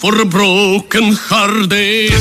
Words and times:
for 0.00 0.14
a 0.20 0.24
broken 0.24 1.10
hearted. 1.26 2.14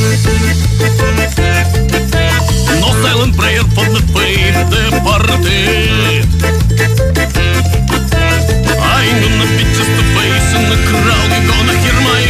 No 2.81 2.89
silent 3.05 3.37
prayer 3.37 3.61
for 3.77 3.85
the 3.93 4.01
faith 4.13 4.57
departed. 4.73 6.25
I 8.81 9.05
ain't 9.05 9.21
gonna 9.21 9.47
be 9.57 9.63
just 9.77 9.93
a 9.93 10.05
face 10.17 10.49
in 10.57 10.63
the 10.73 10.79
crowd. 10.89 11.29
You're 11.29 11.47
gonna 11.53 11.77
hear 11.77 11.97
my 12.01 12.26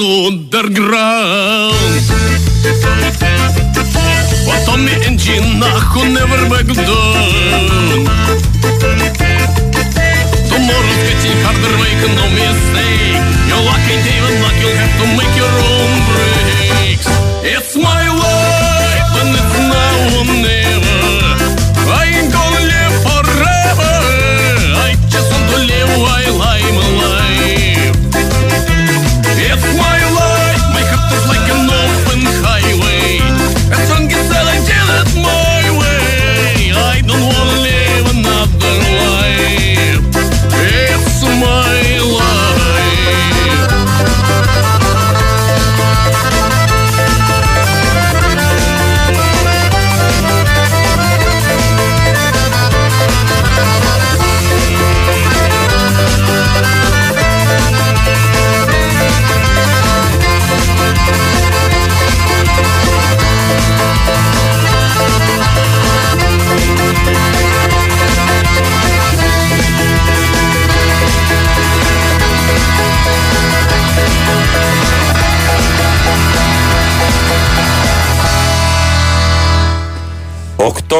underground. 0.00 1.74
But 4.46 4.68
on 4.72 4.84
me 4.84 4.94
engine, 5.06 5.60
who 5.92 6.00
never 6.12 6.40
back 6.48 6.66
down. 6.66 8.06
Tomorrow's 10.48 11.00
getting 11.04 11.36
harder, 11.44 11.74
make 11.84 12.02
no 12.16 12.24
mistake. 12.32 13.20
Your 13.48 13.60
luck 13.68 13.84
ain't 13.92 14.06
even 14.08 14.34
luck, 14.42 14.56
you'll 14.60 14.78
have 14.80 14.94
to 15.00 15.06
make 15.20 15.34
your 15.36 15.52
own 15.68 15.92
breaks. 16.08 17.08
It's 17.44 17.76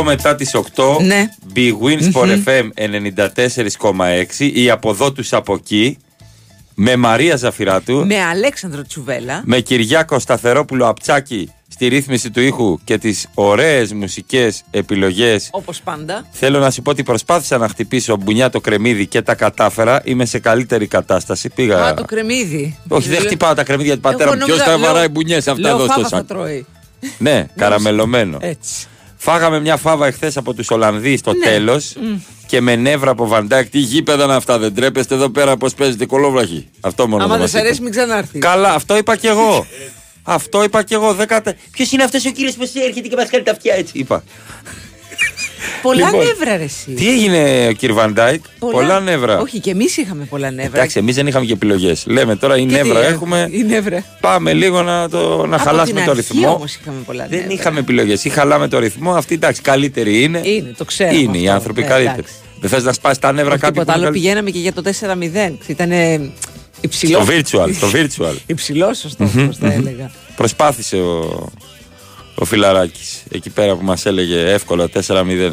μετά 0.03 0.35
τις 0.35 0.55
8. 0.55 1.01
Ναι. 1.01 1.29
Big 1.55 1.73
Wins 1.83 2.13
for 2.13 2.39
FM 2.45 2.69
94,6. 2.77 4.51
Η 4.53 4.71
αποδότου 4.71 5.23
του 5.23 5.37
από 5.37 5.55
εκεί. 5.55 5.99
Με 6.75 6.97
Μαρία 6.97 7.37
Ζαφυράτου. 7.37 8.07
Με 8.07 8.23
Αλέξανδρο 8.23 8.83
Τσουβέλα. 8.83 9.43
Με 9.45 9.61
Κυριάκο 9.61 10.19
Σταθερόπουλο 10.19 10.89
Απτσάκη 10.89 11.51
στη 11.69 11.89
ρύθμιση 11.89 12.31
του 12.31 12.41
ήχου 12.41 12.79
και 12.85 12.99
τις 12.99 13.29
ωραίες 13.35 13.93
μουσικές 13.93 14.63
επιλογές. 14.71 15.49
Όπως 15.51 15.81
πάντα. 15.81 16.27
Θέλω 16.31 16.59
να 16.59 16.71
σου 16.71 16.83
πω 16.83 16.91
ότι 16.91 17.03
προσπάθησα 17.03 17.59
να 17.59 17.69
χτυπήσω 17.69 18.17
μπουνιά 18.17 18.51
το 18.51 18.61
κρεμμύδι 18.61 19.07
και 19.07 19.23
τα 19.23 19.35
κατάφερα. 19.35 20.01
Είμαι 20.05 20.25
σε 20.25 20.39
καλύτερη 20.39 20.87
κατάσταση. 20.87 21.49
Πήγα. 21.49 21.85
Α, 21.85 21.95
το 21.95 22.05
κρεμμύδι. 22.05 22.79
Όχι, 22.89 23.01
δεν 23.01 23.09
δηλαδή, 23.09 23.27
χτυπάω 23.27 23.55
τα 23.55 23.65
κρεμμύδια 23.65 23.95
του 23.95 24.01
πατέρα 24.01 24.37
μου. 24.37 24.45
Ποιος 24.45 24.59
τα 24.59 24.79
βαράει 24.79 25.09
μπουνιές 25.09 25.49
αυτά 25.49 25.69
εδώ 25.69 25.87
στο 25.87 26.05
σακ. 26.09 26.25
τρώει. 26.25 26.67
Ναι, 27.19 27.47
καραμελωμένο. 27.57 28.39
Έτσι. 28.41 28.87
Φάγαμε 29.23 29.61
μια 29.61 29.77
φάβα 29.77 30.07
εχθές 30.07 30.37
από 30.37 30.55
του 30.55 30.65
Ολλανδοί 30.69 31.17
στο 31.17 31.33
Ναι. 31.33 31.45
τέλος 31.45 31.97
και 32.47 32.61
με 32.61 32.77
νεύρα 32.77 33.11
από 33.11 33.27
Βαντάκ. 33.27 33.69
Τι 33.69 33.79
γήπεδα 33.79 34.25
είναι 34.25 34.35
αυτά, 34.35 34.59
δεν 34.59 34.75
τρέπεστε 34.75 35.15
εδώ 35.15 35.29
πέρα 35.31 35.57
πώς 35.57 35.75
παίζετε 35.75 36.07
κολόβραχη. 36.07 36.69
Αυτό 36.81 37.09
μόνο 37.09 37.23
Άμα 37.25 37.27
δεν 37.27 37.33
δεν 37.33 37.41
μας 37.41 37.51
σε 37.51 37.59
αρέσει, 37.59 37.73
είπαν. 37.75 37.85
μην 37.85 37.93
ξανάρθει. 37.93 38.39
Καλά, 38.39 38.73
αυτό 38.75 38.97
είπα 38.97 39.17
κι 39.17 39.27
εγώ. 39.27 39.67
αυτό 40.23 40.63
είπα 40.63 40.83
κι 40.83 40.95
εγώ. 40.95 41.17
Ποιος 41.71 41.93
είναι 41.93 42.03
αυτός 42.03 42.25
ο 42.27 42.31
κύριος 42.31 42.55
που 42.55 42.63
έρχεται 42.75 43.09
και 43.09 43.17
μας 43.17 43.31
κάνει 43.31 43.45
τα 43.45 43.51
αυτιά 43.51 43.75
έτσι, 43.75 43.99
είπα. 43.99 44.25
Πολλά 45.83 46.07
Λοιπόν, 46.07 46.25
νεύρα, 46.25 46.57
ρε, 46.57 46.63
εσύ. 46.65 46.91
Τι 46.91 47.09
έγινε, 47.11 47.73
κύριε 47.73 47.95
Βαντάικ, 47.95 48.43
πολλά, 48.59 49.01
νεύρα. 49.01 49.39
Όχι, 49.39 49.59
και 49.61 49.71
εμείς 49.71 49.97
είχαμε 49.97 50.25
πολλά 50.25 50.51
νεύρα. 50.51 50.79
Εντάξει, 50.79 50.99
εμείς 50.99 51.15
δεν 51.15 51.27
είχαμε 51.27 51.45
και 51.47 51.53
επιλογές. 51.53 52.05
Λέμε 52.07 52.37
τώρα 52.37 52.57
η 52.57 52.61
Και 52.61 52.67
τι 52.67 52.73
νεύρα 52.73 53.05
έχουμε, 53.05 53.41
έχουμε. 53.41 53.57
η 53.57 53.63
νεύρα. 53.63 54.05
Πάμε 54.21 54.53
λίγο 54.53 54.83
να, 54.83 55.09
το, 55.09 55.47
να 55.47 55.57
Από 55.57 55.65
χαλάσουμε 55.65 55.97
την 56.01 56.05
το 56.05 56.11
αρχή 56.19 56.33
ρυθμό. 56.33 56.55
όμως 56.55 56.75
είχαμε 56.75 56.97
πολλά 57.07 57.27
δεν 57.31 57.39
νεύρα. 57.39 57.55
είχαμε 57.55 57.79
επιλογές. 57.79 58.25
Ή 58.25 58.29
χαλάμε 58.29 58.69
το 58.69 58.79
ρυθμό. 58.79 59.13
Αυτή 59.15 59.35
εντάξει, 59.35 59.61
καλύτερη 59.63 60.23
είναι. 60.23 60.41
Είναι, 60.45 60.75
το 60.77 60.85
ξέρω. 60.85 61.15
Είναι 61.15 61.39
οι 61.39 61.41
αυτό. 61.41 61.53
άνθρωποι 61.53 61.81
Ναι, 61.81 61.87
καλύτεροι. 61.87 62.19
εντάξει. 62.19 62.35
Δεν 62.61 62.71
θες 62.71 62.85
να 62.85 62.93
σπάσει 62.93 63.21
τα 63.21 63.33
νεύρα 63.33 63.53
Όχι 63.53 63.61
κάποιου. 63.61 63.73
τίποτα 63.81 63.93
που 63.93 63.99
άλλο, 63.99 64.09
είναι 64.09 64.19
πηγαίναμε 64.19 64.51
και 64.51 64.59
για 64.59 64.73
το 64.73 64.83
4-0. 64.85 65.53
Ήταν 65.67 65.91
υψηλό. 66.81 67.21
Στο 67.23 67.33
virtual, 67.33 67.71
το 67.81 67.91
virtual. 67.95 68.35
Υψηλό, 68.47 68.95
σωστό, 68.95 69.25
όπω 69.25 69.53
θα 69.61 69.73
έλεγα. 69.73 70.11
Προσπάθησε 70.37 70.97
ο, 70.97 71.49
ο 72.41 72.45
Φιλαράκης 72.45 73.23
εκεί 73.31 73.51
πέρα 73.51 73.75
που 73.77 73.85
μας 73.85 74.07
έλεγε 74.07 74.53
εύκολα 74.53 74.89
4-0. 75.07 75.53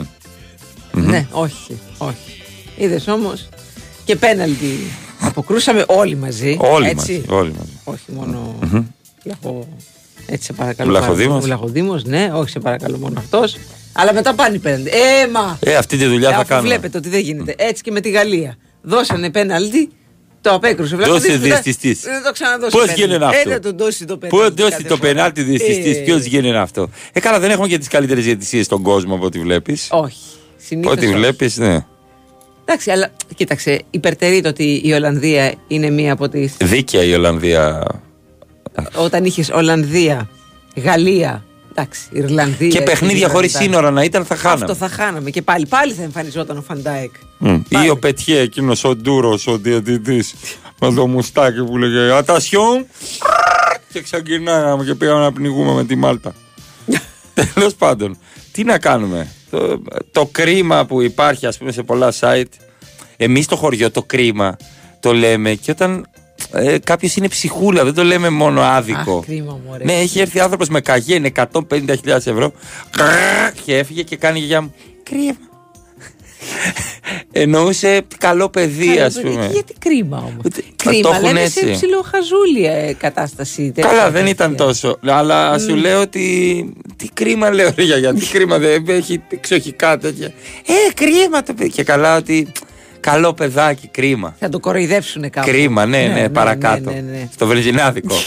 Ναι, 0.92 1.28
όχι, 1.32 1.80
όχι. 1.98 2.44
Είδες 2.78 3.08
όμως 3.08 3.50
και 4.06 4.16
πέναλτι. 4.16 4.80
Αποκρούσαμε 5.20 5.84
όλοι 5.88 6.16
μαζί. 6.16 6.58
Όλοι 6.60 6.88
έτσι. 6.88 7.12
μαζί. 7.12 7.24
Όλοι 7.30 7.52
μαζί. 7.58 7.80
Όχι 7.84 8.12
μόνο. 8.12 8.56
Λαχο... 9.24 9.68
Έτσι 10.26 10.46
σε 10.46 10.54
παρακαλώ. 10.54 10.90
Ο 10.90 10.94
Λαχοδήμος. 10.94 11.44
Ο 11.44 11.48
Λαχοδήμος, 11.48 12.04
ναι, 12.04 12.30
όχι 12.34 12.50
σε 12.50 12.60
παρακαλώ 12.60 12.98
μόνο 12.98 13.20
αυτός. 13.20 13.58
Αλλά 13.94 14.14
μετά 14.14 14.34
πάνε 14.34 14.56
οι 14.56 14.60
πέναλτι. 14.60 14.90
Ε, 14.90 15.28
μα! 15.28 15.58
Ε, 15.60 15.76
αυτή 15.76 15.98
τη 15.98 16.06
δουλειά 16.06 16.30
θα 16.30 16.36
Αφού 16.36 16.48
κάνουμε. 16.48 16.68
βλέπετε 16.68 16.98
ότι 16.98 17.10
δεν 17.10 17.20
γίνεται. 17.20 17.56
Έτσι 17.58 17.84
και 17.84 17.92
με 17.92 18.00
τη 18.00 18.10
Γαλλία. 18.10 18.56
Δώσανε 18.82 19.30
πέναλτι, 19.32 19.90
το 20.42 20.52
απέκρουσε. 20.54 20.96
Ο 20.96 20.98
Δώσε 20.98 21.10
Λαχοδήμος 21.12 21.40
μετά 21.40 21.62
διαιτητής. 21.62 22.02
Δεν 22.02 22.24
το 22.24 22.32
ξαναδώσει. 22.32 22.72
Πώς 22.72 22.82
πέναλτι. 22.82 23.02
γίνεται 23.02 23.26
αυτό; 23.26 23.50
Ε, 23.50 23.54
θα 23.54 23.60
τον 23.60 23.78
δώσει 23.78 24.06
το 24.06 24.18
πέναλτι. 24.18 24.48
Πού 24.50 24.56
δώσει 24.56 24.72
κάθε 24.72 24.84
το 24.84 24.96
φορά. 24.96 25.00
πενάλτι 25.14 25.42
διαιτητή, 25.42 25.90
Ε, 25.90 25.94
ποιος 26.04 26.24
γίνεται 26.24 26.58
αυτό; 26.58 26.90
Ε, 27.14 27.20
καλά, 27.20 27.40
δεν 27.40 27.50
έχουμε 27.52 27.68
και 27.68 27.78
τις 27.78 27.88
καλύτερες 27.88 28.24
διαιτησίες 28.24 28.66
στον 28.66 28.82
κόσμο 28.82 29.16
από 29.16 29.26
ό,τι 29.26 29.40
βλέπεις. 29.40 29.88
Όχι. 29.92 30.18
Συνήθως 30.58 30.92
Ό,τι 30.94 31.06
όχι. 31.06 31.16
βλέπεις, 31.16 31.58
ναι. 31.58 31.86
Εντάξει, 32.66 32.92
αλλά 32.92 33.10
κοίταξε, 33.36 33.82
υπερτερεί 33.90 34.42
το 34.42 34.50
ότι 34.50 34.82
η 34.84 34.92
Ολλανδία 34.94 35.54
είναι 35.68 35.90
μία 35.90 36.14
από 36.14 36.30
τις. 36.30 36.54
Δίκαια 36.64 37.04
η 37.04 37.14
Ολλανδία. 37.14 37.84
Όταν 38.96 39.26
είχες 39.26 39.50
Ολλανδία, 39.50 40.30
Γαλλία, 40.76 41.46
εντάξει, 41.78 42.02
Ιρλανδία. 42.12 42.68
Και 42.68 42.82
παιχνίδια 42.82 43.30
χωρίς 43.30 43.54
Ιρλανδία. 43.54 43.78
σύνορα 43.78 43.92
να 43.92 44.04
ήταν, 44.04 44.26
θα 44.26 44.36
χάναμε. 44.36 44.62
Αυτό 44.64 44.76
θα 44.76 44.90
χάναμε 44.90 45.30
και 45.30 45.42
πάλι. 45.42 45.66
Πάλι 45.66 45.94
θα 45.94 46.04
εμφανιζόταν 46.04 46.58
ο 46.58 46.62
Φαντάεκ. 46.62 47.12
Μμ. 47.38 47.54
Ή 47.54 47.64
Πάλι. 47.70 47.90
ο 47.90 47.98
Πετιέ, 47.98 48.40
εκείνος 48.40 48.84
ο 48.84 48.96
Ντούρος, 48.96 49.48
ο 49.48 49.58
διαιτητής, 49.58 50.34
με 50.80 50.94
το 50.94 51.08
μουστάκι 51.08 51.64
που 51.64 51.78
λέγε 51.78 52.12
Ατασιόν. 52.12 52.86
Και 53.94 54.02
ξεκινάγαμε 54.02 54.84
και 54.84 54.96
πήγαμε 54.96 55.20
να 55.20 55.32
πνιγούμε 55.32 55.74
με 55.74 55.84
τη 55.86 55.96
Μάλτα. 55.96 56.34
Τέλος 57.54 57.76
πάντων, 57.76 58.18
τι 58.52 58.64
να 58.64 58.78
κάνουμε; 58.78 59.32
Το, 59.50 59.82
το 60.12 60.26
κρίμα 60.32 60.86
που 60.86 61.02
υπάρχει, 61.02 61.46
ας 61.46 61.58
πούμε, 61.58 61.72
σε 61.72 61.84
πολλά 61.84 62.14
site. 62.20 62.44
Εμείς 63.18 63.46
στο 63.46 63.56
χωριό 63.56 63.92
το 63.92 64.04
κρίμα 64.04 64.58
το 65.00 65.14
λέμε 65.14 65.54
και 65.54 65.72
όταν 65.72 66.08
ε, 66.52 66.78
κάποιος 66.84 67.16
είναι 67.16 67.28
ψυχούλα, 67.28 67.84
δεν 67.84 67.94
το 67.94 68.04
λέμε 68.04 68.30
μόνο 68.30 68.62
άδικο. 68.62 69.18
Αχ, 69.18 69.26
κρίμα 69.26 69.60
μου, 69.66 69.76
ρε. 69.78 69.84
Ναι, 69.84 69.94
έχει 69.94 70.20
έρθει 70.20 70.40
άνθρωπος 70.40 70.68
με 70.70 70.82
καγέν 70.82 71.26
150.000 71.70 71.88
ευρώ 72.06 72.52
και 73.66 73.78
έφυγε 73.78 74.02
και 74.04 74.16
κάνει 74.16 74.40
για 74.40 74.62
μου. 74.62 74.74
Κρίμα. 75.04 75.36
Εννοούσε 77.32 78.02
καλό 78.18 78.50
παιδί, 78.50 78.88
Καλό 78.88 79.06
ας 79.06 79.14
παιδί. 79.14 79.28
πούμε. 79.28 79.46
Και 79.46 79.52
Γιατί 79.54 79.74
κρίμα 79.80 80.18
όμως; 80.18 80.42
Ότι- 80.46 80.62
το 80.76 80.90
Κρίμα, 80.90 81.10
έχουν 81.10 81.24
λέμε 81.24 81.42
έτσι. 81.42 81.60
σε 81.60 81.66
ψιλοχαζούλια 81.72 82.72
ε, 82.72 82.94
κατάσταση. 82.94 83.72
Καλά, 83.76 83.92
τέτοια 83.94 84.12
δεν 84.12 84.26
ήταν 84.28 84.50
τέτοια. 84.50 84.66
τόσο. 84.66 85.00
Αλλά 85.06 85.60
σου 85.60 85.76
λέω 85.76 86.02
ότι. 86.02 86.74
Τι 86.96 87.10
κρίμα 87.14 87.50
λέω, 87.50 87.72
ρε, 87.76 87.84
γιατί 87.84 88.26
κρίμα 88.26 88.58
δεν 88.58 88.84
έχει 88.88 89.22
εξοχικά 89.30 89.98
τέτοια. 89.98 90.28
Ε, 90.68 90.94
κρίμα 90.94 91.44
το 91.44 91.54
παιδί. 91.54 91.70
Και 91.70 91.84
καλά 91.84 92.18
ότι. 92.18 92.48
Καλό 93.12 93.34
παιδάκι, 93.34 93.88
κρίμα. 93.88 94.36
Θα 94.40 94.50
το 94.50 94.60
κοροϊδεύσουν 94.60 95.30
κάπου. 95.30 95.48
Κρίμα, 95.48 95.86
ναι, 95.86 96.08
ναι, 96.08 96.30
παρακάτω. 96.30 96.92
ναι, 96.92 96.96
ναι, 97.00 97.12
ναι. 97.12 97.30
Στο 97.34 97.46
βενζινάδικο. 97.48 98.16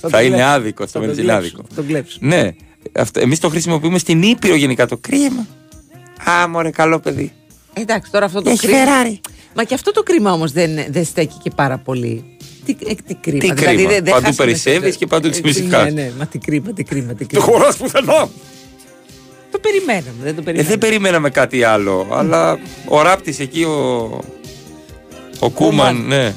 Θα 0.00 0.08
θα 0.08 0.10
τον 0.10 0.20
είναι 0.20 0.28
κλέψουν. 0.36 0.52
άδικο 0.54 0.86
στο 0.86 0.98
Θα 0.98 1.06
τον 1.06 1.14
βενζινάδικο. 1.14 1.62
κλέψουν, 1.62 1.66
θα 1.68 1.74
τον 1.74 1.86
κλέψουν. 1.86 2.18
Ναι. 2.28 2.50
Αυτό, 2.92 3.20
εμείς 3.20 3.38
το 3.40 3.48
χρησιμοποιούμε 3.48 3.98
στην 3.98 4.22
Ήπειρο 4.22 4.54
γενικά 4.54 4.86
το 4.86 4.96
κρίμα. 4.96 5.46
Α, 6.30 6.48
μωρέ, 6.48 6.70
καλό 6.70 7.00
παιδί. 7.00 7.32
Εντάξει, 7.72 8.10
τώρα 8.10 8.24
αυτό 8.24 8.42
το 8.42 8.50
Έχει 8.50 8.58
κρίμα. 8.66 8.78
Ferrari. 8.78 9.18
Μα 9.54 9.64
και 9.64 9.74
αυτό 9.74 9.92
το 9.92 10.02
κρίμα 10.02 10.32
όμως 10.32 10.52
δεν, 10.52 10.70
δεν 10.88 11.04
στέκει 11.04 11.34
και 11.42 11.50
πάρα 11.56 11.78
πολύ. 11.78 12.24
Τι, 12.64 12.76
ε, 12.86 12.94
τι 13.06 13.14
κρίμα. 13.14 13.38
Τι 13.38 13.52
δηλαδή, 13.52 13.64
κρίμα. 13.76 13.90
δεν- 13.90 14.04
δεν 14.04 14.12
Παντού 14.12 14.26
χάσαμε 14.26 14.50
περισσεύεις 14.50 14.88
στο- 14.94 14.98
και 14.98 15.06
παντού 15.06 15.28
τις 15.28 15.38
Ε, 15.38 15.42
μισικάς. 15.44 15.84
Ναι, 15.84 15.90
ναι, 16.02 16.10
μα 16.18 16.26
τι 16.26 16.38
κρίμα, 16.38 16.72
τι 16.72 16.82
κρίμα, 16.82 17.12
τι 17.14 17.26
Το 17.26 17.40
κρίμα. 17.40 17.44
χωρά 17.44 17.72
πουθενά. 17.78 18.28
Το 19.56 19.62
περιμέναμε, 19.68 20.22
δεν 20.22 20.34
το 20.34 20.40
Ε, 20.40 20.44
περιμέναμε. 20.44 20.68
δεν 20.68 20.78
περιμέναμε 20.78 21.30
κάτι 21.30 21.62
άλλο. 21.62 22.06
Αλλά 22.10 22.58
ο 22.88 23.02
ράπτης 23.02 23.38
εκεί, 23.40 23.62
ο. 23.62 24.20
Ο 25.38 25.50
Κούμαν, 25.50 25.96
Κούμαν. 25.96 26.06
ναι. 26.06 26.34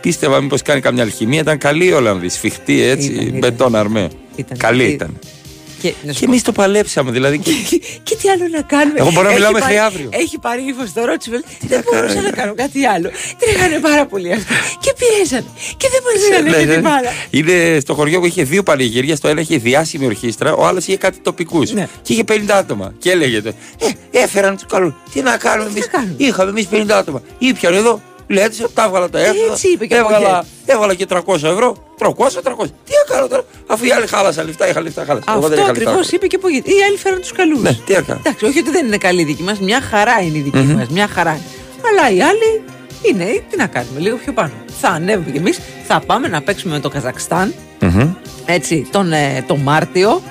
Πίστευα 0.00 0.40
μήπως 0.40 0.62
κάνει 0.62 0.80
καμιά 0.80 1.02
αλχημία. 1.02 1.40
Ήταν 1.40 1.58
καλή 1.58 1.84
η 1.86 1.92
Ολλανδής. 1.92 2.34
Σφιχτή 2.34 2.82
έτσι. 2.82 3.12
Ήταν, 3.12 3.26
ήταν. 3.26 3.38
Μπετόν 3.38 3.74
αρμέ. 3.74 4.08
Ήταν. 4.36 4.58
Καλή 4.58 4.84
Ε, 4.84 4.88
ήταν. 4.88 5.18
Και, 5.84 5.94
να 6.04 6.12
σου 6.12 6.18
Και 6.18 6.24
πω- 6.24 6.28
εμείς 6.32 6.42
το 6.42 6.52
παλέψαμε. 6.52 7.10
Δηλαδή. 7.10 7.38
και- 7.38 7.50
και 8.06 8.16
τι 8.16 8.28
άλλο 8.28 8.48
να 8.50 8.60
κάνουμε; 8.62 8.98
Εγώ 9.00 9.10
μπορώ 9.10 9.22
να 9.22 9.28
Έχει 9.28 9.38
μιλάω 9.38 9.52
πάρει- 9.52 9.64
μέχρι 9.64 9.78
αύριο. 9.78 10.08
Έχει 10.12 10.38
πάρει 10.38 10.62
ύφος 10.62 10.88
στο 10.88 11.04
Ρότσιβελ. 11.04 11.40
να 11.60 11.68
Δεν 11.68 11.82
μπορούσα 11.84 12.14
κάνω, 12.14 12.20
να 12.28 12.30
κάνω 12.30 12.54
κάτι 12.54 12.84
άλλο. 12.86 13.10
Τρέχανε 13.38 13.78
πάρα 13.78 14.06
πολύ 14.06 14.32
αυτοί. 14.32 14.52
Και 14.80 14.92
πιέζανε. 14.98 15.44
Και 15.76 15.88
δεν 15.92 16.00
μα 16.06 16.12
Ναι, 16.12 16.42
δίνανε 16.42 16.58
και 16.58 16.66
ναι. 16.66 16.72
την 16.72 16.82
μπάλα. 16.82 17.10
Είναι 17.30 17.78
στο 17.80 17.94
χωριό 17.94 18.20
που 18.20 18.26
είχε 18.26 18.42
δύο 18.44 18.62
πανηγυρία. 18.62 19.16
Στο 19.16 19.28
ένα 19.28 19.40
είχε 19.40 19.56
διάσημη 19.58 20.06
ορχήστρα, 20.06 20.54
ο 20.54 20.66
άλλος 20.66 20.86
είχε 20.86 20.96
κάτι 20.96 21.18
τοπικούς. 21.18 21.72
Ναι. 21.72 21.88
Και 22.02 22.12
είχε 22.12 22.24
50 22.24 22.54
άτομα. 22.54 22.94
Και 22.98 23.10
έλεγε: 23.10 23.42
το, 23.42 23.48
Ε, 24.12 24.18
έφεραν 24.22 24.54
τους 24.54 24.66
καλούς. 24.66 24.92
Τι 25.12 25.20
να 25.20 25.36
κάνουμε 25.36 25.70
εμείς; 25.70 25.80
να 25.84 25.86
κάνουμε; 25.90 26.14
Είχαμε 26.16 26.50
εμείς 26.50 26.66
50 26.70 26.96
άτομα. 26.98 27.22
Ήπιαν 27.38 27.74
εδώ. 27.74 28.00
Λέει 28.26 28.44
έτσι, 28.44 28.64
τα 28.74 28.84
έβγαλα 28.84 29.08
τα 29.10 29.18
έφερα. 29.18 29.52
Έτσι 29.52 29.68
είπε 29.68 29.86
και 29.86 29.98
από 29.98 30.14
έβγαλα, 30.14 30.38
εκεί. 30.38 30.48
έβγαλα 30.66 30.94
και 30.94 31.06
300 31.08 31.34
ευρώ. 31.34 31.76
300, 31.98 32.08
300. 32.08 32.10
Τι 32.84 32.92
έκανα 33.06 33.28
τώρα, 33.28 33.44
αφού 33.66 33.84
οι 33.84 33.90
άλλοι 33.90 34.06
χάλασαν 34.06 34.46
λεφτά, 34.46 34.68
είχα 34.68 34.80
λεφτά, 34.80 35.04
χάλασα. 35.04 35.24
Εγώ 35.32 35.40
δεν 35.40 35.50
Αυτό 35.50 35.60
είχα 35.62 35.70
ακριβώς 35.70 35.96
λεφτά. 35.96 36.16
είπε 36.16 36.26
και 36.26 36.36
από 36.36 36.48
εκεί. 36.48 36.56
Οι 36.56 36.82
άλλοι 36.88 36.96
φέραν 36.96 37.20
τους 37.20 37.32
καλούς. 37.32 37.60
Ναι, 37.62 37.72
τι 37.86 37.94
έκανα; 37.94 38.20
Εντάξει, 38.24 38.44
όχι 38.44 38.58
ότι 38.58 38.70
δεν 38.70 38.86
είναι 38.86 38.96
καλή 38.96 39.20
η 39.20 39.24
δική 39.24 39.42
μας, 39.42 39.58
μια 39.60 39.80
χαρά 39.80 40.20
είναι 40.20 40.38
η 40.38 40.40
δικη 40.40 40.58
μας. 40.58 40.88
Μια 40.88 41.08
χαρά. 41.08 41.40
Αλλά 41.90 42.10
οι 42.16 42.22
άλλοι 42.22 42.62
είναι, 43.02 43.42
τι 43.50 43.56
να 43.56 43.66
κάνουμε, 43.66 44.00
λίγο 44.00 44.16
πιο 44.16 44.32
πάνω. 44.32 44.52
Θα 44.80 44.88
ανέβουμε 44.88 45.30
κι 45.30 45.36
εμείς, 45.36 45.58
θα 45.86 46.00
πάμε 46.06 46.28
να 46.28 46.42
παίξουμε 46.42 46.74
με 46.74 46.80
το 46.80 46.88
Καζακστάν. 46.88 47.54
Μμμ. 47.80 48.10
Έτσι, 48.46 48.88
τον, 48.90 49.12
ε, 49.12 49.44
το 49.46 49.56
Μάρτιο. 49.56 50.22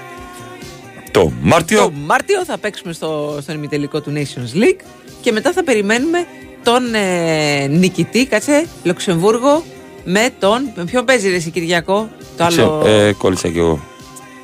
Το 1.12 1.32
Μάρτιο. 1.42 1.80
Το 1.80 1.92
Μάρτιο 2.06 2.46
θα 2.46 2.58
παίξουμε 2.58 2.94
στο, 2.94 3.38
στον 3.42 3.56
ημιτελικό 3.56 4.02
του 4.02 4.14
Nations 4.16 4.58
League 4.58 4.80
και 5.22 5.32
μετά 5.32 5.52
θα 5.52 5.64
περιμένουμε 5.64 6.26
τον 6.64 6.94
ε, 6.94 7.68
νικητή, 7.68 8.26
κάτσε, 8.26 8.66
Λουξεμβούργο 8.84 9.64
με 10.04 10.30
τον. 10.40 10.72
Με 10.76 10.84
ποιον 10.84 11.06
παίζει 11.06 11.30
ρε 11.30 11.36
εσύ 11.36 11.50
Κυριακό, 11.50 12.10
το 12.38 12.44
άλλο. 12.44 12.56
Ξέρω, 12.56 12.84
Ε, 12.86 13.14
κόλλησα 13.18 13.50
κι 13.50 13.58
εγώ. 13.58 13.80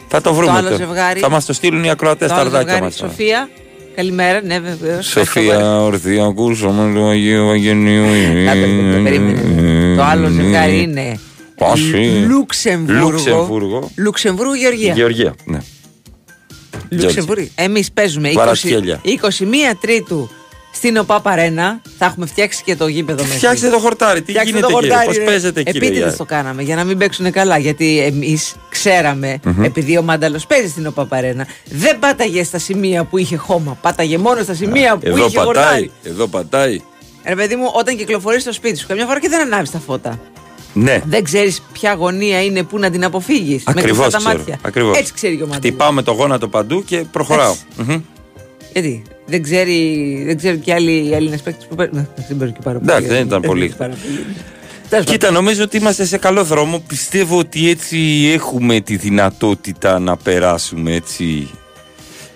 Θα 0.07 0.21
το 0.21 0.33
βρούμε 0.33 0.51
άλλο 0.51 0.62
τώρα. 0.62 0.75
ζευγάρι. 0.75 1.19
Θα 1.19 1.30
μας 1.30 1.45
το 1.45 1.54
στείλουν 1.54 1.83
οι 1.83 1.89
ακροατές 1.89 2.27
το 2.27 2.33
τα 2.33 2.39
άλλο 2.39 2.50
αρδάκια 2.50 2.74
ζευγάρι, 2.74 2.83
μας. 2.83 2.95
Σοφία. 3.12 3.50
Καλημέρα, 3.95 4.42
ναι, 4.42 4.60
βεβαίως. 4.60 5.06
Σοφία, 5.06 5.81
ορθή, 5.81 6.19
ακούσαμε 6.21 7.00
το 7.00 7.07
Αγίου 7.07 7.50
Αγενίου. 7.50 8.06
Το 9.95 10.04
άλλο 10.04 10.27
ζευγάρι 10.27 10.81
είναι 10.81 11.19
Πώς 11.60 11.92
είναι; 11.92 12.25
Λουξεμβούργο. 12.27 13.10
Λουξεμβούργο. 13.10 13.92
Λουξεμβούργο, 13.95 14.56
Γεωργία. 14.56 14.94
Γεωργία, 14.94 15.36
ναι. 15.45 15.57
Λουξεμβούργο. 16.89 17.48
Εμείς 17.56 17.92
παίζουμε 17.92 18.30
20, 18.30 18.33
Παρασκέλια. 18.33 19.01
21 19.04 19.75
Τρίτου 19.81 20.30
στην 20.79 20.97
ΟΠΑ 20.97 21.19
Παρένα. 21.21 21.81
Θα 21.97 22.05
έχουμε 22.05 22.25
φτιάξει 22.25 22.63
και 22.63 22.75
το 22.75 22.87
γήπεδο 22.87 23.23
μέσα. 23.23 23.35
Φτιάξτε 23.35 23.69
το 23.69 23.79
χορτάρι, 23.79 24.21
τι 24.21 24.31
Φτιάξτε 24.31 24.49
γίνεται 24.49 24.73
το 24.73 24.79
κύριε, 24.79 24.89
χορτάρι, 24.89 25.07
πώς 25.07 25.17
ρε. 25.17 25.23
παίζετε 25.23 25.63
κύριε. 25.63 25.77
Επίτηδες 25.79 25.97
Γιάννη; 25.99 26.17
το 26.17 26.25
κάναμε 26.25 26.61
για 26.61 26.75
να 26.75 26.83
μην 26.83 26.97
παίξουν 26.97 27.31
καλά. 27.31 27.57
Γιατί 27.57 27.99
εμείς 27.99 28.55
ξέραμε, 28.69 29.39
επειδή 29.61 29.97
ο 29.97 30.01
Μάνταλος 30.01 30.45
παίζει 30.45 30.67
στην 30.69 30.87
ΟΠΑ 30.87 31.05
Παρένα, 31.05 31.47
δεν 31.69 31.99
πάταγε 31.99 32.43
στα 32.43 32.59
σημεία 32.59 33.03
που 33.03 33.17
είχε 33.17 33.35
χώμα. 33.35 33.77
Πάταγε 33.81 34.17
μόνο 34.17 34.43
στα 34.43 34.53
σημεία 34.53 34.97
που 34.97 35.07
Εδώ 35.07 35.17
είχε 35.17 35.25
πατάει, 35.37 35.45
χορτάρι. 35.45 35.91
εδώ 36.03 36.27
πατάει. 36.27 36.81
Ρε 37.23 37.35
παιδί 37.35 37.55
μου, 37.55 37.71
όταν 37.73 37.97
κυκλοφορείς 37.97 38.41
στο 38.41 38.53
σπίτι 38.53 38.77
σου, 38.77 38.87
καμιά 38.87 39.05
φορά 39.05 39.19
και 39.19 39.29
δεν 39.29 39.41
ανάβεις 39.41 39.71
τα 39.71 39.79
φώτα. 39.79 40.19
Ναι, 40.73 41.01
Δεν 41.05 41.23
ξέρεις 41.23 41.61
ποια 41.73 41.93
γωνία 41.93 42.43
είναι 42.43 42.63
που 42.63 42.79
να 42.79 42.89
την 42.89 43.03
αποφύγεις. 43.03 43.63
Με 43.65 43.73
ακριβώς 43.77 43.97
κλειστά 43.97 44.09
τα 44.11 44.17
ξέρω. 44.17 44.37
μάτια. 44.37 44.59
Ακριβώς. 44.61 44.97
Έτσι 44.97 45.13
ξέρει 45.13 45.35
και 45.35 45.43
ο 45.43 45.45
Μάνταλος. 45.45 45.65
Χτυπάμε 45.65 46.01
το 46.01 46.11
γόνατο 46.11 46.47
παντού 46.47 46.83
και 46.83 46.97
προχωράω. 47.11 47.55
Έτσι. 47.79 48.05
Μμμ. 48.79 48.91
Γιατί 48.91 49.03
δεν 49.25 49.43
ξέρει, 49.43 50.23
δεν 50.25 50.37
ξέρει 50.37 50.57
και 50.57 50.73
άλλοι 50.73 51.09
Έλληνες 51.13 51.41
παίκτες 51.41 51.65
που 51.65 51.75
παίρνουν. 51.75 52.07
Δεν 52.27 52.37
παίρνουν 52.37 52.53
και 52.55 52.61
πάρα 52.63 52.79
πολύ. 52.79 52.91
Εντάξει, 52.91 53.09
δεν 53.09 53.25
ήταν 53.25 53.41
πολύ. 53.41 53.73
πάρα 53.77 53.93
πολύ. 53.93 54.25
Τέλος 54.89 55.05
Κοίτα, 55.05 55.31
νομίζω 55.31 55.63
ότι 55.63 55.77
είμαστε 55.77 56.05
σε 56.05 56.17
καλό 56.17 56.43
δρόμο. 56.43 56.79
Πιστεύω 56.87 57.37
ότι 57.37 57.69
έτσι 57.69 58.29
έχουμε 58.33 58.79
τη 58.79 58.95
δυνατότητα 58.95 59.99
να 59.99 60.17
περάσουμε 60.17 60.93
έτσι. 60.93 61.49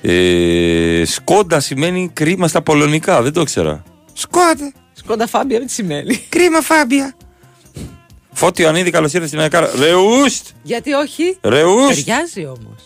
Ε, 0.02 1.04
σκόντα 1.06 1.60
σημαίνει 1.60 2.10
κρίμα 2.14 2.48
στα 2.48 2.62
πολωνικά, 2.62 3.22
δεν 3.22 3.34
το 3.34 3.42
ήξερα. 3.42 3.84
Σκόντα. 4.14 4.46
πάντων. 4.48 4.74
Σκόντα 4.94 5.28
φάμπια, 5.28 5.60
τι 5.60 5.72
σημαίνει; 5.72 6.16
Κρίμα 6.30 6.62
φάμπια. 6.62 7.16
Φώτιο 8.32 8.68
Ανίδη, 8.68 8.90
καλώς 8.90 9.10
ήρθατε 9.14 9.28
στην 9.28 9.40
Αεκάρα. 9.40 9.70
Ρεούστ! 9.80 10.48
Γιατί 10.64 10.94
όχι; 10.94 11.38
Ρεούστ! 11.42 12.06
Ταιριάζει 12.06 12.46
όμως. 12.46 12.82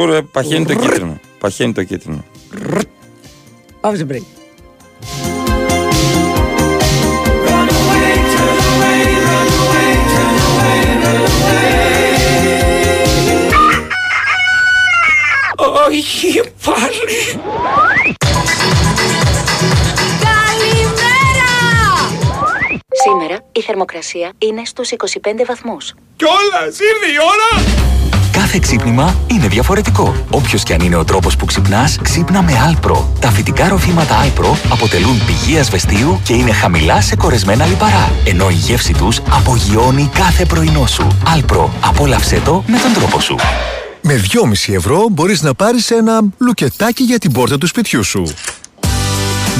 Ωραία, 0.00 0.22
παχαίνει 0.22 0.64
το 0.64 0.74
κίτρινο. 0.74 1.20
Παχαίνει 1.38 1.72
το 1.72 1.84
κίτρινο. 1.84 2.24
Πάμε 3.80 3.96
σε 3.96 4.06
break. 4.10 4.22
Όχι 15.86 16.40
πάλι. 16.64 17.40
Σήμερα 23.04 23.44
η 23.52 23.60
θερμοκρασία 23.62 24.32
είναι 24.38 24.64
στους 24.64 24.90
25 24.90 24.96
βαθμούς. 25.46 25.94
Κιόλας, 26.16 26.78
ήρθε 26.78 27.12
η 27.12 27.16
ώρα. 27.18 27.64
Κάθε 28.50 28.62
ξύπνημα 28.62 29.14
είναι 29.26 29.48
διαφορετικό. 29.48 30.14
Όποιος 30.30 30.62
και 30.62 30.72
αν 30.72 30.80
είναι 30.80 30.96
ο 30.96 31.04
τρόπος 31.04 31.36
που 31.36 31.44
ξυπνάς, 31.44 31.98
ξύπνα 32.02 32.42
με 32.42 32.52
Alpro. 32.52 32.96
Τα 33.20 33.30
φυτικά 33.30 33.68
ροφήματα 33.68 34.24
Alpro 34.24 34.56
αποτελούν 34.70 35.24
πηγή 35.26 35.58
ασβεστίου 35.58 36.20
και 36.24 36.32
είναι 36.32 36.52
χαμηλά 36.52 37.00
σε 37.00 37.16
κορεσμένα 37.16 37.66
λιπαρά. 37.66 38.12
Ενώ 38.24 38.48
η 38.50 38.52
γεύση 38.52 38.92
τους 38.92 39.20
απογειώνει 39.30 40.10
κάθε 40.14 40.44
πρωινό 40.44 40.86
σου. 40.86 41.06
Alpro. 41.36 41.68
Απόλαυσέ 41.80 42.40
το 42.44 42.64
με 42.66 42.78
τον 42.78 42.92
τρόπο 42.92 43.20
σου. 43.20 43.36
Με 44.02 44.20
2,5 44.66 44.74
ευρώ 44.74 45.06
μπορείς 45.10 45.42
να 45.42 45.54
πάρεις 45.54 45.90
ένα 45.90 46.20
λουκετάκι 46.38 47.02
για 47.02 47.18
την 47.18 47.32
πόρτα 47.32 47.58
του 47.58 47.66
σπιτιού 47.66 48.04
σου. 48.04 48.22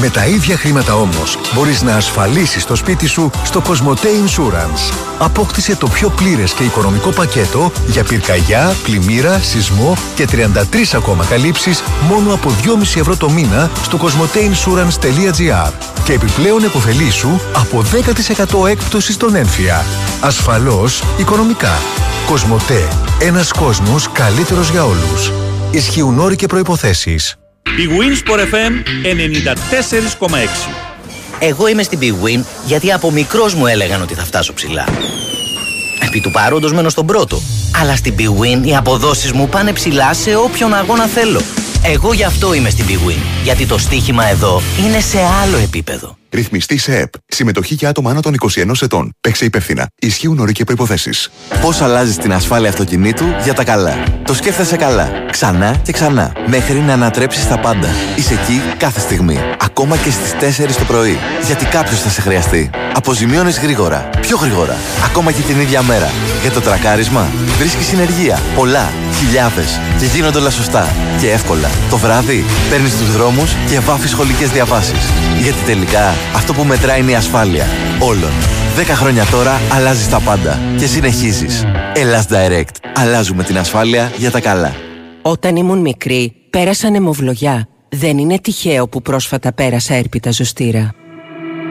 Με 0.00 0.08
τα 0.08 0.26
ίδια 0.26 0.56
χρήματα 0.56 0.94
όμως 0.94 1.38
μπορείς 1.54 1.82
να 1.82 1.96
ασφαλίσεις 1.96 2.64
το 2.64 2.74
σπίτι 2.74 3.06
σου 3.06 3.30
στο 3.44 3.62
Cosmote 3.66 4.04
Insurance. 4.04 4.94
Απόκτησε 5.18 5.76
το 5.76 5.88
πιο 5.88 6.08
πλήρες 6.08 6.52
και 6.52 6.64
οικονομικό 6.64 7.10
πακέτο 7.10 7.72
για 7.86 8.04
πυρκαγιά, 8.04 8.74
πλημμύρα, 8.82 9.38
σεισμό 9.38 9.96
και 10.14 10.26
33 10.32 10.94
ακόμα 10.94 11.24
καλύψεις 11.24 11.82
μόνο 12.08 12.34
από 12.34 12.50
2,5 12.50 13.00
ευρώ 13.00 13.16
το 13.16 13.30
μήνα 13.30 13.70
στο 13.82 13.98
cosmoteinsurance.gr 14.02 15.72
και 16.04 16.12
επιπλέον 16.12 16.64
επωφελήσου 16.64 17.30
από 17.52 17.84
10% 18.62 18.68
έκπτωση 18.68 19.12
στον 19.12 19.34
έμφυα. 19.34 19.84
Ασφαλώς 20.20 21.02
οικονομικά. 21.18 21.78
Κοσμοτέ. 22.26 22.88
Ένας 23.20 23.52
κόσμος 23.52 24.08
καλύτερος 24.12 24.70
για 24.70 24.84
όλους. 24.84 25.32
Ισχύουν 25.70 26.18
όροι 26.18 26.36
και 26.36 26.46
προϋποθέσεις. 26.46 27.39
Η 27.62 27.88
Winsport 27.98 28.38
FM 28.38 28.72
94,6. 30.26 30.28
Εγώ 31.38 31.66
είμαι 31.66 31.82
στην 31.82 31.98
Big 32.02 32.26
Win 32.26 32.44
γιατί 32.66 32.92
από 32.92 33.10
μικρός 33.10 33.54
μου 33.54 33.66
έλεγαν 33.66 34.02
ότι 34.02 34.14
θα 34.14 34.24
φτάσω 34.24 34.54
ψηλά. 34.54 34.84
Επί 36.06 36.20
του 36.20 36.30
παρόντος 36.30 36.72
μένω 36.72 36.88
στον 36.88 37.06
πρώτο. 37.06 37.42
Αλλά 37.80 37.96
στην 37.96 38.14
Big 38.18 38.42
Win 38.42 38.66
οι 38.66 38.76
αποδόσεις 38.76 39.32
μου 39.32 39.48
πάνε 39.48 39.72
ψηλά 39.72 40.14
σε 40.14 40.34
όποιον 40.36 40.74
αγώνα 40.74 41.06
θέλω. 41.06 41.40
Εγώ 41.82 42.12
γι' 42.12 42.24
αυτό 42.24 42.54
είμαι 42.54 42.70
στην 42.70 42.84
Big 42.88 43.08
Win. 43.08 43.22
Γιατί 43.42 43.66
το 43.66 43.78
στοίχημα 43.78 44.28
εδώ 44.28 44.62
είναι 44.86 45.00
σε 45.00 45.18
άλλο 45.42 45.56
επίπεδο. 45.56 46.16
Ρυθμιστή 46.30 46.78
σε 46.78 46.96
ΕΠ. 46.98 47.12
Συμμετοχή 47.26 47.74
για 47.74 47.88
άτομα 47.88 48.10
άνω 48.10 48.20
των 48.20 48.34
21 48.54 48.72
ετών. 48.80 49.12
Παίξε 49.20 49.44
υπεύθυνα. 49.44 49.86
Ισχύουν 49.98 50.38
όροι 50.38 50.52
και 50.52 50.64
προποθέσει. 50.64 51.10
Πώς 51.60 51.80
αλλάζεις 51.80 52.16
την 52.16 52.32
ασφάλεια 52.32 52.68
αυτοκινήτου 52.68 53.24
για 53.42 53.54
τα 53.54 53.64
καλά; 53.64 54.04
Το 54.24 54.34
σκέφτεσαι 54.34 54.76
καλά. 54.76 55.10
Ξανά 55.30 55.76
και 55.82 55.92
ξανά. 55.92 56.32
Μέχρι 56.46 56.78
να 56.78 56.92
ανατρέψεις 56.92 57.48
τα 57.48 57.58
πάντα. 57.58 57.88
Είσαι 58.16 58.34
εκεί 58.34 58.62
κάθε 58.76 59.00
στιγμή. 59.00 59.38
Ακόμα 59.60 59.96
και 59.96 60.10
στις 60.10 60.32
4 60.32 60.76
το 60.78 60.84
πρωί. 60.84 61.18
Γιατί 61.46 61.64
κάποιος 61.64 62.00
θα 62.00 62.08
σε 62.08 62.20
χρειαστεί. 62.20 62.70
Αποζημιώνεις 62.94 63.58
γρήγορα. 63.58 64.08
Πιο 64.20 64.36
γρήγορα. 64.36 64.76
Ακόμα 65.04 65.32
και 65.32 65.40
την 65.40 65.60
ίδια 65.60 65.82
μέρα. 65.82 66.10
Για 66.42 66.50
το 66.50 66.60
τρακάρισμα 66.60 67.28
βρίσκεις 67.58 67.86
συνεργεία. 67.86 68.40
Πολλά. 68.54 68.92
Χιλιάδες. 69.18 69.80
Και 69.98 70.04
γίνονται 70.04 70.38
όλα 70.38 70.50
σωστά. 70.50 70.94
Και 71.20 71.30
εύκολα. 71.30 71.69
Το 71.90 71.96
βράδυ 71.96 72.44
παίρνεις 72.70 72.98
τους 72.98 73.12
δρόμους 73.12 73.54
και 73.68 73.80
βάφεις 73.80 74.10
σχολικές 74.10 74.50
διαβάσεις. 74.50 75.10
Γιατί 75.42 75.58
τελικά 75.66 76.14
Αυτό 76.34 76.52
που 76.52 76.64
μετράει 76.64 77.00
είναι 77.00 77.10
η 77.10 77.14
ασφάλεια. 77.14 77.66
Όλων. 77.98 78.30
10 78.76 78.82
χρόνια 78.94 79.24
τώρα 79.24 79.60
αλλάζεις 79.72 80.08
τα 80.08 80.20
πάντα 80.20 80.58
και 80.78 80.86
συνεχίζεις. 80.86 81.64
Ελλάς 81.94 82.26
Direct. 82.30 82.74
Αλλάζουμε 82.94 83.44
την 83.44 83.58
ασφάλεια 83.58 84.12
για 84.16 84.30
τα 84.30 84.40
καλά. 84.40 84.74
Όταν 85.22 85.56
ήμουν 85.56 85.78
μικρή, 85.78 86.32
πέρασαν 86.50 86.94
αιμοβλογιά. 86.94 87.68
Δεν 87.88 88.18
είναι 88.18 88.38
τυχαίο 88.38 88.88
που 88.88 89.02
πρόσφατα 89.02 89.52
πέρασα 89.52 89.94
έρπιτα 89.94 90.30
ζωστήρα. 90.30 90.94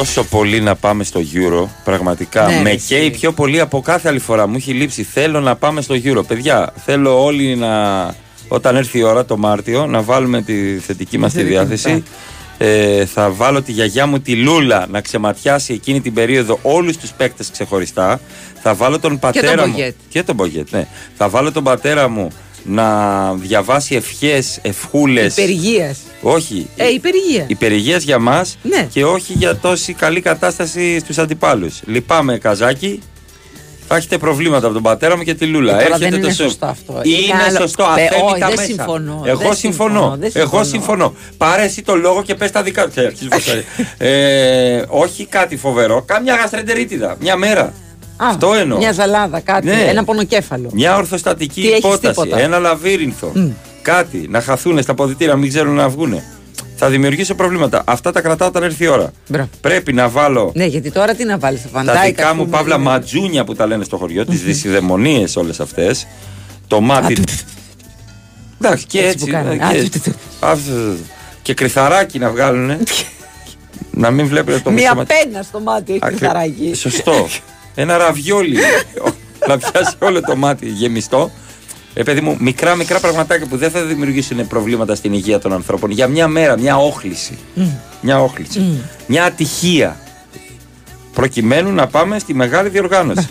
Τόσο 0.00 0.24
πολύ 0.24 0.60
να 0.60 0.74
πάμε 0.74 1.04
στο 1.04 1.20
Euro. 1.34 1.66
Πραγματικά. 1.84 2.46
Ναι, 2.46 2.60
με 2.62 2.70
ρε, 2.70 2.76
καίει 2.76 3.00
εσύ. 3.00 3.10
πιο 3.10 3.32
πολύ 3.32 3.60
από 3.60 3.80
κάθε 3.80 4.08
άλλη 4.08 4.18
φορά. 4.18 4.46
Μου 4.46 4.56
έχει 4.56 4.72
λείψει. 4.72 5.02
Θέλω 5.02 5.40
να 5.40 5.56
πάμε 5.56 5.80
στο 5.80 5.94
Euro. 6.04 6.26
Παιδιά, 6.26 6.72
θέλω 6.84 7.24
όλοι 7.24 7.56
να. 7.56 7.70
Όταν 8.48 8.76
έρθει 8.76 8.98
η 8.98 9.02
ώρα 9.02 9.24
το 9.24 9.36
Μάρτιο, 9.36 9.86
να 9.86 10.02
βάλουμε 10.02 10.42
τη 10.42 10.78
θετική 10.78 11.18
μας 11.18 11.32
τη 11.32 11.38
θετική 11.38 11.54
διάθεση. 11.54 12.04
Ε, 12.58 13.06
θα 13.06 13.30
βάλω 13.30 13.62
τη 13.62 13.72
γιαγιά 13.72 14.06
μου 14.06 14.20
τη 14.20 14.36
Λούλα 14.36 14.86
να 14.90 15.00
ξεματιάσει 15.00 15.72
εκείνη 15.72 16.00
την 16.00 16.14
περίοδο 16.14 16.58
όλους 16.62 16.96
τους 16.96 17.10
παίκτες 17.10 17.50
ξεχωριστά. 17.50 18.20
Θα 18.62 18.74
βάλω 18.74 18.98
τον 18.98 19.18
πατέρα 19.18 19.54
τον 19.54 19.64
μου. 19.68 19.72
Μπογκέτ. 19.72 19.94
Και 20.08 20.22
τον 20.22 20.34
Μπογκέτ, 20.34 20.70
ναι. 20.70 20.86
Θα 21.16 21.28
βάλω 21.28 21.52
τον 21.52 21.64
πατέρα 21.64 22.08
μου 22.08 22.28
να 22.64 23.32
διαβάσει 23.34 23.94
ευχές, 23.94 24.58
ευχούλες. 24.62 25.36
Υπεργίας. 25.36 25.98
Όχι. 26.22 26.68
Ε, 26.76 26.88
υπεργία. 26.88 27.44
Υπερηγεία 27.46 27.96
για 27.96 28.18
μας 28.18 28.58
Ναι. 28.62 28.86
και 28.92 29.04
όχι 29.04 29.32
για 29.32 29.56
τόση 29.56 29.92
καλή 29.92 30.20
κατάσταση 30.20 30.98
στους 30.98 31.18
αντιπάλους. 31.18 31.80
Λυπάμαι, 31.86 32.38
Καζάκι. 32.38 33.00
Θα 33.92 33.98
έχετε 33.98 34.18
προβλήματα 34.18 34.64
από 34.64 34.74
τον 34.74 34.82
πατέρα 34.82 35.16
μου 35.16 35.22
και 35.22 35.34
τη 35.34 35.46
Λούλα. 35.46 35.72
Ε, 35.80 35.82
τώρα 35.82 35.94
Έρχεται 35.94 36.10
δεν 36.10 36.18
είναι 36.18 36.28
το 36.28 36.34
σο- 36.34 36.42
σωστό 36.42 36.66
αυτό. 36.66 37.00
Είναι, 37.02 37.16
Είναι 37.16 37.42
άλλο- 37.48 37.60
σωστό. 37.60 37.82
Ε, 37.98 38.04
Αφένει 38.04 38.22
όχι, 38.22 38.40
τα 38.40 38.46
δεν 38.46 38.56
μέσα. 38.56 38.62
συμφωνώ, 38.68 39.22
Εγώ 39.26 39.38
δεν 39.38 39.54
συμφωνώ. 39.54 39.54
συμφωνώ, 39.54 40.16
δεν 40.20 40.30
Εγώ 40.34 40.48
συμφωνώ. 40.48 40.64
συμφωνώ. 40.64 41.14
Πάρε 41.36 41.62
εσύ 41.62 41.82
το 41.82 41.94
λόγο 41.96 42.22
και 42.22 42.34
πες 42.34 42.50
τα 42.50 42.62
δικά 42.62 42.82
σου. 42.94 43.00
Αρχίζεις 43.06 43.28
βασάρι. 43.36 43.64
ε, 43.98 44.82
όχι 44.88 45.26
κάτι 45.26 45.56
φοβερό. 45.56 46.02
Κάμια 46.02 46.34
γαστρεντερίτιδα. 46.34 47.16
Μια 47.20 47.36
μέρα. 47.36 47.72
Α, 48.22 48.28
Αυτό 48.28 48.54
εννοώ. 48.54 48.78
Μια 48.78 48.92
ζαλάδα, 48.92 49.40
κάτι. 49.40 49.66
Ναι. 49.66 49.84
Ένα 49.88 50.04
πονοκέφαλο. 50.04 50.70
Μια 50.72 50.96
ορθοστατική 50.96 51.60
Τι 51.60 51.66
έχεις 51.68 51.78
υπόταση. 51.78 52.20
τίποτα. 52.20 52.40
Ένα 52.40 52.58
λαβύρινθο. 52.58 53.32
Κάτι. 53.82 54.26
Να 54.30 54.40
χαθούν 54.40 54.82
στα 54.82 54.94
ποδητήρα, 54.94 55.36
μην 55.36 55.48
ξέρουν 55.48 55.74
να 55.74 55.88
βγουν. 55.88 56.20
Θα 56.76 56.88
δημιουργήσω 56.88 57.34
προβλήματα. 57.34 57.82
Αυτά 57.86 58.12
τα 58.12 58.20
κρατάω 58.20 58.48
όταν 58.48 58.62
έρθει 58.62 58.84
η 58.84 58.86
ώρα. 58.86 59.12
Μπράβο. 59.28 59.48
Πρέπει 59.60 59.92
να 59.92 60.08
βάλω 60.08 60.50
Ναι, 60.54 60.64
γιατί 60.64 60.90
τώρα 60.90 61.14
τι 61.14 61.24
να 61.24 61.38
βάλεις 61.38 61.62
τα 61.62 61.68
τα 61.68 61.78
φαντάικα. 61.78 62.02
δικά 62.02 62.34
μου 62.34 62.48
παύλα 62.48 62.78
ματζούνια 62.78 63.44
που 63.44 63.54
τα 63.54 63.66
λένε 63.66 63.84
στο 63.84 63.96
χωριό, 63.96 64.26
τις 64.26 64.42
δυσιδαιμονίες 64.42 65.36
όλες 65.36 65.60
αυτές. 65.60 66.06
Το 66.66 66.80
μάτι. 66.80 67.16
Εντάξει, 68.62 68.86
και 68.86 68.98
Έτσι 68.98 69.10
έτσι. 69.10 69.24
που 69.24 69.30
κάνανε. 69.32 69.56
και- 69.56 69.64
Α, 69.64 69.82
του, 69.82 69.88
του, 69.90 70.00
του. 70.04 70.14
αυτό. 70.40 70.72
Και 71.42 71.54
κρυθαράκι 71.54 72.18
να 72.18 72.30
βγάλουν. 72.30 72.70
να 74.02 74.10
μην 74.10 74.26
βλέπετε 74.26 74.58
το 74.58 74.70
Μία 74.70 74.82
μισό 74.82 74.94
μάτι. 74.94 75.14
πένα 75.24 75.42
στο 75.42 75.60
μάτι, 75.60 75.90
όχι 75.92 76.00
Ακρι- 76.02 76.18
κρυθαράκι. 76.18 76.74
Σωστό. 76.74 77.26
Ένα 77.80 77.96
ραβιόλι. 77.96 78.56
να 79.48 79.58
πιάσει 79.58 79.94
όλο 79.98 80.20
το 80.20 80.36
μάτι 80.36 80.66
γεμιστό. 80.66 81.30
Ε, 81.94 82.02
παιδί 82.02 82.20
μου, 82.20 82.36
μικρά 82.40 82.74
μικρά 82.74 83.00
πραγματάκια 83.00 83.46
που 83.46 83.56
δεν 83.56 83.70
θα 83.70 83.82
δημιουργήσουν 83.82 84.46
προβλήματα 84.46 84.94
στην 84.94 85.12
υγεία 85.12 85.38
των 85.38 85.52
ανθρώπων. 85.52 85.90
Για 85.90 86.06
μια 86.06 86.28
μέρα, 86.28 86.58
μια 86.58 86.76
όχληση. 86.76 87.38
Μια 88.00 88.22
όχληση. 88.22 88.82
Μια 89.06 89.24
ατυχία. 89.24 90.00
Προκειμένου 91.14 91.72
να 91.72 91.86
πάμε 91.86 92.18
στη 92.18 92.34
μεγάλη 92.34 92.68
διοργάνωση. 92.68 93.28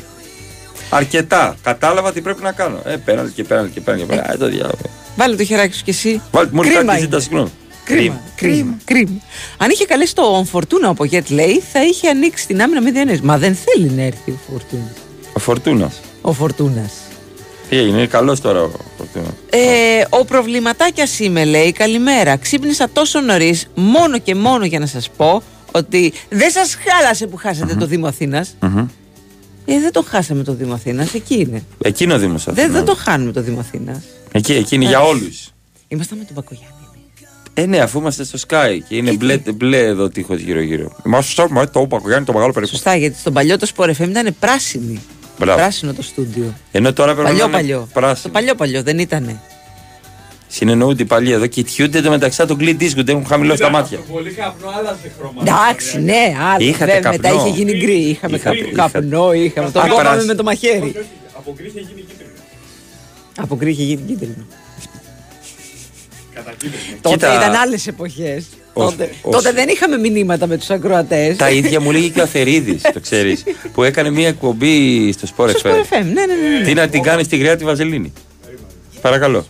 Αρκετά. 0.89 1.56
Κατάλαβα 1.63 2.12
τι 2.12 2.22
πρέπει 2.22 2.41
να 2.44 2.51
κάνω. 2.51 2.82
Ε, 2.86 2.96
πέναλτι 2.96 3.32
και 3.32 3.44
πέναλτι 3.44 3.72
και 3.72 3.82
πέναλτι. 3.82 4.06
και 4.06 4.13
πέναλτι. 4.15 4.34
Ε, 4.34 4.38
το 4.38 4.48
διάβολο. 4.48 4.89
Βάλε 5.15 5.36
το 5.36 5.44
χεράκι 5.44 5.75
σου 5.75 5.84
κι 5.84 5.89
εσύ. 5.89 6.22
Βάλτε 6.32 6.56
μόλις 6.56 6.72
Κρίμα 6.72 6.86
κάτι 6.86 6.98
είναι. 6.98 7.06
ζητάς 7.06 7.24
συγγνώμη. 7.24 7.50
Κρίμα. 7.96 8.22
Κρίμα. 8.36 8.77
Κρίμα. 8.84 9.22
Αν 9.58 9.69
είχε 9.69 9.86
καλέσει 9.86 10.15
το 10.15 10.46
Φορτούνα 10.50 10.89
ο 10.89 10.93
Πογέτ, 10.93 11.29
λέει, 11.29 11.62
θα 11.72 11.84
είχε 11.86 12.08
ανοίξει 12.10 12.48
την 12.48 12.62
άμυνα 12.62 12.81
με 12.81 12.91
διανέες. 12.91 13.22
Μα 13.22 13.38
δεν 13.38 13.55
θέλει 13.55 13.89
να 13.89 14.01
έρθει 14.01 14.31
ο 14.31 14.39
Φορτούνα. 14.51 14.93
Ο 15.34 15.39
Φορτούνα. 15.39 15.91
Ο 16.22 16.34
Φορτούνας. 16.34 16.93
Τι 17.69 17.77
έγινε, 17.77 17.98
είναι 17.98 18.08
καλός 18.08 18.41
τώρα 18.41 18.62
ο 18.62 18.69
Φορτούνα. 18.98 19.34
Ε, 19.50 20.05
ο 20.10 20.25
προβληματάκια 20.25 21.08
είμαι, 21.19 21.46
λέει, 21.46 21.72
καλημέρα. 21.72 22.38
Ξύπνησα 22.38 22.89
τόσο 22.93 23.22
νωρίς, 23.22 23.67
μόνο 23.75 24.19
και 24.19 24.36
μόνο 24.36 24.65
για 24.65 24.79
να 24.79 24.86
σας 24.86 25.10
πω 25.17 25.41
ότι 25.72 26.13
δεν 26.29 26.51
σας 26.51 26.77
χάλασε 26.88 27.27
που 27.27 27.38
χάσατε 27.38 27.75
το 27.75 27.86
Δήμο 27.86 28.08
Αθήνας. 28.08 28.55
Μμμ. 28.60 28.86
Ε, 29.65 29.79
δεν 29.79 29.91
το 29.91 30.03
χάσαμε 30.08 30.43
το 30.43 30.53
Δήμο 30.53 30.74
Αθήνας, 30.74 31.13
εκεί 31.13 31.39
είναι. 31.39 31.63
Εκείνο 31.84 32.17
Δήμος 32.17 32.43
Δεν, 32.50 32.72
δεν 32.72 32.86
το 32.86 32.96
χάνουμε 32.96 33.31
το 33.31 33.41
Δήμο 33.41 33.60
Αθήνας. 33.60 34.03
Εκεί, 34.31 34.53
εκεί 34.53 34.75
είναι 34.75 34.86
για 34.86 35.01
όλους. 35.01 35.50
Ήμασταν 35.88 36.17
με 36.17 36.24
τον 36.24 36.34
Μπακογιάννη. 36.36 36.79
Ε, 37.53 37.65
ναι, 37.65 37.79
αφού 37.79 38.00
είμαστε 38.00 38.24
στο 38.24 38.38
Sky 38.48 38.77
και 38.88 38.96
είναι 38.96 39.12
μπλε, 39.12 39.38
μπλε 39.53 39.77
εδώ 39.79 40.10
τείχος 40.10 40.39
γύρω-γύρω. 40.39 40.96
Είμαστε 41.06 41.32
στο 41.32 41.68
το 41.72 41.88
Πακογιάννη, 41.88 42.25
το 42.25 42.34
μεγάλο 42.34 42.51
περίπου. 42.51 42.72
Σωστά, 42.72 42.96
γιατί 42.96 43.18
στον 43.20 43.34
παλιό 43.34 43.58
το 43.58 43.68
Sport 43.75 43.89
FM 43.89 44.10
ήταν 44.10 44.36
πράσινη. 44.39 45.00
Μπράβο. 45.39 45.58
Πράσινο 45.58 45.94
το 45.94 46.01
στούντιο. 46.01 46.53
Ενώ 46.72 46.94
τώρα 46.94 47.13
πρέπει 47.13 47.27
Παλιό 47.29 47.44
να 47.44 47.50
είναι 47.50 47.58
παλιό. 47.58 47.79
Το 47.79 48.00
πράσινο. 48.00 48.34
παλιό 48.34 48.56
παλιό 48.56 48.84
δεν 48.84 49.00
ήτανε. 49.00 49.41
Συνεννοούνται 50.48 51.01
οι 51.03 51.06
παλιοί 51.06 51.32
εδώ, 51.36 51.48
κοιτιούνται 51.48 52.01
το 52.01 52.10
μεταξύ 52.10 52.46
τον 52.46 52.58
κλειτ 52.58 52.77
δίσκο, 52.79 53.01
έχουν 53.08 53.25
χαμηλώσει 53.25 53.62
τα 53.62 53.70
μάτια. 53.70 53.98
Πολύ 54.12 54.32
καπνό, 54.32 54.70
άλλαζε 54.77 55.12
χρώμα. 55.20 55.41
Εντάξει, 55.41 56.01
ναι, 56.01 56.36
άλλο. 56.53 56.68
Είχατε 56.68 56.91
Βέβαια, 56.94 57.12
μετά 57.12 57.29
καπνό. 57.29 57.46
είχε 57.48 57.56
γίνει 57.58 57.72
γκρι. 57.77 57.94
Είχαμε 57.94 58.36
Είχατε- 58.36 58.58
καπ- 58.60 58.72
είχατε. 58.74 58.91
καπνό, 59.00 59.34
είχαμε. 59.34 59.72
Τον 59.72 59.82
Α, 59.82 59.88
κόβαμε 59.88 60.10
περάσει. 60.10 60.25
με 60.27 60.34
το 60.36 60.44
μαχαίρι. 60.44 60.96
Από 61.38 61.53
γκρι 61.58 61.68
είχε 61.68 61.79
γίνει 61.79 62.01
κίτρινο. 62.01 62.32
Από 63.38 63.56
γκρι 63.56 63.70
είχε 63.72 63.84
γίνει 63.84 64.01
κίτρινο. 64.08 64.46
Τότε 67.01 67.15
Κοίτα, 67.15 67.34
ήταν 67.36 67.53
άλλες 67.55 67.88
εποχές. 67.88 68.46
ως- 68.74 68.91
Τότε, 68.91 69.10
ως- 69.22 69.36
τότε 69.36 69.51
δεν 69.51 69.67
είχαμε 69.69 69.98
μηνύματα 69.98 70.48
με 70.48 70.58
τους 70.58 70.69
ακροατές. 70.69 71.36
Τα 71.38 71.50
ίδια 71.50 71.79
μου 71.81 71.91
λέγει 71.91 72.10
και 72.10 72.19
ο 72.19 72.24
Αθερίδης, 72.24 72.81
το 72.93 73.00
ξέρεις. 73.00 73.43
που 73.74 73.84
έκανε 73.84 74.10
μια 74.10 74.27
εκπομπή 74.27 75.12
στο 75.12 75.27
Sport 75.36 75.50
Στο 75.50 75.69
FM. 75.69 75.74
Sport 75.74 75.79
FM, 75.79 76.03
ναι, 76.03 76.03
ναι, 76.03 76.25
ναι, 76.25 76.58
ναι. 76.60 76.65
Τι 76.65 76.74
να 76.74 76.88
την 76.88 77.01
κάνει 77.01 77.24
στη 77.24 77.38
γριά 77.38 77.58
τη 77.58 77.63
Βαζελίνη. 77.63 78.13
Παρακαλώ. 79.01 79.46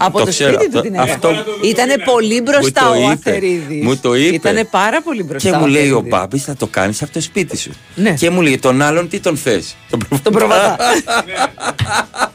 Από 0.00 0.18
το 0.18 0.24
το, 0.24 0.30
ξέρω, 0.30 0.52
σπίτι 0.52 0.66
του 0.70 0.76
το- 0.76 0.80
την 0.82 0.94
έκανε. 0.94 1.10
αυτό- 1.10 1.30
Ήτανε 1.64 1.94
πολύ 2.04 2.40
μπροστά 2.42 2.80
το 2.80 2.90
ο 2.90 2.94
είπε. 2.96 3.10
Αθερίδης. 3.30 3.84
Μου 3.84 3.96
το 3.96 4.14
είπε. 4.14 4.34
Ήτανε 4.34 4.64
πάρα 4.64 5.02
πολύ 5.02 5.22
μπροστά. 5.22 5.48
Και 5.50 5.56
ο 5.56 5.58
μου 5.58 5.66
λέει 5.66 5.82
ο 5.90 5.96
Αθερίδης. 5.96 6.10
Μπάμπης 6.10 6.44
θα 6.44 6.54
το 6.56 6.66
κάνεις 6.66 7.02
από 7.02 7.12
το 7.12 7.20
σπίτι 7.20 7.56
σου. 7.56 7.70
Ναι. 7.94 8.10
Και 8.12 8.30
μου 8.30 8.40
λέει 8.42 8.58
τον 8.58 8.82
άλλον 8.82 9.08
τι 9.08 9.20
τον 9.20 9.36
θες. 9.36 9.76
Τον 10.22 10.32
προβατά. 10.32 10.76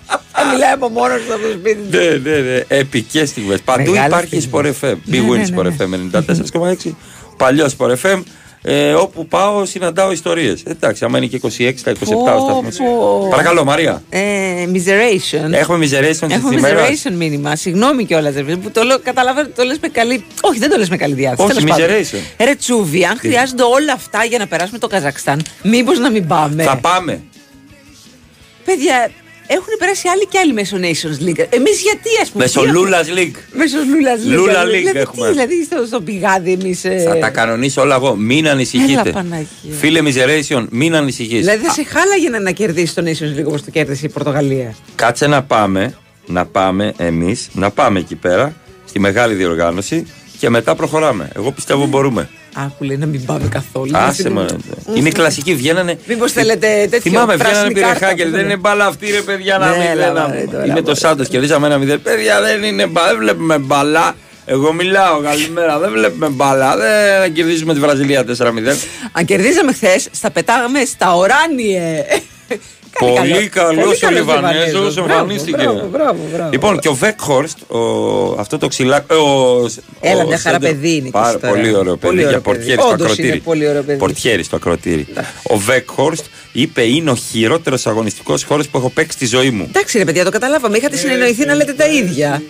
Θα 0.43 0.51
μιλάει 0.53 0.71
από 0.71 0.89
μόνος 0.89 1.17
τους 1.21 1.33
από 1.33 1.41
το 1.41 1.51
σπίτι 1.59 1.75
τους. 1.89 1.99
Ναι, 1.99 2.31
ναι, 2.31 2.37
ναι. 2.37 2.63
Επικές 2.67 3.29
στιγμές. 3.29 3.61
Παντού 3.61 3.91
Μεγάλες 3.91 4.07
υπάρχει 4.07 4.39
στιγμές. 4.41 4.75
Sport 4.81 4.85
FM. 4.85 4.95
Ναι, 5.05 5.17
Big 5.17 5.21
ναι, 5.21 5.29
Win 5.29 5.37
ναι, 5.37 5.45
Sport 5.57 5.63
ναι. 5.63 6.21
FM 6.21 6.85
94,6. 6.85 6.91
Παλιό 7.37 7.67
Sport 7.77 7.95
FM. 8.03 8.21
Ε, 8.65 8.93
όπου 8.93 9.27
πάω 9.27 9.65
συναντάω 9.65 10.11
ιστορίες. 10.11 10.63
Εντάξει, 10.65 11.05
άμα 11.05 11.17
είναι 11.17 11.27
και 11.27 11.39
26 11.43 11.73
στα 11.75 11.91
27 11.91 11.95
ο 12.01 12.05
Πω, 12.05 12.39
σταθμός. 12.43 12.77
πω. 12.77 13.27
Παρακαλώ, 13.29 13.63
Μαρία. 13.63 14.03
Ε, 14.09 14.19
miseration. 14.73 15.51
Έχουμε 15.51 15.85
miseration 15.85 16.29
Έχουμε 16.29 16.49
τη 16.49 16.55
ημέρα. 16.57 16.87
miseration 16.87 17.11
μήνυμα. 17.13 17.55
Συγγνώμη 17.55 18.05
κιόλας, 18.05 18.33
ρε 18.35 18.43
φίλε, 18.43 18.55
που 18.55 18.71
το 18.71 18.83
λέω, 18.83 18.99
καταλαβαίνω, 18.99 19.47
το 19.55 19.63
λες 19.63 19.77
με 19.81 19.87
καλή. 19.87 20.25
Όχι, 20.41 20.59
δεν 20.59 20.69
το 20.69 20.77
λες 20.77 20.89
με 20.89 20.97
καλή 20.97 21.13
διάθεση. 21.13 21.41
Όχι, 21.43 21.53
τέλος 21.53 21.69
πάντων. 21.77 21.87
miseration. 21.87 22.45
Ρε 22.45 22.55
Τσούβι, 22.55 23.05
αν 23.05 23.17
χρειάζονται 23.17 23.63
όλα 23.63 23.93
αυτά 23.93 24.23
για 24.23 24.37
να 24.37 24.47
περάσουμε 24.47 24.77
το 24.77 24.87
Καζακστάν, 24.87 25.41
μήπως 25.63 25.99
να 25.99 26.11
μην 26.11 26.27
πάμε; 26.27 26.63
Θα 26.63 26.77
πάμε. 26.77 27.21
Παιδιά, 28.65 29.09
έχουν 29.47 29.73
περάσει 29.79 30.07
άλλοι 30.07 30.25
και 30.27 30.37
άλλοι 30.39 30.53
μέσω 30.53 30.77
Nations 30.77 31.19
League. 31.27 31.45
Εμείς 31.49 31.81
γιατί, 31.81 32.09
ας 32.21 32.29
πούμε. 32.29 32.43
Μέσω 32.43 32.59
τι 32.59 32.65
έχουμε- 32.65 32.79
Λούλα 32.79 32.99
League. 33.03 33.37
Μέσω 33.51 33.77
Λούλα 33.89 34.15
League. 34.15 34.35
Λούλα 34.37 34.51
δηλαδή, 34.51 34.71
League 34.71 34.77
δηλαδή, 34.79 34.99
έχουμε. 34.99 35.25
τι, 35.25 35.31
δηλαδή 35.31 35.63
στο, 35.63 35.85
στο 35.87 36.01
πηγάδι 36.01 36.51
εμείς. 36.51 36.81
Θα 37.05 37.17
τα 37.19 37.29
κανονίσω 37.29 37.81
όλα 37.81 37.95
εγώ. 37.95 38.15
Μην 38.15 38.47
ανησυχείτε. 38.47 39.01
Έλα, 39.01 39.11
Παναγία. 39.11 39.47
Φίλε 39.79 39.99
Miseration, 40.03 40.65
μην 40.69 40.95
ανησυχείς. 40.95 41.39
Δηλαδή 41.39 41.61
δεν 41.61 41.71
σε 41.71 41.83
χάλαγε 41.83 42.29
να 42.29 42.51
κερδίσει 42.51 42.95
το 42.95 43.03
Nations 43.05 43.39
League 43.39 43.45
όπως 43.47 43.63
το 43.63 43.71
κέρδισε 43.71 44.05
η 44.05 44.09
Πορτογαλία. 44.09 44.75
Κάτσε 44.95 45.27
να 45.27 45.43
πάμε, 45.43 45.93
να 46.25 46.45
πάμε 46.45 46.93
εμείς, 46.97 47.47
να 47.53 47.69
πάμε 47.71 47.99
εκεί 47.99 48.15
πέρα, 48.15 48.55
στη 48.85 48.99
μεγάλη 48.99 49.33
διοργάνωση 49.33 50.07
και 50.39 50.49
μετά 50.49 50.75
προχωράμε. 50.75 51.29
Εγώ 51.35 51.51
πιστεύω 51.51 51.85
μπορούμε. 51.85 52.29
Άκου 52.53 52.83
λέει 52.83 52.97
να 52.97 53.05
μην 53.05 53.25
πάμε 53.25 53.47
καθόλου. 53.47 53.91
Άσε 53.93 54.29
με. 54.29 54.45
Είναι 54.95 55.09
κλασική, 55.09 55.55
βγαίνανε. 55.55 55.97
Μήπως 56.07 56.31
θέλετε 56.31 56.67
τέτοιο 56.67 56.99
Θυμάμαι, 56.99 57.33
βγαίνανε 57.33 57.53
πράσινη 57.53 57.73
κάρτα 57.73 57.95
πυρεχάκια. 57.95 58.25
που 58.25 58.31
Δεν 58.31 58.45
είναι 58.45 58.57
μπάλα 58.57 58.85
αυτή, 58.85 59.11
ρε 59.11 59.21
παιδιά, 59.21 59.57
να 59.57 59.69
Ναι, 59.69 59.77
μην 59.77 59.87
έλα, 59.87 60.13
δεν 60.13 60.21
μωρέ, 60.21 60.45
τώρα, 60.51 60.65
Είναι 60.65 60.75
το 60.75 60.81
μωρέ. 60.81 60.95
Σάντος, 60.95 61.27
κερδίσαμε 61.27 61.67
ένα 61.67 61.77
μηδέν. 61.77 62.01
Παιδιά, 62.01 62.41
δεν 62.41 62.63
είναι 62.63 62.87
μπάλα, 62.87 63.07
δεν 63.07 63.17
βλέπουμε 63.17 63.57
μπάλα. 63.57 64.15
Εγώ 64.45 64.73
μιλάω, 64.73 65.19
καλημέρα. 65.21 65.79
Δεν 65.79 65.91
βλέπουμε 65.91 66.27
μπάλα. 66.27 66.77
Δεν 66.77 67.21
θα 67.21 67.27
κερδίσουμε 67.27 67.73
τη 67.73 67.79
Βραζιλία 67.79 68.23
4-0. 68.23 68.27
Αν 69.11 69.25
κερδίζαμε 69.25 69.73
χθες, 69.73 70.07
στα 70.11 70.31
πετάγαμε 70.31 70.85
στα 70.85 71.15
οράνιε. 71.15 72.05
Κάνει 72.99 73.29
Πολύ 73.29 73.47
καλός 73.49 73.95
ο 73.95 74.05
καλός 74.05 74.19
Λιβανέζος, 74.19 74.65
Λιβανέζος. 74.67 74.97
εμφανίστηκε. 74.97 75.57
Μπράβο, 75.63 75.87
μπράβο, 75.91 76.17
μπράβο. 76.33 76.49
Λοιπόν, 76.51 76.79
και 76.79 76.87
ο 76.87 76.93
Βέκχορστ, 76.93 77.57
αυτό 78.37 78.57
το 78.57 78.67
ξυλάκι. 78.67 79.13
Ο, 79.13 79.65
Έλα, 79.99 80.23
ο 80.23 80.27
μια 80.27 80.37
χαρά 80.37 80.57
center- 80.57 80.61
παιδί 80.61 80.89
είναι 80.95 81.05
και 81.05 81.11
Πάρα 81.11 81.27
εσύ 81.29 81.37
τώρα. 81.37 81.53
πολύ 81.53 81.75
ωραίο 81.75 81.83
παιδί. 81.83 81.97
Πολύ 81.99 82.17
ωραίο 82.25 82.29
για 82.29 82.39
παιδί. 82.41 82.55
πορτιέρις 82.57 82.83
στο 82.83 82.91
Όντως 82.93 83.05
είναι 83.07 83.11
ακροτήρι. 83.13 83.39
πολύ 83.39 83.67
ωραίο 83.67 83.83
παιδί. 83.83 83.97
Πορτιέρις 83.99 84.45
στο 84.45 84.55
ακροτήρι. 84.55 85.07
Ο 85.43 85.57
Βέκχορστ 85.57 86.25
είπε 86.53 86.81
είναι 86.83 87.09
ο 87.11 87.15
χειρότερος 87.15 87.87
αγωνιστικός 87.87 88.43
χώρος 88.43 88.67
που 88.67 88.77
έχω 88.77 88.89
παίξει 88.89 89.17
στη 89.17 89.25
ζωή 89.25 89.49
μου. 89.49 89.65
Εντάξει, 89.69 89.97
ρε 89.97 90.05
παιδιά, 90.05 90.23
το 90.23 90.29
καταλάβαμε. 90.31 90.77
Είχατε 90.77 90.97
συνεννοηθεί 90.97 91.45
να 91.45 91.53
λέτε 91.55 91.73
τα 91.73 91.85
ίδια. 91.87 92.43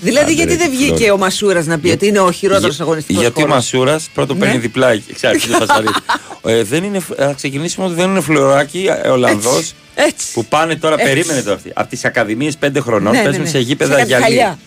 Δηλαδή, 0.00 0.24
Άντε, 0.24 0.32
γιατί 0.32 0.50
ρε, 0.52 0.56
δεν 0.56 0.70
βγήκε 0.70 0.96
Φλόρ. 0.96 1.10
ο 1.10 1.16
Μασούρας 1.16 1.66
να 1.66 1.78
πει 1.78 1.88
ότι 1.90 2.06
είναι 2.06 2.20
ο 2.20 2.30
χειρότερος 2.32 2.74
Για- 2.74 2.84
αγωνιστικός 2.84 3.22
Γιατί 3.22 3.42
ο 3.42 3.46
Μασούρας 3.46 4.08
πρώτον 4.14 4.36
Ναι. 4.38 4.44
παίρνει 4.44 4.58
διπλά. 4.60 5.00
Ξέρετε, 5.14 5.38
τι 5.46 5.52
φασαρί. 5.52 5.86
ε, 6.46 6.62
δεν 6.62 6.84
είναι, 6.84 7.00
θα 7.16 7.32
ξεκινήσουμε 7.36 7.86
ότι 7.86 7.94
δεν 7.94 8.10
είναι 8.10 8.20
φλωράκι 8.20 8.88
ε, 9.02 9.08
Ολλανδός. 9.08 9.72
Έτσι. 9.94 10.32
Που 10.32 10.44
πάνε 10.44 10.76
τώρα, 10.76 10.94
Έτσι. 10.94 11.06
περίμενε 11.06 11.42
τώρα 11.42 11.54
αυτοί. 11.56 11.70
Από 11.74 11.88
τις 11.88 12.04
ακαδημίες 12.04 12.54
5 12.64 12.68
χρονών 12.80 13.12
Ναι, 13.12 13.18
ναι, 13.18 13.24
παίζουν 13.24 13.42
ναι. 13.42 13.48
σε 13.48 13.58
γήπεδα 13.58 13.90
Σε 13.92 13.96
κάτι 13.98 14.06
γυαλί. 14.08 14.22
χαλιά. 14.24 14.58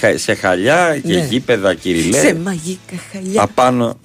Χα- 0.00 0.18
Σε 0.18 0.34
χαλιά 0.34 1.00
και 1.06 1.14
Ναι. 1.14 1.26
γήπεδα 1.30 1.74
κυριλέ. 1.74 2.18
Σε 2.18 2.34
μαγικά 2.34 2.94
χαλιά. 3.12 3.42
Απάνω. 3.42 3.98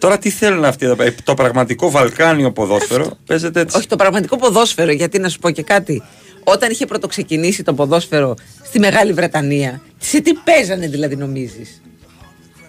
Τώρα 0.00 0.18
τι 0.18 0.30
θέλουν 0.30 0.64
αυτοί 0.64 0.84
εδώ 0.84 0.94
πέρα; 0.96 1.14
Το 1.24 1.34
πραγματικό 1.34 1.90
Βαλκάνιο 1.90 2.52
ποδόσφαιρο 2.52 3.18
παίζεται 3.26 3.60
έτσι. 3.60 3.76
Όχι, 3.76 3.86
το 3.86 3.96
πραγματικό 3.96 4.36
ποδόσφαιρο, 4.36 4.92
γιατί 4.92 5.18
να 5.18 5.28
σου 5.28 5.38
πω 5.38 5.50
και 5.50 5.62
κάτι. 5.62 6.02
Όταν 6.44 6.70
είχε 6.70 6.86
πρωτοξεκινήσει 6.86 7.62
το 7.62 7.74
ποδόσφαιρο 7.74 8.34
στη 8.64 8.78
Μεγάλη 8.78 9.12
Βρετανία, 9.12 9.80
σε 9.98 10.20
τι 10.20 10.32
παίζανε 10.34 10.86
δηλαδή 10.88 11.16
νομίζεις; 11.16 11.80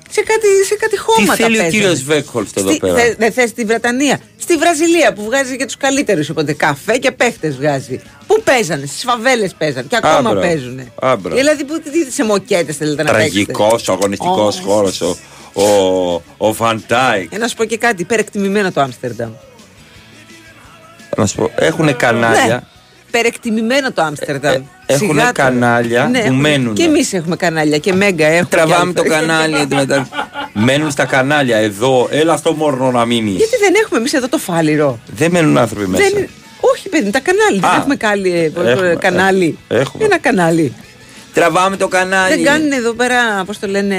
Σε 0.09 0.21
κάτι, 0.21 0.47
σε 0.67 0.75
κάτι 0.75 0.97
χώματα 0.97 1.33
θέλει 1.33 1.45
ο 1.45 1.61
παίζανε. 1.61 1.69
κύριος 1.69 2.03
Βέκχολστ 2.03 2.57
εδώ 2.57 2.69
Στη- 2.69 2.79
πέρα; 2.79 2.95
θε- 2.99 3.17
Δεν 3.17 3.31
θες 3.31 3.49
στη 3.49 3.63
Βρετανία. 3.65 4.19
Στη 4.37 4.57
Βραζιλία 4.57 5.13
που 5.13 5.23
βγάζει 5.23 5.57
και 5.57 5.65
τους 5.65 5.77
καλύτερους. 5.77 6.29
Οπότε 6.29 6.53
καφέ 6.53 6.97
και 6.97 7.11
παίχτες 7.11 7.55
βγάζει. 7.55 7.99
Πού 8.27 8.41
παίζανε, 8.43 8.85
στις 8.85 9.03
φαβέλες 9.03 9.55
παίζανε 9.57 9.87
και 9.89 9.95
ακόμα 9.95 10.29
Άμπρα. 10.29 10.41
παίζουν. 10.41 10.91
Άμπρα. 11.01 11.35
Δηλαδή 11.35 11.63
που, 11.63 11.81
τι, 11.81 12.11
σε 12.11 12.23
μοκέτες 12.23 12.75
θέλετε 12.77 13.03
να 13.03 13.11
παίξετε; 13.11 13.51
Τραγικό 13.51 13.79
αγωνιστικός 13.93 14.59
Ω, 14.59 14.61
χώρος. 14.61 15.01
Ο, 15.53 15.63
ο, 15.63 16.21
ο 16.37 16.53
Βαντάικ. 16.53 17.29
Για 17.29 17.39
να 17.39 17.47
σου 17.47 17.55
πω 17.55 17.63
και 17.65 17.77
κάτι, 17.77 18.01
υπερεκτιμημένο 18.01 18.71
το 18.71 18.81
Άμστερνταμ. 18.81 19.31
Να 21.17 21.25
σου 21.25 21.35
πω, 21.35 21.51
έχουν 21.55 21.95
κανάλια. 21.95 22.45
Ναι. 22.45 22.59
Υπερεκτιμημένο 23.07 23.91
το 23.91 24.01
Άμστερνταμ. 24.01 24.63
έχουν 24.85 25.07
Σιγά 25.07 25.19
τώρα. 25.21 25.31
κανάλια 25.31 26.05
που 26.13 26.17
έχουμε. 26.17 26.49
μένουν. 26.49 26.73
Και 26.73 26.83
εμείς 26.83 27.13
έχουμε 27.13 27.35
κανάλια 27.35 27.77
και 27.77 27.93
μέγκα 27.93 28.25
έχουμε. 28.27 28.47
Τραβάμε 28.49 28.93
και 28.93 29.01
το 29.01 29.13
άλλα. 29.13 29.19
κανάλι. 29.19 29.55
εντωμεταξύ. 29.55 30.11
μένουν 30.53 30.91
στα 30.91 31.05
κανάλια 31.05 31.57
εδώ. 31.57 32.07
Έλα 32.11 32.37
στο 32.37 32.53
μόρνο 32.53 32.91
να 32.91 33.05
μείνεις. 33.05 33.35
Γιατί 33.35 33.57
δεν 33.57 33.73
έχουμε 33.83 33.99
εμείς 33.99 34.13
εδώ 34.13 34.29
το 34.29 34.37
φάληρο. 34.37 34.99
Δεν 35.15 35.31
μένουν 35.31 35.57
άνθρωποι 35.57 35.87
μέσα. 35.87 36.03
Δεν... 36.13 36.27
Όχι, 36.73 36.89
παιδί, 36.89 37.09
τα 37.11 37.19
κανάλια. 37.19 37.59
Δεν 37.61 37.69
Α, 37.69 37.75
έχουμε 37.75 37.95
κάλι, 37.95 38.39
ε, 38.39 38.49
πώς 38.49 38.63
το 38.63 38.69
έχουμε, 38.69 38.85
λένε, 38.87 38.99
κανάλι. 38.99 39.57
έχουμε. 39.67 40.03
Ένα 40.05 40.19
κανάλι. 40.19 40.73
Τραβάμε 41.33 41.77
το 41.77 41.87
κανάλι. 41.87 42.35
Δεν 42.35 42.43
κάνουν 42.43 42.71
εδώ 42.71 42.93
πέρα, 42.93 43.43
πώς 43.45 43.59
το 43.59 43.67
λένε, 43.67 43.95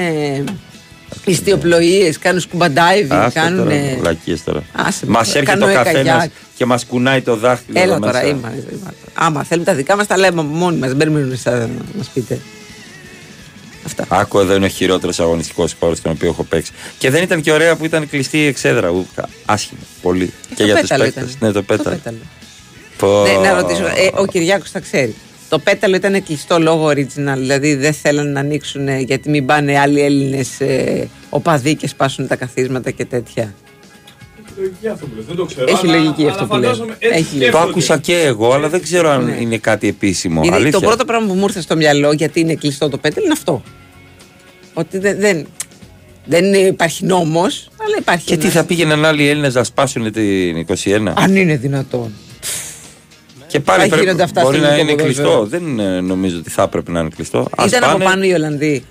ιστιοπλοείες, 1.25 2.17
κάνουν 2.19 2.39
σκουμπαντάιβι, 2.41 3.13
Άσε 3.13 3.39
κάνουν. 3.39 3.63
τώρα, 3.67 3.95
βλακίες 3.99 4.43
τώρα. 4.43 4.63
Άσε, 4.73 5.05
Μας 5.05 5.27
τώρα, 5.27 5.39
έρχεται 5.39 5.59
κάνω 5.59 5.65
ο 5.65 5.69
εκαγιάκ. 5.79 6.05
καθένας 6.05 6.27
και 6.55 6.65
μας 6.65 6.85
κουνάει 6.85 7.21
το 7.21 7.35
δάχτυλο. 7.35 7.79
Έλα 7.81 7.95
εδώ 7.95 8.05
τώρα, 8.05 8.19
μέσα. 8.19 8.27
είμαστε. 8.27 8.57
είμαστε. 8.71 8.97
Άμα 9.13 9.43
θέλουμε 9.43 9.65
τα 9.65 9.73
δικά 9.73 9.95
μας, 9.95 10.07
τα 10.07 10.17
λέμε 10.17 10.41
από 10.41 10.49
μόνοι 10.49 10.77
μας. 10.77 10.87
Δεν 10.89 10.97
περιμένουμε 10.97 11.33
εσά 11.33 11.51
να 11.51 11.69
μας 11.97 12.07
πείτε. 12.13 12.39
Άκου 14.07 14.39
εδώ 14.39 14.55
είναι 14.55 14.65
ο 14.65 14.69
χειρότερος 14.69 15.19
αγωνιστικός 15.19 15.75
χώρος 15.79 15.97
στον 15.97 16.11
οποίο 16.11 16.29
έχω 16.29 16.43
παίξει. 16.43 16.71
Και 16.97 17.09
δεν 17.09 17.23
ήταν 17.23 17.41
και 17.41 17.51
ωραία 17.51 17.75
που 17.75 17.85
ήταν 17.85 18.09
κλειστή 18.09 18.37
η 18.37 18.45
εξέδρα. 18.45 18.89
ου, 18.89 19.07
Άσχημα. 19.45 19.79
Πολύ. 20.01 20.33
και 20.55 20.63
για 20.63 20.73
τους 20.73 20.81
πέταλο 20.81 21.03
παίκτες. 21.03 21.23
ήταν. 21.23 21.37
Ναι, 21.39 21.47
το 21.47 21.53
Το 21.53 21.63
πέταλο. 21.63 21.95
πέταλο. 21.95 22.17
Πω. 22.97 23.23
Ναι, 23.23 23.47
να 23.49 23.53
ρωτήσω, 23.61 23.83
ε, 23.85 24.09
ο 24.13 24.25
Κυριάκος 24.25 24.71
τα 24.71 24.79
ξέρει. 24.79 25.15
Το 25.53 25.59
πέταλο 25.59 25.95
ήταν 25.95 26.23
κλειστό 26.23 26.59
λόγω 26.59 26.87
original, 26.87 27.35
δηλαδή 27.37 27.75
δεν 27.75 27.93
θέλανε 27.93 28.29
να 28.29 28.39
ανοίξουν 28.39 28.87
ε, 28.87 28.99
γιατί 28.99 29.29
μην 29.29 29.45
πάνε 29.45 29.79
άλλοι 29.79 30.01
Έλληνες 30.01 30.59
ε, 30.61 31.07
οπαδοί 31.29 31.75
και 31.75 31.87
σπάσουν 31.87 32.27
τα 32.27 32.35
καθίσματα 32.35 32.91
και 32.91 33.05
τέτοια. 33.05 33.53
Λογική 34.57 34.87
αυτό 34.87 35.05
που 35.05 35.11
λες, 35.15 35.25
δεν 35.25 35.35
το 35.35 35.45
ξέρω. 35.45 35.65
Έχει 35.69 35.87
αλλά- 35.87 35.97
λογική 35.97 36.21
αλλά 36.21 36.31
αυτό 36.31 36.45
που 36.45 36.53
λέει. 36.53 36.61
φαντάζομαι 36.61 36.95
έτσι 36.99 37.17
Έχει 37.19 37.23
λογική. 37.23 37.39
Το 37.39 37.41
σκέφτονται. 37.45 37.69
άκουσα 37.69 37.97
και 37.97 38.15
εγώ, 38.19 38.53
αλλά 38.53 38.69
δεν 38.69 38.81
ξέρω 38.81 39.09
αν 39.09 39.23
Ναι. 39.25 39.37
είναι 39.39 39.57
κάτι 39.57 39.87
επίσημο. 39.87 40.41
Γιατί 40.41 40.55
Αλήθεια. 40.57 40.79
το 40.79 40.85
πρώτο 40.85 41.05
πράγμα 41.05 41.27
που 41.27 41.33
μου 41.33 41.43
ήρθε 41.43 41.61
στο 41.61 41.75
μυαλό, 41.75 42.11
γιατί 42.11 42.39
είναι 42.39 42.55
κλειστό 42.55 42.89
το 42.89 42.97
πέταλο, 42.97 43.25
είναι 43.25 43.33
αυτό. 43.37 43.63
Ότι 44.73 44.97
δεν, 44.97 45.19
δεν, 45.19 45.47
δεν 46.25 46.53
υπάρχει 46.53 47.05
νόμος, 47.05 47.69
αλλά 47.85 47.95
υπάρχει. 47.99 48.25
Και 48.25 48.35
τι 48.35 48.41
ένας- 48.41 48.53
θα 48.53 48.63
πήγαιναν 48.63 49.05
άλλοι 49.05 49.27
Έλληνες 49.27 49.53
να 49.53 49.63
σπάσουν 49.63 50.11
την 50.11 50.57
21. 50.57 51.13
Αν 51.15 51.35
είναι 51.35 51.55
δυνατόν. 51.57 52.11
Και 53.57 53.59
πάλι 53.59 53.81
θα 53.81 53.87
πρέπει, 53.87 54.03
γίνονται 54.03 54.23
αυτά 54.23 54.41
μπορεί 54.41 54.57
στο 54.57 54.65
να 54.65 54.73
ελληνικό 54.73 54.91
είναι 54.91 55.01
ποδόσφαιρο. 55.13 55.47
κλειστό. 55.47 55.57
Δεν 55.57 55.79
ε, 55.79 56.01
νομίζω 56.01 56.37
ότι 56.37 56.49
θα 56.49 56.63
έπρεπε 56.63 56.91
να 56.91 56.99
είναι 56.99 57.09
κλειστό. 57.15 57.47
Ας 57.57 57.65
Ήταν 57.69 57.83
από 57.83 57.91
πάνε. 57.91 58.03
πάνω 58.03 58.23
οι 58.23 58.33
Ολλανδοί. 58.33 58.83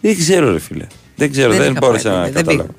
Δεν 0.00 0.16
ξέρω, 0.18 0.52
ρε 0.52 0.58
φίλε. 0.58 0.86
Δεν 1.16 1.30
ξέρω, 1.30 1.52
δεν, 1.52 1.70
είχα 1.70 1.78
μπόρεσα 1.80 2.08
πάει, 2.10 2.18
να 2.18 2.24
δεν- 2.24 2.32
δεν 2.32 2.44
καταλάβω. 2.44 2.74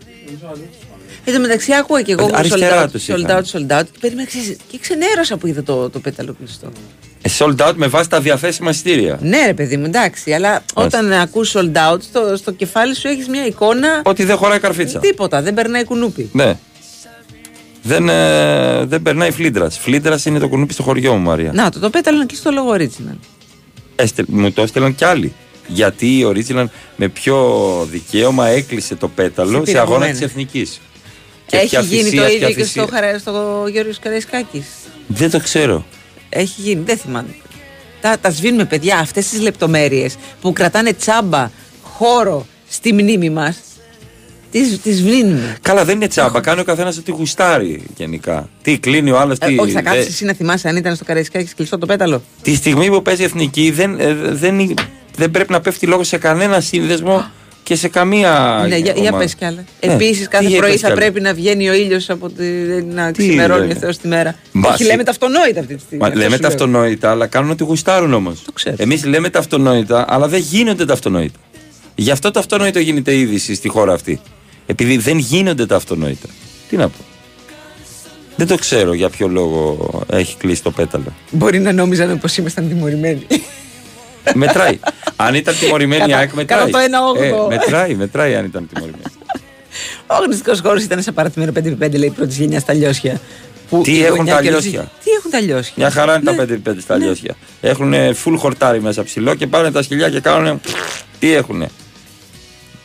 Εν 1.27 1.33
τω 1.33 1.39
μεταξύ, 1.39 1.73
άκουγα 1.73 2.01
και 2.01 2.11
εγώ 2.11 2.25
Ε, 2.25 2.29
sold 2.29 2.33
αριστερά 2.35 2.85
out, 2.85 2.91
τους 2.91 3.05
sold 3.09 3.17
είχαν. 3.19 3.43
out, 3.43 3.51
sold 3.51 3.79
out. 3.79 3.83
Και 3.91 3.97
περίμενα, 3.99 4.27
ξέρεις, 4.27 4.55
και 4.71 4.77
ξενέρωσα 4.81 5.37
που 5.37 5.47
είδα 5.47 5.63
το, 5.63 5.89
το 5.89 5.99
πέταλο 5.99 6.35
κλειστό. 6.39 6.67
Ε, 7.21 7.29
sold 7.37 7.67
out 7.67 7.73
με 7.75 7.87
βάση 7.87 8.09
τα 8.09 8.19
διαθέσιμα 8.21 8.69
εισιτήρια. 8.69 9.19
Ναι, 9.21 9.45
ρε 9.45 9.53
παιδί 9.53 9.77
μου, 9.77 9.85
εντάξει, 9.85 10.31
αλλά 10.33 10.63
όταν 10.73 11.11
ακούς 11.13 11.53
sold 11.55 11.71
out, 11.93 11.97
στο, 12.01 12.35
στο 12.37 12.51
κεφάλι 12.51 12.95
σου 12.95 13.07
έχεις 13.07 13.27
μια 13.27 13.45
εικόνα. 13.45 14.01
Ότι 14.05 14.23
δεν 14.23 14.37
χωράει 14.37 14.59
καρφίτσα. 14.59 14.99
Τίποτα, 14.99 15.41
δεν 15.41 15.53
περνάει 15.53 15.83
κουνούπι. 15.83 16.29
Ναι. 16.33 16.57
Δεν, 17.87 18.09
ε, 18.09 18.85
δεν 18.85 19.01
περνάει 19.01 19.31
φλίντρα. 19.31 19.69
Φλίντρα 19.69 20.19
είναι 20.25 20.39
το 20.39 20.47
κουνούπι 20.47 20.73
στο 20.73 20.83
χωριό 20.83 21.13
μου, 21.13 21.19
Μαρία. 21.21 21.51
Να, 21.53 21.69
το, 21.69 21.79
το 21.79 21.89
πέταλο 21.89 22.17
είναι 22.17 22.25
κλειστό 22.25 22.51
λόγω 22.51 22.71
original. 22.73 23.17
Έστε- 23.95 24.25
μου 24.27 24.51
το 24.51 24.61
έστειλαν 24.61 24.95
κι 24.95 25.05
άλλοι. 25.05 25.33
Γιατί 25.67 26.17
η 26.17 26.25
Original 26.27 26.65
με 26.95 27.07
πιο 27.07 27.47
δικαίωμα 27.91 28.47
έκλεισε 28.47 28.95
το 28.95 29.07
πέταλο 29.07 29.65
Σε 29.65 29.71
σε 29.71 29.77
αγώνα 29.77 29.85
πειραγμένα. 29.99 30.11
της 30.11 30.21
Εθνικής. 30.21 30.81
Έχει 31.49 31.81
γίνει 31.81 32.11
το 32.11 32.27
ίδιο 32.27 32.51
και 32.51 32.63
στο, 32.63 32.87
χαρα... 32.91 33.19
στο 33.19 33.65
Γιώργος 33.71 33.99
Καραϊσκάκης. 33.99 34.65
Δεν 35.07 35.29
το 35.31 35.39
ξέρω. 35.39 35.85
Έχει 36.29 36.61
γίνει, 36.61 36.81
δεν 36.85 36.97
θυμάμαι. 36.97 37.35
αυτά 37.95 38.19
τα 38.19 38.29
σβήνουμε, 38.29 38.65
παιδιά. 38.65 38.97
Αυτές 38.97 39.29
τις 39.29 39.39
λεπτομέρειες 39.41 40.15
που 40.41 40.53
κρατάνε 40.53 40.93
τσάμπα 40.93 41.51
χώρο 41.83 42.45
στη 42.69 42.93
μνήμη 42.93 43.29
μας. 43.29 43.57
Τις 44.61 44.79
τις 44.81 44.97
σβήνουμε. 44.97 45.57
Καλά, 45.61 45.85
δεν 45.85 45.95
είναι 45.95 46.07
τσάμπα. 46.07 46.41
Κάνει 46.41 46.59
ο 46.59 46.63
καθένας 46.63 46.97
ό,τι 46.97 47.11
γουστάρει 47.11 47.83
γενικά. 47.97 48.49
Τι 48.61 48.77
κλείνει 48.79 49.11
ο 49.11 49.19
άλλος, 49.19 49.37
Ε, 49.41 49.45
τι. 49.47 49.55
όχι, 49.59 49.71
θα 49.71 49.81
δε- 49.81 49.89
κάτσεις 49.89 50.07
εσύ 50.07 50.25
να 50.25 50.33
θυμάσαι 50.33 50.67
αν 50.67 50.75
ήταν 50.75 50.95
στο 50.95 51.03
Καραϊσκάκι 51.05 51.45
και 51.45 51.51
κλειστό 51.55 51.77
το 51.77 51.85
πέταλο. 51.85 52.23
Τη 52.41 52.55
στιγμή 52.55 52.89
που 52.89 53.01
παίζει 53.01 53.21
η 53.21 53.25
εθνική 53.25 53.71
δεν, 53.71 53.99
ε, 53.99 54.13
δεν, 54.13 54.73
δεν 55.15 55.31
πρέπει 55.31 55.51
να 55.51 55.61
πέφτει 55.61 55.85
λόγος 55.87 56.07
σε 56.07 56.17
κανένα 56.17 56.59
σύνδεσμο 56.61 57.25
και 57.63 57.75
σε 57.75 57.87
καμία. 57.87 58.65
ναι, 58.69 58.77
για, 58.77 58.91
για 58.93 59.01
ομάδα. 59.01 59.17
πες 59.17 59.35
κι 59.35 59.45
άλλα. 59.45 59.63
Ναι, 59.85 59.93
Επίσης, 59.93 60.21
τι 60.21 60.27
κάθε 60.27 60.47
για 60.47 60.57
πρωί 60.57 60.71
πες 60.71 60.79
θα 60.79 60.87
κι 60.87 60.91
άλλα. 60.93 61.01
πρέπει 61.01 61.21
να 61.21 61.33
βγαίνει 61.33 61.69
ο 61.69 61.73
ήλιος 61.73 62.09
από 62.09 62.29
τη. 62.29 62.43
να 62.93 63.11
Τι 63.11 63.27
ξημερώνει 63.27 63.59
λένε. 63.59 63.73
ο 63.73 63.79
Θεός 63.79 63.97
τη 63.97 64.07
μέρα. 64.07 64.35
Μα, 64.51 64.67
όχι, 64.69 64.77
σι- 64.77 64.87
λέμε 64.87 65.03
τα 65.03 65.11
αυτονόητα 65.11 65.59
αυτή 65.59 65.75
τη 65.75 65.79
στιγμή. 65.81 65.97
Μα, 66.03 66.07
αυτό 66.07 66.19
λέμε 66.19 66.35
σου 66.35 66.41
τα 66.41 66.47
λέω. 66.47 66.57
αυτονόητα, 66.57 67.09
αλλά 67.09 67.27
κάνουν 67.27 67.49
ό,τι 67.51 67.63
γουστάρουν 67.63 68.13
όμως. 68.13 68.41
Εμείς 68.77 69.05
λέμε 69.05 69.29
τα 69.29 69.39
αυτονόητα, 69.39 70.05
αλλά 70.09 70.27
δεν 70.27 70.39
γίνονται 70.39 70.85
τα 70.85 70.93
αυτονόητα. 70.93 71.39
Γι' 71.95 72.11
αυτό 72.11 72.31
το 72.31 72.39
αυτονόητο 72.39 72.79
γίνεται 72.79 73.15
είδηση 73.17 73.55
στη 73.55 73.67
χώρα 73.69 73.93
αυτή. 73.93 74.19
Επειδή 74.65 74.97
δεν 74.97 75.17
γίνονται 75.17 75.65
τα 75.65 75.75
αυτονόητα. 75.75 76.27
Τι 76.69 76.75
να 76.77 76.87
πω. 76.89 76.97
Δεν 78.35 78.47
το 78.47 78.55
ξέρω 78.57 78.93
για 78.93 79.09
ποιο 79.09 79.27
λόγο 79.27 79.89
έχει 80.11 80.37
κλείσει 80.37 80.63
το 80.63 80.71
πέταλο. 80.71 81.13
Μπορεί 81.31 81.59
να 81.59 81.71
νόμιζαν 81.71 82.19
πως 82.19 82.37
ήμασταν 82.37 82.67
τιμωρημένοι. 82.67 83.25
μετράει. 84.33 84.79
αν 85.15 85.35
ήταν 85.35 85.55
τιμωρημένη 85.59 86.01
η 86.01 86.05
Κατά- 86.05 86.17
ΑΕΚ, 86.17 86.33
μετράει. 86.33 86.59
κατά 86.59 86.71
το 86.71 86.77
ένα 86.77 86.99
όγδοο. 87.07 87.45
Ε, 87.51 87.55
μετράει, 87.55 87.95
μετράει 87.95 88.35
αν 88.35 88.45
ήταν 88.45 88.69
τιμωρημένη. 88.73 89.03
Ο 90.07 90.13
αγωνιστικός 90.15 90.59
χώρος 90.59 90.83
ήταν 90.83 91.01
σε 91.01 91.11
παρατημένο 91.11 91.51
5x5, 91.51 91.97
λέει 91.97 92.09
πρώτης 92.09 92.37
γενιάς 92.37 92.61
στα 92.61 92.73
λιώσια. 92.73 93.21
Που 93.69 93.81
Τι 93.83 93.91
η 93.97 94.03
έχουν 94.03 94.17
γωνιά 94.17 94.35
τα 94.35 94.41
κερδίζει- 94.41 94.71
λιώσια; 94.71 94.91
Τι 95.03 95.09
έχουν 95.11 95.31
τα 95.31 95.39
λιώσια; 95.39 95.73
Μια 95.75 95.89
χαρά 95.91 96.15
είναι 96.19 96.31
Ναι. 96.31 96.37
τα 96.37 96.71
5x5 96.73 96.81
στα 96.81 96.95
λιώσια. 96.97 97.35
Έχουν 97.61 97.93
full 97.93 98.35
χορτάρι 98.37 98.81
μέσα 98.81 99.03
ψηλό 99.03 99.35
και 99.35 99.47
πάνε 99.47 99.71
τα 99.71 99.81
σκυλιά 99.81 100.09
και 100.09 100.19
κάνουν. 100.19 100.61
Τι 101.19 101.31
έχουνε. 101.33 101.67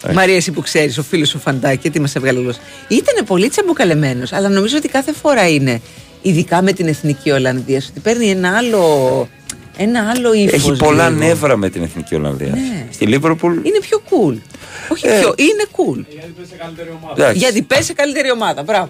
Ε. 0.07 0.13
Μαρία, 0.13 0.37
εσύ 0.37 0.51
που 0.53 0.61
ξέρεις, 0.61 0.99
ο 0.99 1.03
φίλος 1.03 1.35
ο 1.35 1.39
Φαντάκη, 1.39 1.91
τι 1.91 2.01
μας 2.01 2.15
έβγαλε 2.15 2.41
γλώσσα. 2.41 2.61
Ήταν 2.89 3.25
πολύ 3.27 3.49
τσαμπουκαλεμένο, 3.49 4.23
αλλά 4.31 4.49
νομίζω 4.49 4.77
ότι 4.77 4.89
κάθε 4.89 5.13
φορά 5.13 5.49
είναι. 5.49 5.81
Ειδικά 6.23 6.63
με 6.63 6.73
την 6.73 6.87
εθνική 6.87 7.31
Ολλανδίας, 7.31 7.89
ότι 7.91 8.01
παίρνει 8.01 8.31
ένα 8.31 8.57
άλλο, 8.57 9.29
ένα 9.77 10.11
άλλο 10.17 10.33
ύφος. 10.35 10.53
Έχει 10.53 10.77
πολλά 10.77 11.11
νεύρα 11.11 11.57
με 11.57 11.71
την 11.71 11.83
εθνική 11.83 12.15
Ολλανδία. 12.15 12.49
Ναι. 12.49 12.87
Στη 12.91 13.07
Λίβερπουλ. 13.07 13.53
Είναι 13.63 13.79
πιο 13.81 14.03
cool. 14.11 14.37
Όχι 14.89 15.07
Ε. 15.07 15.19
πιο, 15.21 15.35
είναι 15.37 15.65
cool. 15.77 16.05
Εντάξει. 17.15 17.39
Γιατί 17.39 17.63
πέσει 17.63 17.83
σε 17.83 17.93
καλύτερη 17.93 18.31
ομάδα. 18.31 18.63
Μπράβο. 18.63 18.89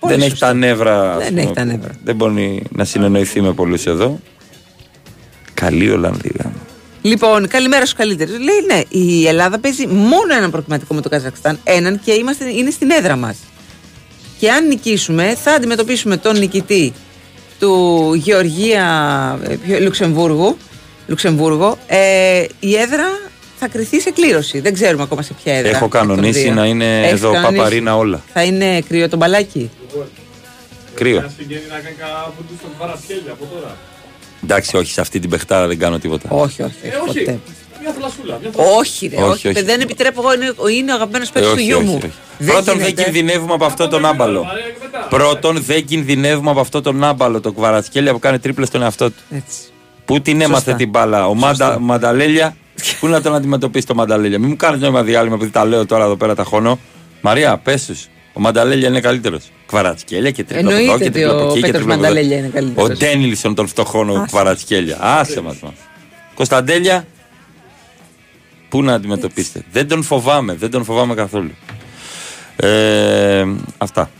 Πολύ 0.00 0.12
Δεν 0.12 0.20
έχει 0.22 0.30
σωστά. 0.30 0.46
τα 0.46 0.54
νεύρα. 0.54 1.12
ας 1.12 1.18
Δεν 1.18 1.28
πούμε, 1.28 1.40
έχει 1.40 1.52
τα 1.52 1.60
που- 1.62 1.66
νεύρα. 1.68 1.90
Δεν 2.04 2.16
μπορεί 2.16 2.62
να 2.76 2.84
συνεννοηθεί 2.84 3.40
με 3.40 3.52
πολλούς 3.52 3.86
εδώ. 3.86 4.20
Καλή 5.54 5.90
Ολλανδία. 5.90 6.52
Λοιπόν, 7.02 7.48
καλημέρα 7.48 7.84
στους 7.86 7.98
καλύτερους. 7.98 8.38
Λέει 8.38 8.60
ναι, 8.66 8.82
η 8.88 9.26
Ελλάδα 9.26 9.58
παίζει 9.58 9.86
μόνο 9.86 10.34
έναν 10.36 10.50
προκριματικό 10.50 10.94
με 10.94 11.00
το 11.00 11.08
Καζακστάν. 11.08 11.58
Έναν 11.64 12.00
και 12.04 12.12
είμαστε, 12.12 12.50
είναι 12.50 12.70
στην 12.70 12.90
έδρα 12.90 13.16
μας. 13.16 13.36
Και 14.38 14.50
αν 14.50 14.66
νικήσουμε, 14.66 15.36
θα 15.42 15.52
αντιμετωπίσουμε 15.52 16.16
τον 16.16 16.38
νικητή 16.38 16.92
του 17.58 18.12
Γεωργία 18.14 18.84
ε, 19.48 19.54
ποιο- 19.54 19.80
Λουξεμβούργου. 19.80 20.56
Λουξεμβούργο. 21.06 21.78
Ε, 21.86 22.44
η 22.60 22.76
έδρα 22.76 23.04
θα 23.58 23.68
κρυθεί 23.68 24.00
σε 24.00 24.10
κλήρωση. 24.10 24.60
Δεν 24.60 24.74
ξέρουμε 24.74 25.02
ακόμα 25.02 25.22
σε 25.22 25.32
ποια 25.42 25.54
έδρα. 25.54 25.68
Έχω 25.70 25.84
εκ 25.84 25.90
των 25.90 26.00
κανονίσει 26.00 26.40
δύο. 26.40 26.52
να 26.52 26.66
είναι 26.66 27.00
Έχεις 27.00 27.12
εδώ 27.12 27.32
κανονίσει; 27.32 27.56
παπαρίνα 27.56 27.96
όλα. 27.96 28.22
Θα 28.32 28.42
είναι 28.42 28.80
κρύο 28.80 29.08
το 29.08 29.16
μπαλάκι; 29.16 29.70
Κρύο. 30.94 31.30
Συγγένει 31.36 31.60
Εντάξει, 34.42 34.76
όχι, 34.76 34.92
σε 34.92 35.00
αυτή 35.00 35.18
την 35.18 35.30
παιχτάρα 35.30 35.66
δεν 35.66 35.78
κάνω 35.78 35.98
τίποτα. 35.98 36.28
Όχι, 36.30 36.62
όχι, 36.62 36.74
Ε, 36.82 36.88
όχι, 36.88 37.08
όχι. 37.08 37.18
ποτέ. 37.18 37.38
Μια 37.82 37.92
θλασσούλα. 37.98 38.38
Μια 38.42 38.50
θλασσούλα. 38.52 38.76
Όχι, 38.78 39.06
ρε, 39.06 39.16
Όχι, 39.16 39.30
όχι, 39.30 39.48
όχι. 39.48 39.62
Δεν 39.62 39.80
επιτρέπω 39.80 40.20
εγώ, 40.20 40.34
είναι, 40.34 40.76
είναι 40.78 40.92
ο 40.92 40.94
αγαπημένος 40.94 41.28
Ε, 41.28 41.32
παίκτη 41.32 41.48
του 41.48 41.54
όχι, 41.56 41.64
γιού 41.64 41.76
όχι, 41.76 41.86
μου. 41.86 41.98
όχι. 42.04 42.12
Πρώτον, 42.50 42.76
δεν 42.78 42.86
γίνεται. 42.86 43.02
κινδυνεύουμε 43.02 43.52
από 43.54 43.64
αυτό 43.64 43.88
τον 43.88 44.04
άμπαλο. 44.04 44.46
Πρώτον, 45.08 45.62
δεν 45.62 45.84
κινδυνεύουμε 45.84 46.50
από 46.50 46.60
αυτό 46.60 46.80
τον 46.80 47.04
άμπαλο, 47.04 47.40
το 47.40 47.52
κβαρατσχέλια 47.52 48.12
που 48.12 48.18
κάνει 48.18 48.38
τρίπλες 48.38 48.68
στον 48.68 48.82
εαυτό 48.82 49.10
του. 49.10 49.22
Έτσι. 49.30 49.58
Πού 50.04 50.20
την 50.20 50.40
έμαθε 50.40 50.54
Σωστά. 50.54 50.74
την 50.74 50.88
μπάλα, 50.88 51.26
ο 51.28 51.34
Μαντα, 51.34 51.78
Μανταλέλια. 51.80 52.56
Πού 53.00 53.06
να 53.08 53.20
τον 53.22 53.34
αντιμετωπίσει 53.34 53.86
το 53.86 53.94
Μανταλέλια; 53.94 54.38
Μην 54.38 54.48
μου 54.48 54.56
κάνεις 54.56 54.80
νόημα 54.80 55.02
διάλειμμα 55.02 55.34
επειδή 55.34 55.50
τα 55.50 55.64
λέω 55.64 55.86
τώρα 55.86 56.04
εδώ 56.04 56.16
πέρα 56.16 56.34
τα 56.34 56.44
χώνω. 56.44 56.78
Μαρία, 57.20 57.56
πες 57.58 57.86
τους. 57.86 58.06
Ο 58.32 58.40
Μανταλέλια 58.40 58.88
είναι 58.88 59.00
καλύτερος. 59.00 59.50
Κβαρατσχέλια 59.70 60.30
και 60.30 60.44
τρίπλα 60.44 60.70
από 60.70 60.80
εδώ 60.80 60.92
Εννοείται 60.92 61.10
και 61.10 61.18
ότι 61.18 61.18
τρίπλα 61.18 61.32
από 61.32 61.42
ο 61.42 61.50
εκεί 61.50 61.60
και 61.60 61.66
Πέτρος 61.66 61.80
τρίπλα 61.80 61.94
από 61.94 62.04
εδώ. 62.04 62.12
Μανταλέλια 62.12 62.38
είναι 62.38 62.48
καλύτερος. 62.48 62.90
Ο 62.90 62.92
Ντένιλσον 62.92 63.54
των 63.54 63.66
φτωχών, 63.66 64.10
ο 64.10 64.14
Άσε. 64.14 64.24
Κβαρατσχέλια. 64.26 64.96
Άσε 65.00 65.40
μας. 65.40 65.56
Κωνσταντέλια, 66.34 67.06
πού 68.68 68.82
να 68.82 68.94
αντιμετωπίσετε. 68.94 69.64
Δεν 69.72 69.88
τον 69.88 70.02
φοβάμαι, 70.02 70.54
δεν 70.54 70.70
τον 70.70 70.84
φοβάμαι 70.84 71.14
καθόλου. 71.14 71.50
Ε, 72.56 73.46
αυτά. 73.78 74.10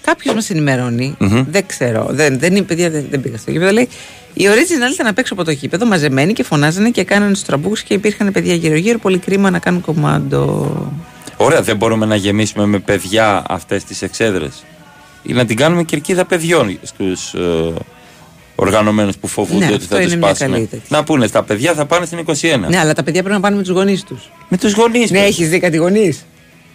Κάποιος 0.00 0.34
μας 0.34 0.50
ενημερώνει, 0.50 1.14
Μμμ. 1.18 1.44
δεν 1.50 1.66
ξέρω, 1.66 2.06
δεν, 2.10 2.38
δεν 2.38 2.56
είναι 2.56 2.64
παιδιά, 2.64 2.90
δεν, 2.90 3.06
δεν 3.10 3.20
πήγα 3.20 3.36
στο 3.36 3.50
γήπεδο. 3.50 3.72
Λέει 3.72 3.88
η 4.34 4.44
original 4.44 4.92
ήταν 4.92 5.06
απ' 5.06 5.18
έξω 5.18 5.34
από 5.34 5.44
το 5.44 5.50
γήπεδο, 5.50 5.86
μαζεμένοι 5.86 6.32
και 6.32 6.42
φωνάζανε 6.42 6.90
και 6.90 7.04
κάνανε 7.04 7.32
του 7.32 7.42
τραμπούκου 7.46 7.76
και 7.84 7.94
υπήρχαν 7.94 8.32
παιδιά 8.32 8.54
γύρω-γύρω. 8.54 8.98
Πολύ 8.98 9.18
κρίμα 9.18 9.50
να 9.50 9.58
κάνουν 9.58 9.80
κομμάντο. 9.80 10.70
Ωραία, 11.36 11.62
δεν 11.62 11.76
μπορούμε 11.76 12.06
να 12.06 12.16
γεμίσουμε 12.16 12.66
με 12.66 12.78
παιδιά 12.78 13.44
αυτές 13.48 13.84
τις 13.84 14.02
εξέδρες. 14.02 14.64
Ή 15.22 15.32
να 15.32 15.44
την 15.44 15.56
κάνουμε 15.56 15.82
κερκίδα 15.82 16.24
παιδιών 16.24 16.78
στους 16.82 17.34
ε, 17.34 17.72
οργανωμένους 18.54 19.16
που 19.16 19.26
φοβούνται 19.26 19.64
Ναι, 19.66 19.72
ότι 19.72 19.82
αυτό 19.82 19.94
θα 19.96 20.00
τους 20.02 20.10
είναι 20.12 20.16
μια 20.20 20.28
πάσουν. 20.28 20.50
καλή 20.52 20.66
τέτοια. 20.66 20.84
Να 20.88 21.04
πούνε, 21.04 21.26
στα 21.26 21.42
παιδιά 21.42 21.72
θα 21.74 21.86
πάνε 21.86 22.06
στην 22.06 22.18
21. 22.26 22.32
Ναι, 22.68 22.78
αλλά 22.78 22.92
τα 22.92 23.02
παιδιά 23.02 23.20
πρέπει 23.22 23.34
να 23.36 23.40
πάνε 23.40 23.56
με 23.56 23.62
τους 23.62 23.70
γονείς 23.72 24.02
τους. 24.04 24.30
Με 24.48 24.56
τους 24.56 24.72
γονείς 24.72 25.10
Ναι, 25.10 25.18
έχεις 25.18 25.48
δει 25.48 25.58
κάτι 25.60 25.76
γονείς; 25.76 26.24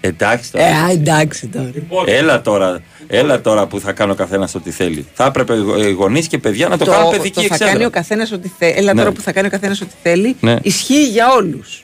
Εντάξει 0.02 0.50
Ε, 0.54 0.58
τώρα. 0.58 0.84
α, 0.84 0.92
εντάξει 0.92 1.48
τώρα. 1.48 1.72
Έλα 2.06 2.42
τώρα, 2.42 2.82
έλα 3.08 3.42
τώρα 3.42 3.68
που 3.68 3.80
θα 3.80 3.92
κάνει 3.92 4.12
ο 4.12 4.16
καθένας 4.16 4.56
ό,τι 4.56 4.72
θέλει. 4.72 5.06
Θα 5.14 5.26
έπρεπε 5.26 5.54
οι 5.88 5.92
γονείς 5.92 6.28
και 6.28 6.38
παιδιά 6.38 6.68
να 6.68 6.78
το, 6.78 6.86
κάνουν 6.86 7.12
παιδική 7.12 7.32
το 7.34 7.40
θα 7.42 7.46
εξέδρα. 7.46 7.74
κάνει 7.74 7.86
ο 7.86 7.90
καθένας 7.90 8.32
ό,τι 8.32 8.50
θέλει. 8.58 8.74
Έλα 8.78 8.94
Ναι. 8.94 9.00
τώρα 9.00 9.12
που 9.14 9.22
θα 9.22 9.32
κάνει 9.32 9.48
ο 9.48 9.50
καθένας 9.50 9.82
ό,τι 9.82 9.92
θέλει. 10.04 10.36
Ναι. 10.40 10.56
Ισχύει 10.62 11.08
για 11.08 11.32
όλους. 11.34 11.84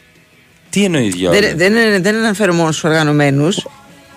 Τι 0.69 0.83
εννοείς 0.83 1.15
για 1.15 1.29
Δεν, 1.29 1.43
όλους; 1.43 1.55
δεν, 1.55 1.71
είναι- 1.75 1.99
δεν 1.99 2.15
αναφέρω 2.15 2.53
μόνο 2.53 2.71
στους 2.71 2.83
οργανωμένους. 2.83 3.67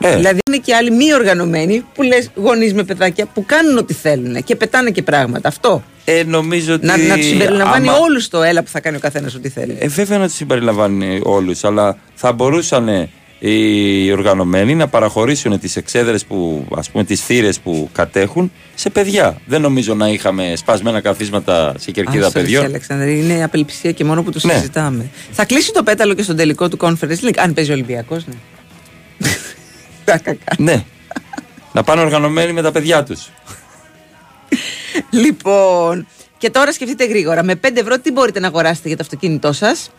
Ε. 0.06 0.16
Δηλαδή 0.16 0.38
είναι 0.48 0.58
και 0.58 0.74
άλλοι 0.74 0.90
μη 0.90 1.14
οργανωμένοι 1.14 1.84
που 1.94 2.02
λες 2.02 2.30
γονείς 2.34 2.74
με 2.74 2.82
παιδάκια 2.84 3.26
που 3.26 3.44
κάνουν 3.46 3.78
ό,τι 3.78 3.94
θέλουν 3.94 4.44
και 4.44 4.56
πετάνε 4.56 4.90
και 4.90 5.02
πράγματα. 5.02 5.48
Αυτό. 5.48 5.82
Ε, 6.04 6.22
νομίζω 6.26 6.74
ότι. 6.74 6.86
Να, 6.86 6.96
να 6.96 7.14
τους 7.16 7.26
συμπεριλαμβάνει 7.26 7.88
άμα- 7.88 7.98
όλους 7.98 8.28
το 8.28 8.42
έλα 8.42 8.62
που 8.62 8.70
θα 8.70 8.80
κάνει 8.80 8.96
ο 8.96 9.00
καθένας 9.00 9.34
ό,τι 9.34 9.48
θέλει. 9.48 9.76
Ε, 9.78 9.88
βέβαια 9.88 10.18
να 10.18 10.26
τους 10.26 10.34
συμπεριλαμβάνει 10.36 11.20
όλους, 11.22 11.64
αλλά 11.64 11.98
θα 12.14 12.32
μπορούσαν 12.32 13.08
οι 13.38 14.12
οργανωμένοι 14.12 14.74
να 14.74 14.88
παραχωρήσουν 14.88 15.58
τις 15.60 15.76
εξέδρες 15.76 16.24
που, 16.24 16.66
ας 16.76 16.90
πούμε, 16.90 17.04
τις 17.04 17.20
θύρες 17.24 17.58
που 17.60 17.88
κατέχουν 17.92 18.52
σε 18.74 18.90
παιδιά. 18.90 19.40
Δεν 19.46 19.60
νομίζω 19.60 19.94
να 19.94 20.08
είχαμε 20.08 20.52
σπασμένα 20.56 21.00
καθίσματα 21.00 21.74
σε 21.78 21.90
κερκίδα 21.90 22.26
Άστα, 22.26 22.38
παιδιών. 22.40 22.62
ρε, 22.62 22.68
Αλέξανδρε, 22.68 23.10
είναι 23.10 23.44
απελπισία 23.44 23.92
και 23.92 24.04
μόνο 24.04 24.22
που 24.22 24.30
το 24.30 24.40
Ναι. 24.42 24.52
συζητάμε. 24.52 25.06
Θα 25.32 25.44
κλείσει 25.44 25.72
το 25.72 25.82
πέταλο 25.82 26.14
και 26.14 26.22
στον 26.22 26.36
τελικό 26.36 26.68
του 26.68 26.76
Conference 26.80 27.24
League, 27.28 27.36
αν 27.36 27.54
παίζει 27.54 27.70
ο 27.70 27.74
Ολυμπιακός, 27.74 28.26
ναι. 28.26 28.34
Τα 30.04 30.18
κακά. 30.18 30.54
ναι. 30.58 30.84
να 31.72 31.82
πάνε 31.82 32.00
οργανωμένοι 32.00 32.52
με 32.52 32.62
τα 32.62 32.72
παιδιά 32.72 33.02
τους. 33.02 33.30
Λοιπόν, 35.10 36.06
και 36.38 36.50
τώρα 36.50 36.72
σκεφτείτε 36.72 37.04
γρήγορα. 37.06 37.42
Με 37.42 37.60
5 37.66 37.76
ευρώ 37.76 37.98
τι 37.98 38.12
μπορείτε 38.12 38.40
να 38.40 38.46
αγοράσετε 38.46 38.88
για 38.88 38.96
το 38.96 39.02
αυτοκίνητό 39.02 39.52
σας; 39.52 39.90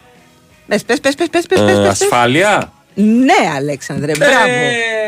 Πες, 0.67 0.83
πες, 0.83 0.99
πες, 0.99 1.15
πες, 1.15 1.29
πες, 1.29 1.45
πες. 1.47 1.59
Ε, 1.59 1.87
ασφάλεια. 1.87 2.73
Ναι, 2.95 3.49
Αλέξανδρε, 3.55 4.11
μπράβο. 4.17 4.53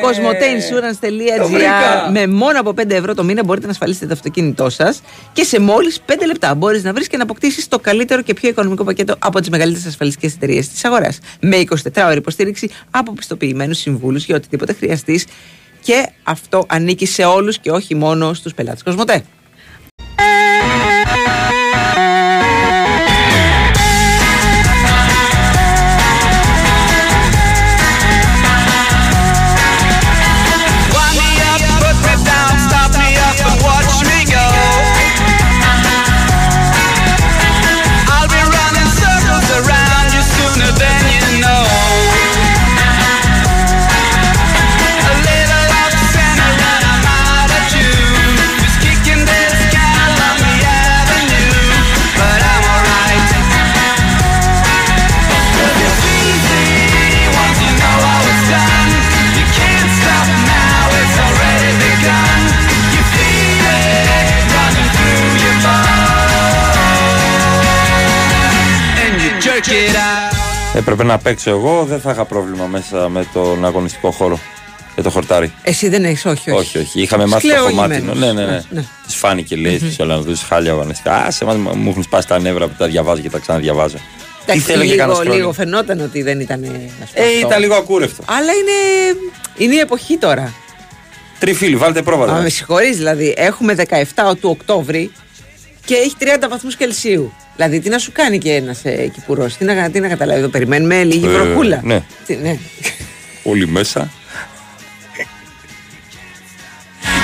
Cosmoteinsurance.gr 0.04 1.50
βρήκα. 1.50 2.10
Με 2.12 2.28
μόνο 2.28 2.60
από 2.60 2.74
5 2.78 2.90
ευρώ 2.90 3.14
το 3.14 3.24
μήνα 3.24 3.44
μπορείτε 3.44 3.66
να 3.66 3.72
ασφαλίσετε 3.72 4.06
το 4.06 4.14
αυτοκίνητό 4.14 4.70
σας 4.70 5.02
και 5.34 5.44
σε 5.44 5.60
μόλις 5.60 6.00
5 6.06 6.12
λεπτά 6.26 6.56
μπορείς 6.56 6.84
να 6.84 6.94
βρεις 6.94 7.08
και 7.08 7.18
να 7.18 7.24
αποκτήσεις 7.24 7.68
το 7.68 7.80
καλύτερο 7.80 8.22
και 8.22 8.34
πιο 8.34 8.50
οικονομικό 8.50 8.84
πακέτο 8.84 9.16
από 9.20 9.40
τις 9.40 9.50
μεγαλύτερες 9.50 9.88
ασφαλιστικές 9.88 10.34
εταιρείες 10.34 10.70
της 10.70 10.86
αγοράς. 10.86 11.20
Με 11.40 11.58
24 11.58 12.06
ώρε 12.06 12.16
υποστήριξη 12.16 12.70
από 12.92 13.14
πιστοποιημένους 13.14 13.78
συμβούλους 13.78 14.26
για 14.26 14.36
οτιδήποτε 14.36 14.74
χρειαστείς. 14.74 15.26
Και 15.82 16.10
αυτό 16.24 16.66
ανήκει 16.68 17.06
σε 17.06 17.24
όλους 17.24 17.60
και 17.60 17.72
όχι 17.72 17.96
μόνο 17.96 18.34
στους 18.34 18.54
πελάτες 18.54 18.84
Κοσμοτέ. 18.84 19.24
Έπρεπε 70.78 71.04
να 71.04 71.18
παίξω 71.18 71.50
εγώ, 71.50 71.84
δεν 71.86 72.00
θα 72.00 72.12
είχα 72.12 72.26
πρόβλημα 72.26 72.66
μέσα 72.66 73.10
με 73.10 73.26
τον 73.34 73.66
αγωνιστικό 73.66 74.12
χώρο. 74.12 74.40
Για 74.94 75.04
το 75.06 75.10
χορτάρι. 75.12 75.52
Εσύ 75.64 75.90
δεν 75.90 76.04
έχεις, 76.06 76.26
όχι, 76.26 76.52
όχι. 76.52 76.60
Όχι, 76.60 76.78
όχι. 76.78 77.02
Είχαμε 77.02 77.26
μάθει 77.26 77.48
το 77.48 77.54
Σκληρογημένος. 77.54 77.98
χωμάτινο. 77.98 78.26
Ναι, 78.26 78.42
ναι, 78.42 78.52
ναι. 78.52 78.62
Ναι. 78.70 78.82
Τη 79.08 79.14
φάνηκε, 79.16 79.56
λέει, 79.56 79.78
στους 79.78 80.00
Ολλανδούς 80.00 80.42
χάλια 80.42 80.72
αγωνιστικά. 80.72 81.14
Α, 81.14 81.32
σε 81.32 81.44
εμάς 81.44 81.56
μου 81.56 81.90
έχουν 81.90 82.04
σπάσει 82.04 82.28
τα 82.28 82.40
νεύρα 82.40 82.68
που 82.68 82.74
τα 82.78 82.88
διαβάζω 82.88 83.22
και 83.22 83.30
τα 83.30 83.40
ξαναδιαβάζω. 83.40 83.96
Τι 83.98 84.04
Εντάξει, 84.44 84.62
θέλει 84.72 84.86
και 84.88 84.94
λίγο, 84.94 85.14
κανένα 85.14 85.36
λίγο 85.36 85.54
φαινόταν 85.54 86.00
ότι 86.02 86.22
δεν 86.22 86.40
ήταν. 86.40 86.64
ας 86.64 86.70
πούμε, 86.70 86.90
Ε, 87.14 87.24
αυτό. 87.36 87.48
ήταν 87.48 87.60
λίγο 87.62 87.76
ακούρευτο. 87.76 88.24
Αλλά 88.26 88.52
είναι, 88.52 89.18
είναι 89.58 89.76
η 89.76 89.80
εποχή 89.80 90.18
τώρα. 90.18 90.54
Τριφύλι, 91.40 91.76
βάλτε 91.76 92.02
πρόβατα. 92.02 92.36
Α, 92.36 92.42
με 92.42 92.50
συγχωρείς, 92.50 92.98
δηλαδή. 92.98 93.34
Έχουμε 93.38 93.74
17 93.74 94.36
του 94.42 94.50
Οκτώβρη 94.50 95.12
και 95.86 95.96
έχει 95.96 96.14
30 96.20 96.48
βαθμούς 96.50 96.76
Κελσίου. 96.76 97.34
Δηλαδή, 97.58 97.80
τι 97.80 97.90
να 97.90 97.98
σου 97.98 98.12
κάνει 98.12 98.38
και 98.38 98.54
ένας 98.54 98.86
ε, 98.86 99.08
κυπουρός, 99.14 99.58
τι 99.58 99.66
να, 99.66 99.90
τι 99.90 100.00
να 100.00 100.08
καταλάβει; 100.08 100.40
Εδώ, 100.40 100.48
περιμένουμε 100.50 101.04
λίγη 101.04 101.26
Ε, 101.26 101.30
βροχούλα. 101.30 101.80
ναι. 101.84 102.04
Τι, 102.26 102.36
ναι. 102.36 102.58
Όλοι 103.44 103.68
μέσα. 103.68 104.10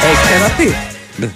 Έχεις 0.04 0.20
ξαναπεί. 0.30 0.76
Ναι. 1.16 1.30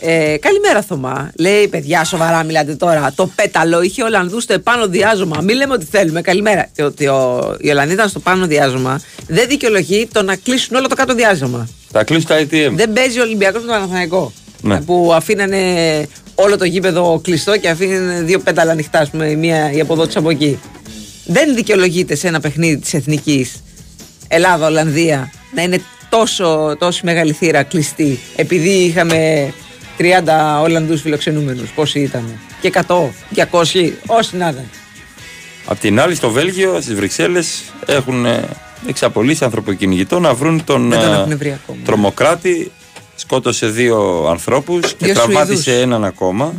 Ε, 0.00 0.36
καλημέρα, 0.40 0.82
Θωμά. 0.82 1.32
Λέει, 1.38 1.68
παιδιά, 1.68 2.04
σοβαρά 2.04 2.42
μιλάτε 2.42 2.74
τώρα. 2.74 3.12
Το 3.14 3.30
πέταλο 3.34 3.82
είχε 3.82 4.02
Ολλανδούς 4.02 4.42
στο 4.42 4.52
επάνω 4.52 4.86
διάζωμα. 4.86 5.40
Μην 5.40 5.56
λέμε 5.56 5.72
ότι 5.72 5.86
θέλουμε. 5.90 6.20
Καλημέρα. 6.20 6.68
Και 6.74 6.82
ότι 6.82 7.06
ο, 7.06 7.56
οι 7.60 7.70
Ολλανδοί 7.70 7.92
ήταν 7.92 8.08
στο 8.08 8.18
πάνω 8.18 8.46
διάζωμα 8.46 9.00
δεν 9.26 9.48
δικαιολογεί 9.48 10.08
το 10.12 10.22
να 10.22 10.36
κλείσουν 10.36 10.76
όλο 10.76 10.88
το 10.88 10.94
κάτω 10.94 11.14
διάζωμα. 11.14 11.68
Θα 11.90 12.04
κλείσει 12.04 12.26
τα 12.26 12.38
ATM. 12.40 12.72
Δεν 12.74 12.92
παίζει 12.92 13.18
ο 13.18 13.22
Ολυμπιακός 13.22 13.60
με 13.60 13.66
τον 13.66 13.76
Παναθηναϊκό. 13.76 14.32
Ναι. 14.62 14.80
Που 14.80 15.12
αφήνανε 15.14 15.60
όλο 16.34 16.58
το 16.58 16.64
γήπεδο 16.64 17.20
κλειστό 17.24 17.56
και 17.56 17.68
αφήνανε 17.68 18.22
δύο 18.22 18.38
πέταλα 18.38 18.70
ανοιχτά, 18.70 18.98
ας 18.98 19.10
πούμε, 19.10 19.26
η 19.26 19.36
μία 19.36 19.72
η 19.72 19.80
από 19.80 19.92
εδώ 19.92 20.06
της 20.06 20.16
από 20.16 20.30
εκεί. 20.30 20.58
Δεν 21.24 21.54
δικαιολογείται 21.54 22.14
σε 22.14 22.28
ένα 22.28 22.40
παιχνίδι 22.40 22.78
της 22.78 22.94
εθνικής 22.94 23.62
Ελλάδα-Ολλανδία 24.28 25.32
να 25.54 25.62
είναι 25.62 25.80
τόσο, 26.08 26.76
τόσο 26.78 27.00
μεγάλη 27.04 27.32
θύρα 27.32 27.62
κλειστή 27.62 28.18
επειδή 28.36 28.68
είχαμε 28.68 29.52
30 29.98 30.60
Ολλανδούς 30.62 31.00
φιλοξενούμενους. 31.00 31.70
Πόσοι 31.70 32.00
ήταν. 32.00 32.38
Και 32.60 32.72
100, 32.86 33.10
200, 33.34 33.92
όσοι 34.06 34.36
να 34.36 34.48
ήταν. 34.48 34.64
Απ' 35.66 35.78
την 35.78 36.00
άλλη, 36.00 36.14
στο 36.14 36.30
Βέλγιο, 36.30 36.80
στις 36.80 36.94
Βρυξέλλες, 36.94 37.62
έχουν 37.86 38.24
ε, 38.26 38.44
εξαπολύσει 38.88 39.44
ανθρωποκυνηγητό 39.44 40.20
να 40.20 40.34
βρουν 40.34 40.64
τον, 40.64 40.88
Δεν 40.90 41.00
τον 41.00 41.12
ε, 41.12 41.16
έχουν 41.16 41.38
βρει 41.38 41.52
ακόμα. 41.62 41.78
τρομοκράτη. 41.84 42.70
Σκότωσε 43.18 43.66
δύο 43.66 44.26
ανθρώπους 44.28 44.94
και 44.94 45.04
Δύο 45.04 45.14
τραυμάτισε 45.14 45.62
Σουηδούς. 45.62 45.82
έναν 45.82 46.04
ακόμα. 46.04 46.52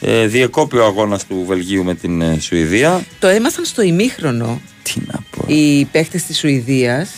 Ε, 0.00 0.26
διεκόπη 0.26 0.76
ο 0.76 0.84
αγώνας 0.84 1.26
του 1.26 1.44
Βελγίου 1.46 1.84
με 1.84 1.94
την 1.94 2.20
ε, 2.22 2.38
Σουηδία. 2.40 3.04
Το 3.18 3.26
έμαθαν 3.28 3.64
στο 3.64 3.82
ημίχρονο. 3.82 4.60
Τι 4.82 4.92
να 5.06 5.18
πω. 5.30 5.44
Οι 5.46 5.84
παίχτες 5.84 6.22
της 6.22 6.38
Σουηδίας 6.38 7.10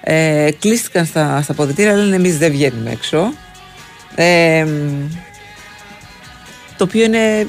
ε, 0.00 0.48
κλείστηκαν 0.58 1.04
στα, 1.06 1.42
στα 1.42 1.54
ποδητήρια, 1.54 1.94
λένε 1.96 2.16
εμείς 2.16 2.38
δεν 2.38 2.50
βγαίνουμε 2.52 2.90
έξω. 2.90 3.32
Ε, 4.14 4.64
μ, 4.64 5.10
το 6.76 6.84
οποίο 6.84 7.04
είναι 7.04 7.46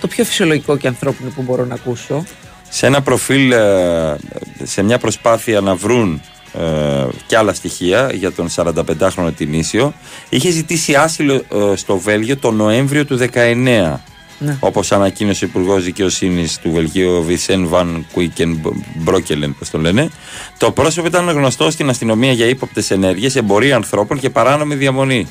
το 0.00 0.06
πιο 0.06 0.24
φυσιολογικό 0.24 0.76
και 0.76 0.86
ανθρώπινο 0.86 1.30
που 1.30 1.42
μπορώ 1.42 1.64
να 1.64 1.74
ακούσω. 1.74 2.24
σε 2.68 2.86
ένα 2.86 3.02
προφίλ, 3.02 3.52
ε, 3.52 4.16
σε 4.62 4.82
μια 4.82 4.98
προσπάθεια 4.98 5.60
να 5.60 5.74
βρουν 5.74 6.22
ε, 6.58 7.06
και 7.26 7.36
άλλα 7.36 7.54
στοιχεία 7.54 8.10
για 8.14 8.32
τον 8.32 8.48
45χρονο 8.54 9.32
Τινήσιο, 9.36 9.94
είχε 10.28 10.50
ζητήσει 10.50 10.94
άσυλο 10.94 11.34
ε, 11.34 11.76
στο 11.76 11.98
Βέλγιο 11.98 12.36
το 12.36 12.50
Νοέμβριο 12.50 13.04
του 13.04 13.18
19. 13.32 13.98
Ναι. 14.38 14.56
Όπως 14.60 14.92
ανακοίνωσε 14.92 15.44
ο 15.44 15.48
Υπουργός 15.48 15.84
Δικαιοσύνης 15.84 16.58
του 16.58 16.70
Βελγίου, 16.70 17.24
Βισέν 17.24 17.68
Βαν 17.68 18.06
Κουίκεν 18.12 18.60
Μπρόκελεν, 18.94 19.56
πώς 19.58 19.70
το 19.70 19.78
λένε, 19.78 20.10
το 20.58 20.70
πρόσωπο 20.70 21.06
ήταν 21.06 21.28
γνωστό 21.28 21.70
στην 21.70 21.88
αστυνομία 21.88 22.32
για 22.32 22.46
ύποπτες 22.46 22.90
ενέργειες, 22.90 23.36
εμπορία 23.36 23.76
ανθρώπων 23.76 24.18
και 24.18 24.30
παράνομη 24.30 24.74
διαμονή. 24.74 25.26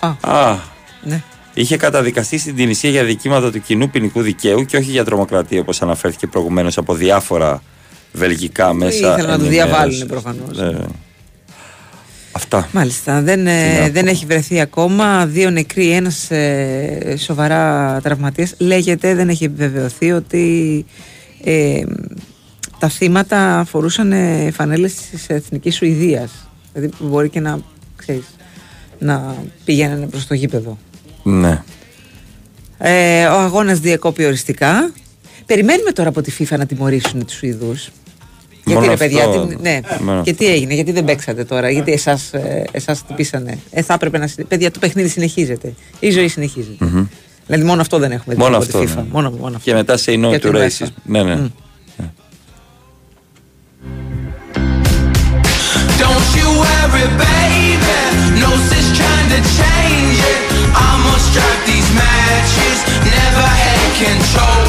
Α. 0.00 0.56
Ναι. 1.02 1.22
Είχε 1.54 1.76
καταδικαστεί 1.76 2.38
στην 2.38 2.54
Τινησία 2.54 2.90
για 2.90 3.04
δικήματα 3.04 3.50
του 3.50 3.60
κοινού 3.60 3.90
ποινικού 3.90 4.22
δικαίου 4.22 4.64
και 4.64 4.76
όχι 4.76 4.90
για 4.90 5.04
τρομοκρατία, 5.04 5.60
όπως 5.60 5.82
αναφέρθηκε 5.82 6.26
προηγουμένως 6.26 6.78
από 6.78 6.94
διάφορα 6.94 7.62
βελγικά 8.12 8.72
μέσα. 8.72 9.12
Ήθελαν 9.12 9.30
να 9.30 9.38
του 9.38 9.44
ενημέρωσης. 9.44 9.48
διαβάλουν 9.48 10.06
προφανώς. 10.06 10.58
Ε, 10.58 10.86
αυτά. 12.32 12.68
Μάλιστα, 12.72 13.22
δεν, 13.22 13.46
ε, 13.46 13.72
Τι 13.74 13.80
να 13.80 13.88
δεν 13.88 14.06
έχει 14.06 14.26
βρεθεί 14.26 14.60
ακόμα. 14.60 15.26
Δύο 15.26 15.50
νεκροί, 15.50 15.90
ένας 15.90 16.30
ε, 16.30 17.14
σοβαρά 17.18 18.00
τραυματίας. 18.02 18.54
Λέγεται, 18.58 19.14
δεν 19.14 19.28
έχει 19.28 19.44
επιβεβαιωθεί 19.44 20.12
ότι 20.12 20.84
ε, 21.44 21.82
τα 22.78 22.88
θύματα 22.88 23.64
φορούσαν 23.68 24.12
ε, 24.12 24.50
φανέλες 24.50 24.94
της 24.94 25.28
Εθνικής 25.28 25.76
Σουηδίας. 25.76 26.30
Δηλαδή 26.72 26.96
που 26.96 27.08
μπορεί 27.08 27.28
και 27.28 27.40
να, 27.40 27.58
ξέρεις, 27.96 28.24
να 29.00 29.34
πηγαίνανε 29.64 30.06
προς 30.06 30.26
το 30.26 30.34
γήπεδο. 30.34 30.78
Ναι. 31.22 31.62
Ε, 32.78 33.24
ο 33.26 33.38
αγώνας 33.38 33.78
διεκόπη 33.80 34.24
οριστικά. 34.24 34.92
Περιμένουμε 35.46 35.90
τώρα 35.92 36.08
από 36.08 36.20
τη 36.20 36.32
FIFA 36.38 36.56
να 36.58 36.66
τιμωρήσουν 36.66 37.24
τους 37.26 37.34
Σουηδούς. 37.36 37.90
Γιατί 38.64 38.80
Μόνο 38.80 38.86
ρε 38.92 38.96
παιδιά, 38.96 39.24
αυτό. 39.24 39.46
τι- 39.46 39.56
ναι. 39.60 39.80
Μόνο 40.00 40.22
Και 40.22 40.32
τι 40.32 40.46
έγινε, 40.46 40.74
γιατί 40.74 40.92
δεν 40.92 41.04
παίξατε 41.04 41.44
τώρα, 41.44 41.70
γιατί 41.70 41.92
εσάς, 41.92 42.32
ε, 42.32 42.64
εσάς 42.72 42.98
χτυπήσανε. 42.98 43.58
Ε, 43.70 43.82
θα 43.82 43.94
έπρεπε 43.94 44.18
να. 44.18 44.26
συνε- 44.26 44.48
Παιδιά, 44.48 44.70
το 44.70 44.78
παιχνίδι 44.78 45.08
συνεχίζεται. 45.08 45.72
Η 46.00 46.10
ζωή 46.10 46.28
συνεχίζεται. 46.28 46.84
Μμμ. 46.84 47.06
Δηλαδή, 47.46 47.64
μόνο 47.68 47.80
αυτό 47.80 47.98
δεν 47.98 48.10
έχουμε 48.12 48.34
δει 48.34 48.40
Μόνο 48.40 48.56
από 48.56 48.64
αυτό. 48.64 48.80
τη 48.80 48.86
FIFA. 48.92 48.96
ναι. 48.96 49.04
Μόνο, 49.10 49.30
μόνο 49.30 49.56
αυτό. 49.56 49.70
Και 49.70 49.74
μετά 49.76 49.94
say 49.98 50.14
no 50.24 50.28
Για 50.28 50.38
to 50.38 50.40
την 50.40 50.52
UEFA. 50.54 50.58
racism. 50.84 50.88
Ναι, 51.04 51.22
ναι. 51.22 51.34
Μμ. 51.34 51.46
Don't 56.02 56.28
you 56.38 56.48
worry, 56.64 57.06
baby. 57.22 58.00
No 58.42 58.50
sense 58.68 58.70
trying 58.70 58.79
to 59.32 59.38
change 59.60 60.18
it. 60.32 60.40
I 60.86 60.90
must 61.06 61.24
strike 61.30 61.62
these 61.70 61.90
matches. 62.02 62.76
Never 63.18 63.46
had 63.64 63.86
control. 64.04 64.62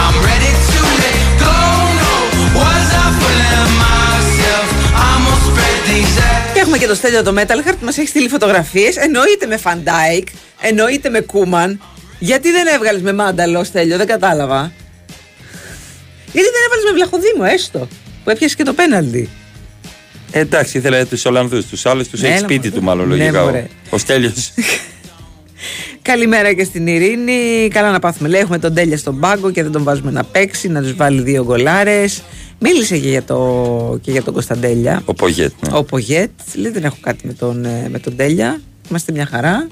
I'm 0.00 0.16
ready 0.28 0.52
to 0.72 0.80
let 1.02 1.20
go. 1.44 1.58
No, 2.00 2.12
was 2.58 2.88
I 3.04 3.06
fooling 3.18 3.72
myself? 3.86 4.66
I 5.08 5.12
must 5.24 5.44
spread 5.48 5.80
these 5.88 6.16
Και 6.54 6.60
έχουμε 6.60 6.78
και 6.78 6.86
το 6.86 6.94
Στέλιο 6.94 7.22
το 7.22 7.34
Metal 7.36 7.68
Heart 7.68 7.76
που 7.78 7.84
μας 7.84 7.98
έχει 7.98 8.08
στείλει 8.08 8.28
φωτογραφίες. 8.28 8.96
Εννοείται 8.96 9.46
με 9.46 9.56
Van 9.56 9.83
Dijk, 9.83 10.28
εννοείται 10.60 11.08
με 11.08 11.20
Κούμαν. 11.20 11.80
Γιατί 12.18 12.50
δεν 12.50 12.66
έβγαλες 12.66 13.02
με 13.02 13.12
μάνταλο, 13.12 13.64
Στέλιο, 13.64 13.96
δεν 13.96 14.06
κατάλαβα. 14.06 14.72
Γιατί 16.32 16.48
δεν 16.48 16.62
έβαλες 16.66 16.84
με 16.84 16.92
Βλαχοδήμο, 16.92 17.44
έστω. 17.54 17.88
Που 18.24 18.30
έπιασε 18.30 18.54
και 18.56 18.62
το 18.62 18.72
πέναλτι. 18.72 19.28
Ε, 20.30 20.38
εντάξει, 20.40 20.78
ήθελε 20.78 21.04
τους 21.04 21.24
Ολλανδούς. 21.24 21.66
Τους 21.66 21.86
άλλους 21.86 22.08
τους 22.08 22.20
Ναι, 22.20 22.28
έχει 22.28 22.36
έλα, 22.36 22.44
σπίτι 22.44 22.68
μωρέ. 22.68 22.78
του, 22.80 22.84
μάλλον 22.84 23.08
Ναι, 23.08 23.16
λογικά. 23.16 23.42
ο- 23.42 23.44
μωρέ. 23.44 23.66
Ο 23.90 23.98
Στέλιος. 23.98 24.52
Καλημέρα 26.02 26.52
και 26.52 26.64
στην 26.64 26.86
Ειρήνη. 26.86 27.68
Καλά 27.72 27.90
να 27.90 27.98
πάθουμε. 27.98 28.28
Λέει, 28.28 28.40
έχουμε 28.40 28.58
τον 28.58 28.74
Τέλια 28.74 28.96
στον 28.96 29.20
πάγκο 29.20 29.50
και 29.50 29.62
δεν 29.62 29.72
τον 29.72 29.82
βάζουμε 29.82 30.10
να 30.10 30.24
παίξει, 30.24 30.68
να 30.68 30.82
τους 30.82 30.94
βάλει 30.94 31.22
δύο 31.22 31.44
γκολάρες. 31.44 32.22
Μίλησε 32.58 32.98
και 32.98 33.08
για, 33.08 33.22
το, 33.22 33.98
και 34.02 34.10
για 34.10 34.22
τον 34.22 34.32
Κωνσταντέλια. 34.32 35.02
Ο 35.04 35.14
Πογέτ. 35.14 35.52
ναι. 35.68 35.76
Ο 35.78 35.84
Πογέτ. 35.84 36.30
Λέει, 36.54 36.72
δεν 36.72 36.84
έχω 36.84 36.96
κάτι 37.00 37.26
με 37.26 37.32
τον, 37.32 37.64
ε, 37.64 37.88
με 37.90 37.98
τον 37.98 38.16
Τέλια. 38.16 38.60
Είμαστε 38.90 39.12
μια 39.12 39.26
χαρά. 39.26 39.68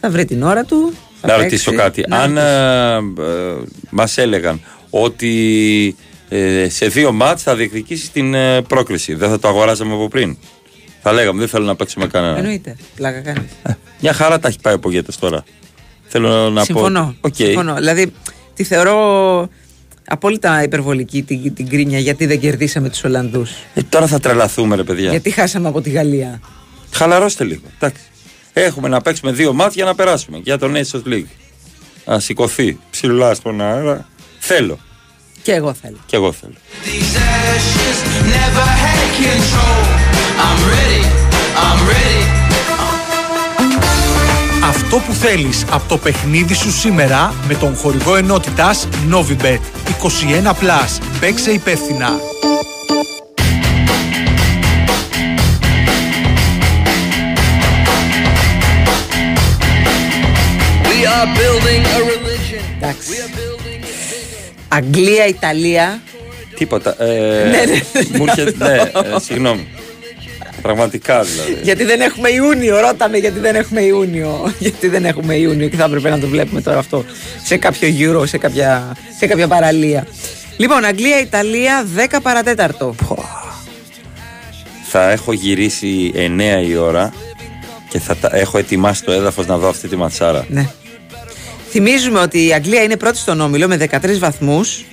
Θα 0.00 0.10
βρει 0.10 0.24
την 0.24 0.42
ώρα 0.42 0.64
του. 0.64 0.92
θα 1.20 1.26
Να 1.26 1.32
παίξει. 1.34 1.42
ρωτήσω 1.50 1.72
κάτι. 1.72 2.04
Να 2.08 2.16
Αν 2.18 2.34
ρωτήσω. 2.34 3.30
ε, 3.30 3.64
μας 3.90 4.18
έλεγαν 4.18 4.60
ότι 4.90 5.96
ε, 6.32 6.68
σε 6.68 6.86
δύο 6.86 7.12
μάτς 7.12 7.42
θα 7.42 7.56
διεκδικήσει 7.56 8.10
την 8.10 8.34
ε, 8.34 8.62
πρόκριση, 8.62 9.14
δεν 9.14 9.28
θα 9.28 9.38
το 9.38 9.48
αγοράζαμε 9.48 9.94
από 9.94 10.08
πριν. 10.08 10.36
Θα 11.02 11.12
λέγαμε, 11.12 11.38
δεν 11.38 11.48
θέλω 11.48 11.64
να 11.64 11.76
παίξουμε 11.76 12.06
κανένα. 12.06 12.36
Εννοείται. 12.36 12.76
Πλάκα 12.96 13.20
κάνεις. 13.20 13.50
Μια 14.00 14.12
χαρά 14.12 14.38
τα 14.38 14.48
έχει 14.48 14.58
πάει 14.62 14.74
ο 14.74 14.78
Πογέτος 14.78 15.18
τώρα. 15.18 15.44
Θέλω 16.06 16.50
να 16.50 16.64
Συμφωνώ. 16.64 17.14
πω. 17.20 17.28
Οκ. 17.28 17.34
Συμφωνώ. 17.34 17.74
Δηλαδή, 17.74 18.12
τη 18.54 18.64
θεωρώ 18.64 19.48
απόλυτα 20.04 20.62
υπερβολική 20.62 21.22
την, 21.22 21.54
την 21.54 21.68
γκρίνια 21.68 21.98
γιατί 21.98 22.26
δεν 22.26 22.40
κερδίσαμε 22.40 22.88
τους 22.88 23.04
Ολλανδούς. 23.04 23.50
Ε, 23.74 23.82
τώρα 23.82 24.06
θα 24.06 24.20
τρελαθούμε, 24.20 24.76
ρε 24.76 24.82
παιδιά. 24.82 25.10
Γιατί 25.10 25.30
χάσαμε 25.30 25.68
από 25.68 25.80
τη 25.80 25.90
Γαλλία. 25.90 26.40
Χαλαρώστε 26.92 27.44
λίγο. 27.44 27.62
Εντάξει. 27.78 28.02
Έχουμε 28.52 28.88
να 28.88 29.00
παίξουμε 29.00 29.32
δύο 29.32 29.52
μάτς 29.52 29.74
για 29.74 29.84
να 29.84 29.94
περάσουμε. 29.94 30.40
Για 30.42 30.58
το 30.58 30.70
Nations 30.74 31.08
League. 31.12 31.30
Να 32.04 32.20
σηκωθεί 32.20 32.78
ψηλά 32.90 33.34
στον 33.34 33.60
αέρα. 33.60 34.08
Θέλω. 34.38 34.78
Και 35.42 35.52
εγώ 35.52 35.74
θέλω. 35.82 35.96
Και 36.06 36.16
εγώ 36.16 36.32
θέλω. 36.32 36.52
these 36.84 37.16
ashes. 37.54 37.98
Never 38.38 38.66
had 38.84 39.08
control. 39.22 39.80
I'm 40.46 40.60
ready. 40.72 41.04
I'm 41.64 41.80
ready. 41.88 42.24
Αυτό 44.64 44.96
που 44.96 45.12
θέλεις 45.12 45.64
από 45.70 45.88
το 45.88 45.96
παιχνίδι 45.96 46.54
σου 46.54 46.70
σήμερα 46.70 47.34
με 47.48 47.54
τον 47.54 47.76
χορηγό 47.76 48.16
ενότητας 48.16 48.88
Novibet 49.10 49.60
21+. 50.02 51.00
Παίξε 51.20 51.50
υπεύθυνα. 51.50 52.10
are 61.20 61.34
building 61.34 61.82
a 61.96 62.00
religion. 62.12 63.49
Εντάξει. 64.70 64.88
Αγγλία, 64.98 65.26
Ιταλία. 65.26 66.00
Τίποτα. 66.56 67.02
Ε, 67.02 67.44
Ναι, 67.50 67.62
ναι. 67.72 68.18
Μου 68.18 68.24
έρχεται. 68.28 68.64
Ναι, 68.68 68.74
ε, 69.16 69.20
συγγνώμη. 69.20 69.68
Πραγματικά 70.62 71.22
δηλαδή. 71.22 71.58
Γιατί 71.62 71.84
δεν 71.84 72.00
έχουμε 72.00 72.28
Ιούνιο, 72.30 72.80
ρώταμε 72.80 73.16
γιατί 73.16 73.38
δεν 73.38 73.54
έχουμε 73.54 73.80
Ιούνιο. 73.82 74.52
Γιατί 74.58 74.88
δεν 74.88 75.04
έχουμε 75.04 75.34
Ιούνιο 75.34 75.68
και 75.68 75.76
θα 75.76 75.84
έπρεπε 75.84 76.10
να 76.10 76.18
το 76.18 76.26
βλέπουμε 76.26 76.60
τώρα 76.62 76.78
αυτό 76.78 77.04
σε 77.44 77.56
κάποιο 77.56 77.88
γύρο, 77.88 78.26
σε 78.26 78.38
κάποια, 78.38 78.96
σε 79.18 79.26
κάποια 79.26 79.48
παραλία. 79.48 80.06
Λοιπόν, 80.56 80.84
Αγγλία, 80.84 81.20
Ιταλία, 81.20 81.86
10 81.96 82.18
παρατέταρτο. 82.22 82.94
Θα 84.88 85.10
έχω 85.10 85.32
γυρίσει 85.32 86.12
9 86.14 86.62
η 86.68 86.76
ώρα 86.76 87.12
και 87.88 87.98
θα 87.98 88.16
τα- 88.16 88.30
έχω 88.36 88.58
ετοιμάσει 88.58 89.04
το 89.04 89.12
έδαφος 89.12 89.46
να 89.46 89.58
δω 89.58 89.68
αυτή 89.68 89.88
τη 89.88 89.96
ματσάρα. 89.96 90.46
Ναι. 90.48 90.68
Θυμίζουμε 91.70 92.18
ότι 92.18 92.46
η 92.46 92.52
Αγγλία 92.52 92.82
είναι 92.82 92.96
πρώτη 92.96 93.18
στον 93.18 93.40
όμιλο 93.40 93.68
με 93.68 93.88
13 93.90 94.18
βαθμούς 94.18 94.84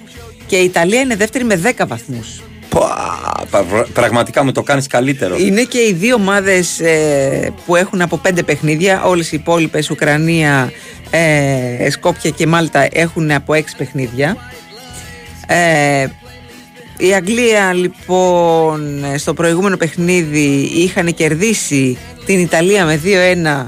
και 0.47 0.55
η 0.57 0.63
Ιταλία 0.63 0.99
είναι 1.01 1.15
δεύτερη 1.15 1.43
με 1.43 1.61
10 1.77 1.87
βαθμούς. 1.87 2.41
Πα- 2.69 3.65
πρα- 3.69 3.87
Πραγματικά 3.93 4.43
μου 4.43 4.51
το 4.51 4.63
κάνεις 4.63 4.87
καλύτερο. 4.87 5.37
Είναι 5.37 5.63
και 5.63 5.77
οι 5.77 5.93
δύο 5.93 6.15
ομάδες 6.15 6.79
ε, 6.79 7.53
που 7.65 7.75
έχουν 7.75 8.01
από 8.01 8.17
πέντε 8.17 8.43
παιχνίδια. 8.43 9.03
Όλες 9.03 9.31
οι 9.31 9.35
υπόλοιπες 9.35 9.89
Ουκρανία, 9.89 10.71
ε, 11.09 11.89
Σκόπια 11.89 12.29
και 12.29 12.47
Μάλτα 12.47 12.87
έχουν 12.91 13.31
από 13.31 13.53
έξι 13.53 13.75
παιχνίδια. 13.75 14.37
Ε, 15.47 16.07
η 16.97 17.13
Αγγλία 17.13 17.73
λοιπόν 17.73 19.05
στο 19.17 19.33
προηγούμενο 19.33 19.77
παιχνίδι 19.77 20.69
είχαν 20.75 21.13
κερδίσει 21.13 21.97
την 22.25 22.39
Ιταλία 22.39 22.85
με 22.85 23.01
2-1 23.03 23.65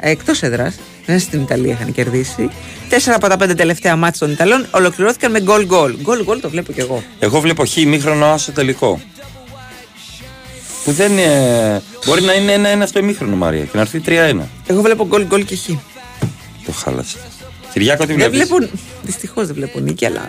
εκτός 0.00 0.42
έδρας. 0.42 0.74
Δεν 1.06 1.18
στην 1.18 1.40
Ιταλία 1.40 1.72
είχαν 1.72 1.92
κερδίσει. 1.92 2.50
Τέσσερα 2.88 3.16
από 3.16 3.28
τα 3.28 3.36
πέντε 3.36 3.54
τελευταία 3.54 3.96
μάτια 3.96 4.18
των 4.18 4.30
Ιταλών 4.30 4.66
ολοκληρώθηκαν 4.70 5.30
με 5.30 5.40
γκολ 5.40 5.66
γκολ. 5.66 5.96
Γκολ 6.02 6.22
γκολ 6.24 6.40
το 6.40 6.50
βλέπω 6.50 6.72
κι 6.72 6.80
εγώ. 6.80 7.02
Εγώ 7.18 7.40
βλέπω 7.40 7.66
χ 7.66 7.76
ημίχρονο 7.76 8.26
άσο 8.26 8.52
τελικό. 8.52 9.00
Που 10.84 10.92
δεν 10.92 11.12
είναι... 11.12 11.82
Μπορεί 12.06 12.22
να 12.22 12.32
είναι 12.34 12.52
ένα-ένα 12.52 12.86
στο 12.86 12.98
ημίχρονο 12.98 13.36
Μαρία 13.36 13.64
και 13.64 13.70
να 13.72 13.80
έρθει 13.80 14.00
3-1. 14.06 14.40
Εγώ 14.66 14.82
βλέπω 14.82 15.06
γκολ 15.06 15.26
γκολ 15.26 15.44
και 15.44 15.56
χ. 15.56 15.66
Το 16.66 16.72
χάλασε. 16.72 17.18
Κυριάκο 17.72 18.06
τι 18.06 18.14
Δεν 18.14 18.30
βλέπεις; 18.30 18.48
βλέπω. 18.48 18.72
Δυστυχώς 19.02 19.46
δεν 19.46 19.54
βλέπω 19.54 19.80
νίκη, 19.80 20.06
αλλά. 20.06 20.24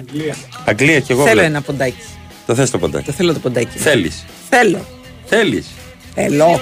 Αγγλία 0.66 1.00
και 1.00 1.14
εγώ 1.14 1.22
θέλω 1.22 1.34
βλέπω. 1.34 1.48
ένα 1.48 1.62
ποντάκι. 1.62 2.04
Το 2.46 2.56
θες 2.56 2.70
το 2.70 2.78
ποντάκι. 2.78 3.06
Το 3.06 3.12
θέλω 3.12 3.34
το 3.34 3.40
ποντάκι. 3.40 3.78
Θέλεις. 3.78 4.26
Θέλω. 4.50 4.86
Θέλεις. 5.26 5.68
Θέλω. 6.16 6.62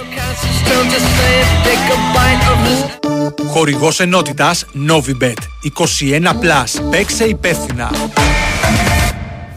Χορηγός 3.52 4.00
ενότητας 4.00 4.64
Novibet 4.88 5.38
21+. 5.62 6.80
Παίξε 6.90 7.24
υπεύθυνα. 7.24 7.90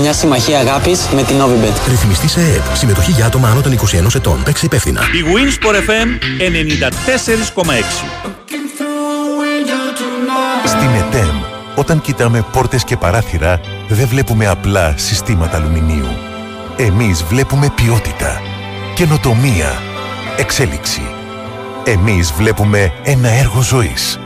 μια 0.00 0.12
συμμαχία 0.12 0.58
αγάπης 0.58 1.00
με 1.14 1.22
την 1.22 1.36
Novibet. 1.40 1.88
Ρυθμιστή 1.88 2.28
σε 2.28 2.40
ΕΕΠ. 2.40 2.76
Συμμετοχή 2.76 3.10
για 3.10 3.26
άτομα 3.26 3.48
άνω 3.48 3.60
των 3.60 3.72
21 3.72 4.14
ετών. 4.14 4.42
Παίξε 4.42 4.66
υπεύθυνα. 4.66 5.00
Η 5.00 5.24
Winsport 5.34 5.74
FM 5.74 6.08
94,6. 6.38 8.30
Στην 10.64 10.88
ΕΤΕΜ, 10.98 11.40
όταν 11.74 12.00
κοιτάμε 12.00 12.44
πόρτες 12.52 12.84
και 12.84 12.96
παράθυρα, 12.96 13.60
δεν 13.88 14.08
βλέπουμε 14.08 14.46
απλά 14.46 14.94
συστήματα 14.96 15.56
αλουμινίου. 15.56 16.08
Εμείς 16.76 17.22
βλέπουμε 17.22 17.72
ποιότητα, 17.74 18.40
καινοτομία, 18.94 19.82
εξέλιξη. 20.36 21.02
Εμείς 21.84 22.32
βλέπουμε 22.32 22.92
ένα 23.02 23.28
έργο 23.28 23.62
ζωής. 23.62 24.18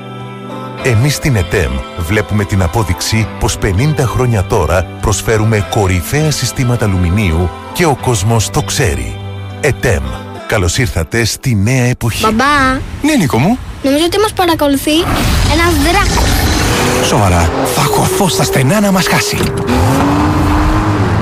Εμείς 0.86 1.14
στην 1.14 1.36
ΕΤΕΜ 1.36 1.72
βλέπουμε 1.98 2.44
την 2.44 2.62
απόδειξη 2.62 3.26
πως 3.40 3.58
50 3.62 3.66
χρόνια 4.00 4.42
τώρα 4.44 4.86
προσφέρουμε 5.00 5.66
κορυφαία 5.70 6.30
συστήματα 6.30 6.84
αλουμινίου 6.84 7.50
και 7.72 7.84
ο 7.86 7.94
κόσμος 8.00 8.50
το 8.50 8.62
ξέρει. 8.62 9.18
ΕΤΕΜ. 9.60 10.02
Καλώς 10.46 10.78
ήρθατε 10.78 11.24
στη 11.24 11.54
νέα 11.54 11.84
εποχή. 11.84 12.22
Μπαμπά, 12.24 12.72
Ναι, 13.02 13.14
Νίκο 13.18 13.38
μου. 13.38 13.58
νομίζω 13.82 14.04
ότι 14.04 14.18
μας 14.20 14.32
παρακολουθεί 14.32 14.94
ένας 15.52 15.72
δράκος. 15.82 16.28
Σοβαρά. 17.06 17.50
Θα 17.74 17.82
χωθώ 17.82 18.28
στα 18.28 18.42
στενά 18.44 18.80
να 18.80 18.90
μας 18.92 19.06
χάσει. 19.06 19.36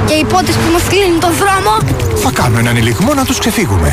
Και 0.07 0.15
οι 0.15 0.25
πότες 0.25 0.55
που 0.55 0.73
μας 0.73 0.83
κλείνουν 0.83 1.21
τον 1.21 1.31
δρόμο 1.33 1.77
Θα 2.23 2.31
κάνω 2.31 2.59
έναν 2.59 2.77
ελιγμό 2.77 3.15
να 3.15 3.25
τους 3.25 3.39
ξεφύγουμε. 3.39 3.93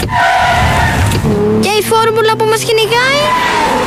Και 1.69 1.75
η 1.75 1.83
φόρμουλα 1.83 2.35
που 2.35 2.45
μας 2.45 2.63
κυνηγάει. 2.63 3.21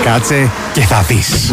Κάτσε 0.04 0.50
και 0.72 0.80
θα 0.80 1.02
δεις. 1.02 1.52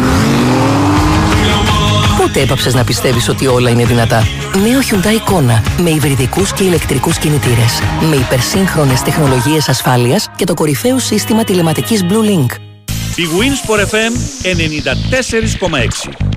Πότε 2.18 2.40
έπαψες 2.40 2.74
να 2.74 2.84
πιστεύεις 2.84 3.28
ότι 3.28 3.46
όλα 3.46 3.70
είναι 3.70 3.84
δυνατά; 3.84 4.26
Νέο 4.62 4.80
Hyundai 4.80 5.32
Kona 5.32 5.82
με 5.82 5.90
υβριδικούς 5.90 6.52
και 6.52 6.64
ηλεκτρικούς 6.64 7.18
κινητήρες. 7.18 7.80
Με 8.10 8.16
υπερσύγχρονες 8.16 9.02
τεχνολογίες 9.02 9.68
ασφάλειας 9.68 10.28
και 10.36 10.44
το 10.44 10.54
κορυφαίο 10.54 10.98
σύστημα 10.98 11.44
τηλεματικής 11.44 12.04
Blue 12.08 12.28
Link. 12.30 12.54
Η 13.16 13.26
Winsport 13.38 13.80
FM 13.80 14.12
94,6. 14.42 16.29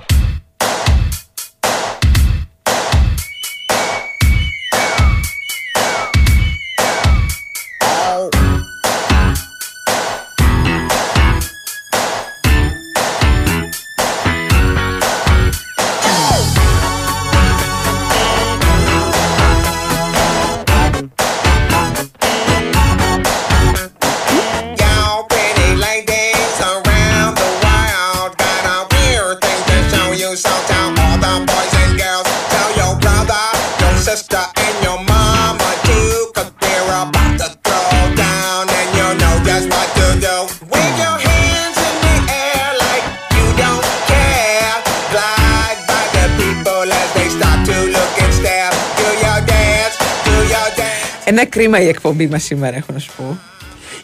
Κρίμα 51.53 51.81
η 51.81 51.87
εκπομπή 51.87 52.27
μας 52.27 52.43
σήμερα, 52.43 52.75
έχω 52.77 52.91
να 52.93 52.99
σου 52.99 53.11
πω. 53.17 53.37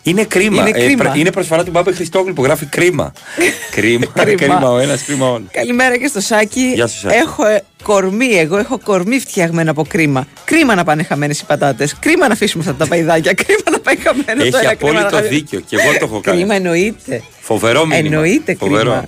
Είναι 0.04 0.24
κρίμα. 0.24 0.62
Είναι 0.68 0.70
Ε, 0.80 0.86
κρίμα. 0.86 1.04
πρα- 1.04 1.16
είναι 1.16 1.32
προσφορά 1.32 1.64
του 1.64 1.72
Μπάμπη 1.72 1.94
Χριστόγλου 1.94 2.34
που 2.34 2.44
γράφει 2.44 2.66
κρίμα. 2.66 3.14
κρίμα, 3.76 4.06
Κρίμα. 4.14 4.36
κρίμα 4.38 4.72
ο 4.72 4.78
ένας, 4.78 5.04
κρίμα 5.04 5.28
όλοι. 5.32 5.46
Καλημέρα 5.52 5.98
και 5.98 6.08
στο 6.08 6.20
Σάκη. 6.20 6.72
Γεια 6.76 6.88
σου, 6.88 7.00
Σάκη. 7.00 7.16
Έχω 7.16 7.46
ε, 7.46 7.64
κορμί, 7.84 8.26
εγώ 8.28 8.58
έχω 8.58 8.80
κορμί 8.80 9.20
φτιαγμένο 9.20 9.72
από 9.72 9.86
κρίμα. 9.88 10.28
Κρίμα 10.44 10.76
να 10.76 10.84
πάνε 10.84 11.04
χαμένες 11.04 11.40
οι 11.40 11.46
πατάτες. 11.46 11.96
Κρίμα 12.00 12.28
να 12.28 12.34
αφήσουμε 12.34 12.64
αυτά 12.68 12.76
τα 12.76 12.88
παϊδάκια. 12.88 13.34
Κρίμα 13.44 13.62
να 13.72 13.80
πάει 13.80 13.96
χαμένο 13.96 14.50
το 14.50 14.58
Έχει 14.58 14.66
ένα 14.66 14.76
κρίμα 14.76 14.94
να 14.94 15.00
απόλυτο 15.00 15.16
χαμένο. 15.16 15.36
δίκιο 15.36 15.60
και 15.60 15.76
εγώ 15.80 15.92
το 15.92 16.06
έχω 16.06 16.20
κάνει. 16.26 16.38
Κρίμα 16.38 16.56
εννοείται. 16.56 17.24
Φοβερό 17.42 17.86
μήνυμα. 17.86 18.16
Εννοείται 18.16 18.56
Φοβερό. 18.60 18.90
κρίμα. 18.92 19.06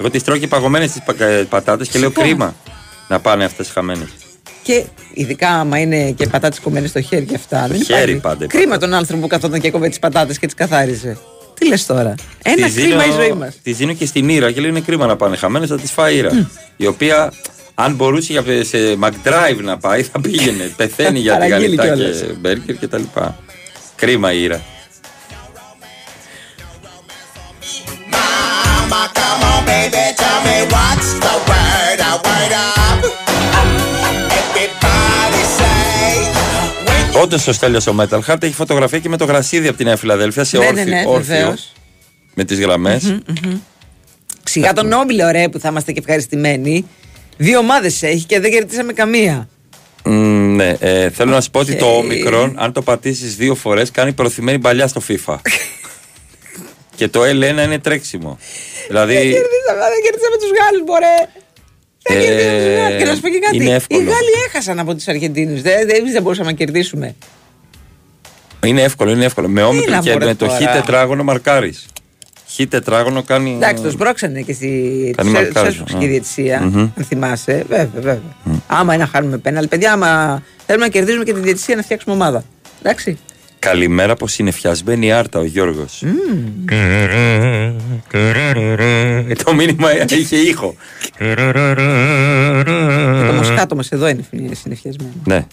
Εγώ 0.00 0.10
τις 0.10 0.22
τρώω 0.22 0.36
και 0.38 0.46
παγωμένες 0.46 0.92
τις 0.92 1.02
πατάτες 1.48 1.88
και 1.88 1.98
λέω 1.98 2.10
Σιγά. 2.10 2.22
κρίμα 2.22 2.54
να 3.08 3.20
πάνε 3.20 3.44
αυτές 3.44 3.70
χαμένες. 3.70 4.08
Και 4.68 4.84
ειδικά 5.14 5.48
άμα 5.48 5.78
είναι 5.78 6.10
και 6.10 6.26
πατάτες 6.26 6.60
κομμένες 6.60 6.90
στο 6.90 7.00
χέρι 7.00 7.24
και 7.24 7.34
αυτά. 7.34 7.66
δεν 7.68 7.84
χέρι 7.84 8.00
υπάρχει. 8.00 8.16
πάντα 8.20 8.44
οι 8.44 8.46
Κρίμα 8.46 8.78
τον 8.78 8.94
άνθρωπο 8.94 9.22
που 9.22 9.26
καθόταν 9.28 9.60
και 9.60 9.66
έκοβε 9.66 9.88
τις 9.88 9.98
πατάτες 9.98 10.38
και 10.38 10.46
τις 10.46 10.54
καθάριζε. 10.54 11.18
Τι 11.58 11.66
λες 11.68 11.86
τώρα; 11.86 12.14
Ένα 12.42 12.66
Τις 12.66 12.74
κρίμα 12.74 12.88
δίνω- 13.02 13.06
η 13.06 13.10
ζωή 13.22 13.32
μας. 13.32 13.54
Τις 13.62 13.76
δίνω 13.76 13.92
και 13.92 14.06
στην 14.06 14.28
Ήρα 14.28 14.50
και 14.52 14.60
λέω 14.60 14.70
είναι 14.70 14.80
κρίμα 14.80 15.06
να 15.06 15.16
πάνε 15.16 15.36
χαμένες, 15.36 15.68
θα 15.68 15.76
τις 15.78 15.90
φάει 15.90 16.14
η 16.14 16.18
Ήρα. 16.18 16.48
Η 16.76 16.86
οποία 16.86 17.32
αν 17.74 17.94
μπορούσε 17.94 18.32
για- 18.32 18.64
σε 18.64 18.78
McDrive 19.02 19.60
να 19.62 19.78
πάει 19.78 20.02
θα 20.02 20.20
πήγαινε. 20.20 20.70
Πεθαίνει 20.76 21.18
για 21.18 21.32
Παραγγείλει 21.32 21.76
τηγανιτά 21.76 21.94
κιόλας. 21.96 22.18
και 22.20 22.32
μπέργκερ 22.40 22.76
και 22.76 22.86
τα 22.88 22.98
λοιπά. 22.98 23.36
Κρίμα 23.96 24.32
η 24.32 24.42
Ήρα. 24.42 24.60
Mama, 28.12 29.02
come 29.16 29.48
Όντως 37.22 37.46
ο 37.46 37.52
Στέλιος 37.52 37.86
ο 37.86 37.94
Metal 38.00 38.20
Heart 38.26 38.42
έχει 38.42 38.54
φωτογραφία 38.54 38.98
και 38.98 39.08
με 39.08 39.16
το 39.16 39.24
γρασίδι 39.24 39.68
από 39.68 39.76
τη 39.76 39.84
Νέα 39.84 39.96
Φιλαδέλφια 39.96 40.44
σε 40.44 40.58
Ναι, 40.58 40.66
όρθιο, 40.66 40.84
ναι, 40.84 40.90
ναι, 40.90 41.02
όρθιο 41.06 41.34
βεβαίως. 41.36 41.72
με 42.34 42.44
τις 42.44 42.60
γραμμές. 42.60 43.20
Σιγά 44.44 44.72
τον 44.72 44.88
Νόμπιλε, 44.88 45.24
ωραία 45.24 45.48
που 45.50 45.58
θα 45.58 45.68
είμαστε 45.68 45.92
και 45.92 45.98
ευχαριστημένοι. 45.98 46.86
Δύο 47.36 47.58
ομάδες 47.58 48.02
έχει 48.02 48.24
και 48.24 48.40
δεν 48.40 48.50
κερδίσαμε 48.50 48.92
καμία. 48.92 49.48
ναι, 50.04 50.68
ε, 50.78 51.10
θέλω 51.10 51.30
να 51.30 51.40
σου 51.40 51.50
πω 51.50 51.58
ότι 51.60 51.74
το 51.76 51.86
Οκ. 51.86 51.94
όμικρον, 52.04 52.54
αν 52.58 52.72
το 52.72 52.82
πατήσεις 52.82 53.36
δύο 53.36 53.54
φορές, 53.54 53.90
κάνει 53.90 54.12
προωθημένη 54.12 54.58
παλιά 54.58 54.86
στο 54.86 55.02
FIFA. 55.08 55.36
και 56.96 57.08
το 57.08 57.20
L1 57.22 57.62
είναι 57.64 57.78
τρέξιμο. 57.78 58.38
δηλαδή. 58.88 59.12
Δεν 59.12 59.22
κερδίσαμε, 59.22 59.80
δεν 59.80 60.02
κερδίσαμε 60.04 60.36
τους 60.40 60.48
Γάλλους, 60.58 60.84
μπορέ. 60.84 61.16
Δεν 62.08 62.18
Ε, 62.18 62.24
κερδίσαμε 62.24 62.58
του 62.58 62.80
Γάλλου. 62.82 62.98
Και 62.98 63.04
να 63.04 63.14
σου 63.14 63.20
πω 63.20 63.28
και 63.28 63.38
κάτι. 63.38 63.56
είναι 63.56 63.64
Οι 63.64 63.72
εύκολο. 63.72 64.00
Γάλλοι 64.00 64.32
έχασαν 64.46 64.78
από 64.78 64.94
τους 64.94 65.08
Αργεντίνους. 65.08 65.62
Δεν, 65.62 65.86
δεν, 65.86 65.96
εμείς 65.96 66.12
δεν 66.12 66.22
μπορούσαμε 66.22 66.50
να 66.50 66.56
κερδίσουμε. 66.56 67.14
Είναι 68.66 68.82
εύκολο, 68.82 69.10
είναι 69.10 69.24
εύκολο. 69.24 69.48
Με 69.48 69.62
όμικρον 69.62 69.92
Έλα, 69.92 70.02
και 70.02 70.12
μωρέ, 70.12 70.24
με 70.24 70.34
το 70.34 70.48
χ 70.48 70.58
τώρα. 70.58 70.72
τετράγωνο 70.72 71.22
μαρκάρεις. 71.24 71.86
Χ 72.50 72.60
τετράγωνο 72.68 73.22
κάνει. 73.22 73.52
Εντάξει, 73.54 73.82
το 73.82 73.90
σμπρώξανε 73.90 74.40
και 74.40 74.52
στη 74.52 74.68
Κάνει 75.16 75.30
τους 75.30 75.38
μαρκάρισμα, 75.38 75.68
έσπρωξε 75.68 75.94
ναι. 75.94 76.00
και 76.00 76.06
η 76.06 76.08
διαιτησία. 76.08 76.60
Μμμ. 76.62 76.78
Αν 76.98 77.04
θυμάσαι. 77.04 77.64
Βέβαια, 77.68 77.90
βέβαια. 77.94 78.20
Άμα 78.66 78.94
είναι 78.94 79.02
να 79.02 79.08
χάνουμε 79.08 79.38
πέναλ. 79.38 79.68
Παιδιά, 79.68 79.92
άμα 79.92 80.42
θέλουμε 80.66 80.84
να 80.84 80.90
κερδίζουμε 80.90 81.24
και 81.24 81.32
τη 81.32 81.40
διαιτησία 81.40 81.76
να 81.76 81.82
φτιάξουμε 81.82 82.14
ομάδα. 82.14 82.44
Εντάξει. 82.82 83.18
Καλημέρα 83.58 84.12
από 84.12 84.28
συνεφιασμένη 84.28 85.06
η 85.06 85.12
Άρτα 85.12 85.38
ο 85.38 85.44
Γιώργος. 85.44 86.02
Το 89.44 89.54
μήνυμα 89.54 89.88
είχε 90.10 90.36
ήχο. 90.36 90.74
Το 93.26 93.32
μοσχάτο 93.32 93.76
μας 93.76 93.88
εδώ 93.90 94.08
είναι 94.08 94.54
συνεφιασμένο. 94.54 95.12
Ναι. 95.24 95.46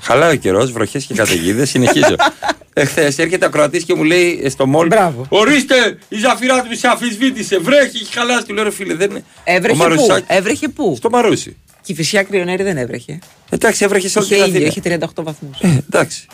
Χαλάει 0.00 0.32
ο 0.32 0.36
καιρός, 0.36 0.72
βροχές 0.72 1.04
και 1.04 1.14
καταιγίδες. 1.14 1.68
Συνεχίζω. 1.70 2.14
Εχθές 2.72 3.18
έρχεται 3.18 3.46
ακροατή 3.46 3.82
και 3.84 3.94
μου 3.94 4.02
λέει 4.04 4.46
στο 4.48 4.66
μόλ. 4.66 4.86
Μπράβο. 4.86 5.26
Ορίστε, 5.28 5.98
η 6.08 6.16
Ζαφυρά 6.18 6.62
του 6.62 6.76
σε 6.76 6.88
αφισβήτησε. 6.88 7.58
Βρέχει, 7.58 7.96
έχει 8.02 8.12
χαλάσει. 8.14 8.46
Του 8.46 8.54
λέω 8.54 8.64
ρε 8.64 8.70
φίλε, 8.70 8.94
δεν 8.94 9.10
είναι. 9.10 9.24
Έβρεχε 9.44 9.82
Ο 9.82 9.84
πού; 9.84 9.90
Μαρουσάκης- 9.90 10.24
Έβρεχε 10.28 10.68
πού; 10.68 10.94
Στο 10.96 11.10
Μαρούσι. 11.10 11.56
Και 11.82 11.92
η 11.92 11.94
φυσιά 11.94 12.22
κρυονέρη 12.22 12.62
δεν 12.62 12.76
έβρεχε. 12.76 13.18
Εντάξει, 13.50 13.84
έβρεχε 13.84 14.08
σε 14.08 14.18
όλη 14.18 14.26
Είχε 14.26 14.36
την 14.44 14.54
ήλιο, 14.54 14.68
Αθήνα. 14.68 14.98
είχε 14.98 14.98
38 15.20 15.22
βαθμούς. 15.22 15.58
Ε, 15.60 15.82
εντάξει. 15.92 16.26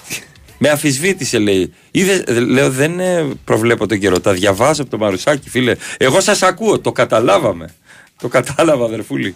Με 0.59 0.69
αφισβήτησε, 0.69 1.39
λέει. 1.39 1.73
Είδες, 1.91 2.23
ε, 2.27 2.41
λέω, 2.41 2.71
δεν 2.71 3.01
ε, 3.01 3.27
προβλέπω 3.45 3.87
τον 3.87 3.99
καιρό. 3.99 4.21
Τα 4.21 4.33
διαβάζω 4.33 4.83
από 4.83 4.91
το 4.91 4.99
Μαρουσάκι, 4.99 5.51
φίλε. 5.51 5.75
Εγώ 5.97 6.21
σας 6.21 6.43
ακούω. 6.43 6.79
Το 6.79 6.93
καταλάβαμε. 6.93 7.75
Το 8.21 8.29
κατάλαβα, 8.29 8.85
αδερφούλη. 8.85 9.35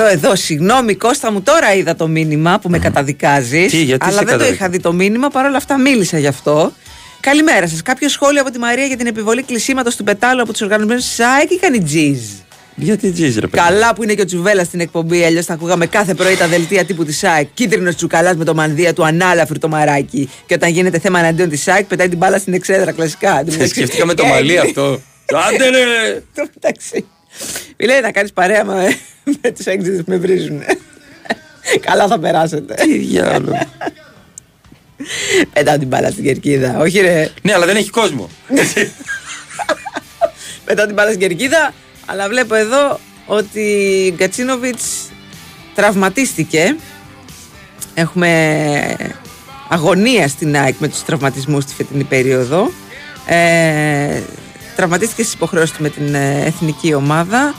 Εδώ, 0.00 0.06
εδώ, 0.06 0.36
συγγνώμη 0.36 0.94
Κώστα 0.94 1.32
μου, 1.32 1.42
τώρα 1.42 1.74
είδα 1.74 1.96
το 1.96 2.08
μήνυμα 2.08 2.58
που 2.58 2.70
με 2.70 2.78
καταδικάζεις. 2.78 3.70
Τι, 3.70 3.82
γιατί 3.82 4.04
Αλλά 4.04 4.18
σε 4.18 4.24
δεν 4.24 4.26
το 4.26 4.30
καταδικάζει; 4.30 4.54
είχα 4.54 4.68
δει 4.68 4.80
το 4.80 4.92
μήνυμα, 4.92 5.28
παρόλα 5.28 5.56
αυτά 5.56 5.78
μίλησα 5.78 6.18
γι' 6.18 6.26
αυτό. 6.26 6.72
Καλημέρα 7.20 7.68
σας. 7.68 7.82
Κάποιο 7.82 8.08
σχόλιο 8.08 8.40
από 8.40 8.50
τη 8.50 8.58
Μαρία 8.58 8.84
για 8.84 8.96
την 8.96 9.06
επιβολή 9.06 9.42
κλεισίματος 9.42 9.96
του 9.96 10.04
πετάλου 10.04 10.42
από 10.42 10.52
τους 10.52 10.60
οργανωμένους 10.60 11.04
τη 11.04 11.10
ΣΑΕΚ 11.10 11.50
ή 11.50 11.58
κάνει 11.58 11.82
τζιζ; 11.82 12.20
Γιατί 12.74 13.10
τζιζ, 13.10 13.34
ρε 13.34 13.46
παιδί. 13.46 13.62
Καλά 13.62 13.94
που 13.94 14.02
είναι 14.02 14.14
και 14.14 14.20
ο 14.20 14.24
Τσουβέλα 14.24 14.64
στην 14.64 14.80
εκπομπή, 14.80 15.24
αλλιώς 15.24 15.44
θα 15.44 15.52
ακούγαμε 15.54 15.86
κάθε 15.86 16.14
πρωί 16.14 16.36
τα 16.36 16.46
δελτία 16.48 16.84
τύπου 16.84 17.04
της 17.04 17.18
ΣΑΕΚ. 17.18 17.48
Κίτρινος 17.54 17.94
τσουκαλάς 17.96 18.36
με 18.36 18.44
το 18.44 18.54
μανδύα 18.54 18.92
του 18.92 19.04
ανάλαφρου 19.04 19.58
το 19.58 19.68
μαράκι. 19.68 20.30
Και 20.46 20.54
όταν 20.54 20.70
γίνεται 20.70 20.98
θέμα 20.98 21.18
εναντίον 21.18 21.48
της 21.48 21.62
ΣΑΕΚ, 21.62 21.84
πετάει 21.84 22.08
την 22.08 22.18
μπάλα 22.18 22.38
στην 22.38 22.52
εξέδρα 22.54 22.92
κλασικά. 22.92 23.44
Ε, 23.58 23.66
Σκεφτήκαμε 23.66 24.14
το 24.14 24.24
μαλλί 24.24 24.58
αυτό. 24.58 25.00
Άντε 25.48 25.68
ρε! 25.68 26.14
Το 26.34 26.48
μεταξύ. 26.54 27.06
Μιλάει 27.76 28.00
να 28.00 28.10
κάνεις 28.10 28.32
παρέα 28.32 28.64
με, 28.64 28.96
με 29.42 29.50
τους 29.50 29.66
έξιδε 29.66 29.96
που 30.02 30.10
με 30.10 30.16
βρίζουν. 30.16 30.62
Καλά 31.80 32.06
θα 32.06 32.18
περάσετε. 32.18 32.74
Τι 32.74 32.98
διάλογο. 32.98 33.58
Πετάω 35.52 35.78
την 35.78 35.88
μπάλα 35.88 36.10
στην 36.10 36.24
κερκίδα. 36.24 36.78
Όχι 36.78 37.00
ρε. 37.00 37.30
Ναι, 37.42 37.54
αλλά 37.54 37.66
δεν 37.66 37.76
έχει 37.76 37.90
κόσμο. 37.90 38.28
Πετάω 40.64 40.86
την 40.86 40.94
μπάλα 40.94 41.08
στην 41.08 41.20
κερκίδα. 41.20 41.74
Αλλά 42.06 42.28
βλέπω 42.28 42.54
εδώ 42.54 43.00
ότι 43.26 43.60
η 43.60 44.14
Γκατσίνοβιτς 44.16 45.10
τραυματίστηκε. 45.74 46.76
Έχουμε 47.94 48.96
αγωνία 49.68 50.28
στην 50.28 50.56
ΑΕΚ 50.56 50.74
με 50.78 50.88
τους 50.88 51.04
τραυματισμούς 51.04 51.62
στη 51.62 51.74
φετινή 51.74 52.04
περίοδο. 52.04 52.72
Ε, 53.26 54.20
τραυματίστηκε 54.76 55.22
στις 55.22 55.34
υποχρεώσεις 55.34 55.76
του 55.76 55.82
με 55.82 55.88
την 55.88 56.14
ε, 56.14 56.42
εθνική 56.44 56.94
ομάδα. 56.94 57.54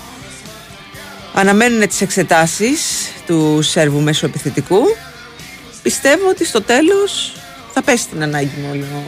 Αναμένουν 1.34 1.88
τις 1.88 2.02
εξετάσεις 2.02 3.10
του 3.26 3.62
Σέρβου 3.62 4.02
μέσω 4.02 4.26
επιθετικού. 4.26 4.82
Πιστεύω 5.84 6.30
ότι 6.30 6.46
στο 6.46 6.62
τέλος 6.62 7.34
θα 7.74 7.82
πέσει 7.82 8.08
την 8.08 8.24
ανάγκη 8.24 8.52
μου 8.62 8.68
όλο 8.72 8.84
ο 8.96 9.04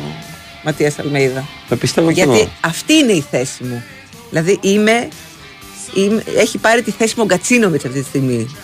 Ματίας 0.63 0.99
Αλμέιδα. 0.99 1.47
Το 1.69 1.75
πιστεύω 1.75 2.07
και 2.07 2.13
Γιατί 2.13 2.39
εγώ. 2.39 2.49
αυτή 2.61 2.93
είναι 2.93 3.11
η 3.11 3.25
θέση 3.31 3.63
μου. 3.63 3.83
Δηλαδή 4.29 4.57
είμαι, 4.61 5.07
είμαι- 5.95 6.23
έχει 6.37 6.57
πάρει 6.57 6.81
τη 6.81 6.91
θέση 6.91 7.13
μου 7.17 7.23
ο 7.23 7.25
Γκατσίνοβιτς 7.25 7.85
αυτή 7.85 7.99
τη 8.01 8.07
στιγμή. 8.07 8.55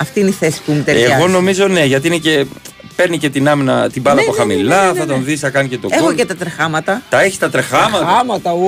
Αυτή 0.00 0.20
είναι 0.20 0.28
η 0.28 0.32
θέση 0.32 0.60
που 0.66 0.72
μου 0.72 0.82
ταιριάζει. 0.82 1.12
Εγώ 1.12 1.26
νομίζω 1.28 1.66
ναι, 1.68 1.84
γιατί 1.84 2.06
είναι 2.06 2.16
και. 2.18 2.46
Παίρνει 2.96 3.18
και 3.18 3.30
την 3.30 3.48
άμυνα 3.48 3.90
την 3.90 4.02
μπάλα 4.02 4.16
Ναι, 4.16 4.22
από 4.22 4.30
ναι, 4.30 4.36
ναι, 4.36 4.42
χαμηλά, 4.54 4.80
ναι, 4.86 4.92
ναι, 4.92 4.98
θα 4.98 5.04
ναι. 5.04 5.12
τον 5.12 5.24
δεις, 5.24 5.40
θα 5.40 5.50
κάνει 5.50 5.68
και 5.68 5.78
το 5.78 5.88
Έχω 5.90 6.04
γκολ. 6.04 6.14
και 6.14 6.24
τα 6.24 6.36
τρεχάματα. 6.36 7.02
Τα 7.08 7.20
έχεις 7.22 7.38
τα 7.38 7.50
τρεχάματα; 7.50 8.04
Τρεχάματα, 8.04 8.52
ου, 8.52 8.58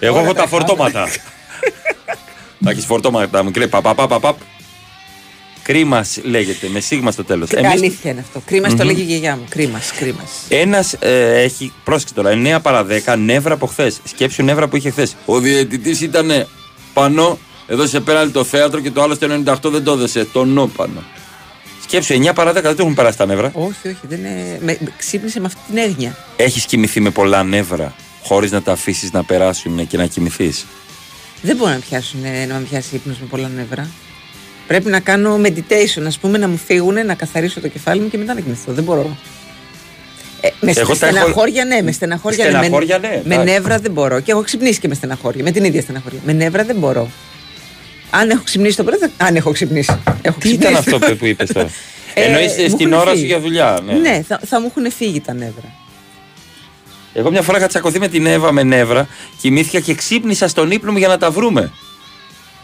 Εγώ 0.00 0.14
τώρα 0.14 0.24
έχω 0.24 0.32
τα 0.34 0.42
τρεχάματα. 0.42 0.46
φορτώματα. 0.46 1.08
Τα 2.64 2.70
έχεις 2.70 2.84
φορτώματα 2.84 3.44
μου 3.44 3.50
και 3.50 3.58
λέει 3.58 3.68
παπαπαπαπαπ. 3.68 4.36
Κρίμας 5.70 6.18
λέγεται, 6.22 6.68
με 6.68 6.80
σίγμα 6.80 7.10
στο 7.10 7.24
τέλος. 7.24 7.48
Κρίμα, 7.48 7.68
Αλήθεια 7.68 8.10
είναι 8.10 8.20
αυτό. 8.20 8.42
Κρίμας 8.46 8.74
το 8.74 8.76
Μμμ. 8.76 8.86
λέγει 8.86 9.00
η 9.00 9.04
γιαγιά 9.04 9.36
μου. 9.36 9.44
Κρίμας, 9.48 9.92
κρίμας. 9.92 10.30
Ένας 10.48 10.92
ε, 10.92 11.40
έχει, 11.42 11.72
πρόσεξε 11.84 12.14
τώρα, 12.14 12.30
9 12.30 12.58
παρα 12.62 12.86
10 13.06 13.16
νεύρα 13.18 13.54
από 13.54 13.66
χθες. 13.66 14.00
Σκέψου 14.04 14.42
νεύρα 14.42 14.68
που 14.68 14.76
είχε 14.76 14.90
χθες. 14.90 15.16
Ο 15.24 15.38
διαιτητής 15.38 16.00
ήταν 16.00 16.46
πάνω, 16.92 17.38
έδωσε 17.66 18.00
πέναλτι 18.00 18.32
το 18.32 18.44
θέατρο 18.44 18.80
και 18.80 18.90
το 18.90 19.02
άλλο 19.02 19.14
στο 19.14 19.26
98 19.46 19.70
δεν 19.70 19.84
το 19.84 19.92
έδωσε. 19.92 20.24
Το 20.32 20.44
νο 20.44 20.66
πάνω. 20.66 21.02
Σκέψου 21.82 22.14
9 22.14 22.30
παρα 22.34 22.50
10 22.50 22.54
δεν 22.54 22.62
το 22.62 22.82
έχουν 22.82 22.94
περάσει 22.94 23.18
τα 23.18 23.26
νεύρα. 23.26 23.50
Όχι, 23.54 23.88
όχι, 23.88 24.00
δεν 24.02 24.18
είναι... 24.18 24.58
με, 24.60 24.76
με 24.80 24.92
ξύπνησε 24.98 25.40
με 25.40 25.46
αυτή 25.46 25.60
την 25.68 25.76
έγνοια. 25.76 26.16
Έχεις 26.36 26.64
κοιμηθεί 26.64 27.00
με 27.00 27.10
πολλά 27.10 27.42
νεύρα 27.42 27.94
χωρίς 28.22 28.50
να 28.50 28.62
τα 28.62 28.72
αφήσεις 28.72 29.12
να 29.12 29.24
περάσουν 29.24 29.86
και 29.86 29.96
να 29.96 30.06
κοιμηθείς; 30.06 30.66
Δεν 31.42 31.56
μπορώ 31.56 31.70
να, 31.70 31.78
πιάσουν, 31.78 32.24
ε, 32.24 32.46
να 32.46 32.54
με 32.54 32.66
πιάσει 32.70 32.94
ύπνος 32.94 33.18
με 33.18 33.26
πολλά 33.26 33.48
νεύρα. 33.48 33.88
Πρέπει 34.70 34.90
να 34.90 35.00
κάνω 35.00 35.40
meditation, 35.44 36.02
ας 36.06 36.18
πούμε, 36.18 36.38
να 36.38 36.48
μου 36.48 36.56
φύγουν, 36.66 37.06
να 37.06 37.14
καθαρίσω 37.14 37.60
το 37.60 37.68
κεφάλι 37.68 38.00
μου 38.00 38.08
και 38.08 38.18
μετά 38.18 38.34
να 38.34 38.40
κοιμηθώ. 38.40 38.72
Δεν 38.72 38.84
μπορώ. 38.84 39.16
Ε, 40.40 40.48
με 40.60 40.70
Εγώ 40.70 40.74
τα 40.74 40.80
έχω- 40.80 40.94
στεναχώρια, 40.94 41.64
ναι, 41.64 41.82
με 41.82 41.92
στεναχώρια, 41.92 42.44
ναι. 42.44 42.50
Στεναχώρια, 42.50 42.98
με, 42.98 43.08
ναι, 43.08 43.20
με 43.24 43.34
εντάξει. 43.34 43.52
νεύρα 43.52 43.78
δεν 43.78 43.90
μπορώ. 43.92 44.20
Και 44.20 44.30
έχω 44.30 44.42
ξυπνήσει 44.42 44.80
και 44.80 44.88
με 44.88 44.94
στεναχώρια, 44.94 45.42
με 45.42 45.50
την 45.50 45.64
ίδια 45.64 45.80
στεναχώρια. 45.82 46.18
Με 46.24 46.32
νεύρα 46.32 46.64
δεν 46.64 46.76
μπορώ. 46.76 47.10
Αν 48.10 48.30
έχω 48.30 48.42
ξυπνήσει 48.44 48.76
το 48.76 48.84
πρωί, 48.84 48.98
θα... 48.98 49.10
αν 49.26 49.36
έχω 49.36 49.50
ξυπνήσει. 49.52 49.98
Έχω 50.22 50.38
Τι 50.38 50.48
ήταν 50.48 50.72
ξυπνήσει. 50.72 50.94
αυτό 50.94 50.98
που- 51.10 51.16
που 51.16 51.26
είπες 51.26 51.52
τώρα; 51.52 51.68
Ε, 52.14 52.22
Εννοείς 52.24 52.56
μου 52.56 52.68
στην 52.68 52.86
έχουν 52.86 52.92
ώρα 52.92 53.10
σου 53.10 53.16
φύγει. 53.16 53.26
για 53.26 53.40
δουλειά. 53.40 53.78
Ναι. 53.86 53.92
Ναι, 53.92 54.22
θα, 54.28 54.40
θα 54.46 54.60
μου 54.60 54.66
έχουν 54.70 54.92
φύγει 54.92 55.20
τα 55.20 55.32
νεύρα. 55.32 55.74
Εγώ 57.12 57.30
μια 57.30 57.42
φορά 57.42 57.58
είχα 57.58 57.66
τσακωθεί 57.66 57.98
με 57.98 58.08
την 58.08 58.26
Εύα 58.26 58.52
με 58.52 58.62
νεύρα, 58.62 59.08
κοιμήθηκα 59.40 59.80
και 59.80 59.94
ξύπνησα 59.94 60.48
στον 60.48 60.70
ύπνο 60.70 60.92
μου 60.92 60.98
για 60.98 61.08
να 61.08 61.18
τα 61.18 61.30
βρούμε. 61.30 61.72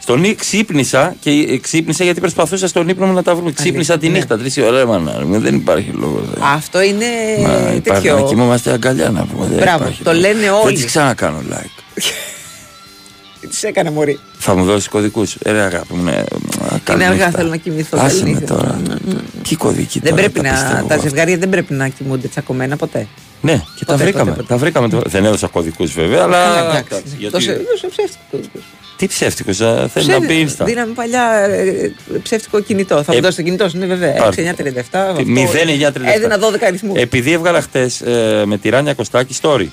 Στον 0.07 0.25
ύ- 0.25 0.35
ξύπνησα 0.39 1.15
και 1.21 1.31
ε, 1.31 1.59
ξύπνησα 1.59 2.05
γιατί 2.05 2.21
προσπαθούσα 2.21 2.69
στον 2.69 2.89
ύπνο 2.89 3.07
μου 3.07 3.13
να 3.13 3.23
τα 3.23 3.35
βρούμε. 3.35 3.53
Ξύπνησα 3.53 3.99
τη 3.99 4.09
ναι. 4.09 4.13
νύχτα, 4.19 4.39
τρεις 4.39 4.57
ώρα, 4.59 4.87
μάνα, 4.87 5.27
μου, 5.27 5.41
δεν 5.41 5.55
υπάρχει 5.55 5.91
λόγος. 5.91 6.23
δεν. 6.35 6.43
Αυτό 6.43 6.83
είναι 6.83 7.05
Μα 7.43 7.53
υπάρχει 7.53 7.81
τέτοιο. 7.83 8.15
να 8.19 8.23
κοιμόμαστε 8.23 8.73
αγκαλιά 8.73 9.11
να 9.11 9.25
πούμε. 9.27 9.47
δεν 9.47 9.57
Μπράβο, 9.59 9.83
υπάρχει 9.83 10.03
το 10.03 10.13
λόγος. 10.13 10.27
λένε 10.29 10.41
Δεν 10.41 10.53
όλοι. 10.65 10.75
τις 10.75 10.85
ξανακάνω 10.85 11.39
like. 11.51 11.83
Τι 13.61 13.67
έκανε, 13.69 13.91
Μωρή; 13.91 14.19
Θα 14.39 14.55
μου 14.57 14.65
δώσεις 14.65 14.89
κωδικούς. 14.89 15.35
Ε, 15.43 15.53
ρε 15.53 15.61
αγάπη 15.61 15.95
μου, 15.95 16.03
ναι. 16.03 16.23
Είναι 16.93 17.05
αργά, 17.07 17.31
θέλω 17.31 17.49
να 17.49 17.57
κοιμηθώ. 17.57 17.99
Άσε 18.01 18.19
καλή 18.19 18.33
με 18.33 18.39
νύχτα. 18.39 18.55
τώρα. 18.55 18.81
Τι 19.49 19.57
κωδική 19.57 19.99
Δεν 20.01 20.11
τώρα, 20.11 20.23
πρέπει 20.23 20.41
τα 20.41 20.49
να. 20.53 20.55
πιστεύω 20.55 20.87
Τα 20.87 20.95
εγώ. 20.95 21.03
ζευγάρια 21.03 21.37
δεν 21.37 21.49
πρέπει 21.49 21.73
να 21.75 21.89
κοιμούνται 21.89 22.29
τσακωμένα 22.29 22.77
ποτέ. 22.77 23.07
Ναι, 23.41 23.63
και 23.77 23.85
τα 23.85 23.93
Ποτέ, 23.93 24.03
βρήκαμε. 24.05 24.25
ποτέ, 24.31 24.43
ποτέ. 24.43 24.53
Τα 24.55 24.59
βρήκαμε. 24.61 24.89
το- 24.89 25.03
Δεν 25.07 25.25
έδωσα 25.25 25.47
κωδικούς 25.47 25.93
βέβαια, 25.93 26.23
αλλά. 26.23 26.45
Καλά, 26.45 26.61
εντάξει. 26.61 26.85
εντάξει, 26.89 27.15
γιατί- 27.19 27.33
Τόσο 27.33 27.53
τόσο 27.71 27.89
ψεύτικος. 27.89 28.63
Τι 28.97 29.07
ψεύτικος, 29.07 29.57
θέλει 29.93 30.07
να 30.07 30.21
πει 30.21 30.49
Insta. 30.49 30.65
Δίναμε 30.65 30.93
παλιά 30.93 31.33
ε, 31.49 31.93
ψεύτικο 32.23 32.61
κινητό. 32.61 33.03
Θα 33.03 33.13
Ε, 33.13 33.17
μου 33.17 33.23
δώσει 33.23 33.37
το 33.37 33.43
κινητό 33.43 33.69
σου, 33.69 33.79
ναι, 33.79 33.87
βέβαια. 33.87 34.13
πάρτε. 34.13 34.55
6937. 34.59 34.79
αυτό. 34.81 35.17
0937. 35.17 35.93
Έδινα 36.15 36.39
12 36.39 36.57
αριθμού. 36.67 36.93
Επειδή 36.97 37.33
έβγαλα 37.33 37.61
χτες 37.61 38.03
με 38.45 38.59
τη 38.59 38.69
Ράνια 38.69 38.95
Κωστάκη 38.95 39.37
story. 39.43 39.67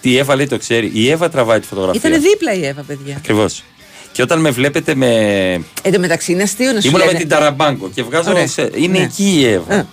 Τι 0.00 0.10
η 0.10 0.18
Εύα 0.18 0.36
λέει 0.36 0.46
το 0.46 0.58
ξέρει. 0.58 0.90
Η 0.94 1.10
Εύα 1.10 1.28
τραβάει 1.28 1.60
τη 1.60 1.66
φωτογραφία. 1.66 2.00
Ήταν 2.08 2.22
δίπλα 2.22 2.52
η 2.54 2.66
Εύα, 2.66 2.82
παιδιά. 2.82 3.14
Ακριβώς. 3.16 3.62
Και 4.12 4.22
όταν 4.22 4.40
με 4.40 4.50
βλέπετε 4.50 4.94
με. 4.94 5.08
Εν 5.82 5.92
τω 5.92 5.98
μεταξύ 5.98 6.32
είναι 6.32 6.42
αστείο 6.42 6.72
να 6.72 6.80
σου 6.80 6.86
Ήμουνα 6.88 7.04
με 7.04 7.10
λένε. 7.10 7.18
την 7.18 7.28
Ταραμπάγκο 7.28 7.90
και 7.94 8.02
βγάζω. 8.02 8.30
Ωραία. 8.30 8.46
σε- 8.46 8.70
Είναι 8.74 8.98
Ναι. 8.98 9.04
εκεί 9.04 9.36
η 9.40 9.46
Εύα. 9.46 9.86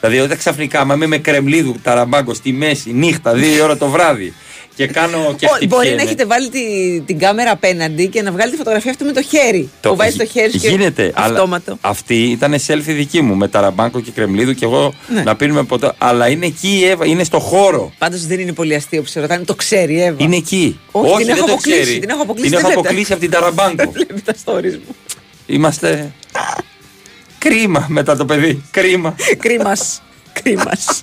Δηλαδή, 0.00 0.20
όταν 0.20 0.38
ξαφνικά, 0.38 0.84
μα 0.84 0.94
είμαι 0.94 1.06
με 1.06 1.18
κρεμλίδου 1.18 1.74
Ταραμπάγκο 1.82 2.34
στη 2.34 2.52
μέση, 2.52 2.92
νύχτα, 2.92 3.32
δύο 3.34 3.64
ώρα 3.64 3.76
το 3.76 3.88
βράδυ. 3.88 4.32
Και 4.76 4.86
κάνω 4.86 5.34
και 5.38 5.46
Ω, 5.46 5.48
Μπορεί 5.50 5.66
χτυπιέμαι. 5.66 5.96
να 5.96 6.02
έχετε 6.02 6.24
βάλει 6.24 6.48
τη- 6.48 7.00
την 7.06 7.18
κάμερα 7.18 7.50
απέναντι 7.50 8.06
και 8.08 8.22
να 8.22 8.32
βγάλει 8.32 8.50
τη 8.50 8.56
φωτογραφία 8.56 8.90
αυτή 8.90 9.04
με 9.04 9.12
το 9.12 9.22
χέρι. 9.22 9.70
που 9.80 9.96
βάζει 9.96 10.16
το 10.16 10.24
χέρι 10.26 10.50
σου 10.52 10.58
και 10.58 10.68
Γίνεται, 10.68 11.12
αλλά 11.14 11.26
αυτόματο. 11.34 11.78
αυτή 11.80 12.14
ήταν 12.30 12.54
selfie 12.66 12.80
δική 12.84 13.20
μου 13.22 13.34
με 13.34 13.48
ταραμπάνκο 13.48 14.00
και 14.00 14.10
κρεμλίδου 14.10 14.54
και 14.54 14.64
εγώ 14.64 14.94
Ναι. 15.08 15.22
να 15.22 15.36
πίνουμε 15.36 15.62
ποτέ. 15.64 15.92
Αλλά 15.98 16.28
είναι 16.28 16.46
εκεί 16.46 16.68
η 16.80 16.84
Εύα, 16.84 17.06
είναι 17.06 17.24
στο 17.24 17.38
χώρο. 17.38 17.92
Πάντως 17.98 18.26
δεν 18.26 18.40
είναι 18.40 18.52
πολύ 18.52 18.74
αστείο 18.74 19.02
που 19.02 19.08
σε 19.08 19.20
ρωτάνε, 19.20 19.44
το 19.44 19.54
ξέρει 19.54 19.94
η 19.94 20.02
Εύα; 20.02 20.16
Είναι 20.24 20.36
εκεί. 20.36 20.80
Όχι, 20.90 21.16
την 21.16 21.26
δεν 21.26 21.36
έχω 21.36 21.46
το 21.46 21.52
αποκλείσει, 21.52 21.80
ξέρει. 21.82 21.98
την 21.98 22.10
έχω 22.10 22.22
αποκλείσει, 22.22 22.50
Την 22.50 22.58
δεν 22.60 22.70
έχω 22.70 22.80
βλέπετε. 22.80 22.88
αποκλείσει 22.88 23.12
από 23.12 23.20
την 23.20 23.30
ταραμπάνκο. 23.30 23.90
Βλέπει 23.96 24.20
τα 24.20 24.34
stories 24.44 24.78
μου. 24.86 24.94
Είμαστε. 25.46 26.12
Κρίμα 27.38 27.86
μετά 27.88 28.16
το 28.16 28.24
παιδί. 28.24 28.62
Κρίμα. 28.70 29.14
Κρίμας. 29.38 30.02
Κρίμας. 30.42 31.02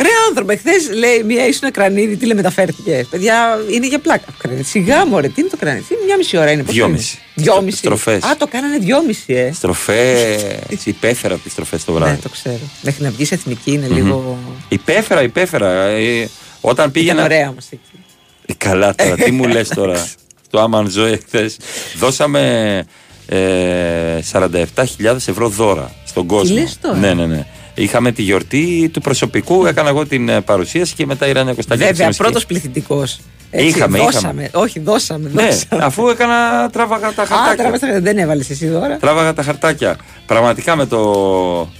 Ρε 0.00 0.08
άνθρωπε, 0.28 0.56
χθε 0.56 0.94
λέει 0.94 1.22
μία 1.22 1.46
ήσουν 1.46 1.70
κρανίδι, 1.70 2.16
τι 2.16 2.26
λέει 2.26 2.36
μεταφέρθηκε. 2.36 3.06
Παιδιά, 3.10 3.58
είναι 3.70 3.86
για 3.86 3.98
πλάκα. 3.98 4.24
Κρανίδι. 4.38 4.62
Σιγά 4.62 5.06
μου, 5.06 5.20
τι 5.20 5.32
είναι 5.36 5.48
το 5.48 5.56
κρανίδι; 5.56 5.84
Είναι 5.94 6.04
μια 6.04 6.16
μισή 6.16 6.36
ώρα 6.36 6.50
είναι. 6.50 6.62
πώς 6.62 6.74
Δυόμιση. 6.74 7.18
είναι; 7.36 7.44
Δυόμιση. 7.46 7.76
Στροφές. 7.76 8.22
Α, 8.22 8.36
το 8.36 8.46
κάνανε 8.46 8.78
δυόμιση, 8.78 9.32
ε. 9.34 9.52
Στροφές. 9.52 10.42
υπέφερα 10.84 11.34
από 11.34 11.42
τις 11.42 11.52
στροφές 11.52 11.84
το 11.84 11.92
βράδυ. 11.92 12.12
Ναι, 12.12 12.18
το 12.18 12.28
ξέρω. 12.28 12.58
Μέχρι 12.82 13.02
να 13.04 13.10
βγεις 13.10 13.32
εθνική 13.32 13.72
είναι 13.72 13.86
Μμμ. 13.88 13.94
λίγο. 13.94 14.38
Υπέφερα, 14.68 15.22
υπέφερα. 15.22 15.84
Ε, 15.84 16.28
όταν 16.60 16.72
Ήταν 16.72 16.90
πήγαινα. 16.90 17.22
ωραία 17.22 17.48
όμως 17.48 17.64
εκεί. 17.70 17.80
Ε, 18.46 18.52
Καλά 18.58 18.94
τώρα, 18.94 19.14
τι 19.16 19.30
μου 19.30 19.46
λες 19.46 19.68
τώρα. 19.68 20.08
Στο 20.46 20.60
Άμαν 20.60 20.90
Ζωή 20.90 21.20
χθε. 21.26 21.50
Δώσαμε 21.98 22.84
ε, 23.26 24.18
47.000 24.32 24.48
ευρώ 25.26 25.48
δώρα 25.48 25.92
στον 26.06 26.26
κόσμο. 26.26 26.54
λες 26.54 26.78
τώρα; 26.80 26.96
Ναι, 26.96 27.14
ναι, 27.14 27.26
ναι. 27.26 27.46
Είχαμε 27.74 28.12
τη 28.12 28.22
γιορτή 28.22 28.90
του 28.92 29.00
προσωπικού, 29.00 29.66
έκανα 29.66 29.88
εγώ 29.88 30.06
την 30.06 30.28
ε, 30.28 30.40
παρουσίαση 30.40 30.94
και 30.94 31.06
μετά 31.06 31.26
η 31.26 31.32
Ράνια 31.32 31.52
Κωνσταντίνη. 31.52 31.88
Βέβαια, 31.88 32.10
πρώτος 32.16 32.46
πληθυντικός. 32.46 33.20
Είχαμε, 33.50 33.98
δώσαμε. 33.98 34.50
Όχι, 34.52 34.80
δώσαμε. 34.80 35.30
Ναι, 35.32 35.42
δώσαμε. 35.42 35.84
αφού 35.84 36.08
έκανα, 36.08 36.70
τράβαγα 36.70 37.12
τα 37.12 37.22
Α, 37.22 37.26
χαρτάκια. 37.26 37.56
τράβεστα, 37.56 38.00
δεν 38.00 38.18
έβαλες 38.18 38.50
εσύ 38.50 38.68
δώρα. 38.68 38.96
Τράβαγα 38.96 39.34
τα 39.34 39.42
χαρτάκια. 39.42 39.96
Πραγματικά 40.26 40.76
με, 40.76 40.86
το, 40.86 41.00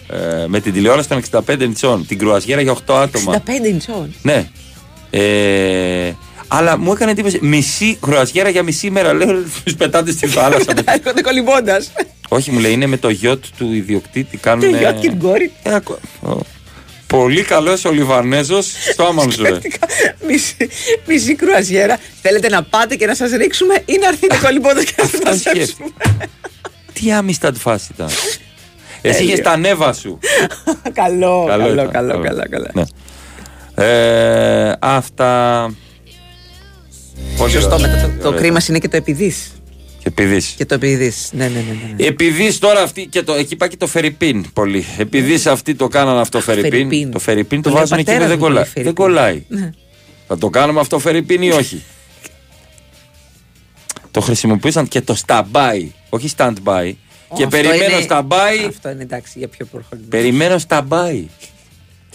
ε, 0.08 0.44
με 0.46 0.60
την 0.60 0.72
τηλεόραση 0.72 1.08
των 1.08 1.22
65 1.30 1.58
νητσών, 1.58 2.06
την 2.06 2.18
κρουαζιέρα 2.18 2.60
για 2.60 2.72
8 2.72 2.94
άτομα. 2.94 3.42
65 3.46 3.72
νητσών. 3.72 4.14
Ναι. 4.22 4.50
Ε, 5.10 6.12
αλλά 6.54 6.78
μου 6.78 6.92
έκανε 6.92 7.10
εντύπωση. 7.10 7.38
Μισή 7.42 7.98
κρουαζιέρα 8.00 8.48
για 8.48 8.62
μισή 8.62 8.90
μέρα. 8.90 9.12
Λέω, 9.12 9.42
τους 9.64 9.74
πετάτε 9.74 10.12
στη 10.12 10.26
θάλασσα. 10.36 10.72
μετά. 10.76 10.92
Έρχονται 10.92 11.20
κολυμπώντας. 11.22 11.92
Όχι, 12.28 12.50
μου 12.50 12.58
λέει, 12.58 12.72
είναι 12.72 12.86
με 12.86 12.96
το 12.96 13.08
γιότ 13.08 13.44
του 13.58 13.72
ιδιοκτήτη. 13.72 14.36
Κάνουν. 14.36 14.70
Το 14.70 14.76
γιότ 14.76 14.98
και 14.98 15.08
την 15.08 15.18
κόρη. 15.18 15.52
Πολύ 17.06 17.42
καλός 17.42 17.84
ο 17.84 17.90
Λιβανέζος 17.90 18.72
στο 18.92 19.04
Άμανζουε. 19.04 19.58
Μισή, 20.28 20.68
μισή 21.06 21.34
κρουαζιέρα. 21.34 21.98
Θέλετε 22.22 22.48
να 22.48 22.62
πάτε 22.62 22.96
και 22.96 23.06
να 23.06 23.14
σας 23.14 23.30
ρίξουμε 23.30 23.74
ή 23.84 23.98
να 24.00 24.06
έρθετε 24.08 24.38
κολυμπώντας 24.42 24.84
και 24.84 24.94
να 24.96 25.04
σας 25.04 25.20
μαζέψουμε. 25.24 25.88
Τι 26.92 27.12
άμυστα 27.12 27.52
φάση 27.52 27.88
ήταν. 27.94 28.08
Εσύ 28.08 28.38
Τέλειο. 29.16 29.24
είχες 29.32 29.40
τα 29.40 29.56
νεύα 29.56 29.92
σου. 29.92 30.18
καλό, 30.92 31.44
καλό, 31.48 31.72
ήταν, 31.72 31.90
καλό, 31.90 32.20
καλό, 32.20 32.42
καλό. 32.50 32.70
Ναι. 32.72 32.82
Ε, 33.86 34.76
αυτά. 34.80 35.70
Πολύ 37.36 37.52
Σωστό, 37.52 37.74
ωραία. 37.74 37.88
μετά 37.90 38.00
το, 38.06 38.22
το 38.22 38.28
Ωραία. 38.28 38.40
κρίμα 38.40 38.60
είναι 38.68 38.78
και 38.78 38.88
το 38.88 38.96
επειδή. 38.96 39.34
Και 39.98 40.08
επειδή. 40.08 40.42
Και 40.56 40.64
το 40.66 40.74
επειδή. 40.74 41.12
Ναι, 41.30 41.44
ναι, 41.48 41.50
ναι. 41.58 41.94
ναι. 41.96 42.06
Επειδή 42.06 42.58
τώρα 42.58 42.80
αυτή 42.82 43.06
και 43.06 43.22
το, 43.22 43.32
εκεί 43.34 43.56
πάει 43.56 43.68
και 43.68 43.76
το 43.76 43.86
Φερρυπίν 43.86 44.52
πολύ. 44.52 44.84
Επειδή 44.98 45.38
σε 45.38 45.50
αυτή 45.50 45.74
το 45.74 45.88
κάνανε 45.88 46.20
αυτό 46.20 46.40
Φερρυπίν. 46.40 46.70
Φερρυπίν. 46.70 47.10
Το 47.10 47.18
Φερρυπίν 47.18 47.62
το, 47.62 47.68
Το 47.68 47.74
λέει 47.74 47.84
ο 47.84 47.86
βάζουν 47.88 47.98
εκεί 47.98 48.06
πατέρας 48.06 48.28
δεν 48.28 48.38
μου, 48.38 48.44
το 48.44 48.52
λέει 48.52 48.62
κολλάει. 48.64 48.64
Δεν 48.64 48.94
Φερρυπίν. 48.94 48.94
κολλάει. 48.94 49.44
Ναι. 49.48 49.70
Θα 50.26 50.38
το 50.38 50.50
κάνουμε 50.50 50.80
αυτό 50.80 50.98
Φερρυπίν 50.98 51.42
ή 51.42 51.50
όχι; 51.50 51.82
το 54.10 54.20
χρησιμοποιούσαν 54.20 54.88
και 54.88 55.00
το 55.00 55.16
stand-by. 55.26 55.86
Όχι 56.08 56.30
stand-by. 56.36 56.92
Και 57.34 57.44
Αυτό 57.44 57.48
περιμένω 57.56 57.84
είναι- 57.98 58.06
stand-by. 58.08 58.66
Αυτό 58.68 58.88
είναι 58.90 59.02
εντάξει 59.02 59.38
για 59.38 59.48
πιο 59.48 59.66
προχωρημένο. 59.66 60.10
Περιμένω 60.10 60.56
stand-by. 60.68 61.24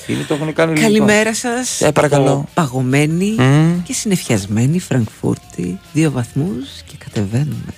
Είναι 0.08 0.24
το 0.24 0.34
έχουν 0.34 0.54
κάνει 0.54 0.72
ελληνικό. 0.72 1.06
Καλημέρα 1.06 1.34
σας. 1.36 1.82
Ε, 1.82 1.92
παρακαλώ. 1.92 2.48
Παγωμένη 2.54 3.36
Μμμ. 3.38 3.84
και 3.84 3.94
συνεφιασμένη 3.94 4.80
Φραγκφούρτη. 4.80 5.80
Δύο 5.94 6.12
βαθμούς 6.12 6.68
και 6.86 6.96
κατεβαίνουμε. 6.98 7.74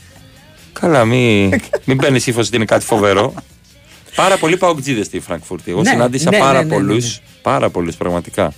Καλά, 0.74 1.05
μην, 1.05 1.53
μην 1.86 1.97
παίρνει 1.97 2.20
ύφος 2.26 2.47
ότι 2.47 2.55
είναι 2.55 2.65
κάτι 2.65 2.86
φοβερό. 2.86 3.34
Πάρα 4.15 4.38
πολλοί 4.38 4.57
παοκτζίδε 4.57 5.03
στη 5.03 5.20
Φραγκφούρτη. 5.20 5.72
Εγώ 5.72 5.82
Ναι, 5.82 5.89
συνάντησα 5.89 6.30
ναι, 6.32 6.38
πάρα 6.38 6.51
ναι, 6.53 6.57
ναι, 6.59 6.63
ναι, 6.63 6.74
πολλού. 6.76 6.93
ναι. 6.95 7.07
Πάρα 7.41 7.70
πολλούς 7.70 7.95
πραγματικά. 7.95 8.53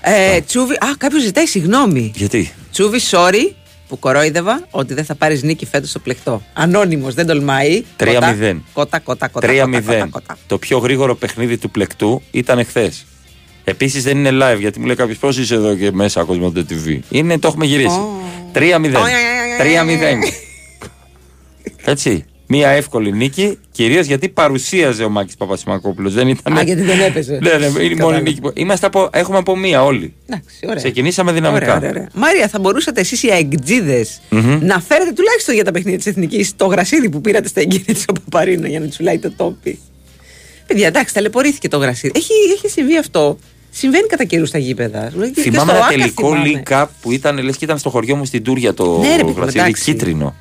Ε, 0.00 0.40
τσούβι, 0.40 0.74
α, 0.74 0.94
κάποιος 0.98 1.22
ζητάει 1.22 1.46
συγγνώμη. 1.46 2.12
Γιατί; 2.14 2.52
Τσούβι, 2.72 3.00
sorry 3.10 3.52
που 3.94 4.00
κορόιδευα 4.00 4.66
ότι 4.70 4.94
δεν 4.94 5.04
θα 5.04 5.14
πάρει 5.14 5.40
νίκη 5.42 5.66
φέτο 5.66 5.86
στο 5.86 5.98
πλεκτό. 5.98 6.42
Ανώνυμο, 6.52 7.10
δεν 7.10 7.26
τολμάει. 7.26 7.84
3-0. 7.96 8.56
Κότα, 8.72 8.98
Κότα, 8.98 8.98
κότα, 8.98 9.28
κότα. 9.28 9.48
3-0. 9.50 10.08
Το 10.46 10.58
πιο 10.58 10.78
γρήγορο 10.78 11.14
παιχνίδι 11.14 11.58
του 11.58 11.70
πλεκτού 11.70 12.22
ήταν 12.30 12.58
εχθέ. 12.58 12.92
Επίση 13.64 14.00
δεν 14.00 14.24
είναι 14.24 14.30
live 14.32 14.58
γιατί 14.58 14.80
μου 14.80 14.86
λέει 14.86 14.96
κάποιο 14.96 15.16
πώ 15.20 15.28
είσαι 15.28 15.54
εδώ 15.54 15.74
και 15.74 15.92
μέσα 15.92 16.24
Κοσμοτέ 16.24 16.66
TV. 16.68 16.98
Είναι, 17.08 17.38
το 17.38 17.48
έχουμε 17.48 17.66
γυρίσει. 17.66 17.98
3-0. 18.52 18.60
3-0. 18.60 18.74
Έτσι. 21.84 22.24
Μία 22.46 22.68
εύκολη 22.68 23.12
νίκη, 23.12 23.58
κυρίως 23.72 24.06
γιατί 24.06 24.28
παρουσίαζε 24.28 25.04
ο 25.04 25.08
Μάκης 25.08 25.36
Παπασημακόπουλος. 25.36 26.14
Δεν 26.14 26.28
ήταν. 26.28 26.58
Α, 26.58 26.62
γιατί 26.62 26.82
δεν 26.82 27.00
έπαιζε. 27.00 27.38
Ναι, 27.42 27.50
ναι, 27.52 27.66
είναι 27.66 27.76
η 27.82 27.82
μόνη 27.82 27.94
Κατάλαβα. 27.94 28.20
νίκη. 28.20 28.40
που- 28.40 28.50
Είμαστε 28.54 28.86
από, 28.86 29.08
έχουμε 29.12 29.38
από 29.38 29.56
μία 29.56 29.84
όλοι. 29.84 30.14
Εντάξει, 30.28 30.58
ωραία. 30.64 30.74
Ξεκινήσαμε 30.76 31.32
δυναμικά. 31.32 31.64
Ωραία, 31.64 31.76
ωραία, 31.76 31.90
ωραία. 31.90 32.08
Μάρια, 32.14 32.48
θα 32.48 32.58
μπορούσατε 32.58 33.00
εσείς 33.00 33.22
οι 33.22 33.30
αεκτζίδε 33.30 34.06
Μμμ. 34.30 34.58
να 34.62 34.80
φέρετε 34.80 35.12
τουλάχιστον 35.12 35.54
για 35.54 35.64
τα 35.64 35.70
παιχνίδια 35.70 35.98
της 35.98 36.06
Εθνικής 36.06 36.52
το 36.56 36.66
γρασίδι 36.66 37.08
που 37.08 37.20
πήρατε 37.20 37.48
στα 37.48 37.60
εγγύρια 37.60 37.94
της 37.94 38.04
Παπαρίνα 38.04 38.68
για 38.68 38.80
να 38.80 38.86
τσουλάει 38.86 39.18
το 39.18 39.30
τόπι; 39.36 39.78
Παιδιά, 40.66 40.86
εντάξει, 40.86 41.14
ταλαιπωρήθηκε 41.14 41.68
το 41.68 41.76
γρασίδι. 41.76 42.12
Έχει, 42.16 42.32
έχει 42.56 42.68
συμβεί 42.68 42.96
αυτό. 42.98 43.38
Συμβαίνει 43.70 44.06
κατά 44.06 44.24
καιρούς 44.24 44.48
στα 44.48 44.58
γήπεδα. 44.58 45.12
Και 45.34 45.40
Θυμάμαι 45.40 45.64
στο 45.70 45.76
ένα 45.76 45.84
Άκα 45.86 45.96
τελικό 45.96 46.28
θυμάμαι. 46.28 46.62
League 46.66 46.72
Cup 46.72 46.86
που 47.00 47.10
ήταν, 47.12 47.38
λες 47.38 47.56
και 47.56 47.64
ήταν 47.64 47.78
στο 47.78 47.90
χωριό 47.90 48.16
μου 48.16 48.24
στην 48.24 48.42
Τούρια 48.42 48.74
το 48.74 48.98
Ναι, 48.98 49.08
ρε, 49.08 49.16
παιδί 49.16 49.22
μου, 49.24 49.34
γρασίδι 49.36 49.58
εντάξει. 49.58 49.82
κίτρινο. 49.84 50.34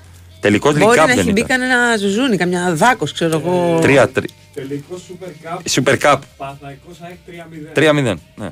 Τελικό 0.44 0.70
League 0.70 0.78
Μπορεί 0.80 0.98
Cup 1.00 1.02
να 1.02 1.06
δεν 1.06 1.20
έχει 1.20 1.32
μπει 1.32 1.39
ήταν. 1.41 1.60
κανένα 1.60 1.98
ζουζούνι, 1.98 2.38
καμιά 2.38 2.74
δάκος, 2.76 3.12
ξέρω 3.12 3.38
εγώ. 3.46 3.80
Τρία, 3.82 4.10
τρι- 4.10 4.30
Τελικό 4.54 4.96
Super 5.08 5.28
Cup. 5.28 5.60
Super 5.72 5.98
Cup. 6.02 6.20
Παναθηναϊκός 6.38 6.98
ΑΕΚ 7.02 7.18
3-0. 7.28 7.72
3-0. 7.74 8.16
Ναι. 8.36 8.50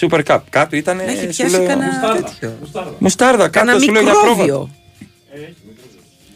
Super 0.00 0.20
Cup. 0.26 0.38
Κάτω 0.50 0.76
ήταν. 0.76 0.96
Να 0.96 1.02
έχει 1.02 1.20
σου 1.20 1.26
πιάσει 1.26 1.50
λέω- 1.56 1.66
κανένα 1.66 1.90
Μουστάρδα. 1.92 2.22
τέτοιο. 2.22 2.56
Μουστάρδα. 2.60 2.92
Μουστάρδα, 2.98 3.48
Κάνα 3.48 3.72
κάτω 3.72 3.84
σου 3.84 3.92
λέω 3.92 4.02
για 4.02 4.12
πρόβατο. 4.12 4.36
μικρόβιο. 4.42 4.70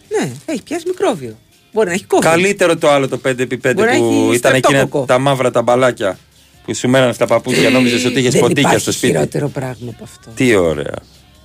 Ναι, 0.08 0.30
έχει 0.46 0.62
πιάσει 0.62 0.84
μικρόβιο. 0.86 1.38
Μπορεί 1.72 1.86
να 1.88 1.92
έχει 1.92 2.04
κόβει. 2.04 2.22
Καλύτερο 2.24 2.76
το 2.76 2.90
άλλο 2.90 3.08
το 3.08 3.16
5x5 3.24 3.72
Μπορεί 3.74 3.88
να 3.90 3.98
που 3.98 4.10
έχει 4.26 4.34
ήταν 4.34 4.54
εκείνα 4.54 4.76
στρεπτόκοκο. 4.78 5.04
τα 5.04 5.18
μαύρα 5.18 5.50
τα 5.50 5.62
μπαλάκια 5.62 6.18
που 6.64 6.74
σου 6.74 6.88
μέναν 6.88 7.14
στα 7.14 7.26
παπούτσια, 7.26 7.70
νόμιζες 7.70 8.04
ότι 8.04 8.18
είχες 8.20 8.32
Δεν 8.32 8.40
ποντίκια 8.40 8.62
υπάρχει 8.62 8.80
στο 8.82 8.92
σπίτι. 8.92 9.12
χειρότερο 9.12 9.48
πράγμα 9.48 9.90
από 9.94 10.04
αυτό. 10.04 10.30
Τι 10.34 10.54
ωραία. 10.54 10.94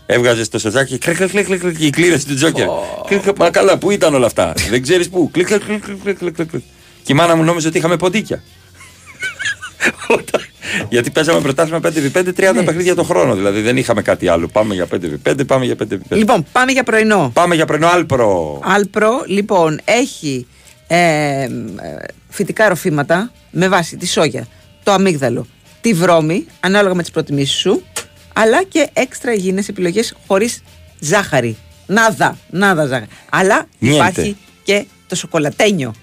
Έβγαζες 0.05 0.49
το 0.49 0.59
σοζάκι, 0.59 0.97
κλικ, 0.97 1.15
κλικ, 1.17 1.29
κλικ, 1.45 1.59
κλικ, 1.59 1.77
και 1.77 1.85
η 1.85 1.89
κλήρωση 1.89 2.25
του 2.27 2.35
Τζόκερ. 2.35 2.67
Κλικ, 3.07 3.21
κλικ, 3.21 3.37
Μα 3.37 3.49
καλά, 3.49 3.77
πού 3.77 3.91
ήταν 3.91 4.13
όλα 4.15 4.25
αυτά; 4.25 4.53
Δεν 4.69 4.81
ξέρεις 4.81 5.09
πού; 5.09 5.29
Κλικ, 5.31 5.47
κλικ, 5.47 5.63
κλικ, 5.65 5.83
κλικ, 5.85 6.03
κλικ, 6.03 6.17
κλικ, 6.17 6.35
κλικ. 6.49 6.61
Και 7.03 7.11
η 7.11 7.15
μάνα 7.15 7.35
μου 7.35 7.43
νόμιζε 7.43 7.67
ότι 7.67 7.77
είχαμε 7.77 7.97
ποντίκια. 7.97 8.43
Όταν- 10.07 10.41
Γιατί 10.89 11.09
παίζαμε 11.11 11.41
πρωτάθλημα 11.41 11.79
5x5 11.83 12.33
30 12.37 12.53
Ναι. 12.53 12.63
παιχνίδια 12.63 12.95
το 12.95 13.03
χρόνο. 13.03 13.35
Δηλαδή 13.35 13.61
δεν 13.61 13.77
είχαμε 13.77 14.01
κάτι 14.01 14.27
άλλο. 14.27 14.47
Πάμε 14.47 14.73
για 14.73 14.87
5x5, 14.91 15.47
πάμε 15.47 15.65
για 15.65 15.75
5x5. 15.79 15.97
Λοιπόν, 16.09 16.45
πάμε 16.51 16.71
για 16.71 16.83
πρωινό. 16.83 17.31
Πάμε 17.33 17.55
για 17.55 17.65
πρωινό 17.65 17.87
Alpro. 17.87 18.59
Alpro, 18.63 19.23
λοιπόν, 19.27 19.79
έχει 19.85 20.47
ε, 20.87 20.97
ε, 21.43 21.47
φυτικά 22.29 22.67
ροφήματα 22.69 23.31
με 23.51 23.67
βάση 23.67 23.97
τη 23.97 24.07
σόγια, 24.07 24.47
το 24.83 24.91
αμύγδαλο, 24.91 25.47
τη 25.81 25.93
βρώμη, 25.93 26.45
ανάλογα 26.59 26.95
με 26.95 27.01
τις 27.01 27.11
προτιμήσεις 27.11 27.59
σου, 27.59 27.83
αλλά 28.33 28.63
και 28.63 28.89
έξτρα 28.93 29.33
υγιεινές 29.33 29.67
επιλογές 29.67 30.15
χωρίς 30.27 30.63
ζάχαρη. 30.99 31.57
Nada, 31.85 32.37
nada 32.49 32.85
ζάχαρη. 32.85 33.07
Αλλά 33.29 33.65
Niente. 33.79 33.97
υπάρχει 33.97 34.37
και 34.63 34.85
το 35.07 35.15
σοκολατένιο. 35.15 35.93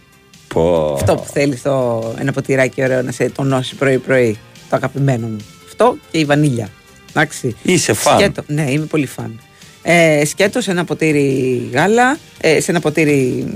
Πω. 0.49 0.93
Αυτό 0.93 1.15
που 1.15 1.27
θέλει 1.33 1.57
το, 1.57 2.05
ένα 2.19 2.33
ποτηράκι 2.33 2.83
ωραίο 2.83 3.03
να 3.03 3.13
σε 3.13 3.31
τονώσει 3.31 3.75
πρωί-πρωί. 3.75 4.39
Το 4.71 4.77
αγαπημένο 4.77 5.27
μου. 5.27 5.37
Αυτό 5.67 5.97
και 6.11 6.19
η 6.19 6.25
βανίλια. 6.25 6.69
Εντάξει. 7.11 7.57
Είσαι 7.63 7.93
φαν. 7.93 8.19
Σκέτο. 8.19 8.43
Ναι, 8.47 8.71
είμαι 8.71 8.85
πολύ 8.85 9.07
φαν. 9.07 9.41
Ε, 9.83 10.25
σκέτο 10.25 10.61
σε 10.61 10.71
ένα 10.71 10.85
ποτήρι 10.85 11.71
γάλα, 11.73 12.19
ε, 12.41 12.61
σε 12.61 12.71
ένα 12.71 12.81
ποτήρι 12.81 13.47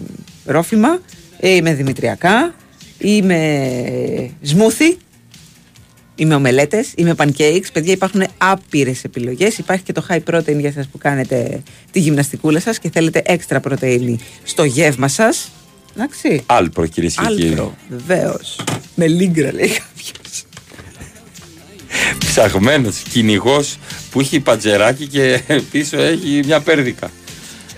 ρόφημα, 0.45 1.01
ε, 1.39 1.49
είμαι 1.49 1.75
δημητριακά, 1.75 2.55
είμαι 2.99 4.31
σμούθι, 4.43 4.97
είμαι 6.15 6.35
ομελέτες, 6.35 6.93
είμαι 6.97 7.15
pancakes. 7.17 7.67
Παιδιά 7.73 7.93
υπάρχουν 7.93 8.25
άπειρες 8.39 9.05
επιλογές. 9.05 9.59
Υπάρχει 9.59 9.85
και 9.85 9.93
το 9.93 10.07
high 10.09 10.21
protein 10.31 10.59
για 10.59 10.73
σας 10.73 10.87
που 10.89 10.99
κάνετε 10.99 11.63
τη 11.91 12.01
γυμναστικούλα 12.01 12.61
σας 12.61 12.79
και 12.79 12.91
θέλετε 12.91 13.23
έξτρα 13.25 13.61
πρωτεΐνη 13.61 14.19
στο 14.43 14.65
γεύμα 14.65 15.09
σας. 15.09 15.51
Εντάξει. 15.97 16.43
Alpro, 16.47 16.87
κυρίες 16.87 17.15
και 17.15 17.27
κύριοι. 17.27 17.49
Alpro, 17.49 17.75
βεβαίως. 17.89 18.61
Με 18.95 19.07
λίγκρα 19.07 19.53
λέει 19.53 19.69
κάποιος. 19.69 20.45
Ψαγμένος 22.19 23.03
κυνηγός 23.11 23.77
που 24.11 24.21
έχει 24.21 24.41
πατζεράκι 24.41 25.07
και 25.07 25.43
πίσω 25.71 25.99
έχει 25.99 26.41
μια 26.45 26.61
πέρδικα. 26.61 27.11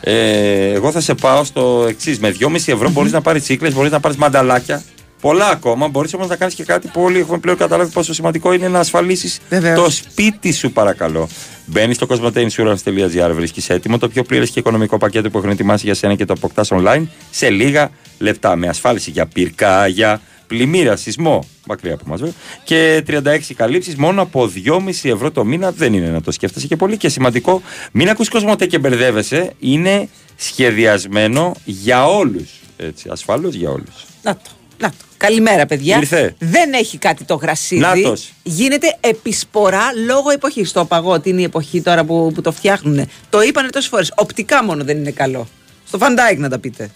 Ε, 0.00 0.72
εγώ 0.72 0.90
θα 0.90 1.00
σε 1.00 1.14
πάω 1.14 1.44
στο 1.44 1.86
εξής. 1.88 2.18
Με 2.18 2.30
2,5 2.30 2.72
ευρώ 2.72 2.90
μπορείς 2.90 3.12
να 3.12 3.20
πάρεις 3.20 3.42
τσίχλες, 3.42 3.70
μπορείς 3.70 3.90
να 3.90 4.00
πάρεις 4.00 4.16
μανταλάκια. 4.16 4.82
Πολλά 5.20 5.48
ακόμα. 5.48 5.88
Μπορείς 5.88 6.14
όμως 6.14 6.28
να 6.28 6.36
κάνεις 6.36 6.54
και 6.54 6.64
κάτι 6.64 6.88
που 6.88 7.02
όλοι 7.02 7.18
έχουμε 7.18 7.38
πλέον 7.38 7.56
καταλάβει 7.56 7.92
πόσο 7.92 8.14
σημαντικό 8.14 8.52
είναι 8.52 8.68
να 8.68 8.78
ασφαλίσεις 8.78 9.38
Βεβαίως. 9.48 9.84
το 9.84 9.90
σπίτι 9.90 10.52
σου, 10.52 10.72
παρακαλώ. 10.72 11.28
Μπαίνεις 11.66 11.96
στο 11.96 12.06
cosmoteinsurance.gr, 12.10 13.30
βρίσκεις 13.32 13.70
έτοιμο 13.70 13.98
το 13.98 14.08
πιο 14.08 14.22
πλήρες 14.22 14.50
και 14.50 14.58
οικονομικό 14.58 14.98
πακέτο 14.98 15.30
που 15.30 15.38
έχουν 15.38 15.50
ετοιμάσει 15.50 15.84
για 15.84 15.94
σένα 15.94 16.14
και 16.14 16.24
το 16.24 16.32
αποκτάς 16.32 16.68
online 16.72 17.06
σε 17.30 17.50
λίγα 17.50 17.90
λεπτά. 18.18 18.56
Με 18.56 18.68
ασφάλιση 18.68 19.10
για 19.10 19.26
πυρκάγια, 19.26 20.20
πλημμύρα, 20.46 20.96
σεισμό, 20.96 21.44
μακριά 21.66 21.94
από 21.94 22.04
μα 22.06 22.16
βέβαια, 22.16 22.34
και 22.64 23.02
36 23.06 23.54
καλύψεις 23.56 23.96
μόνο 23.96 24.22
από 24.22 24.50
2,5 24.66 25.10
ευρώ 25.10 25.30
το 25.30 25.44
μήνα. 25.44 25.72
Δεν 25.72 25.92
είναι 25.92 26.08
να 26.08 26.20
το 26.20 26.30
σκέφτεσαι 26.30 26.66
και 26.66 26.76
πολύ. 26.76 26.96
Και 26.96 27.08
σημαντικό, 27.08 27.62
μην 27.92 28.08
ακούς 28.08 28.28
Κοσμοτέ 28.28 28.66
και 28.66 28.78
μπερδεύεσαι. 28.78 29.52
Είναι 29.58 30.08
σχεδιασμένο 30.36 31.54
για 31.64 32.06
όλους. 32.06 32.50
Έτσι, 32.76 33.08
ασφάλω 33.10 33.48
για 33.48 33.70
όλους. 33.70 34.06
Να 34.22 34.34
το. 34.34 34.50
Να 34.78 34.88
το. 34.88 34.94
Καλημέρα, 35.16 35.66
παιδιά. 35.66 35.96
Ήρθε. 35.96 36.34
Δεν 36.38 36.72
έχει 36.72 36.98
κάτι 36.98 37.24
το 37.24 37.34
γρασίδι. 37.34 37.80
Νάτος. 37.80 38.32
Γίνεται 38.42 38.96
επισπορά 39.00 39.82
λόγω 40.06 40.30
εποχής. 40.30 40.68
Στο 40.68 40.84
παγότι 40.84 41.28
είναι 41.28 41.40
η 41.40 41.44
εποχή 41.44 41.80
τώρα 41.82 42.04
που, 42.04 42.32
που 42.34 42.40
το 42.40 42.52
φτιάχνουν. 42.52 43.08
Το 43.30 43.40
είπανε 43.42 43.68
τόσες 43.68 43.88
φορές. 43.88 44.12
Οπτικά 44.16 44.64
μόνο 44.64 44.84
δεν 44.84 44.96
είναι 44.96 45.10
καλό. 45.10 45.48
Στο 45.86 45.98
Φαν 45.98 46.16
Ντάικ 46.16 46.38
να 46.38 46.48
τα 46.48 46.58
πείτε. 46.58 46.90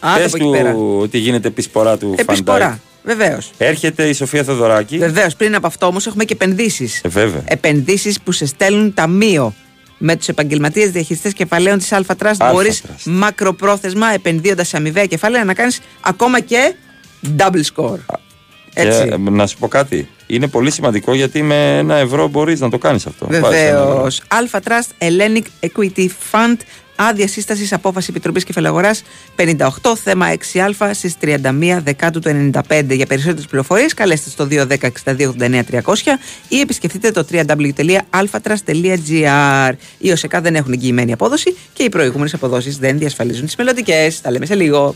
Άντε 0.00 0.22
Πες 0.22 0.34
από 0.34 0.44
εκεί 0.44 0.56
πέρα. 0.58 0.72
του 0.72 0.98
ότι 1.00 1.18
γίνεται 1.18 1.48
επισπορά 1.48 1.96
του 1.98 2.14
Επισπορά. 2.18 2.58
Φαν 2.64 2.70
Ντάικ. 2.70 2.78
Βεβαίως. 3.02 3.50
Έρχεται 3.58 4.08
η 4.08 4.12
Σοφία 4.12 4.42
Θεοδωράκη. 4.42 4.98
Βεβαίως. 4.98 5.36
Πριν 5.36 5.54
από 5.54 5.66
αυτό 5.66 5.86
όμως 5.86 6.06
έχουμε 6.06 6.24
και 6.24 6.32
επενδύσεις. 6.32 7.00
Ε, 7.04 7.08
βέβαια. 7.08 7.42
Επενδύσεις 7.44 8.20
που 8.20 8.32
σε 8.32 8.46
στέλνουν 8.46 8.94
ταμείο. 8.94 9.54
Με 9.98 10.16
τους 10.16 10.28
επαγγελματίες 10.28 10.90
διαχειριστές 10.90 11.32
κεφαλαίων 11.32 11.78
της 11.78 11.92
Alpha 11.92 12.16
Trust 12.22 12.36
Alpha 12.36 12.50
μπορείς 12.52 12.82
Trust. 12.86 13.02
μακροπρόθεσμα 13.04 14.06
επενδύοντας 14.12 14.68
σε 14.68 14.76
αμοιβαία 14.76 15.06
κεφάλαια 15.06 15.44
να 15.44 15.54
κάνεις 15.54 15.80
ακόμα 16.00 16.40
και 16.40 16.74
double 17.36 17.62
score. 17.74 17.98
Έτσι. 18.74 19.02
Και, 19.04 19.14
ε, 19.14 19.18
να 19.30 19.46
σου 19.46 19.58
πω 19.58 19.68
κάτι. 19.68 20.08
Είναι 20.26 20.48
πολύ 20.48 20.70
σημαντικό 20.70 21.14
γιατί 21.14 21.42
με 21.42 21.78
ένα 21.78 21.94
ευρώ 21.94 22.28
μπορείς 22.28 22.60
να 22.60 22.70
το 22.70 22.78
κάνεις 22.78 23.06
αυτό. 23.06 23.26
Βάζεις 23.30 23.60
ένα 23.60 23.84
Βεβαίως. 23.84 24.22
ευρώ. 24.30 24.48
Alpha 24.50 24.58
Trust 24.68 24.88
Hellenic 25.06 25.42
Equity 25.60 26.06
Fund. 26.32 26.56
Άδεια 26.96 27.28
σύστασης 27.28 27.72
απόφαση 27.72 28.06
Επιτροπής 28.10 28.44
Κεφαλαγοράς 28.44 29.02
58 29.36 29.94
θέμα 30.02 30.26
6α 30.52 30.90
στις 30.92 31.14
31 31.20 31.80
Δεκάτου 31.84 32.20
του 32.20 32.28
95. 32.68 32.84
Για 32.90 33.06
περισσότερες 33.06 33.46
πληροφορίες, 33.46 33.94
καλέστε 33.94 34.30
στο 34.30 34.46
210 34.50 34.90
62 35.04 35.28
89 35.28 35.64
300 35.64 36.18
ή 36.48 36.60
επισκεφτείτε 36.60 37.10
το 37.10 37.26
www.alphatrust.gr. 37.32 39.72
Οι 39.98 40.10
ΟΣΕΚΑ 40.10 40.40
δεν 40.40 40.54
έχουν 40.54 40.72
εγγυημένη 40.72 41.12
απόδοση 41.12 41.56
και 41.72 41.82
οι 41.82 41.88
προηγούμενες 41.88 42.34
αποδόσεις 42.34 42.78
δεν 42.78 42.98
διασφαλίζουν 42.98 43.46
τις 43.46 43.56
μελλοντικές. 43.56 44.20
Τα 44.20 44.30
λέμε 44.30 44.46
σε 44.46 44.54
λίγο. 44.54 44.94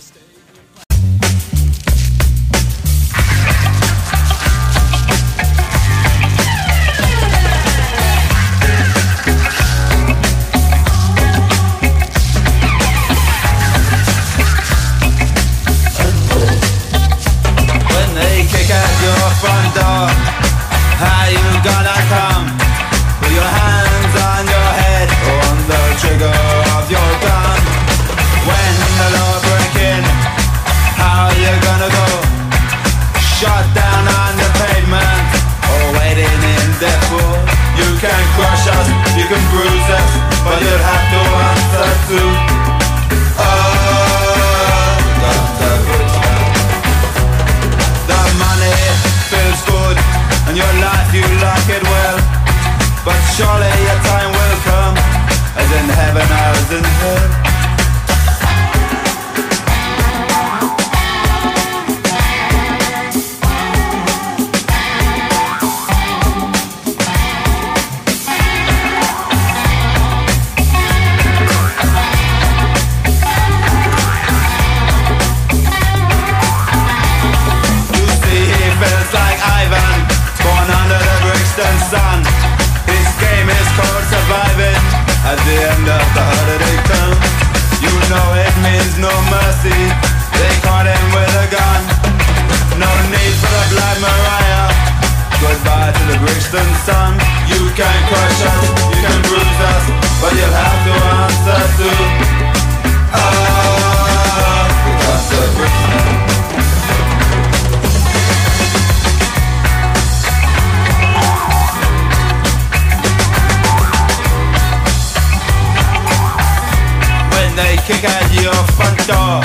Door. 119.08 119.40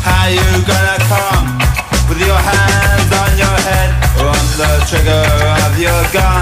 How 0.00 0.32
you 0.32 0.40
gonna 0.64 0.98
come 1.12 1.48
with 2.08 2.20
your 2.24 2.40
hands 2.50 3.12
on 3.22 3.30
your 3.36 3.56
head 3.68 3.90
or 4.16 4.28
on 4.32 4.46
the 4.56 4.70
trigger 4.88 5.24
of 5.66 5.78
your 5.78 6.00
gun? 6.16 6.39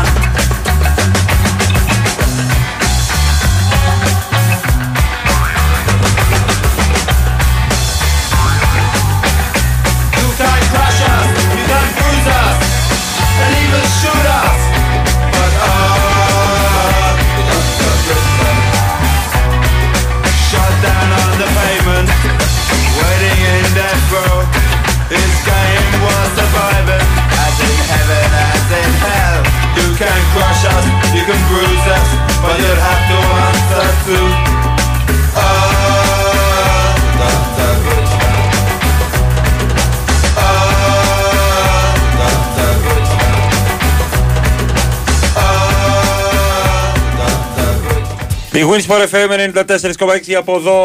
bwin 48.58 48.60
Sport 48.70 49.08
FM 49.08 49.54
94,6 49.64 50.32
από 50.38 50.56
εδώ 50.56 50.80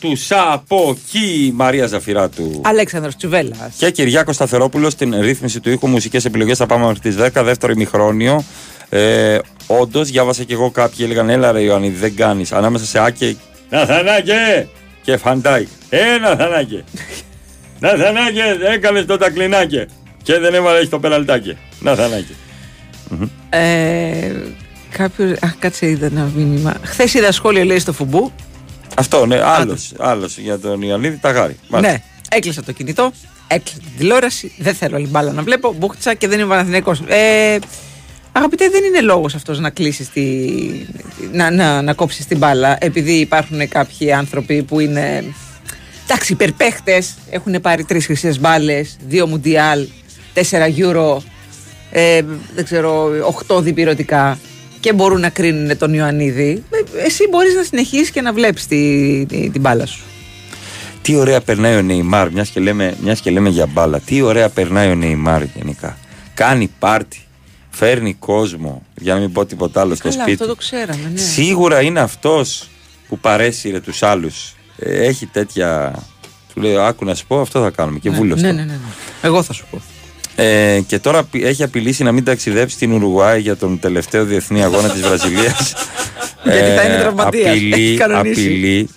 τους 0.00 0.16
από 0.16 0.84
κει 0.84 1.52
Μαρία 1.54 1.86
Ζαφειράτου. 1.86 2.60
Αλέξανδρος 2.64 3.16
Τσουβέλλας. 3.16 3.74
Και 3.78 3.90
Κυριάκος 3.90 4.34
Σταθερόπουλος 4.34 4.92
στην 4.92 5.20
ρύθμιση 5.20 5.60
του 5.60 5.70
ήχου 5.70 5.86
μουσικές 5.86 6.24
επιλογές. 6.24 6.58
Θα 6.58 6.66
πάμε 6.66 6.84
μέχρι 6.84 7.00
τις 7.00 7.16
10, 7.16 7.42
δεύτερο 7.44 7.72
ημιχρόνιο. 7.72 8.44
Ε, 8.88 9.38
Όντως, 9.66 10.10
διάβασα 10.10 10.42
και 10.42 10.52
εγώ 10.52 10.70
κάποιοι 10.70 10.98
έλεγαν: 11.08 11.28
Έλα 11.28 11.52
ρε 11.52 11.60
Ιωάννη, 11.60 11.88
δεν 11.88 12.16
κάνεις. 12.16 12.52
Ανάμεσα 12.52 12.84
σε 12.84 13.04
Άκε. 13.04 13.36
Ναθάν 13.70 14.29
Άκε! 14.29 14.68
Και 15.02 15.16
Φαν 15.16 15.37
Ντάικ. 15.37 15.68
Ε, 15.88 16.18
Ναθάν 16.18 16.58
Άκε! 16.58 16.84
Ναθάν 17.80 18.17
Άκε, 18.17 18.42
έκανε 18.74 19.02
το 19.02 19.16
τακλινάκι. 19.16 19.86
Και 20.22 20.38
δεν 20.38 20.54
έβαλες 20.54 20.88
το 20.88 20.98
πεναλτάκι. 20.98 21.56
Ναθάν 21.80 22.11
Άκε. 22.11 22.32
Ε, 23.50 24.32
Κάποιο. 24.96 25.36
Αχ, 25.40 25.56
κάτσε, 25.58 25.88
είδα 25.88 26.06
ένα 26.06 26.30
μήνυμα. 26.34 26.74
Χθες 26.82 27.14
είδα 27.14 27.32
σχόλιο, 27.32 27.64
λέει 27.64 27.78
στο 27.78 27.92
φουμπού. 27.92 28.32
Αυτό, 28.96 29.26
ναι, 29.26 29.40
άλλος, 29.42 29.92
άλλος 29.98 30.38
για 30.38 30.58
τον 30.58 30.82
Ιωαννίδη 30.82 31.16
Ταγάρη. 31.16 31.56
Μάλιστα. 31.68 31.92
Ναι, 31.92 32.02
έκλεισα 32.28 32.62
το 32.62 32.72
κινητό, 32.72 33.12
έκλεισα 33.46 33.78
την 33.78 33.88
τηλεόραση, 33.96 34.52
δεν 34.58 34.74
θέλω 34.74 34.96
άλλη 34.96 35.06
μπάλα 35.06 35.32
να 35.32 35.42
βλέπω, 35.42 35.74
μπούχτσα 35.78 36.14
και 36.14 36.28
δεν 36.28 36.38
είμαι 36.38 36.48
Παναθηναϊκός. 36.48 37.02
Ε, 37.06 37.58
αγαπητέ, 38.32 38.68
δεν 38.68 38.84
είναι 38.84 39.00
λόγος 39.00 39.34
αυτός 39.34 39.58
να 39.58 39.70
κλείσεις 39.70 40.10
τη, 40.10 40.24
να, 41.32 41.50
να, 41.50 41.82
να 41.82 41.92
κόψεις 41.92 42.26
την 42.26 42.38
μπάλα, 42.38 42.76
επειδή 42.80 43.12
υπάρχουν 43.12 43.68
κάποιοι 43.68 44.12
άνθρωποι 44.12 44.62
που 44.62 44.80
είναι, 44.80 45.24
εντάξει, 46.04 46.32
υπερπαίχτες, 46.32 47.14
έχουν 47.30 47.60
πάρει 47.60 47.84
τρεις 47.84 48.06
χρυσές 48.06 48.40
μπάλες, 48.40 48.96
δύο 49.06 49.26
μουντιάλ, 49.26 49.86
τέσσερα 50.32 50.66
γιούρο, 50.66 51.22
ε, 51.90 52.22
δεν 52.54 52.64
ξέρω, 52.64 53.10
οχτώ 53.26 53.60
ηπειρωτικά 53.60 54.38
και 54.86 54.92
μπορούν 54.92 55.20
να 55.20 55.28
κρίνουν 55.28 55.78
τον 55.78 55.94
Ιωαννίδη, 55.94 56.62
ε, 56.70 57.04
εσύ 57.06 57.28
μπορείς 57.30 57.54
να 57.54 57.62
συνεχίσεις 57.62 58.10
και 58.10 58.20
να 58.20 58.32
βλέπεις 58.32 58.66
τη, 58.66 59.26
τη- 59.28 59.50
την 59.50 59.60
μπάλα 59.60 59.86
σου. 59.86 60.00
Τι 61.02 61.14
ωραία 61.14 61.40
περνάει 61.40 61.76
ο 61.76 61.82
Νεϊμάρ, 61.82 62.30
μιας 62.32 62.48
και, 62.48 62.60
λέμε, 62.60 62.96
μιας 63.02 63.20
και 63.20 63.30
λέμε 63.30 63.48
για 63.48 63.66
μπάλα. 63.66 64.00
Τι 64.00 64.20
ωραία 64.22 64.48
περνάει 64.48 64.90
ο 64.90 64.94
Νεϊμάρ 64.94 65.42
γενικά. 65.42 65.98
Κάνει 66.34 66.70
πάρτι, 66.78 67.20
φέρνει 67.70 68.14
κόσμο, 68.14 68.82
για 68.96 69.14
να 69.14 69.20
μην 69.20 69.32
πω 69.32 69.46
τίποτα 69.46 69.80
άλλο 69.80 69.94
στο 69.94 70.08
Καλά, 70.08 70.22
σπίτι. 70.22 70.32
αυτό 70.32 70.46
το 70.46 70.54
ξέραμε, 70.54 71.10
ναι. 71.12 71.18
Σίγουρα 71.20 71.80
είναι 71.82 72.00
αυτός 72.00 72.68
που 73.08 73.18
παρέσυρε 73.18 73.80
τους 73.80 74.02
άλλους. 74.02 74.54
Έχει 74.78 75.26
τέτοια. 75.26 75.92
Του 76.54 76.60
λέει: 76.60 76.76
Άκου 76.76 77.04
να 77.04 77.14
σου 77.14 77.26
πω, 77.26 77.40
αυτό 77.40 77.62
θα 77.62 77.70
κάνουμε. 77.70 77.98
Και 77.98 78.10
Ναι, 78.10 78.16
βούλος 78.16 78.40
ναι, 78.42 78.48
το. 78.48 78.54
ναι, 78.54 78.60
ναι, 78.62 78.72
ναι. 78.72 78.78
Εγώ 79.22 79.42
θα 79.42 79.52
σου 79.52 79.66
πω. 79.70 79.80
Ε, 80.36 80.80
και 80.86 80.98
τώρα 80.98 81.24
πι- 81.24 81.44
έχει 81.44 81.62
απειλήσει 81.62 82.02
να 82.02 82.12
μην 82.12 82.24
ταξιδέψει 82.24 82.74
στην 82.74 82.92
Ουρουγουάη 82.92 83.40
για 83.40 83.56
τον 83.56 83.78
τελευταίο 83.80 84.24
διεθνή 84.24 84.62
αγώνα 84.64 84.88
της 84.88 85.00
Βραζιλίας. 85.00 85.74
Γιατί 86.52 86.70
θα 86.76 86.82
είναι 86.82 86.98
τραυματίας. 87.00 87.46
Έχει 87.54 87.66
Απειλεί, 87.72 87.96
κανονίσει. 87.96 88.40
απειλεί 88.40 88.88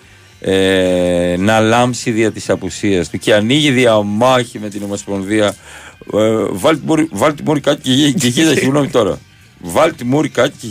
ε, 0.41 1.35
να 1.37 1.59
λάμψει 1.59 2.11
δια 2.11 2.31
της 2.31 2.49
απουσίας 2.49 3.09
του 3.09 3.17
και 3.17 3.33
ανοίγει 3.33 3.71
διαμάχη 3.71 4.59
με 4.59 4.69
την 4.69 4.83
Ομοσπονδία. 4.83 5.55
Ε, 6.13 6.19
βάλτε 6.49 6.81
μόρι- 6.85 7.09
βάλτε 7.11 7.43
μόρι 7.45 7.59
κάτι 7.59 7.81
και 7.81 7.91
γη- 7.91 8.13
και 8.19 8.27
γύρω, 8.27 8.51
συγγνώμη 8.53 8.87
τώρα. 8.87 9.17
Βάλτε 9.59 10.03
μόρι 10.03 10.29
κάτι. 10.29 10.53
και- 10.61 10.67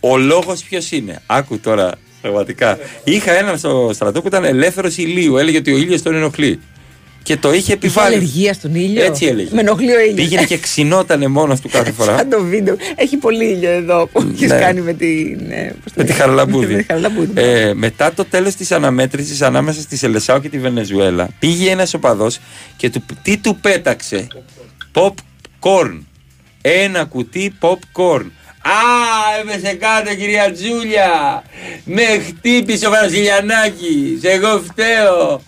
Ο 0.00 0.16
λόγος 0.16 0.62
ποιος 0.62 0.90
είναι; 0.90 1.22
Άκου 1.26 1.58
τώρα, 1.58 1.92
πραγματικά. 2.20 2.78
Είχα 3.04 3.32
έναν 3.32 3.58
στο 3.58 3.90
στρατό 3.94 4.20
που 4.20 4.26
ήταν 4.26 4.44
ελεύθερος 4.44 4.96
ηλίου. 4.96 5.36
Έλεγε 5.36 5.58
ότι 5.58 5.72
ο 5.72 5.76
ήλιος 5.76 6.02
τον 6.02 6.14
ενοχλεί. 6.14 6.60
Και 7.22 7.36
το 7.36 7.48
είχε 7.48 7.58
Είχε 7.58 7.72
επιβάλει. 7.72 8.14
αλλεργία 8.14 8.52
στον 8.52 8.74
ήλιο. 8.74 9.04
Έτσι 9.04 9.26
έλεγε. 9.26 9.48
Με 9.54 9.60
ενοχλεί 9.60 9.92
ο 9.92 10.00
ήλιος. 10.00 10.14
Πήγαινε 10.14 10.44
και 10.44 10.58
ξυνότανε 10.58 11.26
μόνος 11.28 11.60
του 11.60 11.68
κάθε 11.68 11.92
φορά. 11.92 12.16
Σαν 12.16 12.28
το 12.28 12.42
βίντεο. 12.42 12.76
Έχει 12.94 13.16
πολύ 13.16 13.44
ήλιο 13.44 13.70
εδώ 13.70 14.06
που 14.12 14.28
έχεις 14.34 14.50
Ναι. 14.50 14.58
κάνει 14.58 14.80
με 14.80 14.92
την. 14.92 15.50
ε, 15.50 15.74
πώς 15.84 15.92
το 15.92 15.94
με 15.96 16.02
τη 16.04 16.08
λένε; 16.10 16.20
Χαραλαμπούδη. 16.20 16.72
Με 16.74 16.78
τη 16.80 16.84
Χαραλαμπούδη. 16.86 17.32
ε, 17.34 17.74
μετά 17.74 18.12
το 18.12 18.24
τέλος 18.24 18.54
της 18.54 18.72
αναμέτρησης 18.72 19.42
ανάμεσα 19.42 19.80
στη 19.80 19.96
Σελεσάο 19.96 20.38
και 20.40 20.48
τη 20.48 20.58
Βενεζουέλα, 20.58 21.28
πήγε 21.38 21.70
ένας 21.70 21.94
οπαδός 21.94 22.38
και 22.76 22.90
του, 22.90 23.04
τι 23.22 23.36
του 23.36 23.56
πέταξε; 23.60 24.26
Popcorn. 24.94 25.98
Ένα 26.62 27.04
κουτί 27.04 27.52
popcorn. 27.60 28.24
Α, 28.62 28.72
έπεσε 29.40 29.74
κάτω 29.74 30.14
κυρία 30.14 30.52
Τζούλια. 30.52 31.42
Με 31.84 32.02
χτύπησε 32.26 32.86
ο 32.86 32.90
Βραζιλιανάκης. 32.90 34.20
Εγώ 34.22 34.62
φταίω. 34.68 35.42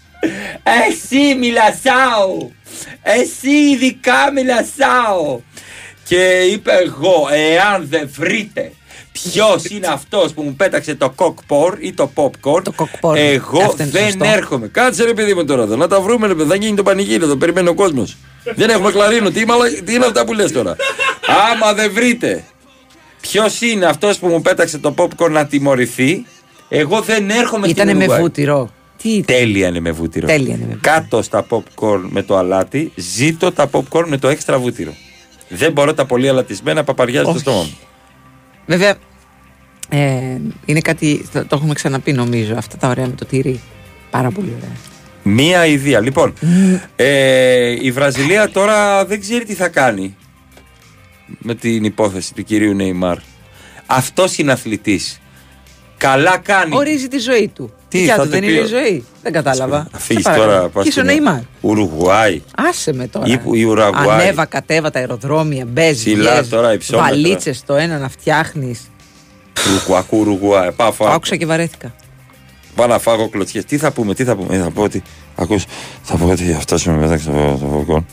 Εσύ 0.88 1.34
μιλασάω. 1.38 2.48
Εσύ 3.02 3.50
ειδικά 3.50 4.32
μιλασάω. 4.34 5.40
Και 6.04 6.40
είπε 6.52 6.70
εγώ, 6.72 7.28
εάν 7.32 7.86
δεν 7.90 8.10
βρείτε 8.18 8.72
Ποιος 9.12 9.64
είναι 9.64 9.86
αυτός 9.86 10.32
που 10.32 10.42
μου 10.42 10.54
πέταξε 10.54 10.94
το 10.94 11.14
cockpor 11.16 11.72
ή 11.80 11.92
το 11.92 12.10
popcorn, 12.14 12.62
εγώ 13.14 13.62
Αυτό 13.62 13.82
είναι 13.82 13.90
δεν 13.90 14.02
σωστό. 14.04 14.24
έρχομαι. 14.24 14.66
Κάτσε 14.68 15.04
ρε 15.04 15.12
παιδί 15.14 15.34
μου 15.34 15.44
τώρα 15.44 15.62
εδώ, 15.62 15.76
να 15.76 15.88
τα 15.88 16.00
βρούμε 16.00 16.26
ρε 16.26 16.34
παιδί, 16.34 16.48
θα 16.48 16.54
γίνει 16.54 16.76
το 16.76 16.82
πανηγύρι, 16.82 17.24
εδώ 17.24 17.36
περιμένει 17.36 17.68
ο 17.68 17.74
κόσμος. 17.74 18.16
δεν 18.54 18.70
έχουμε 18.70 18.90
κλαρίνο, 18.90 19.30
τι, 19.30 19.46
μαλα- 19.46 19.82
τι 19.84 19.94
είναι 19.94 20.04
αυτά 20.06 20.24
που 20.24 20.32
λες 20.32 20.52
τώρα; 20.52 20.76
Άμα 21.52 21.72
δεν 21.72 21.92
βρείτε 21.92 22.44
ποιος 23.20 23.60
είναι 23.60 23.86
αυτός 23.86 24.18
που 24.18 24.26
μου 24.26 24.42
πέταξε 24.42 24.78
το 24.78 24.94
popcorn 24.98 25.30
να 25.30 25.46
τιμωρηθεί, 25.46 26.26
εγώ 26.68 27.00
δεν 27.00 27.30
έρχομαι 27.30 27.66
στην 27.68 27.76
Ήτανε 27.76 27.92
με 27.92 27.96
Ουρουγουάη. 27.98 28.20
βούτυρο. 28.20 28.70
Τι 29.02 29.22
Τέλεια 29.22 29.68
είναι 29.68 29.80
με 29.80 29.90
βούτυρο. 29.90 30.26
Τέλεια 30.26 30.54
είναι 30.54 30.66
με 30.66 30.74
βούτυρο. 30.74 30.80
Κάτω 30.94 31.22
στα 31.22 31.46
popcorn 31.48 32.04
με 32.08 32.22
το 32.22 32.36
αλάτι, 32.36 32.92
ζήτω 32.94 33.52
τα 33.52 33.70
popcorn 33.72 34.04
με 34.06 34.18
το 34.18 34.28
έξτρα 34.28 34.58
βούτυρο. 34.58 34.94
Δεν 35.48 35.72
μπορώ 35.72 35.94
τα 35.94 36.06
πολύ 36.06 36.28
αλατισμένα 36.28 36.84
παπαριά 36.84 37.20
στο 37.20 37.30
Όχι. 37.30 37.38
στόμα 37.38 37.62
μου. 37.62 37.76
Βέβαια, 38.66 38.94
ε, 39.88 40.38
είναι 40.64 40.80
κάτι. 40.80 41.28
Το, 41.32 41.46
το 41.46 41.56
έχουμε 41.56 41.74
ξαναπεί 41.74 42.12
νομίζω. 42.12 42.54
Αυτά 42.56 42.76
τα 42.76 42.88
ωραία 42.88 43.06
με 43.06 43.12
το 43.12 43.24
τυρί. 43.24 43.60
Πάρα 44.10 44.30
πολύ 44.30 44.52
ωραία. 44.56 44.76
Μία 45.22 45.66
ιδέα. 45.66 46.00
Λοιπόν, 46.00 46.34
ε, 46.96 47.76
η 47.84 47.90
Βραζιλία 47.90 48.50
τώρα 48.50 49.04
δεν 49.04 49.20
ξέρει 49.20 49.44
τι 49.44 49.54
θα 49.54 49.68
κάνει 49.68 50.16
με 51.38 51.54
την 51.54 51.84
υπόθεση 51.84 52.34
του 52.34 52.42
κυρίου 52.42 52.74
Νεϊμάρ. 52.74 53.18
Αυτός 53.86 54.38
είναι 54.38 54.52
αθλητής. 54.52 55.20
Καλά 56.02 56.38
κάνει. 56.38 56.76
Ορίζει 56.76 57.08
τη 57.08 57.18
ζωή 57.18 57.48
του. 57.54 57.72
Τι, 57.88 57.98
Δικιά 57.98 58.14
θα 58.16 58.20
του 58.22 58.26
το 58.28 58.32
δεν 58.32 58.40
πει 58.40 58.50
είναι 58.52 58.60
ο- 58.60 58.64
η 58.64 58.66
ζωή. 58.66 59.04
Δεν 59.22 59.32
κατάλαβα. 59.32 59.88
Θα 59.92 59.98
φύγεις 59.98 60.22
Σε 60.24 60.30
παρακαλώ. 60.30 60.52
τώρα. 60.56 60.68
πας 60.68 60.84
Και 60.84 60.90
στον 60.90 61.04
στην 61.04 61.16
Νεϊμάρ. 61.16 61.40
Ουρουγουάη. 61.60 62.42
Άσε 62.56 62.92
με 62.92 63.06
τώρα. 63.06 63.26
Ή 63.26 63.38
που- 63.38 63.54
η 63.54 63.62
Ουρουγουάη. 63.64 64.20
Ανέβα, 64.20 64.44
κατέβα 64.44 64.90
τα 64.90 64.98
αεροδρόμια, 64.98 65.64
μπε, 65.68 65.92
Ψηλά 65.92 66.44
τώρα, 66.46 66.72
υψόμετρα. 66.72 67.10
Βαλίτσες 67.10 67.62
το 67.66 67.74
ένα 67.74 67.98
να 67.98 68.08
φτιάχνεις. 68.08 68.80
Ουρουγουακού, 69.68 70.18
Ουρουγουάη. 70.18 70.72
Πάω, 70.72 70.88
Το 70.88 70.94
φάω. 70.94 71.12
άκουσα 71.12 71.36
και 71.36 71.46
βαρέθηκα. 71.46 71.94
Πάω 72.74 72.86
να 72.86 72.98
φάγω 72.98 73.28
κλωτσιές. 73.28 73.64
Τι 73.64 73.76
θα 73.78 73.90
πούμε, 73.92 74.14
τι 74.14 74.24
θα 74.24 74.36
πούμε. 74.36 74.56
Ε, 74.56 74.60
θα 74.60 74.70
πω 74.70 74.82
ότι. 74.82 75.02
Ακούς, 75.36 75.64
θα 76.02 76.16
πω 76.16 76.26
ότι 76.28 76.52
αυτό 76.52 76.76
με 76.90 76.98
πέταξε 76.98 77.26
το, 77.30 77.58
το 77.60 77.84
popcorn. 77.88 78.04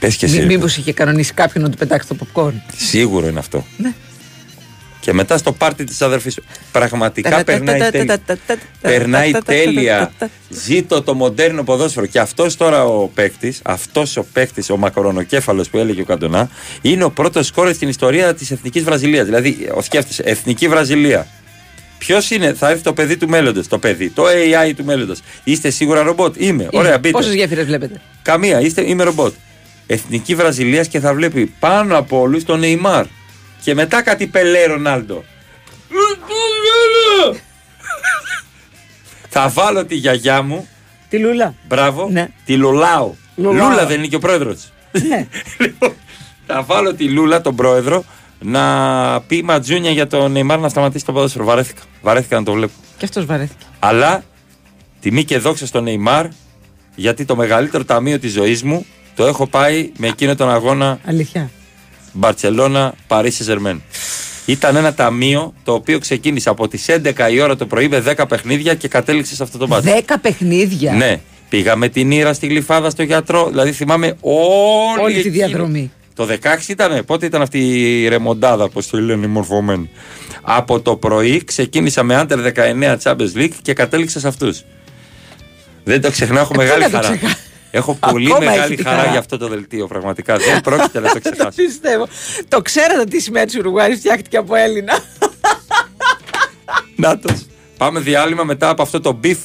Πες 0.00 0.16
και 0.16 0.26
εσύ. 0.26 0.38
ρε. 0.38 0.44
Μήπως 0.46 0.76
είχε 0.76 0.92
κανονίσει 0.92 1.32
κάποιον 1.34 1.64
να 1.64 1.70
του 1.70 1.76
πετάξει 1.76 2.08
το 2.08 2.16
popcorn. 2.20 2.52
Σίγουρο 2.76 3.26
είναι 3.26 3.38
αυτό. 3.38 3.64
Ναι. 3.76 3.92
Και 5.00 5.12
μετά 5.12 5.38
στο 5.38 5.52
πάρτι 5.52 5.84
της 5.84 6.02
αδερφής 6.02 6.32
σου. 6.32 6.44
Πραγματικά 6.72 7.44
περνάει 7.44 7.90
τέλεια. 7.90 8.18
Περνάει 8.80 9.32
τέλεια. 9.44 10.12
Ζήτω 10.48 11.02
το 11.02 11.14
μοντέρνο 11.14 11.64
ποδόσφαιρο. 11.64 12.06
Και 12.06 12.18
αυτός 12.18 12.56
τώρα 12.56 12.84
ο 12.84 13.06
παίκτης, 13.06 13.60
αυτός 13.64 14.16
ο 14.16 14.26
παίκτης, 14.32 14.70
ο 14.70 14.76
μακρονοκέφαλος 14.76 15.68
που 15.68 15.78
έλεγε 15.78 16.00
ο 16.00 16.04
Καντονά, 16.04 16.50
είναι 16.82 17.04
ο 17.04 17.10
πρώτος 17.10 17.46
σκόρε 17.46 17.72
στην 17.72 17.88
ιστορία 17.88 18.34
της 18.34 18.50
εθνικής 18.50 18.82
Βραζιλίας. 18.82 19.24
Δηλαδή, 19.24 19.68
ο 19.74 19.82
σκέφτεσαι, 19.82 20.22
εθνική 20.26 20.68
Βραζιλία. 20.68 21.26
Ποιος 21.98 22.30
είναι, 22.30 22.52
θα 22.52 22.70
έρθει 22.70 22.82
το 22.82 22.92
παιδί 22.92 23.16
του 23.16 23.28
μέλλοντος, 23.28 23.68
το 23.68 23.78
παιδί, 23.78 24.10
το 24.10 24.24
AI 24.26 24.72
του 24.76 24.84
μέλλοντος. 24.84 25.20
Είστε 25.44 25.70
σίγουρα 25.70 26.02
ρομπότ. 26.02 26.34
Είμαι. 26.38 26.68
Ωραία, 26.72 26.98
μπείτε. 26.98 27.10
Πόσες 27.10 27.34
γέφυρες 27.34 27.64
βλέπετε; 27.64 28.00
Καμία, 28.22 28.60
είστε, 28.60 28.88
είμαι 28.88 29.02
ρομπότ. 29.02 29.32
Εθνική 29.86 30.34
Βραζιλίας 30.34 30.88
και 30.88 31.00
θα 31.00 31.14
βλέπει 31.14 31.52
πάνω 31.58 31.98
από 31.98 32.20
όλους 32.20 32.44
τον 32.44 32.58
Νεϊμάρ. 32.58 33.04
Και 33.60 33.74
μετά 33.74 34.02
κάτι 34.02 34.26
πελέ 34.26 34.66
Ρονάλντο. 34.66 35.24
θα 39.28 39.48
βάλω 39.48 39.84
τη 39.84 39.94
γιαγιά 39.94 40.42
μου. 40.42 40.68
Τη 41.08 41.18
Λούλα. 41.18 41.54
Μπράβο. 41.68 42.08
Ναι. 42.10 42.28
Τη 42.44 42.56
Λουλάου. 42.56 43.16
Λουλάου. 43.34 43.68
Λούλα 43.68 43.86
δεν 43.86 43.98
είναι 43.98 44.06
και 44.06 44.16
ο 44.16 44.18
πρόεδρος. 44.18 44.72
θα 46.46 46.62
βάλω 46.62 46.94
τη 46.94 47.08
Λούλα, 47.08 47.40
τον 47.40 47.56
πρόεδρο, 47.56 48.04
να 48.40 49.20
πει 49.20 49.42
ματζούνια 49.42 49.90
για 49.90 50.06
τον 50.06 50.32
Νεϊμάρ 50.32 50.58
να 50.58 50.68
σταματήσει 50.68 51.04
το 51.04 51.12
ποδόσφαιρο. 51.12 51.44
Βαρέθηκα. 51.44 51.82
Βαρέθηκα 52.02 52.38
να 52.38 52.44
το 52.44 52.52
βλέπω. 52.52 52.72
Και 52.96 53.04
αυτός 53.04 53.24
βαρέθηκε. 53.24 53.64
Αλλά 53.78 54.24
τιμή 55.00 55.24
και 55.24 55.38
δόξα 55.38 55.66
στον 55.66 55.82
Νεϊμάρ, 55.84 56.26
γιατί 56.94 57.24
το 57.24 57.36
μεγαλύτερο 57.36 57.84
ταμείο 57.84 58.18
της 58.18 58.32
ζωής 58.32 58.62
μου 58.62 58.86
το 59.14 59.26
έχω 59.26 59.46
πάει 59.46 59.92
με 59.96 60.06
εκείνο 60.06 60.34
τον 60.34 60.50
αγώνα 60.50 60.98
Αλήθεια. 61.04 61.50
Μπαρσελόνα 62.18 62.94
Παρίσι 63.06 63.42
Ζερμέν. 63.42 63.82
Ήταν 64.46 64.76
ένα 64.76 64.94
ταμείο 64.94 65.54
το 65.64 65.72
οποίο 65.72 65.98
ξεκίνησε 65.98 66.48
από 66.48 66.68
τις 66.68 66.86
11 66.88 67.30
η 67.32 67.40
ώρα 67.40 67.56
το 67.56 67.66
πρωί 67.66 67.88
με 67.88 68.02
10 68.18 68.24
παιχνίδια 68.28 68.74
και 68.74 68.88
κατέληξε 68.88 69.34
σε 69.34 69.42
αυτό 69.42 69.58
το 69.58 69.66
μάτι. 69.68 69.90
Δέκα 69.90 70.18
παιχνίδια; 70.18 70.92
Ναι. 70.92 71.20
Πήγαμε 71.48 71.88
την 71.88 72.10
Ήρα 72.10 72.32
στη 72.32 72.46
Γλυφάδα 72.46 72.90
στο 72.90 73.02
γιατρό. 73.02 73.48
Δηλαδή 73.48 73.72
θυμάμαι 73.72 74.16
όλη, 74.20 75.00
Όλη 75.02 75.12
τη 75.12 75.18
εκείνη- 75.18 75.34
διαδρομή. 75.36 75.90
Το 76.14 76.24
16 76.24 76.68
ήταν, 76.68 77.04
πότε 77.04 77.26
ήταν 77.26 77.42
αυτή 77.42 77.58
η 78.02 78.08
ρεμοντάδα, 78.08 78.64
όπως 78.64 78.86
το 78.88 79.00
λένε 79.00 79.26
οι 79.26 79.28
μορφωμένοι. 79.28 79.90
Από 80.42 80.80
το 80.80 80.96
πρωί 80.96 81.44
ξεκίνησα 81.44 82.02
με 82.02 82.14
Under 82.16 82.40
19 82.40 82.96
Champions 83.02 83.36
League 83.36 83.52
και 83.62 83.72
κατέληξα 83.72 84.20
σε 84.20 84.28
αυτούς. 84.28 84.64
Δεν 85.84 86.00
το 86.00 86.10
ξεχνάω, 86.10 86.42
έχω 86.42 86.52
Ε, 86.54 86.56
μεγάλη 86.56 86.84
πού 86.84 86.90
να 86.92 87.00
το 87.00 87.06
χαρά. 87.06 87.18
Ξεχά- 87.70 87.88
Έχω 87.88 87.94
πολύ 87.94 88.26
Ακόμα 88.32 88.44
μεγάλη 88.50 88.64
έχει 88.72 88.74
τη 88.76 88.82
χαρά, 88.82 88.96
χαρά. 88.96 89.10
για 89.10 89.18
αυτό 89.18 89.36
το 89.38 89.48
δελτίο, 89.48 89.86
πραγματικά. 89.86 90.36
Δεν 90.36 90.60
πρόκειται 90.60 91.00
να 91.00 91.08
το 91.08 91.14
Το 91.20 91.30
ξεχάσω. 91.30 91.62
πιστεύω. 91.62 92.08
Το 92.48 92.62
ξέρατε 92.62 93.00
ότι 93.00 93.16
η 93.16 93.20
σημαία 93.20 93.44
τη 93.46 93.58
Ουρουγουάη 93.58 93.96
φτιάχτηκε 93.96 94.36
από 94.36 94.54
Έλληνα. 94.54 94.98
Νάτος. 96.96 97.46
Πάμε 97.76 98.00
διάλειμμα 98.00 98.44
μετά 98.44 98.68
από 98.68 98.82
αυτό 98.82 99.00
το 99.00 99.12
beef. 99.12 99.38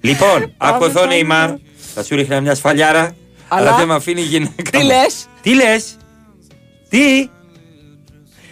Λοιπόν, 0.00 0.52
άκου 0.56 0.84
εδώ 0.84 1.06
Νεϊμάρ. 1.06 1.50
Θα 1.94 2.02
σου 2.04 2.14
ρίχνα 2.16 2.40
μια 2.40 2.54
σφαλιάρα. 2.54 3.14
Αλλά, 3.48 3.68
Αλλά- 3.68 3.76
δεν 3.78 3.86
με 3.86 3.94
αφήνει 3.94 4.20
η 4.20 4.24
γυναίκα. 4.24 4.70
Τι 4.70 4.78
μου. 4.78 4.84
λες; 4.84 5.26
Τι 5.42 5.54
λες; 5.54 5.96
Τι; 6.88 7.28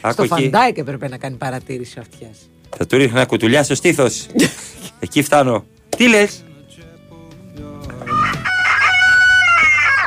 Άκου 0.00 0.12
Στο 0.12 0.22
εκεί. 0.34 0.42
Φαν 0.50 0.62
Ντάικ 0.62 0.78
έπρεπε 0.78 1.08
να 1.08 1.16
κάνει 1.18 1.36
παρατήρηση 1.36 1.98
ο 1.98 2.02
Αυτιάς. 2.10 2.36
Θα 2.78 2.86
του 2.86 2.96
ρίχνω 2.96 3.16
ένα 3.18 3.26
κουτουλιά 3.26 3.62
στο 3.62 3.74
στήθος. 3.74 4.26
Εκεί 5.00 5.22
φτάνω. 5.22 5.64
Τι 5.96 6.08
λες; 6.08 6.44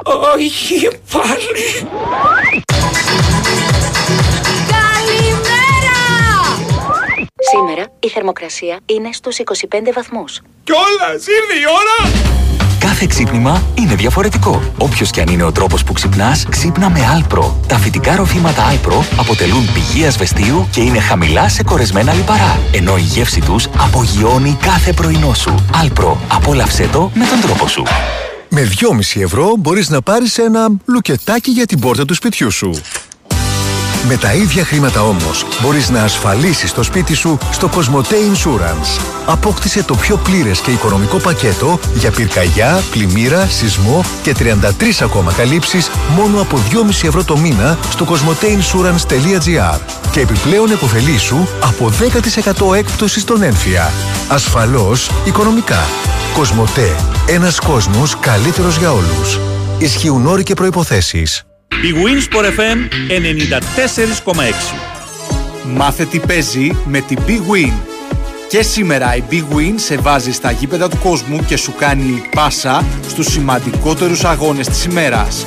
Όχι 0.06 0.88
πάλι. 1.12 1.90
Σήμερα 7.52 7.92
η 8.00 8.10
θερμοκρασία 8.10 8.80
είναι 8.86 9.10
στους 9.12 9.38
25 9.38 9.92
βαθμούς. 9.94 10.42
Κιόλας, 10.64 11.26
ήρθε 11.28 11.60
η 11.60 11.66
ώρα. 11.68 12.12
Κάθε 12.80 13.06
ξύπνημα 13.10 13.64
είναι 13.76 13.96
διαφορετικό. 13.96 14.62
Όποιος 14.78 15.10
και 15.10 15.22
αν 15.22 15.28
είναι 15.28 15.44
ο 15.44 15.52
τρόπος 15.52 15.84
που 15.84 15.94
ξυπνάς, 15.94 16.46
ξύπνα 16.50 16.90
με 16.90 17.00
Alpro. 17.00 17.52
Τα 17.68 17.78
φυτικά 17.78 18.16
ροφήματα 18.16 18.74
Alpro 18.74 19.04
αποτελούν 19.20 19.74
πηγή 19.74 20.06
ασβεστίου 20.06 20.68
και 20.72 20.82
είναι 20.82 21.00
χαμηλά 21.00 21.50
σε 21.50 21.64
κορεσμένα 21.64 22.14
λιπαρά. 22.14 22.60
Ενώ 22.74 22.98
η 22.98 23.02
γεύση 23.02 23.42
τους 23.42 23.68
απογειώνει 23.78 24.58
κάθε 24.62 24.94
πρωινό 24.94 25.34
σου. 25.34 25.66
Alpro. 25.84 26.16
Απόλαυσέ 26.28 26.88
το 26.92 27.12
με 27.14 27.26
τον 27.26 27.42
τρόπο 27.42 27.68
σου. 27.68 27.84
Με 28.54 28.70
2,5 29.14 29.22
ευρώ 29.22 29.56
μπορείς 29.58 29.90
να 29.90 30.02
πάρεις 30.02 30.38
ένα 30.38 30.70
λουκετάκι 30.86 31.52
για 31.52 31.66
την 31.66 31.80
πόρτα 31.80 32.06
του 32.06 32.14
σπιτιού 32.14 32.52
σου. 32.52 32.82
Με 34.08 34.18
τα 34.18 34.34
ίδια 34.34 34.66
χρήματα 34.66 35.02
όμως 35.02 35.46
μπορείς 35.62 35.90
να 35.90 36.04
ασφαλίσεις 36.04 36.74
το 36.74 36.84
σπίτι 36.84 37.14
σου 37.14 37.38
στο 37.52 37.70
Cosmote 37.74 38.14
Insurance. 38.14 39.02
Απόκτησε 39.26 39.84
το 39.84 39.96
πιο 39.96 40.18
πλήρες 40.18 40.60
και 40.60 40.72
οικονομικό 40.72 41.18
πακέτο 41.18 41.80
για 41.94 42.12
πυρκαγιά, 42.12 42.82
πλημμύρα, 42.92 43.46
σεισμό 43.46 44.04
και 44.24 44.36
33 44.40 45.02
ακόμα 45.02 45.34
καλύψεις 45.34 45.90
μόνο 46.16 46.42
από 46.42 46.58
2,5 46.58 47.08
ευρώ 47.08 47.24
το 47.24 47.38
μήνα 47.38 47.78
στο 47.90 48.06
cosmoteinsurance.gr 48.10 49.80
και 50.12 50.20
επιπλέον 50.20 50.72
επωφελήσου 50.72 51.48
από 51.64 51.92
10% 52.72 52.76
έκπτωση 52.76 53.20
στον 53.20 53.44
έμφυα. 53.44 53.92
Ασφαλώς 54.28 55.12
οικονομικά. 55.26 55.80
Κοσμοτέ. 56.34 56.96
Ένας 57.28 57.60
κόσμος 57.60 58.20
καλύτερος 58.20 58.78
για 58.78 58.92
όλους. 58.92 59.40
Ισχύουν 59.78 60.26
όροι 60.26 60.44
και 60.44 60.54
προϋποθέσεις. 60.54 61.44
Η 61.72 61.94
Winsport 62.04 62.46
FM 62.46 62.78
94,6. 64.26 64.34
Μάθε 65.74 66.06
τι 66.06 66.20
παίζει 66.20 66.72
με 66.86 67.00
την 67.00 67.18
Big 67.28 67.32
Win. 67.32 67.74
Και 68.50 68.62
σήμερα 68.62 69.16
η 69.16 69.24
Big 69.32 69.56
Win 69.56 69.74
σε 69.76 69.98
βάζει 69.98 70.32
στα 70.32 70.52
γήπεδα 70.52 70.90
του 70.90 70.98
κόσμου 71.04 71.46
και 71.46 71.58
σου 71.58 71.74
κάνει 71.78 72.24
πάσα 72.36 72.86
στους 73.08 73.26
σημαντικότερους 73.26 74.24
αγώνες 74.24 74.68
της 74.68 74.86
ημέρας. 74.86 75.46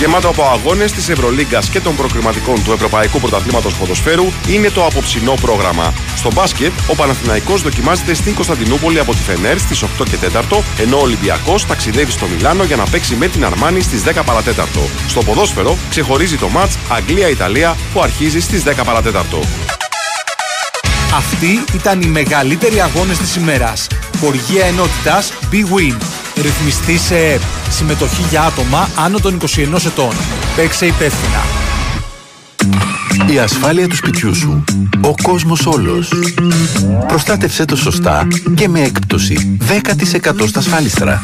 Γεμάτο 0.00 0.28
από 0.28 0.42
αγώνες 0.42 0.92
της 0.92 1.08
Ευρωλίγκας 1.08 1.70
και 1.70 1.80
των 1.80 1.96
προκριματικών 1.96 2.64
του 2.64 2.72
Ευρωπαϊκού 2.72 3.20
Πρωταθλήματος 3.20 3.74
Ποδοσφαίρου 3.74 4.24
είναι 4.48 4.70
το 4.70 4.84
απόψινό 4.84 5.34
πρόγραμμα. 5.40 5.94
Στο 6.16 6.30
μπάσκετ, 6.34 6.72
ο 6.86 6.94
Παναθηναϊκός 6.94 7.62
δοκιμάζεται 7.62 8.14
στην 8.14 8.34
Κωνσταντινούπολη 8.34 8.98
από 8.98 9.12
τη 9.12 9.22
Φενέρ 9.22 9.58
στις 9.58 9.82
8 9.82 10.04
και 10.10 10.16
4, 10.16 10.62
ενώ 10.78 10.96
ο 10.96 11.00
Ολυμπιακός 11.00 11.66
ταξιδεύει 11.66 12.10
στο 12.10 12.26
Μιλάνο 12.26 12.64
για 12.64 12.76
να 12.76 12.84
παίξει 12.84 13.14
με 13.14 13.28
την 13.28 13.44
Αρμάνη 13.44 13.80
στις 13.80 14.02
10 14.02 14.22
παρατέταρτο. 14.24 14.80
Στο 15.08 15.22
ποδόσφαιρο 15.22 15.76
ξεχωρίζει 15.90 16.36
το 16.36 16.48
μάτς 16.48 16.78
Αγγλία-Ιταλία 16.88 17.76
που 17.92 18.02
αρχίζει 18.02 18.40
στις 18.40 18.62
10 18.62 18.84
παρατέταρτο. 18.84 19.40
Αυτοί 21.14 21.64
ήταν 21.74 22.00
οι 22.00 22.06
μεγαλύτεροι 22.06 22.80
αγώνες 22.80 23.18
της 23.18 23.36
ημέρας. 23.36 23.86
Χοργία 24.20 24.64
ενότητας 24.64 25.32
Big 25.52 25.74
Win. 25.74 25.96
Ρυθμιστή 26.42 26.98
σε 26.98 27.16
ΕΠ. 27.16 27.40
Συμμετοχή 27.70 28.22
για 28.30 28.42
άτομα 28.42 28.88
άνω 28.96 29.18
των 29.18 29.34
21 29.34 29.86
ετών. 29.86 30.12
Παίξε 30.56 30.86
υπεύθυνα. 30.86 31.42
Η 33.32 33.38
ασφάλεια 33.38 33.88
του 33.88 33.96
σπιτιού 33.96 34.34
σου. 34.34 34.64
Ο 35.00 35.14
κόσμος 35.22 35.66
όλος. 35.66 36.12
Προστάτευσέ 37.08 37.64
το 37.64 37.76
σωστά 37.76 38.26
και 38.54 38.68
με 38.68 38.80
έκπτωση 38.80 39.58
10% 39.68 40.46
στα 40.46 40.58
ασφάλιστρα. 40.58 41.22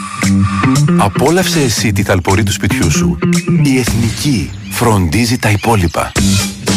Απόλαυσε 0.96 1.60
εσύ 1.60 1.92
τη 1.92 2.02
θαλπορή 2.02 2.42
του 2.42 2.52
σπιτιού 2.52 2.90
σου. 2.90 3.18
Η 3.62 3.78
Εθνική 3.78 4.50
φροντίζει 4.70 5.38
τα 5.38 5.50
υπόλοιπα. 5.50 6.12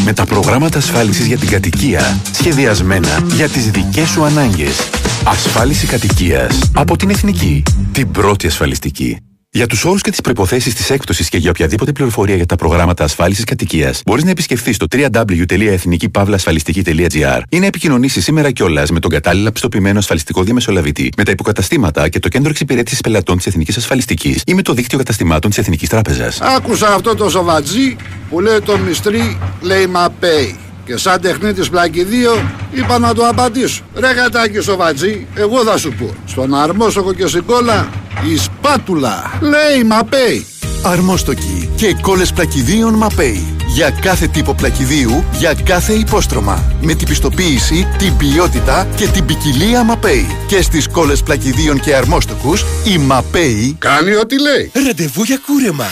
Με 0.05 0.13
τα 0.13 0.25
προγράμματα 0.25 0.77
ασφάλισης 0.77 1.25
για 1.25 1.37
την 1.37 1.49
κατοικία 1.49 2.19
σχεδιασμένα 2.31 3.25
για 3.35 3.49
τις 3.49 3.71
δικές 3.71 4.09
σου 4.09 4.23
ανάγκες. 4.23 4.89
Ασφάλιση 5.23 5.87
κατοικίας 5.87 6.71
από 6.75 6.97
την 6.97 7.09
Εθνική. 7.09 7.63
Την 7.91 8.11
πρώτη 8.11 8.47
ασφαλιστική. 8.47 9.17
Για 9.51 9.67
τους 9.67 9.85
όρους 9.85 10.01
και 10.01 10.09
τις 10.09 10.21
προποθέσει 10.21 10.75
της 10.75 10.89
έκπτωσης 10.89 11.29
και 11.29 11.37
για 11.37 11.49
οποιαδήποτε 11.49 11.91
πληροφορία 11.91 12.35
για 12.35 12.45
τα 12.45 12.55
προγράμματα 12.55 13.03
ασφάλισης 13.03 13.43
κατοικίας, 13.43 14.01
μπορείς 14.05 14.23
να 14.23 14.29
επισκεφθείς 14.29 14.77
το 14.77 14.85
www.ethnikipavlaasφαλιστική.gr 14.91 17.41
ή 17.49 17.59
να 17.59 17.65
επικοινωνήσεις 17.65 18.23
σήμερα 18.23 18.51
κιόλας 18.51 18.91
με 18.91 18.99
τον 18.99 19.11
κατάλληλα 19.11 19.51
πιστοποιημένο 19.51 19.99
ασφαλιστικό 19.99 20.43
διαμεσολαβητή, 20.43 21.09
με 21.17 21.23
τα 21.23 21.31
υποκαταστήματα 21.31 22.09
και 22.09 22.19
το 22.19 22.27
κέντρο 22.27 22.49
εξυπηρέτησης 22.49 23.01
πελατών 23.01 23.37
της 23.37 23.47
Εθνικής 23.47 23.77
Ασφαλιστικής 23.77 24.41
ή 24.45 24.53
με 24.53 24.61
το 24.61 24.73
δίκτυο 24.73 24.97
καταστημάτων 24.97 25.49
της 25.49 25.59
Εθνικής 25.59 25.89
Τράπεζας. 25.89 26.41
Άκουσα 26.41 26.93
αυτό 26.93 27.15
το 27.15 27.29
σοβατζή 27.29 27.95
που 28.29 28.39
λέει 28.39 28.59
το 28.59 28.77
μυστρή 28.77 29.37
λέει 29.61 29.87
μαπέι. 29.87 30.55
Και 30.89 30.97
σαν 30.97 31.21
τεχνίτης 31.21 31.69
πλακιδίο 31.69 32.51
είπα 32.71 32.99
να 32.99 33.13
του 33.13 33.27
απαντήσω. 33.27 33.81
Ρε 33.95 34.11
γατάκι 34.11 34.59
σοβατζή, 34.59 35.27
εγώ 35.35 35.63
θα 35.63 35.77
σου 35.77 35.93
πω. 35.93 36.15
Στον 36.25 36.55
αρμόσοκο 36.55 37.13
και 37.13 37.27
στην 37.27 37.45
κόλλα 37.45 37.89
η 38.33 38.37
σπάτουλα 38.37 39.39
λέει 39.41 39.83
μαπέι. 39.83 40.45
Αρμόστοκοι 40.83 41.69
και 41.75 41.95
κόλλες 42.01 42.33
πλακιδίων 42.33 42.93
Μαπέι. 42.93 43.55
Για 43.67 43.89
κάθε 43.89 44.27
τύπο 44.27 44.53
πλακιδίου, 44.53 45.23
για 45.37 45.53
κάθε 45.53 45.93
υπόστρωμα. 45.93 46.73
Με 46.81 46.93
την 46.93 47.07
πιστοποίηση, 47.07 47.87
την 47.97 48.17
ποιότητα 48.17 48.87
και 48.95 49.07
την 49.07 49.25
ποικιλία 49.25 49.83
Μαπέι. 49.83 50.27
Και 50.47 50.61
στις 50.61 50.87
κόλλες 50.87 51.23
πλακιδίων 51.23 51.79
και 51.79 51.95
αρμόστοκους, 51.95 52.65
η 52.83 52.97
Μαπέι 52.97 53.75
κάνει 53.79 54.15
ό,τι 54.15 54.41
λέει. 54.41 54.71
Ραντεβού 54.85 55.23
για 55.23 55.39
κούρεμα. 55.45 55.87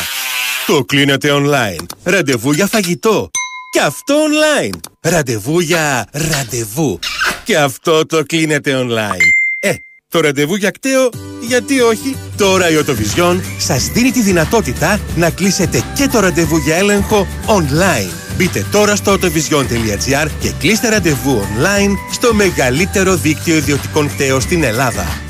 Το 0.68 0.84
κλείνετε 0.84 1.30
online. 1.32 1.86
Ραντεβού 2.04 2.52
για 2.52 2.68
φαγητό. 2.68 3.30
Και 3.72 3.80
αυτό 3.80 4.16
online. 4.16 4.80
Ραντεβού 5.02 5.60
για 5.60 6.08
ραντεβού. 6.12 7.00
Και 7.44 7.58
αυτό 7.58 8.06
το 8.06 8.24
κλείνετε 8.24 8.86
online. 8.86 9.22
Ε, 9.60 9.74
το 10.10 10.20
ραντεβού 10.20 10.56
για 10.56 10.72
κταίο, 10.72 11.10
γιατί 11.42 11.82
όχι; 11.82 12.18
Τώρα 12.38 12.70
η 12.70 12.76
Οτοβιζιόν 12.76 13.44
σας 13.58 13.88
δίνει 13.88 14.12
τη 14.12 14.22
δυνατότητα 14.22 15.00
να 15.16 15.30
κλείσετε 15.30 15.84
και 15.96 16.08
το 16.08 16.20
ραντεβού 16.20 16.58
για 16.58 16.76
έλεγχο 16.76 17.28
online. 17.46 18.12
Μπείτε 18.38 18.66
τώρα 18.72 18.96
στο 18.96 19.14
autovision.gr 19.14 20.28
και 20.40 20.52
κλείστε 20.60 20.90
ραντεβού 20.90 21.42
online 21.42 21.92
στο 22.12 22.34
μεγαλύτερο 22.34 23.16
δίκτυο 23.16 23.56
ιδιωτικών 23.56 24.08
κταίων 24.08 24.42
στην 24.42 24.64
Ελλάδα. 24.64 25.27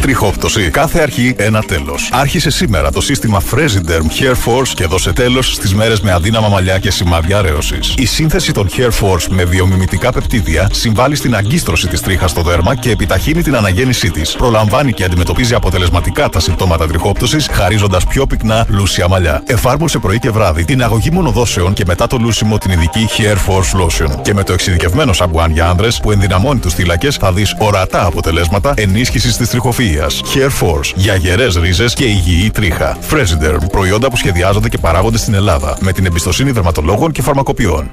Τριχόπτωση. 0.00 0.70
Κάθε 0.70 1.00
αρχή 1.00 1.34
ένα 1.38 1.62
τέλος. 1.62 2.08
Άρχισε 2.12 2.50
σήμερα 2.50 2.90
το 2.90 3.00
σύστημα 3.00 3.42
Fresiderm 3.50 4.02
Hair 4.20 4.32
Force 4.32 4.68
και 4.74 4.86
δώσε 4.86 5.12
τέλος 5.12 5.52
στις 5.52 5.74
μέρες 5.74 6.00
με 6.00 6.12
αδύναμα 6.12 6.48
μαλλιά 6.48 6.78
και 6.78 6.90
σημάδια 6.90 7.38
αρέωσης. 7.38 7.94
Η 7.98 8.06
σύνθεση 8.06 8.52
των 8.52 8.68
Hair 8.76 8.90
Force 8.90 9.26
με 9.28 9.44
βιομιμητικά 9.44 10.12
πεπτίδια 10.12 10.68
συμβάλλει 10.72 11.14
στην 11.14 11.34
αγκίστρωση 11.34 11.88
της 11.88 12.00
τρίχας 12.00 12.30
στο 12.30 12.42
δέρμα 12.42 12.74
και 12.74 12.90
επιταχύνει 12.90 13.42
την 13.42 13.56
αναγέννησή 13.56 14.10
της. 14.10 14.34
Προλαμβάνει 14.36 14.92
και 14.92 15.04
αντιμετωπίζει 15.04 15.54
αποτελεσματικά 15.54 16.28
τα 16.28 16.40
συμπτώματα 16.40 16.86
τριχόπτωσης, 16.86 17.48
χαρίζοντας 17.52 18.06
πιο 18.06 18.26
πυκνά 18.26 18.66
λούσια 18.68 19.08
μαλλιά. 19.08 19.42
Εφάρμοσε 19.46 19.98
πρωί 19.98 20.18
και 20.18 20.30
βράδυ 20.30 20.64
την 20.64 20.82
αγωγή 20.82 21.10
μονοδόσεων 21.10 21.72
και 21.72 21.84
μετά 21.86 22.06
το 22.06 22.16
λούσιμο 22.16 22.58
την 22.58 22.70
ειδική 22.70 23.08
Hair 23.16 23.36
Force 23.36 23.80
Lotion. 23.80 24.22
Και 24.22 24.34
με 24.34 24.42
το 24.42 24.52
εξειδικευμένο 24.52 25.12
σαμπουάν 25.12 25.50
για 25.50 25.68
άνδρες 25.68 26.00
που 26.00 26.10
ενδυναμώνει 26.10 26.60
τους 26.60 26.74
θύλακες 26.74 27.16
θα 27.16 27.32
δεις 27.32 27.54
ορατά 27.58 28.04
αποτελέσματα 28.04 28.72
ενίσχυσης 28.76 29.36
της 29.36 29.48
τριχοφυα. 29.88 30.08
Hair 30.34 30.50
Force 30.50 30.92
για 30.94 31.14
γερέ 31.14 31.46
ρίζες 31.46 31.94
και 31.94 32.04
υγιή 32.04 32.50
τρίχα. 32.50 32.98
Fresiderm 33.10 33.70
προϊόντα 33.70 34.10
που 34.10 34.16
σχεδιάζονται 34.16 34.68
και 34.68 34.78
παράγονται 34.78 35.18
στην 35.18 35.34
Ελλάδα 35.34 35.78
με 35.80 35.92
την 35.92 36.06
εμπιστοσύνη 36.06 36.50
δερματολόγων 36.50 37.12
και 37.12 37.22
φαρμακοποιών. 37.22 37.90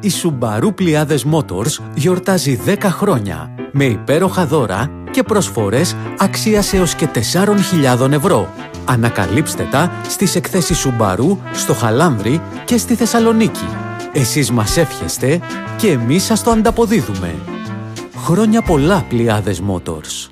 Η 0.00 0.10
Subaru 0.22 0.68
Pliades 0.78 1.22
Motors 1.32 1.78
γιορτάζει 1.94 2.60
10 2.66 2.76
χρόνια 2.82 3.50
με 3.72 3.84
υπέροχα 3.84 4.46
δώρα 4.46 4.90
και 5.10 5.22
προσφορές 5.22 5.96
αξίας 6.18 6.72
έως 6.72 6.94
και 6.94 7.08
4.000 7.98 8.10
ευρώ. 8.12 8.48
Ανακαλύψτε 8.84 9.68
τα 9.70 9.92
στις 10.08 10.34
εκθέσεις 10.34 10.86
Subaru 10.86 11.36
στο 11.52 11.74
Χαλάνδρι 11.74 12.40
και 12.64 12.76
στη 12.76 12.94
Θεσσαλονίκη. 12.94 13.68
Εσείς 14.12 14.50
μας 14.50 14.76
εύχεστε 14.76 15.40
και 15.76 15.90
εμείς 15.90 16.24
σας 16.24 16.42
το 16.42 16.50
ανταποδίδουμε. 16.50 17.34
Χρόνια 18.16 18.62
πολλά 18.62 19.06
Pliades 19.10 19.58
Motors. 19.70 20.31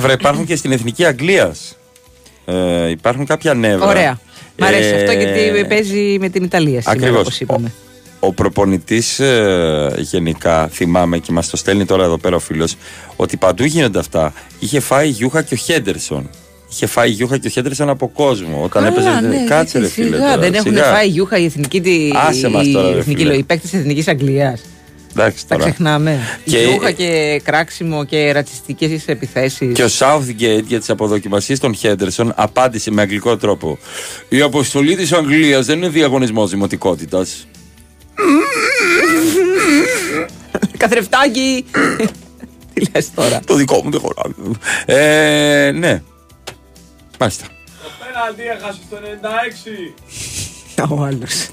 Νεύρα 0.00 0.12
υπάρχουν 0.20 0.46
και 0.46 0.56
στην 0.56 0.72
εθνική 0.72 1.04
Αγγλίας. 1.04 1.76
Ε, 2.44 2.90
υπάρχουν 2.90 3.26
κάποια 3.26 3.54
νεύρα. 3.54 3.86
Ωραία. 3.88 4.18
Μ' 4.58 4.64
αρέσει 4.64 4.88
Ε, 4.88 4.96
αυτό 5.00 5.12
γιατί 5.12 5.64
παίζει 5.68 6.16
με 6.20 6.28
την 6.28 6.44
Ιταλία 6.44 6.80
σήμερα, 6.80 6.98
Ακριβώς. 7.00 7.20
όπως 7.20 7.40
είπαμε. 7.40 7.72
Ο 8.20 8.32
προπονητής 8.32 9.20
γενικά, 9.98 10.68
θυμάμαι 10.72 11.18
και 11.18 11.32
μας 11.32 11.50
το 11.50 11.56
στέλνει 11.56 11.84
τώρα 11.84 12.04
εδώ 12.04 12.18
πέρα 12.18 12.36
ο 12.36 12.38
φίλος, 12.38 12.76
ότι 13.16 13.36
παντού 13.36 13.64
γίνονται 13.64 13.98
αυτά. 13.98 14.32
Είχε 14.58 14.80
φάει 14.80 15.08
γιούχα 15.08 15.42
και 15.42 15.54
ο 15.54 15.56
Χέντερσον. 15.56 16.30
Είχε 16.70 16.86
φάει 16.86 17.10
γιούχα 17.10 17.38
και 17.38 17.46
ο 17.46 17.50
Χέντερσον 17.50 17.88
από 17.88 18.08
κόσμο. 18.08 18.62
Όταν 18.62 18.82
Καλά, 18.82 18.86
έπαιζε. 18.86 19.26
ναι, 19.28 19.44
Κάτσε 19.48 19.78
ρε 19.78 19.84
γιατί 19.86 20.00
φίλε. 20.02 20.16
σιγά, 20.16 20.26
τώρα, 20.28 20.38
δεν 20.38 20.54
έχουν 20.54 20.72
σιγά. 20.72 20.84
φάει 20.92 21.08
γιούχα 21.08 21.38
η 21.38 21.44
εθνική, 21.44 21.80
τη, 21.80 22.10
Άσε 22.28 22.48
μας 22.48 22.70
τώρα, 22.70 22.88
ρε 22.88 22.94
η 22.94 22.98
εθνική 22.98 23.18
φίλε. 23.18 23.28
λογή, 23.28 23.40
οι 23.40 23.44
παίκτες 23.44 23.70
της 23.70 23.80
Εθνικής 23.80 24.08
Αγγλίας. 24.08 24.60
Εντάξει 25.16 25.46
Τα 25.46 25.56
τώρα. 25.56 25.68
ξεχνάμε. 25.68 26.18
Και- 26.44 26.58
Γιούχα 26.58 26.90
και 26.90 27.40
κράξιμο 27.44 28.04
και 28.04 28.32
ρατσιστικές 28.32 29.02
επιθέσεις. 29.06 29.72
Και 29.74 29.84
ο 29.84 29.88
Southgate 29.98 30.62
για 30.66 30.78
τις 30.78 30.90
αποδοκιμασίες 30.90 31.58
των 31.58 31.74
Χέντερσον 31.74 32.32
απάντησε 32.36 32.90
με 32.90 33.02
αγγλικό 33.02 33.36
τρόπο. 33.36 33.78
Η 34.28 34.40
αποστολή 34.40 34.96
της 34.96 35.12
Αγγλίας 35.12 35.66
δεν 35.66 35.76
είναι 35.76 35.88
διαγωνισμός 35.88 36.50
δημοτικότητας. 36.50 37.46
Καθρεφτάκι. 40.76 41.64
Τι 42.74 42.82
λες 42.94 43.10
τώρα; 43.14 43.40
Το 43.46 43.54
δικό 43.54 43.80
μου 43.84 43.90
δεν 43.90 44.00
χωράει. 44.00 44.32
Ε, 44.86 45.70
ναι. 45.70 46.02
Μάλιστα. 47.18 47.44
Πέναλτι 48.06 48.42
έχασε 48.42 48.78
το 48.90 48.96
96. 48.96 49.94
Ο 50.90 51.02
άλλος. 51.04 51.48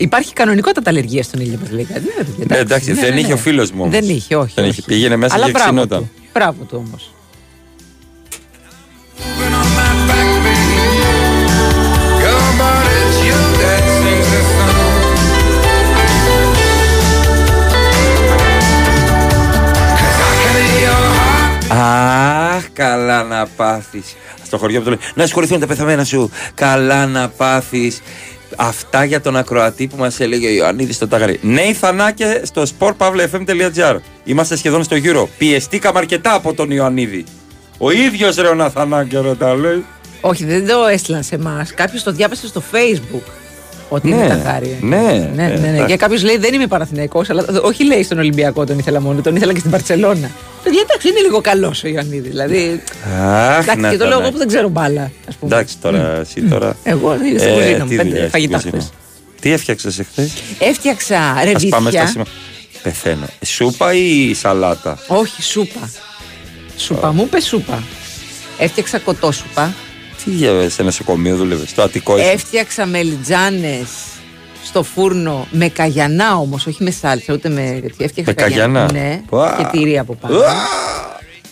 Υπάρχει 0.00 0.32
κανονικότατα 0.32 0.90
αλλεργία 0.90 1.22
στον 1.22 1.40
ήλιο, 1.40 1.58
μας 1.60 1.70
λέει 1.70 1.84
κάτι. 1.84 2.00
Ναι, 2.00 2.24
παιδιά, 2.24 2.44
Ναι, 2.48 2.56
εντάξει, 2.56 2.92
Ναι, 2.92 3.00
δεν 3.00 3.12
ναι, 3.14 3.18
είχε 3.18 3.28
ναι. 3.28 3.34
ο 3.34 3.36
φίλος 3.36 3.70
μου. 3.70 3.80
όμως. 3.82 3.92
Δεν 3.94 4.08
είχε, 4.08 4.36
όχι. 4.36 4.52
Δεν 4.54 4.64
όχι. 4.64 4.72
είχε. 4.72 4.82
Πήγαινε 4.86 5.16
μέσα 5.16 5.34
Αλλά 5.34 5.44
και 5.44 5.50
μπράβο 5.50 5.68
ξυνόταν. 5.70 5.98
του. 6.00 6.10
Μπράβο 6.32 6.62
του 6.64 6.82
όμως. 6.86 7.10
Αχ, 21.68 22.64
καλά 22.72 23.22
να 23.22 23.46
πάθεις. 23.56 24.16
Στο 24.46 24.58
χωριό 24.58 24.78
μου 24.78 24.84
το 24.84 24.90
λέει 24.90 24.98
Να 25.14 25.24
συγχωρηθούν 25.24 25.60
τα 25.60 25.66
πεθαμένα 25.66 26.04
σου. 26.04 26.30
Καλά 26.54 27.06
να 27.06 27.28
πάθεις. 27.28 28.00
Αυτά 28.56 29.04
για 29.04 29.20
τον 29.20 29.36
ακροατή 29.36 29.86
που 29.86 29.96
μας 29.96 30.20
έλεγε 30.20 30.46
ο 30.46 30.50
Ιωαννίδης 30.50 30.96
στο 30.96 31.08
Τάγαρι. 31.08 31.38
Νέοι 31.42 31.72
Θανάκε 31.72 32.40
στο 32.44 32.62
sportpavlefm.gr. 32.78 33.96
Είμαστε 34.24 34.56
σχεδόν 34.56 34.84
στο 34.84 34.96
γύρο. 34.96 35.28
Πιεστήκαμε 35.38 35.98
αρκετά 35.98 36.34
από 36.34 36.54
τον 36.54 36.70
Ιωαννίδη. 36.70 37.24
Ο 37.78 37.90
ίδιος 37.90 38.36
ρε 38.36 38.48
ο 38.48 38.54
Ναθανάκε 38.54 39.18
ρε 39.20 39.34
τα 39.34 39.54
λέει. 39.54 39.84
Όχι, 40.20 40.44
δεν 40.44 40.66
το 40.66 40.86
έστειλαν 40.86 41.22
σε 41.22 41.34
εμάς. 41.34 41.74
Κάποιος 41.74 42.02
το 42.02 42.12
διάβασε 42.12 42.46
στο 42.46 42.62
Facebook. 42.72 43.39
Ότι 43.92 44.08
Ναι, 44.08 44.14
είναι 44.16 44.28
ταγάρι. 44.28 44.78
ναι, 44.80 44.96
ναι, 44.96 45.30
ναι, 45.34 45.46
ναι. 45.46 45.68
εντάξει. 45.68 45.86
Και 45.86 45.96
κάποιο 45.96 46.18
λέει 46.22 46.36
δεν 46.36 46.54
είμαι 46.54 46.66
Παναθηναϊκός 46.66 47.30
αλλά 47.30 47.44
όχι 47.62 47.84
λέει 47.84 48.02
στον 48.02 48.18
Ολυμπιακό 48.18 48.64
τον 48.66 48.78
ήθελα 48.78 49.00
μόνο, 49.00 49.20
τον 49.20 49.36
ήθελα 49.36 49.52
και 49.52 49.58
στην 49.58 49.70
Παρσελώνα. 49.70 50.30
Παιδιά, 50.62 50.80
εντάξει, 50.88 51.08
είναι 51.08 51.20
λίγο 51.20 51.40
καλός 51.40 51.84
ο 51.84 51.88
Ιωαννίδης. 51.88 52.30
Δηλαδή. 52.30 52.82
Αχ, 53.20 53.62
εντάξει, 53.68 53.90
και 53.90 53.96
το 53.96 53.96
λέω 53.96 53.96
εγώ 53.96 54.06
Ναθανάκη. 54.08 54.32
που 54.32 54.38
δεν 54.38 54.46
ξέρω 54.48 54.68
μπάλα. 54.68 55.10
ας 55.28 55.34
πούμε. 55.34 55.54
Εντάξει 55.54 55.76
τώρα, 55.78 56.18
εσύ 56.20 56.42
τώρα. 56.42 56.76
Εγώ 56.82 57.14
είδα 57.24 57.38
στην 57.38 57.52
κουζίνα 57.54 57.84
μου, 57.84 57.88
τι 57.90 57.96
πέντε 57.96 58.08
δουλειά 58.08 58.18
στην 58.18 58.30
φαγητά 58.30 58.56
κουζίνα. 58.56 58.72
χθες. 58.76 58.90
Τι 59.40 59.52
έφτιαξες 59.52 59.98
εχθές; 59.98 60.32
Έφτιαξα 60.58 61.16
Α 61.18 61.34
πάμε 61.34 61.54
στα 61.54 61.70
ρεβίθια. 61.80 62.06
σήμερα. 62.06 62.30
Πεθαίνω. 62.82 63.26
Σούπα 63.44 63.94
ή 63.94 64.34
σαλάτα; 64.34 64.98
Όχι, 65.06 65.42
σούπα. 65.42 65.90
Σούπα, 66.76 67.12
μου 67.12 67.22
είπε 67.26 67.40
σούπα. 67.40 67.82
Έφτιαξα 68.58 68.98
κοτόσουπα. 68.98 69.74
Τι 70.24 70.30
για 70.30 70.70
σε 70.70 70.82
νοσοκομείο 70.82 71.36
δούλευες. 71.36 71.68
Στο 71.70 71.82
Αττικό 71.82 72.18
ήσουν. 72.18 72.30
Έφτιαξα 72.30 72.86
μελιτζάνε 72.86 73.86
στο 74.64 74.82
φούρνο 74.82 75.46
με 75.50 75.68
καγιανά 75.68 76.36
όμως, 76.36 76.66
όχι 76.66 76.82
με 76.82 76.90
σάλτσα, 76.90 77.32
ούτε 77.32 77.48
με 77.48 77.78
τέτοια. 77.82 78.04
Έφτιαξα 78.04 78.32
Με 78.36 78.42
καγιανά. 78.42 78.92
Ναι, 78.92 79.20
Ουα. 79.30 79.54
και 79.58 79.78
τυρί 79.78 79.98
από 79.98 80.14
πάνω. 80.14 80.36
Ουα. 80.36 80.52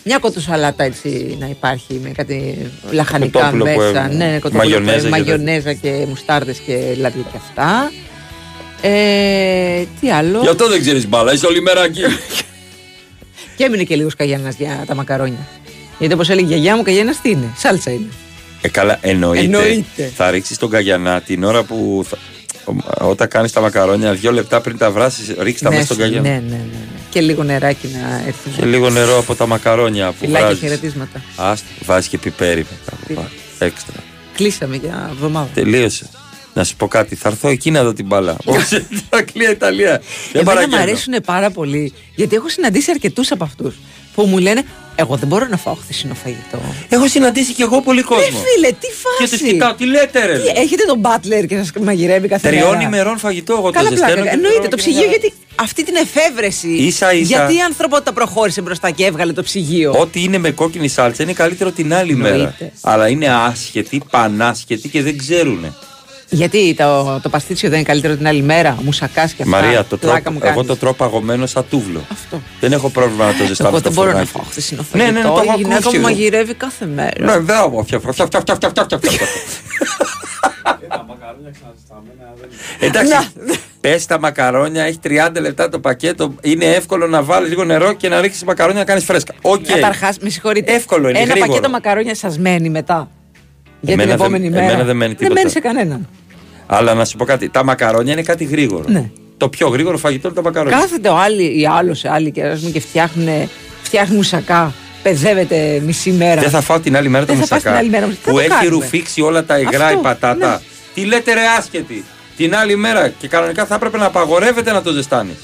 Μια 0.03 0.17
κοτοσαλάτα 0.17 0.83
έτσι 0.83 1.37
να 1.39 1.47
υπάρχει 1.47 1.99
με 2.03 2.09
κάτι 2.09 2.57
λαχανικά 2.91 3.39
Κοτόπουλο 3.39 3.63
που 3.63 3.69
μέσα. 3.79 4.03
έβγαινε. 4.05 4.25
Ναι, 4.25 4.39
κοτόπουλο 4.39 4.49
που 4.51 4.57
Μαγιονέζα 4.57 4.95
έβγαινε, 4.95 5.17
και 5.17 5.29
μαγιονέζα 5.31 5.73
και 5.73 6.05
μουστάρδες 6.07 6.57
και 6.57 6.73
λάδια 6.97 7.21
και 7.31 7.37
αυτά. 7.37 7.91
Ε, 8.81 9.83
τι 9.99 10.11
άλλο; 10.11 10.39
Γι' 10.41 10.47
αυτό 10.49 10.67
δεν 10.69 10.79
ξέρεις 10.81 11.07
μπάλα, 11.07 11.33
είσαι 11.33 11.45
όλη 11.45 11.61
μέρα 11.61 11.83
εκεί. 11.83 12.01
Και 13.57 13.63
έμεινε 13.63 13.83
και 13.83 13.95
λίγος 13.95 14.15
καγιανάς 14.15 14.55
για 14.55 14.83
τα 14.87 14.95
μακαρόνια. 14.95 15.47
Γιατί 15.99 16.13
όπως 16.13 16.29
έλεγε 16.29 16.45
η 16.45 16.49
γιαγιά 16.49 16.75
μου, 16.75 16.81
καγιανάς 16.81 17.21
τι 17.21 17.29
είναι; 17.29 17.53
Σάλτσα 17.57 17.91
είναι. 17.91 18.09
Ε, 18.61 18.67
καλά, 18.67 18.97
εννοείται. 19.01 19.43
Εννοείται. 19.43 20.11
Θα 20.15 20.31
ρίξεις 20.31 20.57
τον 20.57 20.69
καγιανά 20.69 21.21
την 21.21 21.43
ώρα 21.43 21.63
που. 21.63 22.05
Θα... 22.09 22.17
Όταν 22.99 23.27
κάνεις 23.27 23.51
τα 23.51 23.61
μακαρόνια, 23.61 24.13
δύο 24.13 24.31
λεπτά 24.31 24.61
πριν 24.61 24.77
τα 24.77 24.91
βράσεις, 24.91 25.35
ρίξει 25.39 25.63
τα 25.63 25.69
μέσα 25.69 25.83
στον 25.83 25.97
Μέσα, 25.97 26.09
καγιανά. 26.11 26.29
Ναι, 26.29 26.41
ναι, 26.49 26.55
ναι, 26.55 26.55
ναι. 26.57 26.87
Και 27.09 27.21
λίγο 27.21 27.43
νεράκι 27.43 27.87
να 27.87 28.23
έρθει. 28.27 28.49
Και 28.57 28.65
λίγο 28.65 28.89
νερό 28.89 29.17
από 29.17 29.35
τα 29.35 29.47
μακαρόνια 29.47 30.07
που 30.07 30.15
Φιλάκια 30.19 30.39
βράζεις. 30.45 30.59
χαιρετίσματα. 30.61 31.21
Άστο, 31.35 31.67
βάζεις 31.85 32.09
και 32.09 32.17
πιπέρι 32.17 32.65
μετά 32.69 32.97
από 33.03 33.13
πάνω. 33.13 33.29
Έξτρα. 33.59 33.95
Κλείσαμε 34.35 34.75
για 34.75 35.09
εβδομάδα. 35.11 35.49
Τελείωσε. 35.53 36.09
Να 36.53 36.63
σου 36.63 36.75
πω 36.75 36.87
κάτι, 36.87 37.15
θα 37.15 37.29
έρθω 37.29 37.47
εκεί 37.49 37.71
να 37.71 37.83
δω 37.83 37.93
την 37.93 38.05
μπάλα. 38.05 38.37
Όπω 38.45 38.59
Αγγλία, 39.09 39.49
Ιταλία. 39.51 39.89
Δεν 39.91 40.01
Εμένα 40.31 40.41
μου 40.41 40.43
παραγγέλνω. 40.43 40.81
αρέσουν 40.83 41.13
πάρα 41.25 41.49
πολύ 41.49 41.93
γιατί 42.15 42.35
έχω 42.35 42.49
συναντήσει 42.49 42.91
αρκετούς 42.91 43.31
από 43.31 43.43
αυτούς 43.43 43.75
που 44.13 44.23
μου 44.25 44.37
λένε 44.37 44.63
Εγώ 45.01 45.15
δεν 45.15 45.27
μπορώ 45.27 45.45
να 45.49 45.57
φάω 45.57 45.73
χθεσινό 45.73 46.13
φαγητό. 46.13 46.59
Έχω 46.89 47.07
συναντήσει 47.07 47.53
και 47.53 47.63
εγώ 47.63 47.81
πολύ 47.81 48.01
κόσμο. 48.01 48.23
Ε, 48.23 48.43
φίλε, 48.55 48.67
τι 48.71 48.87
φάση. 48.87 49.23
Και 49.23 49.37
τους 49.37 49.51
κοιτάω, 49.51 49.73
τι 49.73 49.85
λέτε, 49.85 50.25
ρε. 50.25 50.37
Τι, 50.39 50.47
έχετε 50.59 50.83
τον 50.87 50.99
μπάτλερ 50.99 51.45
και 51.45 51.57
σας 51.57 51.71
μαγειρεύει 51.81 52.27
κάθε 52.27 52.47
Τριών 52.49 52.69
μέρα; 52.75 52.81
ημερών 52.81 53.17
φαγητό, 53.17 53.53
εγώ 53.53 53.61
το 53.61 53.71
Καλά 53.71 53.89
ζεσταίνω. 53.89 54.13
πλάκα. 54.13 54.29
και 54.29 54.35
Εννοείται 54.35 54.57
τρώω 54.57 54.69
το 54.69 54.75
και 54.75 54.81
ψυγείο 54.81 54.99
μια- 54.99 55.07
γιατί 55.09 55.33
αυτή 55.55 55.83
την 55.83 55.95
εφεύρεση. 55.95 56.67
Ίσα, 56.67 57.13
ίσα. 57.13 57.23
Γιατί 57.25 57.55
η 57.55 57.59
ανθρωπότητα 57.61 58.13
προχώρησε 58.13 58.61
μπροστά 58.61 58.89
και 58.91 59.05
έβγαλε 59.05 59.33
το 59.33 59.43
ψυγείο; 59.43 59.93
Ό,τι 59.99 60.23
είναι 60.23 60.37
με 60.37 60.51
κόκκινη 60.51 60.87
σάλτσα 60.87 61.23
είναι 61.23 61.33
καλύτερο 61.33 61.71
την 61.71 61.93
άλλη 61.93 62.15
μέρα. 62.15 62.33
Εννοείται. 62.35 62.71
Αλλά 62.81 63.07
είναι 63.07 63.27
άσχετοι, 63.29 64.01
πανάσχετοι 64.09 64.89
και 64.89 65.01
δεν 65.01 65.17
ξέρουν. 65.17 65.75
Γιατί 66.29 66.73
το, 66.77 67.19
το 67.23 67.29
παστίτσιο 67.29 67.69
δεν 67.69 67.77
είναι 67.77 67.87
καλύτερο 67.87 68.15
την 68.15 68.27
άλλη 68.27 68.41
μέρα, 68.41 68.77
μουσακά 68.83 69.25
και 69.27 69.43
αυτά. 69.43 69.45
Μαρία, 69.45 69.83
το 69.85 69.97
Πλάκα 69.97 70.21
τρώω, 70.21 70.33
μου 70.33 70.39
εγώ 70.43 70.51
κάνεις. 70.53 70.67
το 70.67 70.75
τρώω 70.77 70.93
παγωμένο 70.93 71.45
σαν 71.45 71.65
τούβλο. 71.69 72.01
Αυτό. 72.11 72.41
Δεν 72.59 72.71
έχω 72.71 72.89
πρόβλημα 72.89 73.25
να 73.25 73.33
το 73.33 73.45
ζεστάνω 73.45 73.69
Εγώ 73.69 73.77
στο 73.79 73.89
δεν 73.89 73.97
μπορώ 73.97 74.07
να 74.17 74.25
φουρνάκι. 74.25 74.31
φάω 74.37 74.43
χθεσινό 74.49 74.81
Ναι, 74.81 74.87
φαγητό. 75.03 75.11
ναι, 75.11 75.19
ναι, 75.19 75.25
το 75.27 75.41
έχω 75.43 75.53
η 75.53 75.61
γυναίκα 75.61 75.75
ακούσει 75.77 75.97
μου 75.97 76.07
εγώ. 76.07 76.13
μαγειρεύει 76.15 76.53
κάθε 76.53 76.85
μέρα. 76.85 77.13
Ναι, 77.19 77.31
βέβαια, 77.31 77.63
όμω. 77.63 77.83
Φτια, 77.83 77.99
φτια, 77.99 78.13
φτια, 78.13 78.39
φτια, 78.41 78.55
φτια, 78.69 78.83
φτια, 78.83 78.97
φτια. 78.97 79.27
Τα 80.89 81.05
μακαρόνια 81.07 81.51
ξαναζεσταμένα 81.51 82.33
δεν 82.39 82.49
Εντάξει, 82.89 83.29
πε 83.81 83.99
τα 84.07 84.19
μακαρόνια, 84.19 84.83
έχει 84.83 84.99
30 85.03 85.41
λεπτά 85.41 85.69
το 85.69 85.79
πακέτο. 85.79 86.33
Είναι 86.41 86.65
εύκολο 86.65 87.07
να 87.07 87.23
βάλει 87.23 87.47
λίγο 87.47 87.63
νερό 87.63 87.93
και 87.93 88.09
να 88.09 88.21
ρίξει 88.21 88.45
μακαρόνια 88.45 88.79
να 88.79 88.85
κάνει 88.85 89.01
φρέσκα. 89.01 89.33
Οκ. 89.41 89.65
Καταρχά, 89.65 90.13
με 90.21 90.29
συγχωρείτε. 90.29 90.73
Εύκολο 90.73 91.09
είναι, 91.09 91.19
Ένα 91.19 91.29
γρήγορο. 91.31 91.49
πακέτο 91.51 91.69
μακαρόνια 91.69 92.15
σα 92.15 92.39
μένει 92.39 92.69
μετά. 92.69 93.09
Για 93.81 93.93
Εμένα 93.93 94.09
την 94.09 94.17
δεν- 94.17 94.25
επόμενη 94.25 94.49
μέρα. 94.49 94.63
εμένα 94.63 94.83
δεν 94.83 94.95
μένει 94.95 95.15
τίποτα. 95.15 95.33
μένει 95.39 95.49
σε 95.49 95.59
κανέναν. 95.59 96.07
Αλλά 96.65 96.93
να 96.93 97.05
σου 97.05 97.17
πω 97.17 97.25
κάτι, 97.25 97.49
τα 97.49 97.63
μακαρόνια 97.63 98.13
είναι 98.13 98.21
κάτι 98.21 98.43
γρήγορο. 98.43 98.83
Ναι. 98.87 99.09
Το 99.37 99.49
πιο 99.49 99.67
γρήγορο 99.67 99.97
φαγητό 99.97 100.27
είναι 100.27 100.35
τα 100.35 100.41
μακαρόνια. 100.43 100.77
Κάθεται 100.77 101.09
ο 101.09 101.17
άλλη 101.17 101.59
ή 101.59 101.65
άλλο 101.67 101.93
σε 101.93 102.09
άλλη 102.11 102.31
και, 102.31 102.43
ας 102.43 102.59
πούμε, 102.59 102.71
και 102.71 102.79
φτιάχνουν, 102.79 103.27
φτιάχνουν 103.81 104.15
μουσακά. 104.17 104.73
Παιδεύεται 105.03 105.81
μισή 105.85 106.11
μέρα. 106.11 106.41
Δεν 106.41 106.49
θα 106.49 106.61
φάω 106.61 106.79
την 106.79 106.97
άλλη 106.97 107.09
μέρα 107.09 107.25
το 107.25 107.33
Δεν 107.33 107.41
θα 107.41 107.47
φας 107.47 107.57
μουσακά. 107.57 107.69
την 107.69 107.79
άλλη 107.79 107.89
μέρα 107.89 108.05
μουσακά. 108.05 108.23
Που 108.31 108.37
Θα 108.37 108.41
το 108.43 108.53
έχει 108.53 108.65
κάνουμε. 108.65 108.69
ρουφήξει 108.83 109.21
όλα 109.21 109.43
τα 109.45 109.59
υγρά 109.59 109.85
Αυτό, 109.85 109.99
η 109.99 110.01
πατάτα. 110.01 110.49
ναι. 110.49 110.57
Τι 110.93 111.05
λέτε 111.05 111.33
ρε 111.33 111.39
άσχετη. 111.57 112.03
Την 112.37 112.55
άλλη 112.55 112.75
μέρα 112.75 113.09
και 113.09 113.27
κανονικά 113.27 113.65
θα 113.65 113.75
έπρεπε 113.75 113.97
να 113.97 114.05
απαγορεύεται 114.05 114.71
να 114.71 114.81
το 114.81 114.91
ζεστάνεις. 114.91 115.35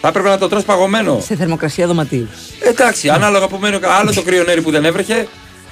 Θα 0.00 0.08
έπρεπε 0.08 0.28
να 0.28 0.38
το 0.38 0.48
τρως 0.48 0.64
παγωμένο. 0.64 1.20
Σε 1.20 1.36
θερμοκρασία 1.36 1.86
δωματίου. 1.86 2.28
Εντάξει, 2.60 3.08
ανάλογα 3.08 3.46
που 3.48 3.56
μένει 3.60 3.74
ο- 3.76 3.80
άλλο 4.00 4.12
το 4.14 4.22
κρυονέρι 4.22 4.60
που 4.62 4.70
δεν 4.70 4.84
έβρεχε. 4.84 5.26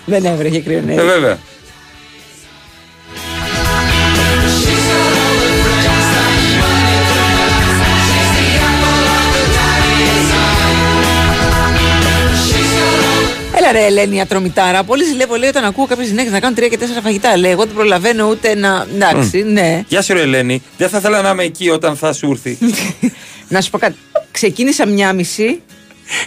Δεν 0.04 0.24
έβρεχε 0.24 0.60
κρυονέρι. 0.60 0.98
Ε, 1.00 1.02
βέβαια. 1.02 1.38
Έλα 13.72 13.80
ρε 13.80 13.86
Ελένη 13.86 14.20
ατρομητάρα. 14.20 14.84
Πολύ 14.84 15.04
ζηλεύω 15.04 15.34
λέει 15.36 15.48
όταν 15.48 15.64
ακούω 15.64 15.86
κάποιες 15.86 16.08
γυναίκες 16.08 16.32
να 16.32 16.40
κάνουν 16.40 16.56
τρία 16.56 16.68
και 16.68 16.78
τέσσερα 16.78 17.00
φαγητά. 17.00 17.36
Λέει, 17.36 17.50
εγώ 17.50 17.64
δεν 17.64 17.74
προλαβαίνω 17.74 18.28
ούτε 18.28 18.54
να. 18.54 18.86
Εντάξει, 18.94 19.42
ναι. 19.42 19.84
Γεια 19.88 20.02
σου, 20.02 20.12
ρε 20.14 20.20
Ελένη. 20.20 20.62
Δεν 20.78 20.88
θα 20.88 20.98
ήθελα 20.98 21.22
να 21.22 21.30
είμαι 21.30 21.42
εκεί 21.42 21.68
όταν 21.70 21.96
θα 21.96 22.12
σου 22.12 22.30
έρθει. 22.30 22.58
Να 23.48 23.60
σου 23.60 23.70
πω 23.70 23.78
κάτι. 23.78 23.96
Ξεκίνησα 24.30 24.86
μία 24.86 25.12
μισή. 25.12 25.60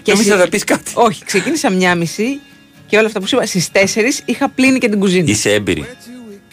Νόμιζα 0.06 0.32
συ- 0.32 0.40
θα 0.42 0.50
πεις 0.50 0.64
κάτι. 0.64 0.92
Όχι, 0.94 1.26
ξεκίνησα 1.26 1.70
μία 1.70 1.96
μισή 1.96 2.40
και 2.88 2.98
όλα 2.98 3.08
αυτά 3.08 3.20
που 3.20 3.28
σου 3.28 3.36
είπα 3.36 3.46
στις 3.46 3.70
4 3.72 4.22
είχα 4.26 4.50
πλύνει 4.50 4.78
και 4.80 4.90
την 4.90 5.00
κουζίνα. 5.00 5.30
Είσαι 5.32 5.54
έμπειρη. 5.54 5.86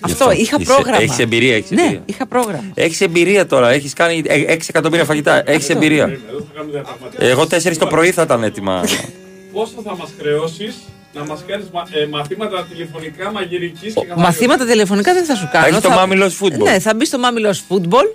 Αυτό, 0.01 0.31
είχα 0.33 0.59
πρόγραμμα. 0.59 1.03
Έχεις 1.03 1.19
εμπειρία, 1.19 1.55
έχεις 1.57 1.71
Ναι, 1.71 1.83
εμπειρία. 1.83 2.03
είχα 2.07 2.27
πρόγραμμα. 2.27 2.71
Έχεις 2.75 3.01
εμπειρία 3.01 3.47
τώρα. 3.47 3.71
Έχεις 3.71 3.93
κάνει 3.93 4.23
6 4.27 4.69
εκατομμύρια 4.69 5.05
φαγητά. 5.05 5.43
Έχεις 5.47 5.69
εμπειρία. 5.69 6.19
Εγώ 7.19 7.47
4 7.47 7.77
το 7.79 7.87
πρωί 7.87 8.11
θα 8.11 8.23
ήταν 8.23 8.43
έτοιμα. 8.43 8.85
πόσο 9.53 9.73
θα 9.85 9.97
μας 9.97 10.09
χρεώσεις 10.19 10.75
να 11.15 11.25
μας 11.25 11.41
κάνεις 11.47 11.67
μαθήματα 12.11 12.67
τηλεφωνικά 12.71 13.33
μαγειρικής 13.33 13.95
και 13.95 14.01
καθαρής; 14.01 14.23
Μαθήματα 14.25 14.65
τηλεφωνικά 14.67 15.13
δεν 15.15 15.25
θα 15.25 15.35
σου 15.35 15.49
κάνω. 15.53 15.67
Έχεις 15.67 15.81
το 15.81 15.89
θα... 15.89 15.95
Μάμιλος 15.95 16.39
Football. 16.43 16.63
Ναι, 16.63 16.79
θα 16.79 16.95
μπει 16.95 17.05
στο 17.05 17.19
Μάμιλος 17.19 17.63
Football 17.69 18.07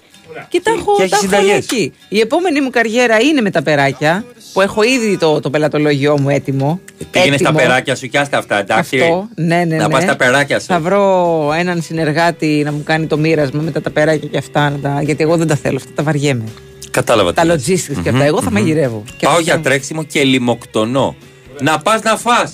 και 0.49 0.61
τα 0.63 0.71
έχω, 0.71 0.95
Και 0.95 1.01
έχεις 1.03 1.09
τα 1.11 1.15
έχω 1.17 1.25
συνταγές. 1.25 1.47
όλα 1.49 1.55
εκεί. 1.55 1.93
Η 2.09 2.19
επόμενη 2.19 2.61
μου 2.61 2.69
καριέρα 2.69 3.19
είναι 3.19 3.41
με 3.41 3.49
τα 3.51 3.61
περάκια 3.61 4.25
που 4.53 4.61
έχω 4.61 4.83
ήδη 4.83 5.17
το, 5.17 5.39
το 5.39 5.49
πελατολογιό 5.49 6.19
μου 6.19 6.29
έτοιμο. 6.29 6.79
Πήγαινες 7.11 7.39
στα 7.39 7.49
Έτοιμο. 7.49 7.63
περάκια 7.67 7.95
σου 7.95 8.07
και 8.07 8.17
άστα 8.19 8.37
αυτά, 8.37 8.59
εντάξει. 8.59 8.99
Αυτό, 8.99 9.27
ναι, 9.35 9.63
ναι, 9.63 9.75
Να 9.75 9.87
ναι. 9.87 9.93
πας 9.93 10.03
στα 10.03 10.15
περάκια 10.15 10.59
σου. 10.59 10.65
Θα 10.65 10.79
βρω 10.79 11.51
έναν 11.57 11.81
συνεργάτη 11.81 12.61
να 12.65 12.71
μου 12.71 12.83
κάνει 12.83 13.05
το 13.05 13.17
μοίρασμα 13.17 13.61
μετά 13.61 13.81
τα 13.81 13.89
περάκια 13.89 14.27
και 14.29 14.37
αυτά. 14.37 14.69
να 14.69 14.77
τα- 14.77 15.01
Γιατί 15.01 15.23
εγώ 15.23 15.37
δεν 15.37 15.47
τα 15.47 15.55
θέλω, 15.55 15.75
αυτά 15.77 15.91
τα 15.95 16.03
βαριέμαι. 16.03 16.43
Κατάλαβα. 16.91 17.33
Τα 17.33 17.41
τι 17.41 17.47
λες. 17.47 17.61
logistics 17.67 18.01
και 18.03 18.09
Μμμ, 18.11 18.15
αυτά. 18.15 18.25
Εγώ 18.25 18.41
θα 18.41 18.49
μμμ. 18.49 18.53
μαγειρεύω. 18.53 19.03
Και 19.17 19.25
Πάω 19.25 19.31
αυτό- 19.31 19.43
για 19.43 19.59
τρέξιμο 19.59 20.03
και 20.03 20.23
λιμοκτονώ. 20.23 21.15
Να 21.59 21.79
πας 21.79 22.01
να 22.01 22.17
φά. 22.17 22.51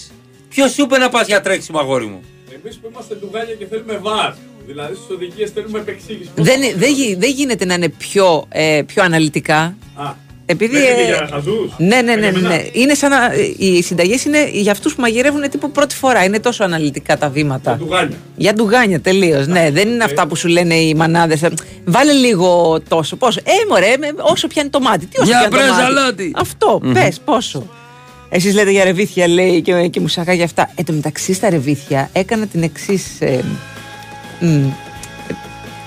Ποιος 0.49 0.71
σου 0.71 0.81
είπε 0.81 0.97
να 0.97 1.09
πας 1.09 1.27
για 1.27 1.41
τρέξιμο, 1.41 1.79
αγόρι 1.79 2.05
μου; 2.05 2.21
Εμείς 2.63 2.77
που 2.77 2.87
είμαστε 2.91 3.15
ντουγάνια 3.15 3.53
και 3.53 3.65
θέλουμε 3.69 3.97
βαρ. 4.01 4.33
Δηλαδή 4.67 4.95
στις 4.95 5.07
οδηγίες 5.15 5.49
θέλουμε 5.49 5.79
επεξήγηση. 5.79 6.29
Πώς 6.35 6.45
Δεν, 6.45 6.61
θα 6.61 6.71
δεν, 6.77 6.91
γι- 6.93 7.15
δεν 7.15 7.29
γίνεται 7.31 7.65
να 7.65 7.73
είναι 7.73 7.89
πιο, 7.89 8.45
ε, 8.49 8.81
πιο 8.85 9.03
αναλυτικά. 9.03 9.75
Α, 9.95 10.13
Επειδή. 10.45 10.77
δεν 10.77 10.91
είναι 10.93 11.01
ε, 11.01 11.05
για 11.05 11.27
χαζούς. 11.31 11.71
ναι, 11.77 12.01
ναι, 12.01 12.15
ναι, 12.15 12.29
Για 12.29 12.31
μένα. 12.31 12.49
ναι. 12.49 12.63
Είναι 12.71 12.93
σαν 12.93 13.09
να, 13.09 13.17
οι 13.57 13.81
συνταγές 13.81 14.23
είναι 14.25 14.49
για 14.51 14.71
αυτούς 14.71 14.95
που 14.95 15.01
μαγειρεύουν 15.01 15.49
τύπου 15.49 15.71
πρώτη 15.71 15.95
φορά. 15.95 16.23
Είναι 16.23 16.39
τόσο 16.39 16.63
αναλυτικά 16.63 17.17
τα 17.17 17.29
βήματα. 17.29 17.75
Ντουγάνια. 17.75 18.17
Για 18.35 18.53
ντουγάνια 18.53 18.99
τελείως. 19.01 19.47
Ναι, 19.47 19.69
δεν 19.71 19.87
είναι 19.89 20.03
αυτά 20.03 20.27
που 20.27 20.35
σου 20.35 20.47
λένε 20.47 20.75
οι 20.75 20.93
μανάδες. 20.93 21.41
Βάλε 21.85 22.11
λίγο 22.11 22.79
τόσο. 22.87 23.15
Πόσο; 23.15 23.39
Ε, 23.43 23.51
μωρέ, 23.69 23.95
με- 23.99 24.13
όσο 24.21 24.47
πιάνει 24.47 24.69
το 24.69 24.79
μάτι. 24.79 25.05
Τι 25.05 25.19
όσο 25.19 25.29
Για 25.29 25.37
πιάνει 25.37 25.51
το 25.51 25.57
πες 25.57 25.69
μάτι; 25.69 25.83
αλάτι. 25.83 26.31
Αυτό, 26.35 26.79
Μμμ. 26.83 26.93
πες, 26.93 27.19
πόσο. 27.25 27.67
Εσείς 28.35 28.53
λέτε 28.53 28.71
για 28.71 28.83
ρεβίθια, 28.83 29.27
λέει 29.27 29.61
και, 29.61 29.87
και 29.87 29.99
μουσακά 29.99 30.33
για 30.33 30.43
αυτά. 30.45 30.69
Εν 30.75 30.85
τω 30.85 30.93
μεταξύ 30.93 31.33
στα 31.33 31.49
ρεβίθια 31.49 32.09
έκανα 32.13 32.45
την 32.45 32.63
εξής. 32.63 33.05
Ε, 33.19 33.43
μ, 34.39 34.45
ε, 34.45 34.71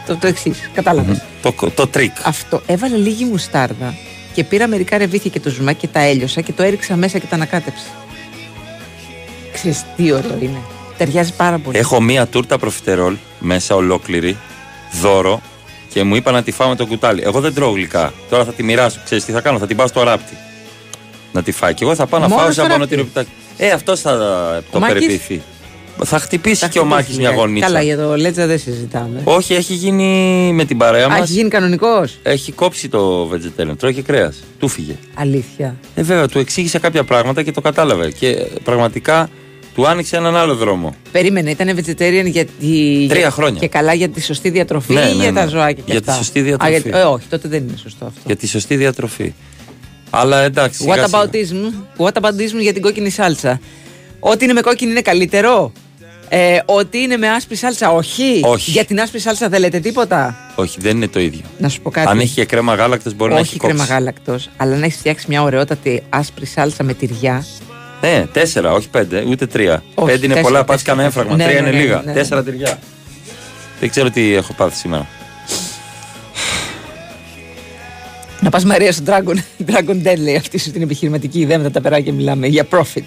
το 0.07 0.17
το 0.17 0.27
εξής. 0.27 0.71
Κατάλαβες. 0.75 1.23
Το, 1.43 1.55
το 1.75 1.87
τρικ. 1.87 2.13
Αυτό. 2.23 2.63
Έβαλε 2.67 2.97
λίγη 2.97 3.25
μουστάρδα 3.25 3.95
και 4.35 4.45
πήρα 4.45 4.67
μερικά 4.67 4.99
ρεβίθια 4.99 5.31
και 5.31 5.41
το 5.41 5.51
ζουμάκι 5.51 5.81
και 5.81 5.87
τα 5.87 6.01
έλειωσα 6.01 6.41
και 6.41 6.53
το 6.53 6.63
έριξα 6.63 6.97
μέσα 6.97 7.19
και 7.19 7.27
τα 7.27 7.35
ανακάτεψα. 7.35 7.87
Ξέρεις 9.53 9.85
τι 9.97 10.13
ωραίο 10.13 10.39
είναι. 10.41 10.59
Ταιριάζει 10.97 11.33
πάρα 11.33 11.59
πολύ. 11.59 11.79
Έχω 11.79 12.01
μία 12.01 12.27
τούρτα 12.27 12.59
προφιτερόλ 12.59 13.17
μέσα 13.39 13.75
ολόκληρη, 13.75 14.37
δώρο 15.01 15.43
και 15.93 16.03
μου 16.03 16.15
είπα 16.15 16.31
να 16.31 16.43
τη 16.43 16.51
φάω 16.51 16.69
με 16.69 16.77
το 16.77 16.87
κουτάλι. 16.87 17.23
Εγώ 17.25 17.41
δεν 17.41 17.55
τρώω 17.55 17.71
γλυκά. 17.71 18.13
Τώρα 18.31 18.45
θα 18.45 18.53
τη 18.53 18.63
μοιράσω. 18.63 19.01
Ξέρεις 19.05 19.25
τι 19.25 19.33
θα 19.33 19.41
κάνω, 19.41 19.59
θα 19.59 19.67
την 19.67 19.77
πάω 19.77 19.87
στο 19.87 20.03
ράπτη. 20.03 20.37
Να 21.33 21.43
τη 21.43 21.53
φάει. 21.53 21.75
Και 21.75 21.85
εγώ 21.85 21.95
θα 21.95 22.07
πάω 22.07 22.21
να 22.21 22.29
Μόνο 22.29 22.41
φάω 22.41 22.53
στο 22.53 22.61
σαν 22.61 22.71
ράπτη. 22.71 22.79
πονοτηροπιτάκι. 22.87 23.31
Ε, 23.57 23.71
αυτός 23.71 24.01
θα 24.01 24.13
το 24.73 24.79
Μάκης; 24.79 24.95
περιποιηθεί. 24.95 25.43
Θα 26.05 26.19
χτυπήσει 26.19 26.61
Τα 26.61 26.69
και 26.69 26.79
ο 26.79 26.85
Μάκης 26.85 27.05
χτυπήσεις 27.05 27.19
μια 27.21 27.31
λιγάκι. 27.31 27.47
γονίτσα. 27.49 27.67
Καλά, 27.67 27.83
για 27.83 27.97
το 27.97 28.17
Λέτζα 28.17 28.47
δεν 28.47 28.59
συζητάμε. 28.59 29.21
Όχι, 29.25 29.55
έχει 29.55 29.75
γίνει 29.75 30.05
με 30.53 30.65
την 30.65 30.77
παρέα 30.79 31.05
Α, 31.05 31.09
μας. 31.09 31.19
έχει 31.21 31.33
γίνει 31.33 31.49
κανονικός; 31.49 32.19
Έχει 32.23 32.53
κόψει 32.53 32.89
το 32.89 33.31
vegetarian. 33.33 33.77
Τρώει 33.79 33.95
και 33.95 34.03
κρέας. 34.03 34.37
Του 34.59 34.69
φύγε. 34.69 34.97
Αλήθεια. 35.15 35.77
Ε, 35.95 36.03
βέβαια, 36.03 36.29
του 36.29 36.39
εξήγησε 36.39 36.79
κάποια 36.79 37.05
πράγματα 37.05 37.43
και 37.43 37.53
το 37.53 37.61
κατάλαβε. 37.61 38.11
Και 38.11 38.29
ε, 38.29 38.47
πραγματικά 38.65 39.29
του 39.75 39.87
άνοιξε 39.89 40.17
έναν 40.17 40.37
άλλο 40.37 40.55
δρόμο. 40.55 40.95
Περίμενε, 41.13 41.51
ήταν 41.51 41.69
vegetarian 41.79 42.27
γιατί. 42.27 43.07
Τρία 43.09 43.21
για- 43.21 43.31
χρόνια. 43.31 43.61
Και 43.61 43.69
καλά 43.69 43.95
για 43.95 44.09
τη 44.09 44.23
σωστή 44.23 44.51
διατροφή 44.51 44.93
Ναι, 44.93 45.01
ή 45.01 45.05
ναι, 45.15 45.23
για 45.23 45.31
ναι. 45.33 45.41
τα 45.41 45.47
ζωάκια 45.47 45.83
και 45.87 45.93
Για 45.93 46.01
τη 46.01 46.11
αυτά; 46.11 46.23
σωστή 46.23 46.39
Α, 46.41 46.43
διατροφή. 46.43 46.73
γιατί- 46.73 46.91
ε, 46.95 47.01
όχι, 47.03 47.27
τότε 47.31 47.49
δεν 47.49 47.63
είναι 47.63 47.77
σωστό 47.83 48.05
αυτό. 48.05 48.21
Για 48.27 48.37
τη 48.37 48.47
σωστή 48.49 48.77
διατροφή. 48.77 49.33
Αλλά 50.17 50.43
εντάξει. 50.43 50.85
What 50.89 50.93
σιγά 50.95 51.07
σιγά. 51.07 51.23
aboutism, 51.23 52.03
what 52.05 52.23
aboutism 52.23 52.61
για 52.61 52.73
την 52.73 52.83
κόκκινη 52.83 53.11
σάλτσα; 53.11 53.61
Ό,τι 54.21 54.45
είναι 54.45 54.53
με 54.53 54.61
κόκκινη 54.61 54.91
είναι 54.91 55.01
καλύτερο; 55.01 55.73
Ε, 56.29 56.59
ό,τι 56.65 57.03
είναι 57.03 57.17
με 57.17 57.29
άσπρη 57.29 57.57
σάλτσα, 57.57 57.93
όχι. 57.93 58.41
Όχι. 58.45 58.71
Για 58.71 58.85
την 58.85 59.01
άσπρη 59.01 59.21
σάλτσα 59.21 59.49
δεν 59.49 59.61
λέτε 59.61 59.79
τίποτα; 59.79 60.37
Όχι, 60.55 60.77
δεν 60.81 60.97
είναι 60.97 61.09
το 61.09 61.21
ίδιο. 61.21 61.41
Να 61.59 61.69
σου 61.69 61.81
πω 61.81 61.91
κάτι. 61.91 62.09
Αν 62.09 62.19
έχει 62.19 62.35
και 62.35 62.45
κρέμα 62.45 62.75
γάλακτος, 62.75 63.15
μπορεί 63.15 63.33
να 63.33 63.39
όχι 63.39 63.49
έχει 63.49 63.59
κρέμα 63.59 63.77
κόψει. 63.79 63.93
γάλακτος, 63.93 64.51
αλλά 64.57 64.77
να 64.77 64.85
έχεις 64.85 64.99
φτιάξει 64.99 65.27
μια 65.29 65.43
ωραιότατη 65.43 66.03
άσπρη 66.09 66.47
σάλτσα 66.47 66.83
με 66.83 66.95
τυριά. 66.95 67.45
Ναι, 68.01 68.27
τέσσερα, 68.33 68.73
όχι 68.73 68.89
πέντε, 68.89 69.25
ούτε 69.29 69.47
τρία. 69.47 69.83
Όχι, 69.95 70.11
πέντε 70.13 70.27
είναι 70.27 70.35
τέσσερα, 70.35 70.43
πολλά, 70.43 70.65
πας 70.65 70.83
τέσσερα, 70.83 70.97
κανένα 70.97 71.15
τέσσερα. 71.15 71.25
έφραγμα. 71.27 71.37
Ναι, 71.37 71.45
τρία 71.51 71.61
ναι, 71.63 71.69
είναι 71.69 71.77
ναι, 71.79 71.83
λίγα. 71.85 71.97
ναι, 72.05 72.13
ναι. 72.13 72.19
Τέσσερα 72.19 72.43
τυριά. 72.43 72.79
Δεν 73.81 73.91
ξέρω 73.91 74.11
τι 74.11 74.35
έχω 74.35 74.53
πάθει 74.53 74.77
σήμερα. 74.77 75.09
Να 78.41 78.51
πας 78.51 78.65
Μαρία 78.65 78.93
στο 78.93 79.05
Dragon, 79.07 79.37
Dragon 79.67 80.07
Den, 80.07 80.19
λέει 80.19 80.37
αυτή 80.37 80.59
σου 80.59 80.71
την 80.71 80.83
επιχειρηματική 80.83 81.41
ιδέα 81.41 81.59
με 81.59 81.65
τα 81.65 81.71
ταπεράκια 81.71 82.13
μιλάμε 82.13 82.47
για 82.47 82.67
profit. 82.71 83.05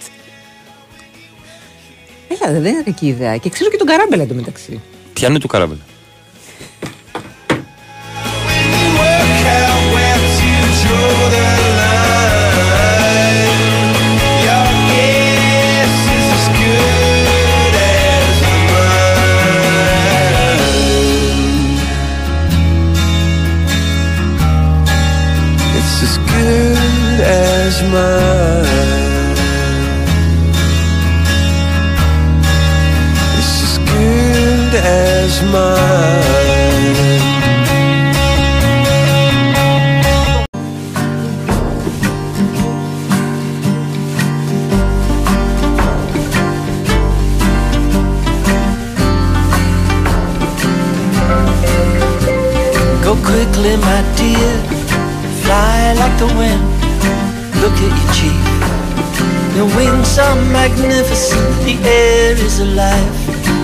Έλα, 2.27 2.59
δεν 2.59 2.73
είναι 2.73 2.81
κακή 2.85 3.07
ιδέα. 3.07 3.37
Και 3.37 3.49
ξέρω 3.49 3.69
και 3.69 3.77
τον 3.77 3.87
καράμπελα 3.87 4.23
εντωμεταξύ. 4.23 4.81
Ποια 5.13 5.27
είναι 5.27 5.39
του 5.39 5.47
καράβελ. 5.47 5.77
It's 11.31 11.68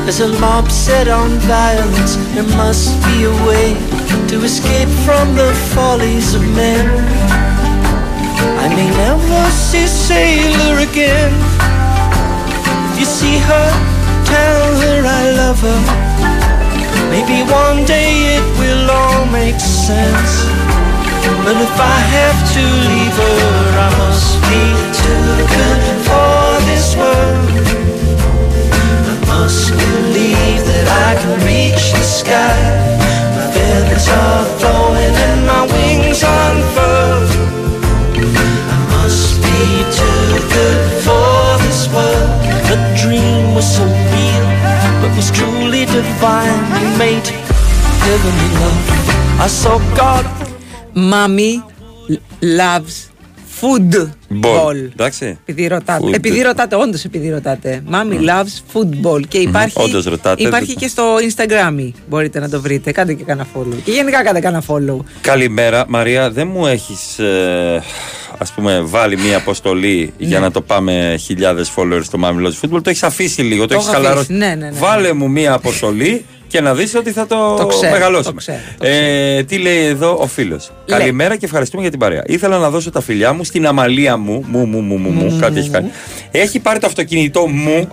There's 0.06 0.20
a 0.20 0.40
mob 0.40 0.70
set 0.70 1.08
on 1.08 1.32
violence. 1.50 2.16
There 2.36 2.50
must 2.56 2.94
be 3.06 3.24
a 3.24 3.34
way 3.48 3.74
to 4.28 4.44
escape 4.44 4.88
from 5.04 5.34
the 5.34 5.52
follies 5.74 6.36
of 6.36 6.44
men. 6.54 6.86
I 8.62 8.68
may 8.70 8.86
never 8.86 9.50
see 9.50 9.88
Sailor 9.88 10.78
again. 10.88 11.34
If 12.92 13.00
you 13.00 13.06
see 13.06 13.40
her, 13.40 13.68
tell 14.30 14.66
her 14.86 15.02
I 15.22 15.24
love 15.42 15.60
her. 15.66 15.82
Maybe 17.10 17.42
one 17.52 17.84
day 17.86 18.38
it 18.38 18.46
will 18.60 18.92
all 18.92 19.26
make 19.26 19.60
sense. 19.60 20.46
But 21.44 21.58
if 21.58 21.76
I 21.82 22.00
have 22.18 22.40
to 22.54 22.64
leave 22.94 23.18
her, 23.26 23.42
I 23.86 23.90
must 23.98 24.38
be 24.54 24.64
too 25.02 25.26
good 25.50 25.82
for 26.06 26.62
this 26.70 26.96
world. 26.96 27.75
That 30.68 30.88
I 31.08 31.12
can 31.22 31.36
reach 31.46 31.84
the 31.94 32.04
sky. 32.04 32.58
My 33.36 33.46
feathers 33.56 34.08
are 34.08 34.46
flowing 34.60 35.16
and 35.28 35.40
my 35.52 35.64
wings 35.74 36.22
unfurled. 36.24 37.32
I 38.74 38.78
must 38.96 39.42
be 39.46 39.62
too 40.00 40.26
good 40.56 40.82
for 41.06 41.58
this 41.66 41.82
world. 41.94 42.30
The 42.72 42.78
dream 43.02 43.54
was 43.54 43.68
so 43.78 43.86
real, 43.86 44.48
but 45.02 45.12
was 45.16 45.30
truly 45.32 45.86
divine. 45.86 46.60
You 46.82 46.90
made 46.98 47.28
heavenly 48.06 48.50
love. 48.62 49.40
I 49.40 49.48
saw 49.48 49.78
God. 49.96 50.26
Mommy 50.96 51.62
loves 52.42 53.05
football. 53.66 54.10
Μπολ. 54.30 54.78
Εντάξει. 54.78 55.38
Επειδή 55.46 55.68
ρωτάτε. 55.68 56.06
Food. 56.08 56.14
Επειδή 56.14 56.42
ρωτάτε, 56.42 56.76
όντως 56.76 57.04
επειδή 57.04 57.30
ρωτάτε. 57.30 57.84
Mommy 57.92 58.14
loves 58.30 58.74
football. 58.80 59.22
Και 59.28 59.38
υπάρχει, 59.38 59.82
Όντως 59.82 60.06
ρωτάτε, 60.06 60.44
υπάρχει 60.44 60.66
δεν- 60.68 60.76
και 60.76 60.88
στο 60.88 61.04
Instagram. 61.30 61.92
Μπορείτε 62.10 62.40
να 62.40 62.50
το 62.50 62.62
βρείτε. 62.62 62.92
Κάντε 62.92 63.14
και 63.14 63.24
κανένα 63.24 63.48
follow. 63.56 63.76
Και 63.84 63.92
γενικά 63.92 64.24
κάντε 64.24 64.40
κανένα 64.40 64.64
follow. 64.68 64.98
Καλημέρα, 65.22 65.86
Μαρία. 65.88 66.32
Δεν 66.32 66.48
μου 66.48 66.66
έχεις, 66.66 67.20
ε, 67.20 67.84
ας 68.38 68.52
πούμε, 68.52 68.82
βάλει 68.82 69.18
μία 69.18 69.38
αποστολή 69.38 70.14
για 70.18 70.40
Ναι. 70.40 70.46
να 70.46 70.52
το 70.52 70.62
πάμε 70.62 71.16
χιλιάδες 71.24 71.72
followers 71.76 72.04
στο 72.04 72.18
Μάμιλο 72.18 72.54
Football. 72.62 72.82
Το 72.84 72.90
έχεις 72.90 73.04
αφήσει 73.04 73.42
λίγο, 73.42 73.62
το, 73.62 73.68
Το 73.68 73.74
έχεις 73.76 73.86
έχω 73.88 73.96
χαλαρώσει. 73.96 74.22
αφήσει, 74.22 74.38
ναι, 74.40 74.48
ναι, 74.48 74.56
ναι. 74.56 74.72
Βάλε 74.80 75.14
μου 75.14 75.30
μία 75.30 75.54
αποστολή 75.54 76.26
και 76.48 76.62
να 76.62 76.74
δεις 76.74 76.96
ότι 76.96 77.12
θα 77.12 77.28
το, 77.28 77.56
Το 77.56 77.66
ξέρω, 77.66 77.92
μεγαλώσουμε. 77.92 78.32
το 78.32 78.38
ξέρω, 78.38 78.58
ε, 78.82 79.44
τι 79.44 79.58
λέει 79.58 79.86
εδώ 79.86 80.18
ο 80.22 80.28
φίλος. 80.28 80.72
Λέει. 80.86 81.00
Καλημέρα 81.00 81.36
και 81.36 81.46
ευχαριστούμε 81.46 81.82
για 81.82 81.92
την 81.92 82.00
παρέα. 82.00 82.22
Ήθελα 82.26 82.58
να 82.58 82.70
δώσω 82.70 82.92
τα 82.92 83.02
φιλιά 83.02 83.34
μου 83.34 83.44
στην 83.44 83.68
Αμαλία 83.68 84.18
μου. 84.18 84.44
Μου, 84.48 84.66
μου, 84.66 84.80
μου, 84.82 84.98
μου, 84.98 85.10
μου, 85.10 85.38
κάτι 85.42 85.60
έχει 85.60 85.70
κάνει. 85.70 85.90
Έχει 86.32 86.60
πάρει 86.60 86.80
το 86.80 86.88
αυτοκίνητό 86.88 87.48
μου 87.48 87.88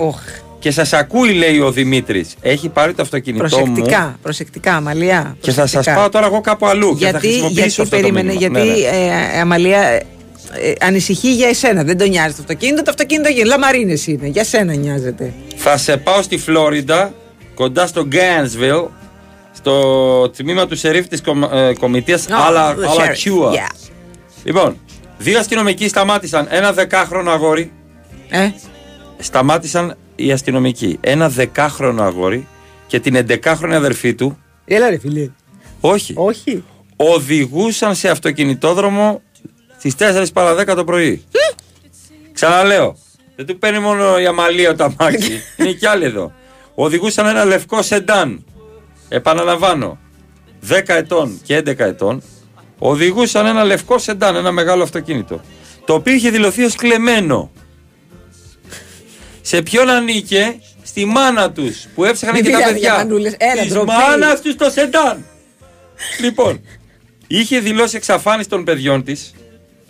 και 0.59 0.71
σας 0.71 0.93
ακούει, 0.93 1.33
λέει 1.33 1.59
ο 1.59 1.71
Δημήτρης. 1.71 2.35
Έχει 2.41 2.69
πάρει 2.69 2.93
το 2.95 3.03
αυτοκίνητό 3.03 3.45
μου. 3.59 3.65
Προσεκτικά, 3.73 4.19
προσεκτικά, 4.23 4.75
Αμαλία. 4.75 5.37
Και 5.41 5.51
θα 5.51 5.61
σας 5.61 5.71
προσεκτικά. 5.71 5.95
πάω 5.97 6.09
τώρα 6.09 6.27
εγώ 6.27 6.41
κάπου 6.41 6.67
αλλού 6.67 6.97
και 6.97 7.05
θα 7.05 7.11
Γιατί, 7.11 7.27
χρησιμοποιήσω 7.27 7.61
γιατί 7.63 7.83
αυτό 7.83 7.97
περίμενε, 7.97 8.33
το 8.33 8.39
μήνυμα. 8.39 8.59
γιατί 8.65 8.81
Ναι, 8.81 8.97
ναι. 9.05 9.37
ε, 9.37 9.41
Αμαλία 9.41 9.81
ε, 9.81 10.03
ε, 10.55 10.73
ανησυχεί 10.81 11.33
για 11.35 11.49
εσένα. 11.49 11.83
Δεν 11.85 11.99
τον 11.99 12.09
νοιάζει 12.09 12.35
το 12.35 12.39
αυτοκίνητο. 12.41 12.83
Το 12.83 12.91
αυτοκίνητο 12.91 13.29
γίνει. 13.29 13.47
Λαμαρίνες 13.49 14.07
είναι. 14.07 14.27
Για 14.27 14.45
σένα 14.45 14.75
νοιάζεται. 14.75 15.33
Θα 15.57 15.77
σε 15.77 15.97
πάω 15.97 16.23
στη 16.23 16.39
Φλόριντα, 16.39 17.15
κοντά 17.55 17.87
στο 17.87 18.09
Gainesville, 18.13 18.87
στο 19.53 20.31
τμήμα 20.31 20.67
του 20.67 20.77
σερίφ 20.77 21.09
της 21.09 21.23
κομ, 21.23 21.43
ε, 21.45 21.73
κομιτείας 21.79 22.27
Oh, 22.29 22.33
Αλα- 22.47 22.75
the 22.75 22.79
sheriff. 22.79 23.01
Αλατσιούα. 23.01 23.53
Yeah. 23.55 23.91
Λοιπόν, 24.45 24.77
δύο 25.19 25.39
αστυνομικοί 25.39 25.89
σταμάτησαν 25.89 26.47
ένα 26.51 26.73
δεκάχρονο 26.73 27.31
αγόρι. 27.31 27.73
Ε. 28.29 28.51
Σταμάτησαν 29.19 29.97
οι 30.17 30.33
αστυνομικοί. 30.33 30.99
Ένα 31.01 31.29
δεκάχρονο 31.29 32.03
αγόρι 32.03 32.47
και 32.87 33.01
την 33.01 33.15
εντεκάχρονη 33.15 33.75
αδερφή 33.75 34.15
του. 34.15 34.39
Έλα 34.65 34.91
ρε 34.91 34.99
φίλε. 34.99 35.31
Όχι. 35.81 36.13
Όχι. 36.17 36.65
Οδηγούσαν 36.97 37.95
σε 37.95 38.09
αυτοκινητόδρομο 38.09 39.23
στις 39.79 39.95
4 39.99 40.33
παρα 40.33 40.55
10 40.55 40.75
το 40.75 40.85
πρωί. 40.85 41.25
Ξαναλέω. 42.33 42.97
Δεν 43.37 43.47
του 43.47 43.59
παίρνει 43.59 43.79
μόνο 43.79 44.19
η 44.21 44.27
αμαλία 44.27 44.77
το 44.77 44.85
αμάξι. 44.85 45.41
Είναι 45.59 45.73
κι 45.73 45.87
άλλοι 45.87 46.05
εδώ. 46.05 46.33
Οδηγούσαν 46.75 47.27
ένα 47.27 47.45
λευκό 47.45 47.83
σεντάν. 47.83 48.45
Επαναλαμβάνω. 49.09 49.99
10 50.69 50.83
ετών 50.87 51.41
και 51.43 51.57
11 51.57 51.79
ετών. 51.79 52.23
Οδηγούσαν 52.79 53.47
ένα 53.47 53.65
λευκό 53.65 53.99
σεντάν, 53.99 54.37
ένα 54.37 54.53
μεγάλο 54.53 54.83
αυτοκίνητο. 54.83 55.41
Το 55.85 55.95
οποίο 55.95 56.13
είχε 56.15 56.31
δηλωθεί 56.31 56.63
ως 56.65 56.75
κλεμμένο. 56.75 57.51
Σε 59.41 59.63
ποιον 59.63 59.89
ανήκε, 59.89 60.57
στη 60.83 61.05
μάνα 61.05 61.53
τους 61.53 61.87
που 61.95 62.05
έψαχναν 62.05 62.35
Μην 62.35 62.45
και 62.45 62.51
τα 62.51 62.57
μιλάμε 62.57 62.73
παιδιά. 62.73 62.95
για 62.95 63.05
μανούλες. 63.05 63.35
Έλα, 63.39 63.63
Της 63.63 63.73
ντροπή. 63.73 63.91
μάνας 63.93 64.41
τους 64.41 64.57
το 64.57 64.71
σεντάν. 64.71 65.25
λοιπόν, 66.21 66.61
είχε 67.27 67.59
δηλώσει 67.61 67.97
εξαφάνιση 67.97 68.49
των 68.49 68.65
παιδιών 68.65 69.05
της 69.05 69.33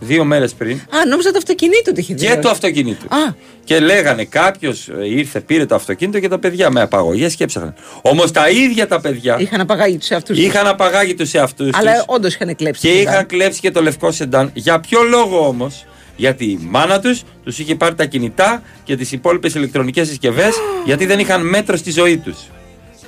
δύο 0.05 0.25
μέρες 0.25 0.53
πριν 0.55 0.77
Α, 0.77 1.07
νόμιζα 1.09 1.31
το 1.31 1.39
αυτοκίνητο 1.39 1.93
του 1.93 2.01
είχε 2.01 2.13
και 2.15 2.19
δηλώσει. 2.25 2.39
το 2.41 2.49
αυτοκίνητο. 2.51 3.05
Α, 3.15 3.35
Και 3.65 3.81
λέγανε 3.81 4.25
κάποιος 4.25 4.89
ήρθε, 5.05 5.41
πήρε 5.41 5.67
το 5.67 5.75
αυτοκίνητο 5.75 6.19
και 6.21 6.29
τα 6.29 6.39
παιδιά 6.39 6.71
με 6.71 6.81
απαγωγές 6.81 7.35
και 7.35 7.45
έψαχναν. 7.45 7.75
Όμως 8.03 8.31
τα 8.31 8.49
ίδια 8.51 8.87
τα 8.87 9.01
παιδιά 9.01 9.37
είχαν 9.41 9.61
απαγάγει 9.61 9.97
τους 9.99 10.11
εαυτούς 10.11 10.39
είχαν 10.39 10.67
απαγάγει 10.67 11.15
τους 11.15 11.35
εαυτούς 11.35 11.67
τους 11.71 11.79
Αλλά 11.79 12.05
όντως 12.07 12.35
είχαν 12.35 12.57
κλέψει. 12.57 12.81
και 12.81 12.89
το 12.89 12.95
είχαν 12.99 13.13
σεντάν. 13.13 13.27
κλέψει 13.27 13.61
και 13.61 13.71
το 13.71 13.83
λευκό 13.83 14.11
σεντάν. 14.13 14.51
Για 14.55 14.81
ποιο 14.81 15.03
λόγο 15.03 15.47
όμως, 15.47 15.85
Γιατί 16.17 16.45
η 16.45 16.59
μάνα 16.71 17.01
τους 17.01 17.23
τους 17.45 17.59
είχε 17.59 17.75
πάρει 17.75 17.95
τα 17.95 18.05
κινητά 18.05 18.63
και 18.85 18.97
τις 18.97 19.13
υπόλοιπες 19.13 19.55
ηλεκτρονικές 19.55 20.09
συσκευές 20.09 20.55
γιατί 20.87 21.07
δεν 21.07 21.19
είχαν 21.19 21.47
μέτρο 21.49 21.77
στη 21.77 21.91
ζωή 21.91 22.17
τους. 22.19 22.37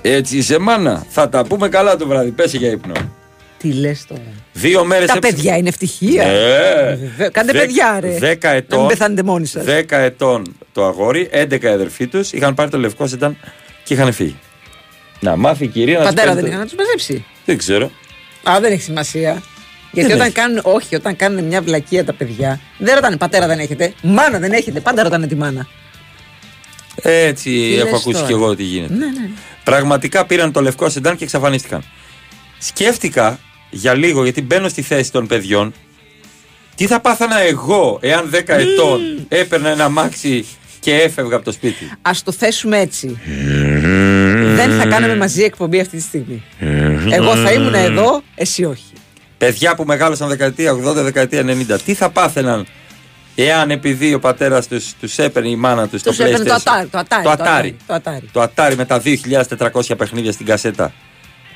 Έτσι 0.03 0.37
είσαι 0.37 0.59
μάνα. 0.59 1.07
Θα 1.09 1.29
τα 1.29 1.45
πούμε 1.45 1.69
καλά 1.69 1.97
το 1.97 2.07
βράδυ. 2.07 2.31
Πέσει 2.31 2.57
για 2.57 2.71
ύπνο. 2.71 2.93
Τι 3.65 3.73
λες 3.73 4.05
τώρα. 4.09 4.21
Δύο 4.53 4.85
μέρες 4.85 5.07
Τα 5.09 5.19
παιδιά 5.19 5.57
είναι 5.57 5.69
ευτυχία. 5.69 6.23
Ε, 6.23 6.95
Βεβαίως. 6.97 7.31
Κάντε 7.33 7.53
Δε- 7.53 7.59
παιδιά, 7.59 7.99
ρε. 8.01 8.19
Δέκα 8.19 8.49
Να 8.49 8.55
ετών. 8.55 8.79
μην 8.79 8.89
πεθάνετε 8.89 9.23
μόνοι 9.23 9.47
σας. 9.47 9.65
10 9.65 9.97
ετών 9.99 10.57
το 10.73 10.85
αγόρι, 10.85 11.29
11 11.33 11.63
οι 11.69 11.73
αδερφοί 11.73 12.07
τους, 12.07 12.33
είχαν 12.33 12.55
πάρει 12.55 12.71
το 12.71 12.79
λευκό 12.79 13.07
σεντάν 13.07 13.37
και 13.85 13.95
είχαν 13.95 14.13
φύγει. 14.13 14.37
Να 15.21 15.37
μάθει 15.37 15.65
η 15.65 15.67
κυρία 15.69 15.99
να 15.99 16.05
τους 16.05 16.09
Πατέρα 16.15 16.27
παίρνει 16.35 16.41
δεν 16.41 16.43
το- 16.43 16.49
είχαν 16.57 16.61
να 16.61 16.67
τους 16.67 16.75
μαζέψει. 16.79 17.25
Δεν 17.45 17.57
ξέρω. 17.59 17.91
Α, 18.51 18.61
δεν 18.61 18.73
έχει 18.73 18.83
σημασία. 18.83 19.43
Γιατί 19.93 20.09
Δεν 20.09 20.17
όταν 20.17 20.27
έχει. 20.27 20.37
κάνουν, 20.37 20.61
όχι, 20.63 20.95
όταν 20.95 21.17
κάνουν 21.17 21.45
μια 21.45 21.63
βλακεία 21.63 22.05
τα 22.05 22.13
παιδιά, 22.13 22.61
δεν 22.79 22.95
ρωτάνε 22.95 23.17
πατέρα 23.17 23.47
δεν 23.47 23.59
έχετε, 23.59 23.93
μάνα 24.03 24.39
δεν 24.39 24.53
έχετε, 24.53 24.81
πάντα 24.81 25.03
ρωτάνε 25.03 25.27
τη 25.27 25.35
μάνα. 25.35 25.67
Έτσι 27.03 27.51
Τι 27.51 27.75
έχω 27.75 27.85
λες 27.85 27.93
ακούσει 28.01 28.13
τώρα. 28.13 28.27
κι 28.27 28.33
εγώ 28.33 28.57
τι 28.57 28.63
γίνεται. 28.63 28.95
Ναι, 28.95 29.07
ναι. 29.07 29.29
Πραγματικά 29.65 30.27
πήραν 30.27 30.53
το 30.53 30.61
λευκό 30.63 30.89
σεντάν 30.89 31.17
και 31.17 31.25
εξαφανίστηκαν. 31.25 31.85
Σκέφτηκα 32.59 33.39
για 33.71 33.95
λίγο, 33.95 34.23
γιατί 34.23 34.43
μπαίνω 34.43 34.69
στη 34.69 34.83
θέση 34.83 35.13
των 35.13 35.27
παιδιών, 35.27 35.75
τι 36.75 36.87
θα 36.87 37.01
πάθανα 37.01 37.41
εγώ 37.41 37.99
εάν 38.01 38.31
10 38.33 38.43
ετών 38.47 39.01
έπαιρνα 39.29 39.69
ένα 39.69 39.89
μάξι 39.89 40.47
και 40.81 40.95
έφευγα 40.95 41.37
από 41.37 41.45
το 41.45 41.53
σπίτι; 41.53 41.85
Α 42.03 42.11
το 42.25 42.33
θέσουμε 42.33 42.79
έτσι. 42.79 43.19
δεν 44.55 44.79
θα 44.79 44.87
κάναμε 44.87 45.17
μαζί 45.17 45.43
εκπομπή 45.43 45.81
αυτή 45.81 45.97
τη 45.97 46.03
στιγμή. 46.03 46.43
Εγώ 47.11 47.37
θα 47.37 47.53
ήμουν 47.53 47.75
εδώ, 47.75 48.23
εσύ 48.35 48.65
όχι. 48.65 48.93
Παιδιά 49.39 49.75
που 49.75 49.85
μεγάλωσαν 49.85 50.29
δεκαετία 50.29 50.73
80, 50.73 50.95
δεκαετία 50.95 51.45
90, 51.77 51.79
τι 51.85 51.95
θα 51.95 52.11
πάθαιναν 52.11 52.67
εάν 53.35 53.71
επειδή 53.71 54.15
ο 54.15 54.19
πατέρας 54.19 54.69
τους 54.69 54.93
τους 55.01 55.19
έπαιρνε 55.19 55.49
η 55.49 55.57
μάνα 55.57 55.89
τους 55.89 56.03
το 56.03 56.11
Τους 56.11 56.19
έπαιρνε 56.19 56.45
το 56.45 56.55
PlayStation; 56.55 56.69
ατάρι. 56.69 56.89
Το 56.89 56.99
ατάρι. 56.99 57.25
Το 57.25 57.31
ατάρι. 57.31 57.77
Το 57.87 57.95
ατάρι. 57.95 58.29
Το 58.33 58.41
ατάρι 58.41 58.77
με 58.77 58.85
τα 58.85 59.03
2.400 59.05 59.97
παιχνίδια 59.97 60.33
στην 60.33 60.47
κασέτα. 60.47 60.93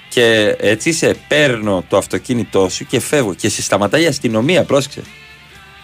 Και 0.09 0.57
έτσι 0.61 0.93
σε 0.93 1.15
παίρνω 1.29 1.85
το 1.89 1.97
αυτοκίνητό 1.97 2.69
σου 2.69 2.87
και 2.87 3.01
φεύγω. 3.01 3.35
Και 3.35 3.49
σε 3.49 3.63
σταματάει 3.63 4.03
η 4.03 4.07
αστυνομία, 4.07 4.63
πρόσεξε. 4.65 5.03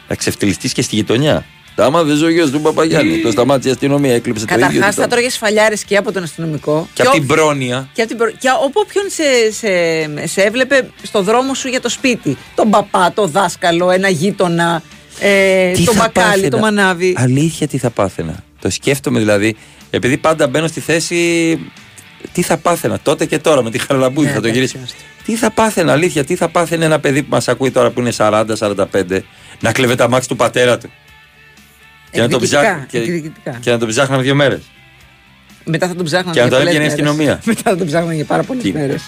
Να 0.09 0.15
ξεφτυλιστείς 0.15 0.73
και 0.73 0.83
στη 0.83 0.95
γειτονιά. 0.95 1.45
Τα 1.75 1.85
άμα 1.85 2.03
δεν 2.03 2.17
ζωή 2.17 2.51
του 2.51 2.61
Παπαγιάννη. 2.61 3.19
το 3.19 3.31
σταμάτησε 3.31 3.69
η 3.69 3.73
αστυνομία, 3.73 4.15
έκλειψε 4.15 4.45
το 4.47 4.55
ίδιο. 4.55 4.67
Καταρχάς 4.67 4.95
του 4.95 5.01
θα 5.01 5.09
το- 5.09 5.15
τρώγες 5.15 5.37
φαλιάρες 5.37 5.85
και 5.85 5.97
από 5.97 6.13
τον 6.13 6.23
αστυνομικό. 6.23 6.89
Και 6.93 7.03
από 7.03 7.11
ο- 7.11 7.15
την 7.15 7.27
πρόνοια. 7.27 7.89
Και, 7.93 8.01
από 8.01 8.09
την 8.11 8.19
προ... 8.19 8.31
και 8.31 8.49
από 8.49 8.71
όποιον 8.75 9.05
σε, 9.09 9.23
σε, 9.53 10.27
σε 10.27 10.41
έβλεπε 10.43 10.89
στο 11.03 11.23
δρόμο 11.23 11.55
σου 11.55 11.69
για 11.69 11.81
το 11.81 11.89
σπίτι. 11.89 12.37
Τον 12.55 12.71
παπά, 12.71 13.13
το 13.15 13.27
δάσκαλο, 13.27 13.91
ένα 13.91 14.09
γείτονα, 14.09 14.83
ε, 15.21 15.73
Τι 15.73 15.85
το 15.85 15.93
θα 15.93 15.99
μπακάλι, 15.99 16.31
πάθαινα; 16.31 16.49
το 16.51 16.59
μανάβι. 16.59 17.15
Αλήθεια 17.17 17.67
τι 17.69 17.79
θα 17.79 17.91
πάθαινα; 17.91 18.45
Το 18.61 18.71
σκέφτομαι 18.71 19.19
δηλαδή, 19.19 19.57
επειδή 19.91 20.17
πάντα 20.17 20.47
μπαίνω 20.49 20.67
στη 20.67 20.81
θέση. 20.81 21.59
Τι 22.33 22.43
θα 22.43 22.57
πάθαινα 22.57 22.99
τότε 23.03 23.27
και 23.27 23.39
τώρα 23.39 23.63
με 23.63 23.71
τη 23.71 23.79
χαραλαμπούδη, 23.79 24.27
Ναι, 24.27 24.33
θα 24.33 24.41
το 24.41 24.47
εντάξει, 24.49 24.67
γυρίσω. 24.77 24.95
Τι 25.25 25.37
θα 25.37 25.51
πάθαινα, 25.51 25.93
αλήθεια, 25.93 26.25
τι 26.25 26.35
θα 26.37 26.49
πάθαινε 26.49 26.85
ένα 26.85 27.01
παιδί 27.01 27.23
που 27.23 27.29
μας 27.31 27.49
ακούει 27.49 27.71
τώρα 27.71 27.91
που 27.91 28.01
είναι 28.01 28.13
40-45 28.17 28.85
να 29.61 29.73
κλεβε 29.73 29.95
τα 29.95 30.09
μάξι 30.09 30.29
του 30.29 30.37
πατέρα 30.37 30.79
του. 30.79 30.91
Και 32.11 32.21
να, 32.21 32.29
το 32.29 32.35
Εκδικητικά, 32.37 32.61
ψάχ... 32.77 32.87
και... 32.87 32.99
εκδικητικά. 32.99 33.59
και 33.61 33.71
να 33.71 33.79
τον 33.79 33.89
ψάχναμε 33.89 34.23
δύο 34.23 34.35
μέρες. 34.35 34.61
Μετά 35.65 35.89
θα 35.89 35.95
τον 35.95 36.05
ψάχνανε 36.05 36.33
Και 36.35 36.41
να 36.41 36.47
για 36.47 36.57
τον 36.57 36.67
πολλές 36.67 36.75
έβγαινε 36.85 36.95
η 36.95 37.05
μέρες. 37.05 37.11
αστυνομία. 37.11 37.41
Μετά 37.57 37.71
θα 37.71 37.77
τον 37.77 37.87
ψάχνανε 37.87 38.15
για 38.15 38.25
πάρα 38.25 38.43
πολλές 38.43 38.63
Τι 38.63 38.73
μέρες. 38.73 39.03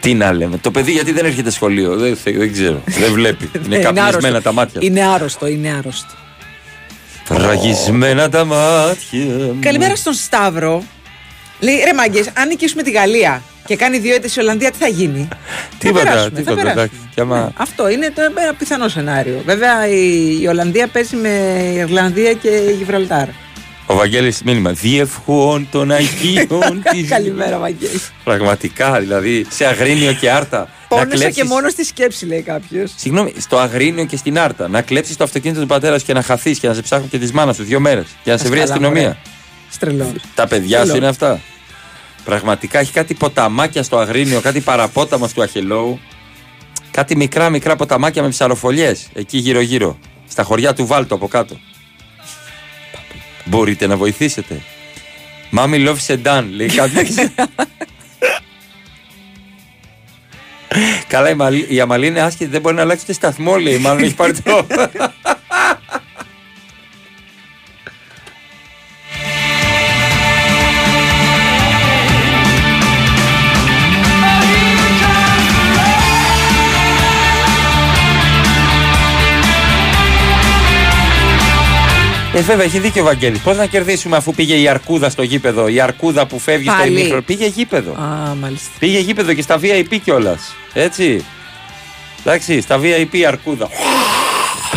Τι 0.00 0.14
να 0.14 0.32
λέμε. 0.32 0.58
Το 0.58 0.70
παιδί 0.70 0.92
γιατί 0.92 1.12
δεν 1.12 1.24
έρχεται 1.24 1.50
σχολείο, 1.50 1.96
δεν, 1.96 2.16
θε- 2.16 2.36
δεν 2.36 2.52
ξέρω. 2.52 2.82
δεν 2.86 3.12
βλέπει. 3.12 3.50
Ναι, 3.68 3.76
είναι 3.76 3.84
καπνισμένα 3.84 4.42
τα 4.42 4.52
μάτια. 4.52 4.80
Είναι 4.84 5.02
άρρωστο, 5.06 5.46
είναι 5.46 5.68
άρρωστο. 5.78 6.12
Ραγισμένα 7.28 8.28
τα 8.28 8.44
μάτια. 8.44 9.18
μου. 9.24 9.56
Καλημέρα 9.60 9.96
στον 9.96 10.12
Σταύρο. 10.12 10.84
Λέει 11.60 11.74
ρε 11.84 11.94
μάγκες, 11.94 12.30
αν 12.34 12.48
νικήσουμε 12.48 12.82
τη 12.82 12.90
Γαλλία 12.90 13.42
και 13.66 13.76
κάνει 13.76 13.98
δύο 13.98 14.14
ήττε 14.14 14.28
η 14.36 14.40
Ολλανδία, 14.40 14.70
τι 14.70 14.78
θα 14.78 14.88
γίνει; 14.88 15.28
Τίποτα, 15.78 16.02
περάσουμε, 16.04 16.28
θα 16.30 16.36
τίποτα. 16.36 16.54
περάσουμε. 16.56 16.82
εντάξει. 16.82 16.98
Και 17.14 17.20
άμα- 17.20 17.52
Αυτό 17.56 17.88
είναι 17.88 18.12
το 18.14 18.22
ένα 18.22 18.54
πιθανό 18.58 18.88
σενάριο. 18.88 19.42
Βέβαια 19.44 19.88
η, 19.88 20.38
η 20.42 20.46
Ολλανδία 20.46 20.86
παίζει 20.86 21.16
με 21.16 21.28
Ιρλανδία 21.76 22.32
και 22.32 22.50
Γιβραλτάρ. 22.76 23.28
Ο 23.86 23.94
Βαγγέλης 23.94 24.42
μήνυμα. 24.42 24.70
Διευχών 24.72 25.68
των 25.70 25.90
Αγίων 25.90 26.82
της. 26.92 27.08
Καλημέρα, 27.08 27.58
Βαγγέλη. 27.58 28.00
Πραγματικά, 28.24 28.98
δηλαδή 29.00 29.46
σε 29.48 29.64
αγρίνιο 29.66 30.12
και 30.12 30.30
άρτα. 30.30 30.58
να 30.58 30.68
Πόνεσα 30.88 31.08
κλέψεις... 31.16 31.42
και 31.42 31.44
μόνο 31.48 31.68
στη 31.68 31.84
σκέψη, 31.84 32.26
λέει 32.26 32.42
κάποιος. 32.42 32.92
Συγγνώμη, 32.96 33.32
στο 33.38 33.58
αγρίνιο 33.58 34.04
και 34.04 34.16
στην 34.16 34.38
άρτα. 34.38 34.68
Να 34.68 34.82
κλέψεις 34.82 35.16
το 35.16 35.24
αυτοκίνητο 35.24 35.60
του 35.60 35.66
πατέρα 35.66 35.98
σου 35.98 36.04
και 36.06 36.12
να 36.12 36.22
χαθείς 36.22 36.58
και 36.58 36.68
να 36.68 36.74
σε 36.74 36.82
ψάχνουν 36.82 37.08
και 37.08 37.18
τη 37.18 37.34
μάνας 37.34 37.56
σου 37.56 37.62
δύο 37.62 37.80
μέρες. 37.80 38.06
Και 38.24 38.30
να 38.30 38.36
σε 38.36 38.48
βρει 38.48 38.56
η 38.56 38.60
καλά, 38.60 38.72
αστυνομία. 38.72 39.00
ωραία. 39.02 39.16
Στρελό. 39.70 40.12
Τα 40.34 40.46
παιδιά 40.46 40.78
σου 40.78 40.84
Τρελό. 40.84 40.98
είναι 40.98 41.08
αυτά. 41.08 41.40
Πραγματικά 42.24 42.78
έχει 42.78 42.92
κάτι 42.92 43.14
ποταμάκια 43.14 43.82
στο 43.82 43.98
αγρίνιο, 43.98 44.40
κάτι 44.40 44.60
παραπόταμα 44.60 45.28
στο 45.28 45.42
Αχελόου. 45.42 46.00
Κάτι 46.90 47.16
μικρά 47.16 47.50
μικρά 47.50 47.76
ποταμάκια 47.76 48.22
με 48.22 48.28
ψαροφολιέ 48.28 48.94
εκεί 49.12 49.38
γύρω-γύρω. 49.38 49.98
Στα 50.28 50.42
χωριά 50.42 50.74
του 50.74 50.86
Βάλτου 50.86 51.14
από 51.14 51.28
κάτω. 51.28 51.60
Μπορείτε 53.44 53.86
να 53.86 53.96
βοηθήσετε. 53.96 54.62
Μάμι 55.50 55.84
love 55.86 55.96
sedan, 56.06 56.44
λέει 56.50 56.68
κάποιος. 56.68 57.08
Καλά, 61.08 61.30
η, 61.30 61.34
Μαλή, 61.34 61.66
η 61.68 61.80
Αμαλή 61.80 62.06
είναι 62.06 62.20
άσχετη, 62.20 62.50
δεν 62.50 62.60
μπορεί 62.60 62.74
να 62.74 62.82
αλλάξει 62.82 63.02
ούτε 63.04 63.12
σταθμό, 63.12 63.56
λέει. 63.56 63.78
Μάλλον 63.78 64.02
έχει 64.02 64.14
πάρει 64.14 64.32
το. 64.32 64.66
Ε, 82.38 82.42
βέβαια, 82.42 82.64
έχει 82.64 82.78
δίκιο 82.78 83.02
ο 83.02 83.04
Βαγγέλης. 83.04 83.40
Πώς 83.40 83.56
να 83.56 83.66
κερδίσουμε 83.66 84.16
αφού 84.16 84.34
πήγε 84.34 84.54
η 84.54 84.68
Αρκούδα 84.68 85.10
στο 85.10 85.22
γήπεδο; 85.22 85.68
Η 85.68 85.80
Αρκούδα 85.80 86.26
που 86.26 86.38
φεύγει 86.38 86.68
στο 86.68 86.76
Πάλι. 86.78 86.90
ημίχρονο. 86.90 87.22
Πήγε 87.22 87.46
γήπεδο. 87.46 87.92
Α, 87.92 88.34
μάλιστα. 88.34 88.68
Πήγε 88.78 88.98
γήπεδο 88.98 89.32
και 89.32 89.42
στα 89.42 89.58
VIP 89.62 89.96
κιόλας. 90.04 90.54
Έτσι. 90.72 91.24
Εντάξει, 92.20 92.60
στα 92.60 92.78
VIP 92.82 93.06
η 93.10 93.24
Αρκούδα. 93.26 93.68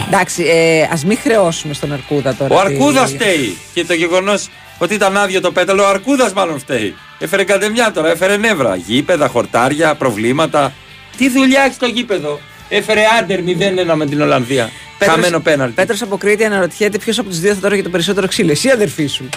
Εντάξει, 0.07 0.43
ε, 0.43 0.87
ας 0.91 1.05
μην 1.05 1.17
χρεώσουμε 1.21 1.73
στον 1.73 1.93
Αρκούδα 1.93 2.35
τώρα. 2.35 2.55
Ο 2.55 2.59
τι- 2.59 2.65
Αρκούδας 2.73 3.11
φταίει. 3.11 3.57
Και 3.73 3.85
το 3.85 3.93
γεγονός 3.93 4.47
ότι 4.77 4.93
ήταν 4.93 5.17
άδειο 5.17 5.41
το 5.41 5.51
πέταλο, 5.51 5.83
ο 5.83 5.87
Αρκούδας 5.87 6.33
μάλλον 6.33 6.59
φταίει. 6.59 6.95
Έφερε 7.19 7.43
κατεμιά 7.43 7.91
τώρα, 7.91 8.09
έφερε 8.11 8.37
νεύρα. 8.37 8.75
Γήπεδα, 8.75 9.27
χορτάρια, 9.27 9.95
προβλήματα. 9.95 10.73
Τι 11.17 11.29
δουλειά 11.29 11.61
έχει 11.61 11.73
στο 11.73 11.85
γήπεδο; 11.85 12.39
Έφερε 12.69 13.01
άντερ 13.21 13.39
0-1 13.41 13.95
με 13.95 14.05
την 14.05 14.21
Ολλανδία. 14.21 14.69
Πέτρος- 15.05 15.15
Χαμένο 15.15 15.39
πέναλτι. 15.39 15.73
Πέτρος 15.73 16.01
από 16.01 16.17
Κρήτη 16.17 16.43
αναρωτιέται 16.43 16.97
ποιος 16.97 17.19
από 17.19 17.29
τους 17.29 17.39
δύο 17.39 17.53
θα 17.53 17.59
τρώγε 17.59 17.81
το 17.81 17.89
περισσότερο 17.89 18.27
ξύλο. 18.27 18.51
Εσύ, 18.51 18.69
αδερφή 18.69 19.05
σου. 19.07 19.29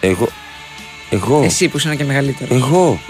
Εγώ. 0.00 0.28
Εγώ. 1.10 1.42
Εσύ 1.44 1.68
που 1.68 1.76
ήσουν 1.76 1.96
και 1.96 2.04
μεγαλύτερο. 2.04 2.54
Εγώ. 2.54 3.00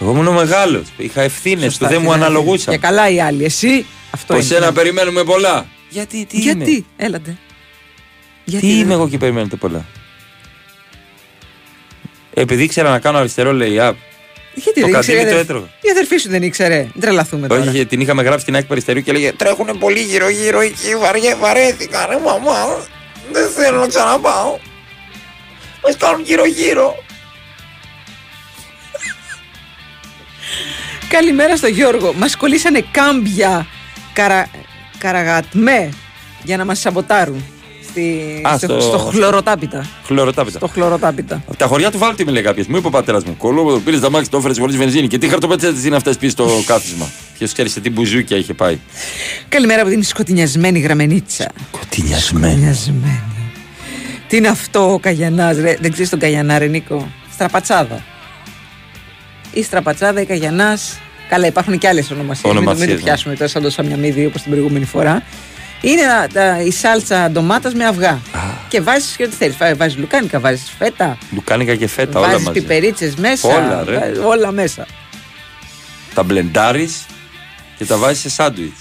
Εγώ 0.00 0.10
ήμουν 0.10 0.26
ο 0.26 0.32
μεγάλος. 0.32 0.82
Είχα 0.96 1.22
ευθύνες 1.22 1.76
που 1.78 1.86
δεν 1.88 2.02
μου 2.02 2.12
αναλογούσαν. 2.12 2.74
Και 2.74 2.80
καλά 2.80 3.08
οι 3.10 3.20
άλλοι. 3.20 3.44
Εσύ, 3.44 3.86
αυτό 4.10 4.32
Από 4.34 4.42
είναι. 4.42 4.52
σένα 4.54 4.72
περιμένουμε 4.72 5.24
πολλά. 5.24 5.66
Γιατί, 5.88 6.24
τι 6.26 6.38
Γιατί, 6.38 6.70
είμαι. 6.70 6.84
έλατε. 6.96 7.36
τι 8.44 8.78
είμαι 8.78 8.92
εγώ 8.92 9.08
και 9.08 9.18
περιμένετε 9.18 9.56
πολλά; 9.56 9.84
Επειδή 12.34 12.62
ήξερα 12.62 12.90
να 12.90 12.98
κάνω 12.98 13.18
αριστερό 13.18 13.58
lay-up. 13.60 13.92
Γιατί 14.62 14.80
το 14.80 14.86
δεν 14.86 14.94
κατίνι 14.94 15.16
ήξερε, 15.16 15.22
το 15.22 15.28
αδερφ- 15.28 15.50
έτρωγα. 15.50 15.66
Η 15.80 15.90
αδερφή 15.90 16.16
σου 16.16 16.28
δεν 16.28 16.42
ήξερε. 16.42 16.78
Μην 16.92 17.00
τρελαθούμε 17.00 17.46
τώρα. 17.48 17.62
Όχι, 17.70 17.86
την 17.86 18.00
είχαμε 18.00 18.22
γράψει 18.22 18.40
στην 18.40 18.56
άκρη 18.56 18.68
αριστερού 18.70 19.00
και 19.00 19.10
έλεγε 19.10 19.32
Τρέχουνε 19.32 19.74
πολύ 19.74 20.00
γύρω-γύρω 20.00 20.60
εκεί, 20.60 20.96
βαριέ, 20.96 21.34
βαρέθηκα, 21.34 22.06
ρε 22.06 22.18
μαμά. 22.18 22.84
Δεν 23.32 23.48
θέλω 23.50 23.78
να 23.80 23.86
ξαναπάω. 23.86 24.58
Μα 25.84 25.92
κάνουν 25.98 26.22
γύρω-γύρω. 26.24 26.94
Καλημέρα 31.08 31.56
στο 31.56 31.66
Γιώργο. 31.66 32.12
Μας 32.12 32.36
κολλήσανε 32.36 32.84
κάμπια 32.90 33.66
καρα... 34.12 34.50
καραγατμέ 34.98 35.92
για 36.42 36.56
να 36.56 36.64
μας 36.64 36.78
σαμποτάρουν. 36.78 37.44
Στη... 37.98 38.42
Α, 38.48 38.56
στο, 38.58 38.66
στο- 38.66 38.80
στο 38.80 38.98
χλωροτάπητα. 38.98 39.86
Χλωροτάπητα. 40.04 40.58
Στο 40.58 40.66
χλωροτάπητα. 40.68 41.42
Από 41.48 41.56
τα 41.56 41.66
χωριά 41.66 41.90
του 41.90 41.98
Βάλτη 41.98 42.24
με 42.24 42.30
λέει 42.30 42.42
κάποιος. 42.42 42.66
Μου 42.66 42.76
είπε 42.76 42.86
ο 42.86 42.90
πατέρας 42.90 43.24
μου. 43.24 43.36
Κολό, 43.36 43.80
πήρες 43.84 44.00
τα 44.00 44.10
μάξι, 44.10 44.30
το 44.30 44.36
έφερε 44.36 44.54
χωρίς 44.60 44.76
βενζίνη. 44.76 45.06
Και 45.08 45.18
τι 45.18 45.28
χαρτοπέτσετε 45.28 45.86
είναι 45.86 45.96
αυτές 45.96 46.16
πίσω 46.16 46.30
στο 46.32 46.62
κάθισμα. 46.66 47.06
Ποιος 47.38 47.52
ξέρεις 47.52 47.72
σε 47.72 47.80
τι 47.80 47.90
μπουζούκια 47.90 48.36
είχε 48.36 48.54
πάει. 48.54 48.78
Καλημέρα 49.48 49.80
από 49.82 49.90
την 49.90 50.02
σκοτεινιασμένη 50.02 50.78
γραμμενίτσα. 50.78 51.48
Σκοτεινιασμένη. 51.74 52.46
Σκοτεινιασμένη. 52.52 53.22
Τι 54.28 54.36
είναι 54.36 54.48
αυτό 54.48 54.92
ο 54.92 54.98
Καγιανάς, 54.98 55.56
ρε; 55.58 55.76
Δεν 55.80 55.92
ξέρεις 55.92 56.10
τον 56.10 56.18
Καγιανά, 56.18 56.58
ρε 56.58 56.66
Νίκο; 56.66 57.08
Στραπατσάδα. 57.32 58.02
Ή 59.52 59.62
στραπατσάδα 59.62 60.20
ή 60.20 60.24
Καγιανάς. 60.26 60.98
Καλά, 61.28 61.46
υπάρχουν 61.46 61.78
και 61.78 61.88
άλλες 61.88 62.10
ονομασίες. 62.10 62.44
Μην, 62.44 62.54
το- 62.54 62.58
μην 62.60 62.68
Ονομασίες, 62.68 62.88
το 62.98 63.04
ναι. 63.04 63.10
πιάσουμε 63.10 63.34
τώρα 63.34 63.48
σαν 63.48 63.62
το 63.62 63.70
Σαμιαμίδη 63.70 64.26
όπως 64.26 64.42
την 64.42 64.50
προηγούμενη 64.50 64.84
φορά. 64.84 65.22
Είναι 65.80 66.02
τα- 66.02 66.26
τα- 66.32 66.60
η 66.62 66.70
σάλτσα 66.70 67.30
ντομάτας 67.30 67.74
με 67.74 67.84
αυγά. 67.84 68.18
Και 68.68 68.80
βάζεις 68.80 69.14
και 69.16 69.24
ό,τι 69.24 69.34
θέλεις. 69.34 69.56
Βάζεις 69.76 69.96
λουκάνικα, 69.98 70.40
βάζεις 70.40 70.72
φέτα, 70.78 71.18
Λουκάνικα 71.34 71.74
και 71.74 71.86
φέτα, 71.88 72.18
όλα 72.18 72.28
βάζεις 72.28 72.46
μαζί. 72.46 72.60
πιπερίτσες 72.60 73.14
μέσα. 73.14 73.48
Όλα, 73.48 73.84
ρε. 73.84 73.98
βάζεις 73.98 74.18
όλα 74.24 74.52
μέσα. 74.52 74.86
Τα 76.14 76.22
μπλεντάρεις 76.22 77.06
και 77.78 77.84
τα 77.84 77.96
βάζεις 77.96 78.20
σε 78.20 78.30
σάντουιτς. 78.30 78.80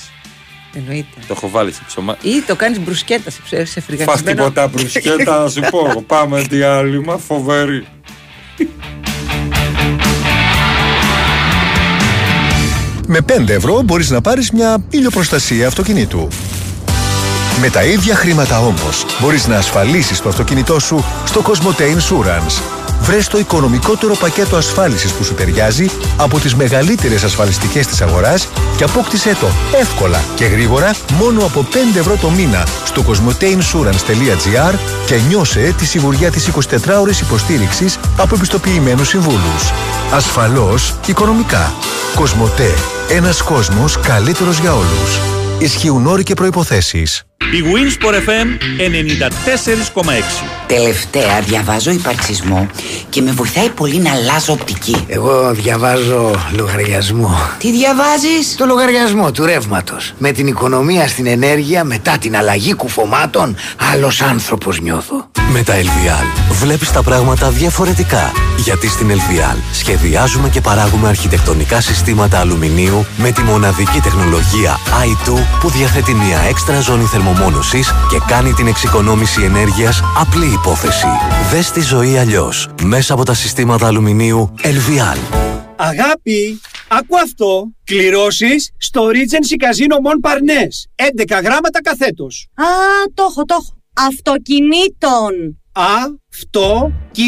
Εννοείται. 0.74 1.18
Το 1.28 1.34
έχω 1.38 1.50
βάλει 1.50 1.72
σε 1.72 1.82
ψωμά. 1.88 2.18
Ή 2.22 2.42
το 2.48 2.56
κάνεις 2.56 2.80
μπρουσκέτα 2.80 3.30
σε, 3.30 3.40
ψε- 3.44 3.68
σε 3.68 3.74
Φας 3.80 3.84
φρυγανισμένο. 3.84 4.38
τίποτα 4.38 4.68
μπρουσκέτα, 4.68 5.40
να 5.44 5.50
σου 5.50 5.62
πω. 5.70 6.02
Πάμε 6.08 6.42
διάλειμμα, 6.42 7.18
φοβερή. 7.18 7.86
Με 13.08 13.20
5 13.22 13.50
ευρώ 13.50 13.82
μπορείς 13.82 14.10
να 14.10 14.22
πάρεις 14.22 14.52
μια 14.52 14.78
ηλιοπροστασία 14.90 15.68
αυτοκινήτου. 15.68 16.28
Με 17.62 17.70
τα 17.70 17.84
ίδια 17.84 18.16
χρήματα 18.16 18.60
όμως 18.60 19.06
μπορείς 19.20 19.48
να 19.48 19.58
ασφαλίσεις 19.58 20.20
το 20.20 20.30
αυτοκίνητό 20.30 20.80
σου 20.80 21.04
στο 21.26 21.42
Cosmote 21.46 21.82
Insurance. 21.82 22.62
Βρες 23.02 23.28
το 23.28 23.38
οικονομικότερο 23.38 24.16
πακέτο 24.16 24.56
ασφάλισης 24.56 25.12
που 25.12 25.24
σου 25.24 25.34
ταιριάζει 25.34 25.90
από 26.18 26.40
τις 26.40 26.56
μεγαλύτερες 26.56 27.24
ασφαλιστικές 27.24 27.88
της 27.88 28.02
αγοράς 28.02 28.48
και 28.78 28.84
απόκτησέ 28.84 29.36
το 29.40 29.48
εύκολα 29.80 30.24
και 30.36 30.46
γρήγορα 30.46 30.96
μόνο 31.20 31.46
από 31.46 31.68
5 31.72 31.98
ευρώ 31.98 32.16
το 32.16 32.30
μήνα 32.30 32.68
στο 32.86 33.04
cosmoteinsurance.gr 33.08 34.76
και 35.06 35.16
νιώσε 35.28 35.74
τη 35.78 35.86
σιγουριά 35.86 36.32
της 36.32 36.50
24ωρης 36.50 37.22
υποστήριξης 37.22 38.00
από 38.18 38.36
επιστοποιημένους 38.36 39.08
συμβούλους. 39.08 39.72
Ασφαλώς 40.14 40.96
και 41.02 41.12
οικονομικά. 41.12 41.74
Κοσμοτέ. 42.16 42.74
Ένας 43.10 43.42
κόσμος 43.42 44.00
καλύτερος 44.00 44.60
για 44.60 44.74
όλους. 44.74 45.20
Ισχύουν 45.60 46.08
όροι 46.08 46.24
και 46.24 46.34
προϋποθέσεις. 46.34 47.27
Η 47.52 47.64
Winsport 47.64 48.14
FM 48.14 48.48
94,6. 50.04 50.04
Τελευταία 50.68 51.42
διαβάζω 51.42 51.92
υπαρξισμό 51.92 52.68
και 53.10 53.22
με 53.22 53.32
βοηθάει 53.32 53.70
πολύ 53.70 53.98
να 53.98 54.12
αλλάζω 54.12 54.54
οπτική. 54.54 55.06
Εγώ 55.08 55.52
διαβάζω 55.54 56.36
λογαριασμό. 56.56 57.38
Τι 57.58 57.72
διαβάζεις; 57.72 58.56
Το 58.58 58.66
λογαριασμό 58.66 59.32
του 59.32 59.46
ρεύματος. 59.46 60.14
Με 60.18 60.32
την 60.32 60.48
οικονομία 60.48 61.08
στην 61.08 61.28
ενέργεια 61.28 61.84
μετά 61.84 62.18
την 62.18 62.38
αλλαγή 62.38 62.74
κουφωμάτων, 62.74 63.56
άλλος 63.94 64.22
άνθρωπος 64.22 64.80
νιώθω. 64.80 65.30
Με 65.52 65.64
τα 65.64 65.74
LVL 65.74 66.52
βλέπεις 66.52 66.92
τα 66.92 67.04
πράγματα 67.04 67.50
διαφορετικά. 67.50 68.32
Γιατί 68.58 68.88
στην 68.88 69.12
LVL 69.12 69.58
σχεδιάζουμε 69.74 70.50
και 70.50 70.62
παράγουμε 70.62 71.08
αρχιτεκτονικά 71.08 71.82
συστήματα 71.82 72.40
αλουμινίου 72.40 73.06
με 73.18 73.32
τη 73.32 73.42
μοναδική 73.42 74.00
τεχνολογία 74.00 74.78
i2 75.04 75.34
που 75.60 75.70
διαθέτει 75.70 76.14
μια 76.14 76.40
έξτρα 76.50 76.80
ζώνη 76.80 77.06
θερμομόνωσης 77.28 77.88
και 78.10 78.18
κάνει 78.28 78.54
την 78.54 78.68
εξοικονόμηση 78.68 79.44
ενέργειας 79.44 80.02
απλή 80.18 80.54
υπόθεση. 80.54 81.08
Δες 81.52 81.72
τη 81.72 81.82
ζωή 81.82 82.18
αλλιώς 82.18 82.70
μέσα 82.84 83.14
από 83.14 83.24
τα 83.24 83.34
συστήματα 83.34 83.88
αλουμινίου 83.88 84.54
LVL. 84.62 85.18
Αγάπη, 85.76 86.60
άκου 86.88 87.20
αυτό. 87.20 87.72
Κληρώσεις 87.84 88.72
στο 88.78 89.02
Regency 89.08 89.64
Casino 89.64 89.96
Mon 90.06 90.30
Parnes. 90.30 91.06
11 91.36 91.42
γράμματα 91.44 91.82
καθέτος. 91.82 92.48
Α, 92.54 92.66
το 93.14 93.28
έχω, 93.30 93.46
το 93.46 93.58
έχω. 93.60 93.78
Αυτοκινήτων. 93.94 95.62
Α, 95.80 95.84
αυτό, 96.34 96.92
κι, 97.12 97.24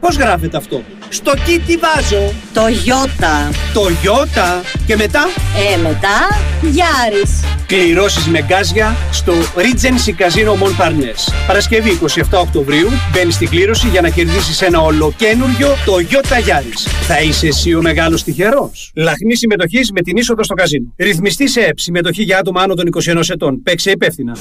πώς 0.00 0.16
γράφεται 0.16 0.56
αυτό; 0.56 0.82
Στο 1.08 1.32
κι 1.44 1.58
τι 1.66 1.76
βάζω; 1.76 2.32
Το 2.52 2.62
Ιώτα. 2.84 3.50
Το 3.74 3.82
Ιώτα. 4.02 4.62
Και 4.86 4.96
μετά, 4.96 5.24
Ε, 5.72 5.76
μετά, 5.76 6.18
Γιάρης. 6.62 7.30
κληρώσεις 7.66 8.26
με 8.26 8.42
γκάζια 8.42 8.96
στο 9.12 9.32
Regency 9.56 10.10
Casino 10.22 10.52
Mon 10.62 10.82
Parnes. 10.84 11.32
Παρασκευή 11.46 11.90
27 11.90 12.38
Οκτωβρίου 12.40 12.88
μπαίνεις 13.12 13.34
στην 13.34 13.48
κλήρωση 13.48 13.88
για 13.88 14.00
να 14.00 14.08
κερδίσεις 14.08 14.62
ένα 14.62 14.80
ολοκένουργιο 14.80 15.68
το 15.84 15.98
Ιώτα 16.08 16.38
Γιάρης. 16.38 16.86
Θα 17.06 17.20
είσαι 17.22 17.46
εσύ 17.46 17.74
ο 17.74 17.80
μεγάλος 17.82 18.22
τυχερός. 18.22 18.90
Λαχνή 18.94 19.36
συμμετοχής 19.36 19.90
με 19.92 20.00
την 20.00 20.16
είσοδο 20.16 20.44
στο 20.44 20.54
καζίνο. 20.54 20.92
Ρυθμιστή 20.98 21.48
σε 21.48 21.60
ΕΠ. 21.60 21.78
Συμμετοχή 21.78 22.22
για 22.22 22.38
άτομα 22.38 22.62
άνω 22.62 22.74
των 22.74 22.86
21 22.86 23.28
ετών. 23.28 23.62
Παίξε 23.62 23.90
υπεύθυνα. 23.90 24.36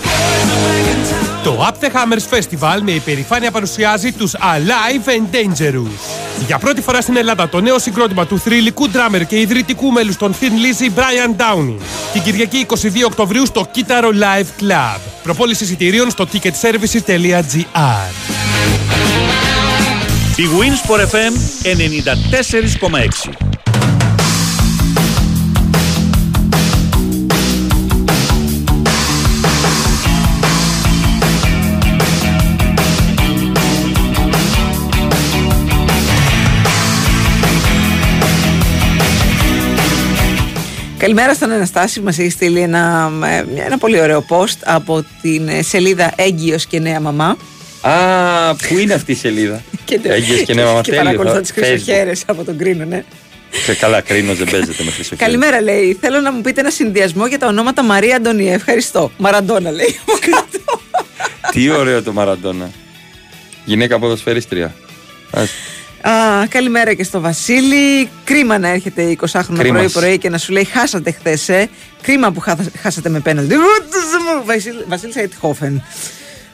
Το 1.44 1.68
Up 1.68 1.84
the 1.84 1.90
Hammers 1.90 2.38
Festival 2.38 2.80
με 2.82 2.92
υπερηφάνεια 2.92 3.52
παρουσιάζει 3.52 4.12
τους 4.12 4.34
Alive 4.36 5.10
and 5.10 5.36
Dangerous. 5.36 6.28
Για 6.46 6.58
πρώτη 6.58 6.82
φορά 6.82 7.02
στην 7.02 7.18
Ελλάδα 7.18 7.50
το 7.50 7.62
νέο 7.62 7.80
συγκρότημα 7.80 8.26
του 8.26 8.40
θρηλυκού 8.40 8.90
ντράμερ 8.90 9.26
και 9.26 9.40
ιδρυτικού 9.40 9.92
μέλους 9.92 10.18
των 10.18 10.34
Thin 10.34 10.44
Lizzy 10.44 11.00
Brian 11.00 11.42
Downing. 11.42 11.82
Την 12.14 12.22
Κυριακή 12.22 12.66
22 12.70 12.76
Οκτωβρίου 13.06 13.46
στο 13.46 13.68
Κύτταρο 13.72 14.10
Live 14.10 14.64
Club. 14.64 15.00
Προπόληση 15.24 15.64
εισιτηρίων 15.64 16.10
στο 16.10 16.28
ticketservices.gr 16.34 17.64
Η 20.36 20.44
Winsport 20.60 21.02
FM 21.02 21.34
94,6. 23.42 23.47
Καλημέρα 40.98 41.34
στον 41.34 41.52
Αναστάση 41.52 42.00
που 42.00 42.06
μας 42.06 42.20
έχει 42.20 42.30
στείλει 42.30 42.60
ένα, 42.60 43.12
ε, 43.24 43.62
ένα 43.66 43.78
πολύ 43.78 44.02
ωραίο 44.02 44.26
post 44.30 44.58
από 44.64 45.06
την 45.22 45.48
ε, 45.48 45.62
σελίδα 45.62 46.14
Έγκυος 46.16 46.66
και 46.66 46.80
Νέα 46.80 47.00
Μαμά. 47.00 47.38
Α, 47.82 48.56
πού 48.56 48.78
είναι 48.78 48.94
αυτή 48.94 49.12
η 49.12 49.16
σελίδα; 49.16 49.62
Και, 49.86 50.00
Έγκυος 50.04 50.42
και 50.42 50.54
νέα 50.54 50.66
μαμά 50.66 50.82
και 50.82 50.90
τέλειο, 50.92 51.04
παρακολουθώ 51.06 51.36
θα- 51.36 51.42
τις 51.42 51.52
Facebook. 51.52 51.64
χρυσοχέρες 51.68 52.24
από 52.26 52.44
τον 52.44 52.58
Κρίνο, 52.58 52.86
ναι. 52.86 53.04
Και 53.66 53.74
καλά, 53.74 54.02
κρίνος 54.02 54.38
δεν 54.38 54.50
παίζεται 54.52 54.84
με 54.84 54.92
χρυσοχέρι. 54.92 55.20
Καλημέρα, 55.20 55.62
λέει. 55.62 55.98
Θέλω 56.02 56.20
να 56.20 56.32
μου 56.32 56.42
πείτε 56.42 56.60
ένα 56.62 56.70
συνδυασμό 56.70 57.28
για 57.28 57.40
τα 57.40 57.48
ονόματα 57.48 57.84
Μαρία 57.84 58.16
Αντωνία. 58.16 58.54
Ευχαριστώ. 58.54 59.12
Μαραντόνα, 59.18 59.72
λέει. 59.72 60.00
από 60.08 60.18
κάτω. 60.32 60.82
Τι 61.52 61.70
ωραίο 61.70 62.04
το 62.04 62.14
Μαραντόνα. 62.14 62.70
Γυναίκα 63.66 64.00
ποδοσφαιρίστρια. 64.00 64.74
Ας. 66.02 66.12
Α, 66.12 66.48
καλημέρα 66.50 66.94
και 66.94 67.04
στο 67.04 67.20
Βασίλη. 67.20 68.10
Κρίμα 68.24 68.58
να 68.58 68.68
έρχεται 68.68 69.16
20χρονο 69.22 69.58
Κρίμα. 69.58 69.78
πρωί-πρωί 69.78 70.18
και 70.18 70.30
να 70.30 70.38
σου 70.38 70.52
λέει 70.52 70.64
χάσατε 70.64 71.12
χθες. 71.12 71.50
Ε. 71.50 71.68
Κρίμα 72.02 72.32
που 72.32 72.40
χάθα- 72.40 72.72
χάσατε 72.82 73.10
με 73.10 73.20
πέναλτι. 73.20 73.56
Βασίλη, 74.46 74.84
Βασίλη 74.88 75.14
Αιτχόφεν. 75.16 75.84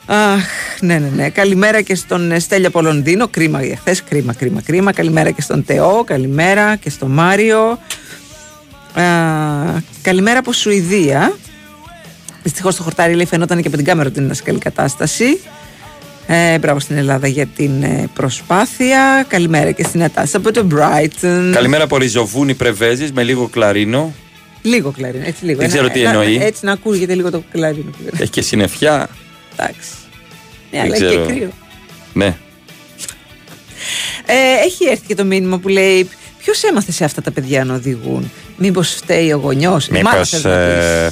Αχ, 0.06 0.44
ναι, 0.80 0.98
ναι, 0.98 1.10
ναι. 1.15 1.30
Καλημέρα 1.30 1.82
και 1.82 1.95
στον 1.95 2.32
ε, 2.32 2.40
Στέλιο 2.40 2.68
από 2.68 2.82
Λονδίνο. 2.82 3.28
Κρίμα 3.28 3.64
για 3.64 3.76
χθες. 3.78 4.03
Κρίμα, 4.03 4.34
κρίμα, 4.34 4.61
κρίμα. 4.61 4.91
Καλημέρα 4.91 5.32
και 5.32 5.41
στον 5.41 5.65
Τεό. 5.65 6.03
Καλημέρα 6.03 6.76
και 6.76 6.90
στον 6.90 7.11
Μάριο. 7.11 7.80
Α, 8.94 9.03
καλημέρα 10.02 10.40
από 10.40 10.53
Σουηδία. 10.53 11.36
Δυστυχώς 12.44 12.76
το 12.76 12.84
χορτάρι 12.84 13.14
λέει 13.14 13.26
φαινόταν 13.26 13.61
και 13.61 13.68
από 13.68 13.76
την 13.78 13.86
κάμερα 13.86 14.10
ότι 14.10 14.20
είναι 14.20 14.34
σε 14.34 14.44
καλή 14.44 14.57
κατάσταση. 14.57 15.40
Ε, 16.28 16.60
μπράβο 16.60 16.80
στην 16.80 16.98
Ελλάδα 16.98 17.28
για 17.28 17.45
την 17.45 17.84
ε, 17.84 18.10
προσπάθεια. 18.14 19.26
Καλημέρα 19.28 19.72
και 19.72 19.84
στην 19.84 20.04
Ατάσσα 20.04 20.38
από 20.38 20.52
το 20.52 20.68
Brighton. 20.74 21.52
Καλημέρα 21.54 21.84
από 21.84 21.98
Ριζοβούνι 21.98 22.54
Πρεβέζης 22.54 23.12
με 23.12 23.24
λίγο 23.24 23.48
κλαρίνο. 23.48 24.14
Λίγο 24.62 24.91
κλαρίνο, 24.91 25.24
έτσι 25.28 25.45
λίγο. 25.45 25.60
Δεν 25.60 25.68
ξέρω 25.68 25.84
Ένα- 25.84 25.94
τι 25.94 26.02
να- 26.02 26.10
εννοεί. 26.10 26.38
έτσι 26.41 26.66
να 26.66 26.72
ακούγεται 26.72 27.16
λίγο 27.16 27.32
το 27.32 27.44
κλαρίνο. 27.52 27.90
Έχει 28.20 28.30
και 28.30 28.41
συννεφιά. 28.41 29.10
Εντάξει. 29.54 29.90
Ναι, 30.72 30.80
Δεν 30.80 30.82
αλλά 30.82 30.95
έχει 30.95 31.04
και 31.06 31.10
ξέρω. 31.10 31.26
κρύο. 31.26 31.50
Ναι. 32.14 32.36
Ε, 34.26 34.66
έχει 34.66 34.86
έρθει 34.90 35.04
και 35.08 35.16
το 35.16 35.24
μήνυμα 35.26 35.58
που 35.58 35.68
λέει 35.68 36.10
Ποιος 36.38 36.64
έμαθε 36.64 36.91
σε 36.91 37.04
αυτά 37.04 37.22
τα 37.22 37.32
παιδιά 37.32 37.64
να 37.64 37.74
οδηγούν; 37.74 38.32
Μήπως 38.58 38.90
φταίει 38.94 39.32
ο 39.32 39.38
γονιός; 39.38 39.88
Μήπως 39.88 40.30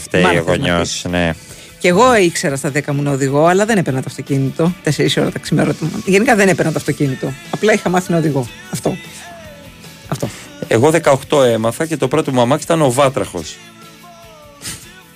φταίει 0.02 0.38
ο 0.38 0.44
γονιός, 0.48 1.06
ναι. 1.10 1.34
Και 1.82 1.88
εγώ 1.88 2.16
ήξερα 2.16 2.56
στα 2.56 2.72
10 2.76 2.82
μου 2.94 3.02
να 3.02 3.12
οδηγώ, 3.12 3.45
αλλά 3.45 3.66
δεν 3.66 3.78
έπαιρνα 3.78 3.99
το 3.99 4.06
αυτοκίνητο. 4.10 4.74
4 4.84 5.08
ώρα 5.18 5.32
τα 5.32 5.40
ξημερώματα. 5.40 5.86
Γενικά 6.06 6.36
δεν 6.36 6.48
έπαιρνα 6.48 6.72
το 6.72 6.78
αυτοκίνητο. 6.78 7.34
Απλά 7.49 7.74
είχα 7.74 7.90
μάθει 7.90 8.12
να 8.12 8.18
οδηγώ. 8.18 8.48
Αυτό. 8.72 8.98
Εγώ 10.68 10.91
18 11.30 11.44
έμαθα 11.45 11.86
και 11.86 11.98
το 11.98 12.08
πρώτο 12.08 12.32
μου 12.32 12.41
αμάξι 12.41 12.64
ήταν 12.64 12.82
ο 12.82 12.91
Βάτραχος. 12.91 13.58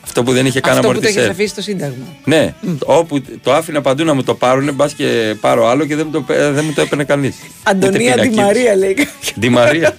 Αυτό 0.04 0.24
που 0.24 0.32
δεν 0.32 0.46
είχε 0.46 0.60
καν 0.60 0.78
Αυτό 0.78 0.88
που 0.88 0.94
το 0.94 1.00
έχεις 1.08 1.18
αμορτισέρ. 1.18 1.30
αφήσει 1.32 1.48
στο 1.54 1.62
Σύνταγμα. 1.62 2.06
Ναι, 2.26 2.54
όπου 2.86 3.22
το 3.44 3.54
άφηνα 3.54 3.82
παντού 3.82 4.04
να 4.04 4.14
μου 4.14 4.24
το 4.24 4.36
πάρουν, 4.36 4.74
μπας 4.74 4.94
και 4.94 5.36
πάρω 5.42 5.68
άλλο 5.68 5.86
και 5.86 5.96
δεν 5.96 6.06
μου 6.06 6.12
το, 6.12 6.22
πέ- 6.22 6.52
δεν 6.54 6.66
μου 6.66 6.74
το 6.74 6.82
έπαιρνε 6.82 7.04
κανείς. 7.04 7.36
Αντωνία 7.64 8.18
Τη 8.18 8.30
Μαρία 8.30 8.76
λέει 8.76 8.94
κάποιος. 8.94 9.34
Τη 9.40 9.50
Μαρία. 9.50 9.98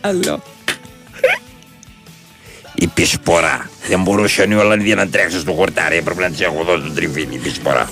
Καλό. 0.00 0.42
Η 2.80 2.86
πισπορά. 2.86 3.70
Δεν 3.88 4.02
μπορούσαν 4.02 4.50
οι 4.50 4.54
Ολλανδοί 4.54 4.94
να 4.94 5.08
τρέξουν 5.08 5.40
στο 5.40 5.52
χορτάρι. 5.52 5.96
Έπρεπε 5.96 6.22
να 6.22 6.30
τι 6.30 6.44
έχω 6.44 6.64
δώσει 6.64 6.82
τον 6.82 6.94
τριβίνι. 6.94 7.34
Η 7.34 7.38
πισπορά. 7.38 7.90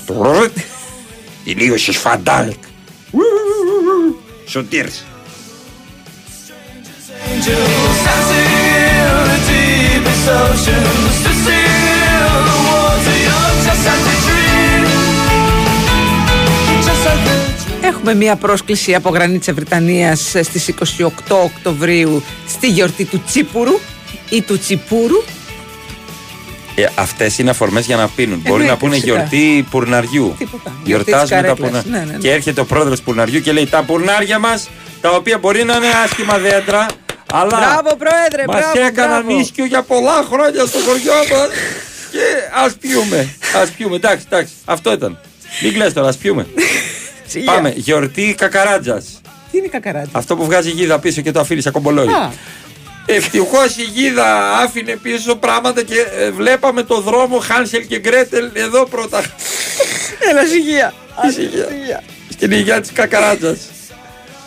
Ηλίωσες 1.45 1.97
φαντάλ. 1.97 2.53
Σωτήρς. 4.47 5.05
Έχουμε 17.83 18.15
μία 18.15 18.37
πρόσκληση 18.37 18.95
από 18.95 19.11
Γρανίτσα 19.11 19.53
Βρυτανίας 19.53 20.35
στις 20.41 20.75
28 20.99 21.09
Οκτωβρίου 21.29 22.23
στη 22.47 22.69
γιορτή 22.69 23.05
του 23.05 23.23
Τσίπουρου 23.27 23.79
ή 24.29 24.43
του 24.43 24.59
Τσιπούρου. 24.59 25.23
Ε, 26.75 26.87
Αυτές 26.95 27.39
είναι 27.39 27.51
αφορμές 27.51 27.87
για 27.87 27.97
να 27.97 28.09
πίνουν. 28.09 28.39
Μπορεί 28.39 28.49
Εννοείται, 28.51 28.71
να 28.71 28.77
πούνε 28.77 28.95
φυσικά. 28.95 29.13
γιορτή 29.15 29.67
πουρναριού. 29.71 30.35
Τίποτα. 30.39 30.73
Γιορτή 30.85 31.11
Γιορτάζουμε 31.11 31.41
της 31.43 31.51
τα 31.51 31.57
καρέκλας. 31.57 31.83
πουρνάρια. 31.83 31.99
Ναι, 31.99 32.05
ναι, 32.05 32.13
ναι. 32.13 32.19
Και 32.19 32.31
έρχεται 32.33 32.61
ο 32.61 32.65
πρόεδρος 32.65 33.01
πουρναριού 33.01 33.41
και 33.41 33.53
λέει: 33.53 33.67
Τα 33.67 33.83
πουρνάρια 33.83 34.39
μας, 34.39 34.69
τα 35.01 35.11
οποία 35.11 35.39
μπορεί 35.39 35.65
να 35.65 35.77
είναι 35.77 35.87
άσχημα 36.05 36.39
δέντρα, 36.39 36.87
αλλά 37.33 37.47
Μπράβο, 37.47 37.97
Πρόεδρε, 37.97 38.45
μας 38.47 38.57
μπράβο, 38.73 38.87
έκαναν 38.89 39.25
μπράβο. 39.25 39.41
ίσκιο 39.41 39.65
για 39.65 39.83
πολλά 39.83 40.25
χρόνια 40.31 40.67
στο 40.67 40.79
χωριό 40.79 41.13
μας. 41.15 41.49
και 42.13 42.19
ας 42.65 42.73
πιούμε. 42.81 43.29
Α 43.63 43.67
πιούμε. 43.77 43.97
Εντάξει, 43.97 44.25
εντάξει. 44.31 44.53
Αυτό 44.65 44.93
ήταν. 44.93 45.19
Μην 45.63 45.73
κλαις 45.73 45.93
τώρα, 45.93 46.09
ας 46.09 46.17
πιούμε. 46.17 46.47
Σιγά. 47.31 47.53
Πάμε. 47.53 47.73
Γιορτή 47.77 48.35
κακαράτζας. 48.39 49.21
Τι 49.51 49.57
είναι 49.59 49.67
η 49.67 49.71
κακαράτσα. 49.71 50.11
Αυτό 50.13 50.37
που 50.37 50.45
βγάζει 50.45 50.71
γίδα 50.71 50.99
πίσω 50.99 51.21
και 51.21 51.33
το 51.33 51.41
αφήνεις 51.41 51.63
σαν 51.63 51.73
κομπολόι. 51.73 52.07
Α. 52.07 52.33
Ευτυχώς 53.11 53.77
η 53.77 53.83
γίδα 53.83 54.59
άφηνε 54.59 54.97
πίσω 55.03 55.37
πράγματα 55.37 55.83
και 55.83 56.07
ε, 56.19 56.31
βλέπαμε 56.31 56.83
το 56.83 57.01
δρόμο 57.01 57.39
Χάνσελ 57.39 57.87
και 57.87 57.99
Γκρέτελ 57.99 58.51
εδώ 58.53 58.87
πρώτα. 58.87 59.25
Έλα, 60.31 60.45
ησυχία. 60.45 60.95
Ησυχία. 61.29 62.03
Στην 62.29 62.51
υγεία 62.51 62.81
της 62.81 62.93
κακαράτζα. 62.93 63.57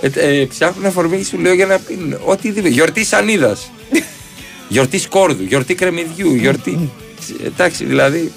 Ε, 0.02 0.10
ε, 0.14 0.46
ψάχνουν 0.46 0.86
αφορμή, 0.86 1.24
σου 1.24 1.40
λέω 1.40 1.54
για 1.54 1.66
να 1.66 1.80
πίνουν. 1.80 2.20
Οτιδήποτε. 2.24 2.70
Γιορτή 2.70 3.06
σανίδας. 3.06 3.72
γιορτή 4.70 5.00
σκόρδου, 5.00 5.44
γιορτή 5.44 5.76
κρεμμυδιού, 5.76 6.34
γιορτή. 6.36 6.90
Εντάξει, 7.46 7.86
δηλαδή. 7.86 8.32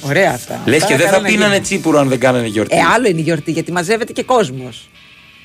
Ωραία 0.00 0.30
αυτά. 0.32 0.60
Λες 0.64 0.82
Αυτά 0.82 0.88
και 0.88 0.96
δεν 0.96 1.06
καλά 1.06 1.16
θα 1.16 1.22
να 1.22 1.28
πίνανε 1.28 1.46
γίνουν. 1.46 1.62
τσίπουρο 1.62 1.98
αν 1.98 2.08
δεν 2.08 2.18
κάνανε 2.18 2.46
γιορτή. 2.46 2.76
Ε, 2.76 2.80
άλλο 2.94 3.08
είναι 3.08 3.20
η 3.20 3.22
γιορτή 3.22 3.50
γιατί 3.50 3.72
μαζεύεται 3.72 4.12
και 4.12 4.22
κόσμος. 4.22 4.88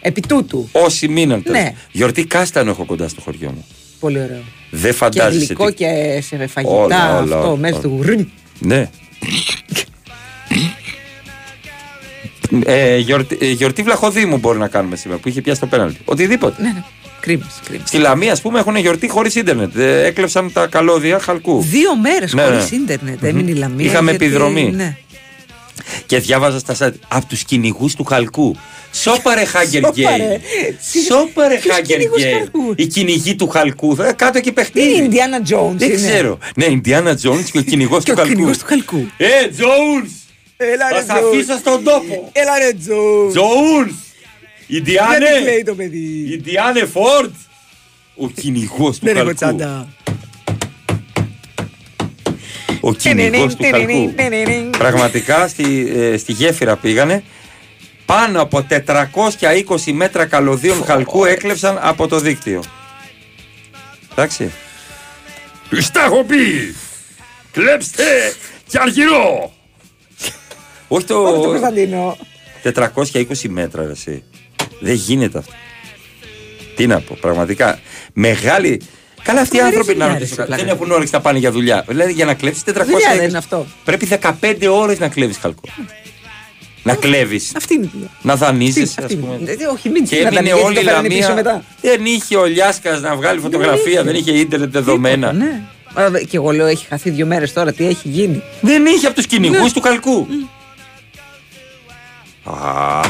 Επί 0.02 0.22
τούτου. 0.28 0.70
Όσοι 0.72 1.08
μείναν 1.08 1.44
τέλος. 1.44 1.62
Ναι. 1.62 1.76
Γιορτή 1.92 2.26
κάστανο 2.26 2.70
έχω 2.72 2.86
κοντά 2.86 3.08
στο 3.08 3.22
χωριό 3.22 3.50
μου. 3.50 3.66
Πολύ 4.00 4.18
ωραίο. 4.22 4.42
Δεν 4.72 4.92
Και 4.92 4.98
φαντάζεσαι. 4.98 5.46
γλυκό 5.46 5.66
τι- 5.66 5.74
και 5.74 6.22
σε 6.22 6.48
φαγητά 6.48 6.74
Όλα, 6.74 7.18
όλα, 7.22 7.36
αυτό 7.36 7.48
όλα, 7.48 7.58
μέσα 7.58 7.74
όλα. 7.74 7.82
του 7.84 7.90
γουρνι. 7.96 8.32
Ναι. 8.60 8.90
ε, 12.66 12.98
γιορτή, 12.98 13.38
ε, 13.42 13.52
γιορτή 13.52 13.84
Βλαχοδήμου 13.84 14.38
μπορεί 14.38 14.58
να 14.60 14.68
κάνουμε 14.68 14.96
σήμερα 14.96 15.20
που 15.20 15.30
είχε 15.30 15.42
πιάσει 15.42 15.60
το 15.60 15.66
πέναλτι. 15.68 16.00
Οτιδήποτε. 16.06 16.62
Ναι, 16.62 16.68
ναι. 16.68 16.84
Κρίμα. 17.20 17.46
κρίμα. 17.66 17.86
Στη 17.86 17.98
Λαμία, 17.98 18.32
ας 18.32 18.42
πούμε, 18.42 18.60
έχουν 18.60 18.76
γιορτή 18.76 19.08
χωρίς 19.08 19.36
ίντερνετ. 19.36 19.78
Ε, 19.78 20.06
έκλεψαν 20.06 20.52
τα 20.54 20.68
καλώδια 20.68 21.20
χαλκού. 21.20 21.62
Δύο 21.62 21.98
μέρες 21.98 22.34
Ναι, 22.34 22.42
χωρίς 22.44 22.72
ναι. 22.72 22.78
ίντερνετ 22.78 23.24
έμεινε 23.24 23.52
η 23.52 23.54
Λαμία. 23.54 23.86
Είχαμε 23.86 24.10
γιατί- 24.10 24.26
επιδρομή. 24.26 24.72
Ναι. 24.76 24.98
Και 26.06 26.20
διάβαζα 26.20 26.60
στα 26.60 26.76
site 26.80 26.94
από 27.08 27.26
τους 27.26 27.44
κυνηγούς 27.44 27.96
του 27.96 28.04
χαλκού. 28.04 28.56
Σόπαρε 28.94 29.46
Χάγκερ 29.46 29.84
Σόπαρε. 29.84 30.16
Γκέι. 30.18 30.42
Σόπαρε 31.08 31.56
Ποιους 31.58 31.74
Χάγκερ 31.74 31.98
κυνηγούς 31.98 32.22
Γκέι. 32.22 32.32
χαλκού; 32.34 32.74
Οι 32.76 32.86
κυνηγοί 32.88 33.36
του 33.36 33.48
χαλκού. 33.48 33.98
Ε, 34.02 34.12
Κάτω 34.12 34.38
εκεί 34.38 34.52
Τι 34.52 34.62
είναι 34.62 34.70
παιχνίδι. 34.72 35.02
η 35.02 35.04
Ιντιάνα 35.04 35.42
Τζόουν. 35.42 35.78
Δεν 35.78 35.96
ξέρω. 35.96 36.38
Ναι, 36.56 36.66
Ιντιάνα 36.66 37.16
Τζόουν 37.16 37.44
και 37.52 37.58
ο 37.58 37.62
κυνηγός 37.62 38.04
του 38.04 38.16
χαλκού. 38.16 38.34
κυνηγός 38.34 38.58
του 38.58 38.66
χαλκού. 38.66 39.08
Ε, 39.18 39.48
Τζόουν! 39.48 40.14
Έλα 40.58 40.88
Θα 40.90 40.96
ρε 40.96 41.00
σε 41.00 41.06
Τζόουν. 41.06 41.38
αφήσω 41.40 41.58
στον 41.58 41.84
τόπο. 41.84 42.30
Έλα 42.34 42.58
ρε 42.58 42.72
Τζόουν. 42.74 43.30
Τζόουν! 43.30 44.00
Ιντιάνε! 44.68 45.18
Γιατί 45.30 45.42
κλαίει 45.44 45.64
το 45.64 45.74
παιδί; 45.76 46.28
Ιντιάνε 46.32 46.86
Φόρτ! 46.86 47.32
Ο 48.16 48.30
κυνηγός 48.30 49.00
του 49.00 49.06
Δεν 49.06 49.16
έχω 49.16 49.26
χαλκού. 49.26 49.36
τσάντα. 49.36 49.88
Ο 52.82 52.94
κυνηγός 52.94 53.56
του 53.56 53.64
χαλκού. 53.72 54.14
Πραγματικά 54.78 55.48
στη, 55.48 55.94
ε, 55.98 56.18
στη 56.18 56.32
γέφυρα 56.32 56.76
πήγανε. 56.76 57.24
Πάνω 58.10 58.42
από 58.42 58.66
420 58.70 59.92
μέτρα 59.92 60.26
καλωδίων 60.26 60.84
χαλκού 60.84 61.26
έκλεψαν 61.26 61.78
από 61.82 62.08
το 62.08 62.20
δίκτυο. 62.20 62.64
Εντάξει. 64.12 64.52
Στα 65.80 66.04
έχω 66.04 66.24
πει. 66.24 66.76
Κλέψτε 67.52 68.04
και 68.68 68.78
αργυρό. 68.82 69.54
Όχι 70.88 71.06
το. 71.06 71.24
Όχι 71.24 71.42
το 71.42 71.48
Κωνσταντίνο. 71.48 72.18
420 72.64 73.24
μέτρα, 73.48 73.86
ρε, 73.86 73.92
εσύ. 73.92 74.24
Δεν 74.80 74.94
γίνεται 74.94 75.38
αυτό. 75.38 75.54
Τι 76.76 76.88
να 76.88 77.00
πω, 77.00 77.18
πραγματικά. 77.22 77.80
Μεγάλη. 78.14 78.82
Καλά, 79.24 79.42
αυτοί 79.42 79.56
οι 79.56 79.60
Φοβερή 79.60 79.78
άνθρωποι 79.78 80.00
να 80.00 80.06
δουλειά, 80.06 80.20
ρωτήσω 80.20 80.36
ρε, 80.36 80.42
κάτι. 80.42 80.48
πλάκα. 80.48 80.64
Δεν 80.64 80.74
έχουν 80.76 80.92
όρεξη 80.92 81.14
να 81.14 81.22
πάνε 81.22 81.38
για 81.38 81.52
δουλειά. 81.52 81.86
Δηλαδή 81.88 82.12
για 82.12 82.26
να 82.26 82.34
κλέψεις 82.34 82.64
420. 82.64 82.86
Δουλειά 82.86 83.16
δεν 83.16 83.30
είναι 83.30 83.38
αυτό. 83.38 83.66
Πρέπει 83.84 84.08
15 84.42 84.68
ώρες 84.72 85.00
να 85.00 85.08
κλέβεις 85.08 85.38
χαλκό. 85.38 85.62
Να 86.90 86.96
κλέβεις. 86.96 87.52
Αυτή 87.56 87.74
είναι 87.74 87.86
η 87.86 87.90
δουλειά. 87.94 88.08
Να 88.22 88.36
δανείζει, 88.36 88.82
Αυτή- 88.82 88.98
ας 89.00 89.04
αυτή 89.06 89.16
πούμε. 89.16 89.38
είναι. 89.42 89.52
Ε, 89.52 89.66
Όχι, 89.66 89.90
μην 89.90 90.04
Και 90.04 90.16
την 90.16 90.26
έμεινε 90.26 90.40
αδανεί, 90.50 90.52
όλη 90.64 90.80
η 90.80 90.82
γιατί 90.82 90.88
το 90.88 90.94
φέρνει 91.02 91.08
πίσω 91.08 91.28
Λαμία. 91.28 91.36
μετά. 91.44 91.64
Δεν 91.82 92.06
είχε 92.06 92.36
ο 92.38 92.46
Λιάσκας 92.46 93.02
να 93.02 93.16
βγάλει 93.16 93.40
φωτογραφία, 93.40 94.04
δεν 94.04 94.16
είχε 94.16 94.32
ίντερνετ 94.32 94.72
δεδομένα. 94.72 95.32
Ναι. 95.34 95.62
Α, 95.94 96.10
Και 96.30 96.38
εγώ 96.38 96.52
λέω 96.52 96.66
έχει 96.66 96.86
χαθεί 96.90 97.10
δύο 97.10 97.26
μέρες 97.26 97.54
τώρα, 97.54 97.74
τι 97.74 97.86
έχει 97.86 98.08
γίνει; 98.10 98.42
Δεν 98.62 98.86
είχε 98.86 99.06
από 99.06 99.16
τους 99.16 99.26
κυνηγούς 99.26 99.60
Ναι. 99.62 99.72
του 99.72 99.82
χαλκού. 99.82 100.28
Α, 102.44 102.54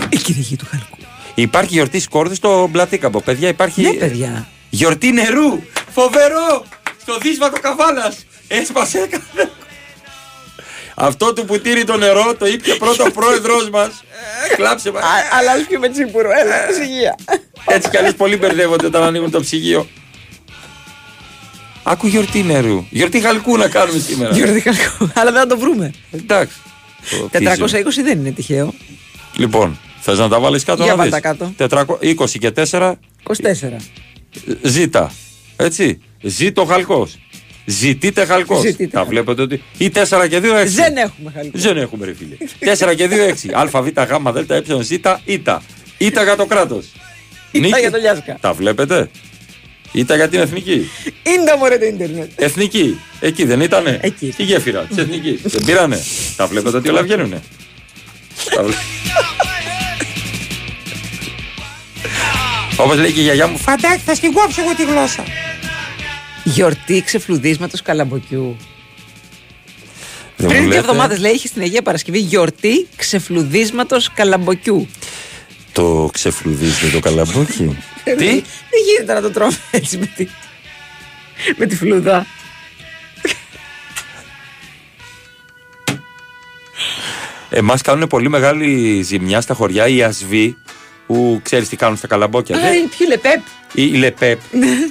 Η 0.10 0.18
κυνηγή 0.18 0.56
του 0.56 0.66
χαλκού. 0.70 0.98
Υπάρχει 1.36 1.74
γιορτή 1.74 2.00
σκόρδου 2.00 2.36
στο 2.36 2.68
Μπλατίκαμπο. 2.72 3.22
Παιδιά, 3.22 3.48
υπάρχει. 3.48 3.82
Ναι, 3.82 3.92
παιδιά. 3.94 4.48
Γιορτή 4.70 5.12
νερού! 5.12 5.60
Φοβερό! 5.92 6.66
Στο 7.02 7.18
δύσβατο 7.22 7.60
καβάλας! 7.60 8.26
Έσπασε 8.48 8.98
έκανε. 8.98 9.52
Αυτό 11.02 11.34
του 11.34 11.46
που 11.46 11.60
τήρει 11.60 11.84
το 11.84 11.98
νερό 11.98 12.36
το 12.40 12.46
ήπια 12.46 12.78
πρώτα 12.78 13.04
ο 13.04 13.12
πρόεδρό 13.12 13.56
μας. 13.72 14.04
Κλάψε 14.56 14.92
μα. 14.92 15.00
Αλλά 15.40 15.52
α 15.52 15.66
πιούμε 15.68 15.90
τσίπουρο, 15.90 16.30
έλα, 16.32 16.70
ησυχία. 16.70 17.16
Έτσι 17.66 17.90
κι 17.90 17.98
αλλιώς 17.98 18.14
πολλοί 18.14 18.38
μπερδεύονται 18.38 18.86
όταν 18.86 19.04
ανοίγουν 19.04 19.32
το 19.32 19.40
ψυγείο. 19.40 19.88
Άκου 21.84 22.08
γιορτή 22.08 22.44
νερού. 22.44 22.86
Γιορτή 22.90 23.20
χαλκού 23.20 23.58
να 23.58 23.68
κάνουμε 23.68 24.00
σήμερα. 24.00 24.36
Γιορτή 24.36 24.60
χαλκού. 24.60 25.12
Αλλά 25.14 25.32
δεν 25.32 25.42
θα 25.42 25.48
το 25.48 25.58
βρούμε. 25.58 25.94
Εντάξει. 26.12 26.56
Το 27.10 27.30
teaser. 27.34 27.58
420 27.58 28.04
δεν 28.04 28.20
είναι 28.20 28.32
τυχαίο. 28.32 28.74
Λοιπόν, 29.36 29.80
θες 30.00 30.18
να 30.18 30.30
τα 30.30 30.40
βάλεις 30.40 30.64
κάτω 30.64 30.84
Για 30.84 30.92
να 30.92 30.98
βάλ' 30.98 31.10
δεις; 31.12 31.22
τα 31.22 31.36
κάτω. 31.36 31.54
400 31.58 31.86
20 32.00 32.38
και 32.40 32.52
4 32.52 32.94
24. 33.24 33.76
ζήτα. 34.62 35.12
Έτσι. 35.56 36.02
Ζήτο 36.22 36.66
χαλκός. 36.66 37.18
Ζητείτε 37.70 38.26
χαλκός. 38.26 38.62
Ζητείτε 38.62 38.98
Τα 38.98 39.04
βλέπετε 39.06 39.42
ότι. 39.42 39.64
Ή 39.78 39.90
4 39.90 40.28
και 40.30 40.40
2 40.40 40.60
6. 40.62 40.66
Δεν 40.66 40.98
έχουμε 40.98 41.32
χαλκό. 41.36 41.52
Δεν 41.54 41.78
έχουμε 41.78 42.06
ρε 42.06 42.14
φίλε. 42.14 42.36
4 42.76 42.96
και 42.96 43.08
2 43.08 43.28
6. 43.28 43.54
Α, 43.78 43.82
Β, 43.82 43.88
Γ, 43.88 44.32
Δ, 44.32 44.52
Ε, 44.52 44.82
Ζ, 44.84 44.90
Ήτα. 45.26 45.62
Ήτα 45.98 46.24
για 46.24 46.36
το 46.36 46.46
κράτος. 46.46 46.86
Ήτα 47.52 47.80
για 47.80 47.92
το 47.92 47.98
Λιάσκα. 47.98 48.38
Τα 48.42 48.54
βλέπετε. 48.54 49.10
Ήτα 49.92 50.16
για 50.16 50.30
την 50.30 50.40
εθνική. 50.40 50.90
Είναι 51.24 51.44
τα 51.46 51.58
μωρέ 51.58 51.78
το 51.78 51.86
ίντερνετ. 51.86 52.30
Εθνική. 52.36 53.00
Εκεί 53.20 53.46
δεν 53.46 53.62
ήτανε. 53.62 54.00
Εκεί. 54.02 54.32
Στη 54.32 54.44
γέφυρα 54.44 54.82
της 54.82 54.98
εθνικής. 54.98 55.42
δεν 55.44 55.62
πήρανε. 55.66 56.00
Τα 56.36 56.48
βλέπετε 56.48 56.78
ότι 56.78 56.90
όλα 56.90 57.02
βγαίνουνε. 57.04 57.42
Τα 58.56 58.64
βλέ- 58.64 58.78
Όπως 62.78 62.98
λέει 62.98 63.12
και 63.12 63.20
η 63.20 63.24
γιαγιά 63.24 63.48
μου, 63.48 63.58
φαντάκι 63.58 64.02
θα 64.06 64.16
στην 64.16 64.32
κόψω 64.34 64.62
εγώ 64.62 64.76
τη 64.76 64.84
γλώσσα. 64.84 65.24
Γιορτή 66.54 67.02
ξεφλουδίσματος 67.06 67.82
καλαμποκιού. 67.82 68.58
Δεν 70.38 70.48
Πριν 70.48 70.50
μου 70.50 70.58
δύο 70.60 70.68
λέτε. 70.68 70.80
εβδομάδες 70.80 71.20
λέει 71.20 71.32
είχε 71.32 71.48
στην 71.48 71.62
Αγία 71.62 71.82
Παρασκευή 71.82 72.20
γιορτή 72.20 72.88
ξεφλουδίσματος 72.96 74.12
καλαμποκιού. 74.14 74.88
Το 75.72 76.10
ξεφλουδίζετε 76.14 76.88
το 76.88 77.00
καλαμπόκι; 77.00 77.78
Δεν- 78.04 78.16
Δεν 78.18 78.82
γίνεται 78.88 79.14
να 79.14 79.22
το 79.22 79.32
τρώμε 79.32 79.58
έτσι 79.72 79.98
με 79.98 80.06
τη, 80.16 80.28
με 81.58 81.66
τη 81.66 81.76
φλούδα. 81.76 82.26
Εμάς 87.50 87.82
κάνουν 87.82 88.08
πολύ 88.08 88.30
μεγάλη 88.30 89.02
ζημιά 89.02 89.42
στα 89.42 89.54
χωριά 89.54 89.88
οι 89.88 90.04
ασβοί 90.04 90.58
που 91.08 91.40
ξέρεις 91.44 91.70
τι 91.70 91.76
κάνουν 91.76 91.98
στα 91.98 92.08
καλαμπόκια. 92.08 92.58
Α, 92.58 92.60
Δεν- 92.62 92.84
η 92.84 92.88
πιο 92.88 93.08
λεπέπ. 93.08 93.40
Ή 93.74 93.90
η 93.94 93.98
λεπέπ 93.98 94.40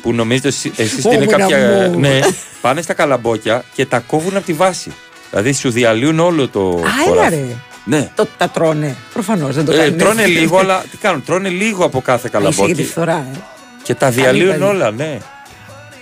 που 0.02 0.12
νομίζετε 0.12 0.48
εσείς 0.48 1.04
ότι 1.04 1.14
είναι 1.14 1.24
Ήμουνα 1.24 1.38
κάποια. 1.38 1.88
μου. 1.92 1.98
Ναι, 1.98 2.18
πάνε 2.60 2.82
στα 2.82 2.92
καλαμπόκια 2.94 3.64
και 3.74 3.86
τα 3.86 3.98
κόβουν 3.98 4.36
από 4.36 4.46
τη 4.46 4.52
βάση. 4.52 4.92
Δηλαδή 5.30 5.52
σου 5.52 5.70
διαλύουν 5.70 6.18
όλο 6.18 6.48
το. 6.48 6.60
Α, 6.68 6.72
έλα 6.76 7.14
χωράφι. 7.14 7.34
ρε. 7.34 7.44
Ναι. 7.84 8.10
Το, 8.14 8.26
τα 8.36 8.48
τρώνε. 8.48 8.96
Προφανώς 9.12 9.54
δεν 9.54 9.64
το 9.64 9.72
Ε, 9.72 9.76
κάνουν. 9.76 9.98
τρώνε 9.98 10.22
έτσι. 10.22 10.32
λίγο, 10.34 10.58
αλλά 10.58 10.84
τι 10.90 10.96
κάνουν, 10.96 11.24
τρώνε 11.24 11.48
λίγο 11.48 11.84
από 11.84 12.00
κάθε 12.00 12.28
Είσαι 12.28 12.38
για 12.40 12.48
τη 12.50 12.54
καλαμπόκι 12.56 12.84
φθορά, 12.84 13.26
ε. 13.34 13.38
και 13.82 13.94
τα 13.94 14.10
διαλύουν 14.10 14.48
Κανίβαλοι. 14.50 14.76
όλα, 14.76 14.90
ναι. 14.90 15.18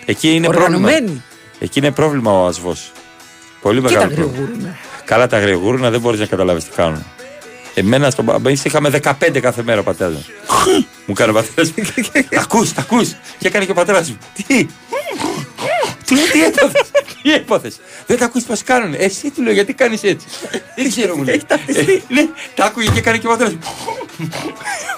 Εκεί 0.05 0.35
είναι 0.35 0.47
πρόβλημα. 0.47 0.67
Οργανωμένοι. 0.77 1.23
Εκεί 1.59 1.79
είναι 1.79 1.91
πρόβλημα 1.91 2.33
ο 2.43 2.47
ασβό. 2.47 2.75
Πολύ 3.63 3.81
Και 3.81 3.87
τα 3.87 3.93
μεγάλο 3.93 4.15
πρόβλημα. 4.15 4.37
γρηγούρουν. 4.47 4.77
Καλά 5.05 5.27
τα 5.27 5.39
γρηγούρουνα 5.39 5.91
δεν 5.91 6.01
μπορείς 6.01 6.21
να 6.21 6.27
καταλάβεις 6.27 6.65
τι 6.65 6.71
κάνουν. 6.71 7.05
Εμένα 7.79 8.11
στον 8.11 8.25
μπαμπά 8.25 8.51
είχαμε 8.51 8.91
15 9.03 9.41
κάθε 9.41 9.63
μέρα 9.63 9.83
πατέρας 9.83 10.13
μου. 10.15 10.25
μου 11.07 11.15
κάνει 11.15 11.31
ο 11.31 11.35
πατέρας 11.35 11.73
μου. 11.77 11.85
Τα 12.31 12.41
ακούς, 12.41 12.73
τα 12.73 12.81
ακούς. 12.81 13.09
Και 13.39 13.47
έκανε 13.49 13.65
και 13.65 13.71
ο 13.71 13.75
πατέρας 13.75 14.09
μου. 14.11 14.19
Τι; 14.47 14.67
Του 16.07 16.15
λέω 16.15 16.25
τι 16.33 16.43
έπαθες; 16.45 16.91
Τι 17.23 17.33
έπαθες; 17.33 17.81
Δεν 18.07 18.19
τα 18.19 18.25
ακούς 18.25 18.43
πώ 18.43 18.55
κάνουν. 18.65 18.95
Εσύ 18.99 19.31
του 19.31 19.43
λέω 19.43 19.53
γιατί 19.53 19.73
κάνεις 19.73 20.03
έτσι; 20.03 20.27
Δεν 20.77 20.89
ξέρω 20.91 21.17
μου 21.17 21.23
λέει. 21.23 21.43
Ε, 21.49 21.55
Ναι, 22.09 22.27
τα 22.55 22.65
άκουγε 22.65 22.91
και 22.91 22.99
έκανε 22.99 23.19
και 23.19 23.27
ο 23.27 23.31
πατέρας 23.31 23.53
μου. 23.53 23.61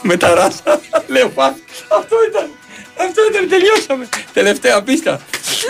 Με 0.02 0.16
τα 0.16 0.34
ράσα. 0.34 0.80
Λέω 1.06 1.28
πά. 1.28 1.56
Αυτό 1.98 2.16
ήταν. 2.30 2.50
Αυτό 3.06 3.22
ήταν, 3.30 3.48
τελειώσαμε. 3.48 4.08
Τελευταία 4.32 4.82
πίστα. 4.82 5.20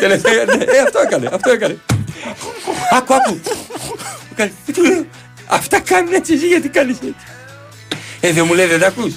Τελευταία, 0.01 0.45
ναι, 0.45 0.65
ε, 0.65 0.79
αυτό 0.79 1.01
έκανε, 1.01 1.29
αυτό 1.33 1.51
έκανε. 1.51 1.79
Άκου, 2.93 3.15
άκου. 3.15 3.41
Μου 4.29 4.35
κάνει, 4.37 4.53
«Ε, 4.69 4.73
του 4.73 4.83
λέω, 4.83 5.07
Αυτά 5.49 5.81
κάνουν 5.81 6.13
έτσι, 6.13 6.33
εσύ 6.33 6.47
γιατί 6.47 6.69
κάνεις 6.69 6.97
έτσι. 6.97 7.15
Ε, 8.21 8.33
δεν 8.33 8.45
μου 8.47 8.55
λέει, 8.55 8.67
δεν 8.67 8.81
τα 8.81 8.87
ακούς. 8.87 9.15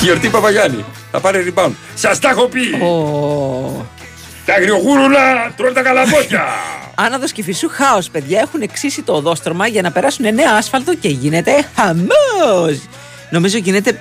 Γιορτή 0.00 0.28
Παπαγιάννη. 0.28 0.84
Θα 1.10 1.20
πάρει 1.20 1.54
rebound. 1.54 1.72
Σας 1.94 2.18
τα 2.18 2.28
έχω 2.28 2.46
πει. 2.46 2.70
Τα 4.44 4.54
αγριογούρουλα 4.54 5.52
τρώνε 5.56 5.72
τα 5.72 5.82
καλαμπόκια. 5.82 6.44
Άναδος 7.04 7.32
και 7.32 7.42
φυσού 7.42 7.68
χάος, 7.68 8.10
παιδιά. 8.10 8.40
Έχουν 8.40 8.62
εξήσει 8.62 9.02
το 9.02 9.12
οδόστρωμα 9.12 9.66
για 9.66 9.82
να 9.82 9.90
περάσουν 9.90 10.34
νέα 10.34 10.52
άσφαλτο 10.56 10.94
και 10.94 11.08
γίνεται 11.08 11.68
χαμός. 11.76 12.80
Νομίζω 13.30 13.58
γίνεται 13.58 14.00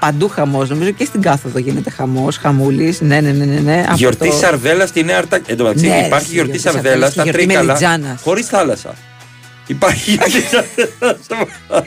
παντού 0.00 0.28
χαμός. 0.28 0.68
Νομίζω 0.68 0.90
και 0.90 1.04
στην 1.04 1.22
κάθοδο 1.22 1.58
γίνεται 1.58 1.90
χαμός. 1.90 2.36
Χαμούλης. 2.36 3.00
Ναι, 3.00 3.20
ναι, 3.20 3.30
ναι, 3.30 3.44
ναι. 3.44 3.60
ναι. 3.60 3.84
Από 3.86 3.96
Γιορτή 3.96 4.28
το- 4.28 4.34
Σαρδέλα 4.36 4.86
στη 4.86 5.02
Νέα 5.04 5.18
Αρτά. 5.18 5.38
Εν 5.46 5.56
τω 5.56 5.62
μεταξύ 5.64 5.86
Ναι, 5.86 5.96
υπάρχει 6.06 6.26
ρε, 6.28 6.32
γιορτή 6.32 6.32
γιορτή 6.32 6.58
Σαρδέλα 6.58 6.82
Σαρδέλας 6.84 7.12
στα 7.12 7.22
και 7.22 7.30
γιορτή 7.30 7.44
Τρίκαλα. 7.46 7.66
Μελιτζάνας. 7.66 8.20
Χωρίς 8.22 8.46
θάλασσα. 8.46 8.94
Υπάρχει 9.66 10.10
γιορτή 10.10 10.40
Σαρδέλα. 10.50 11.86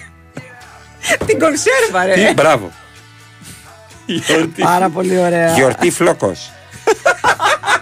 Την 1.26 1.40
κονσέρβα, 1.40 2.06
ρε. 2.06 2.14
Τι, 2.28 2.34
μπράβο. 2.34 2.72
Γιορτή. 4.26 4.62
Πάρα 4.62 4.90
πολύ 4.90 5.18
ωραία. 5.20 5.54
Γιορτή 5.54 5.92
φλόκος. 5.92 6.52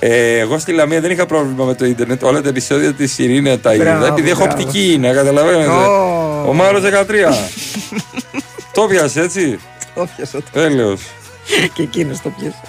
Ε, 0.00 0.38
εγώ 0.38 0.58
στη 0.58 0.72
Λαμία 0.72 1.00
δεν 1.00 1.10
είχα 1.10 1.26
πρόβλημα 1.26 1.64
με 1.64 1.74
το 1.74 1.84
ίντερνετ. 1.84 2.22
Όλα 2.22 2.40
τα 2.42 2.48
επεισόδια 2.48 2.92
της 2.92 3.18
Ειρήνη 3.18 3.58
τα 3.58 3.74
είδα. 3.74 3.84
Μπράβο, 3.84 4.04
Επειδή 4.06 4.30
έχω 4.30 4.44
μπράβο. 4.44 4.62
οπτική 4.62 4.92
είναι, 4.92 5.12
καταλαβαίνετε. 5.12 5.70
Ω. 5.70 6.44
Ο 6.48 6.52
Μάρος 6.52 6.82
13. 6.82 6.84
το 8.74 8.86
πιάσες 8.88 9.24
έτσι; 9.24 9.58
Το 9.94 10.08
πιάσε 10.16 10.36
το. 10.36 10.42
Τέλειος. 10.52 11.00
και 11.74 11.82
εκείνος 11.82 12.20
το 12.20 12.32
πιάσε. 12.38 12.60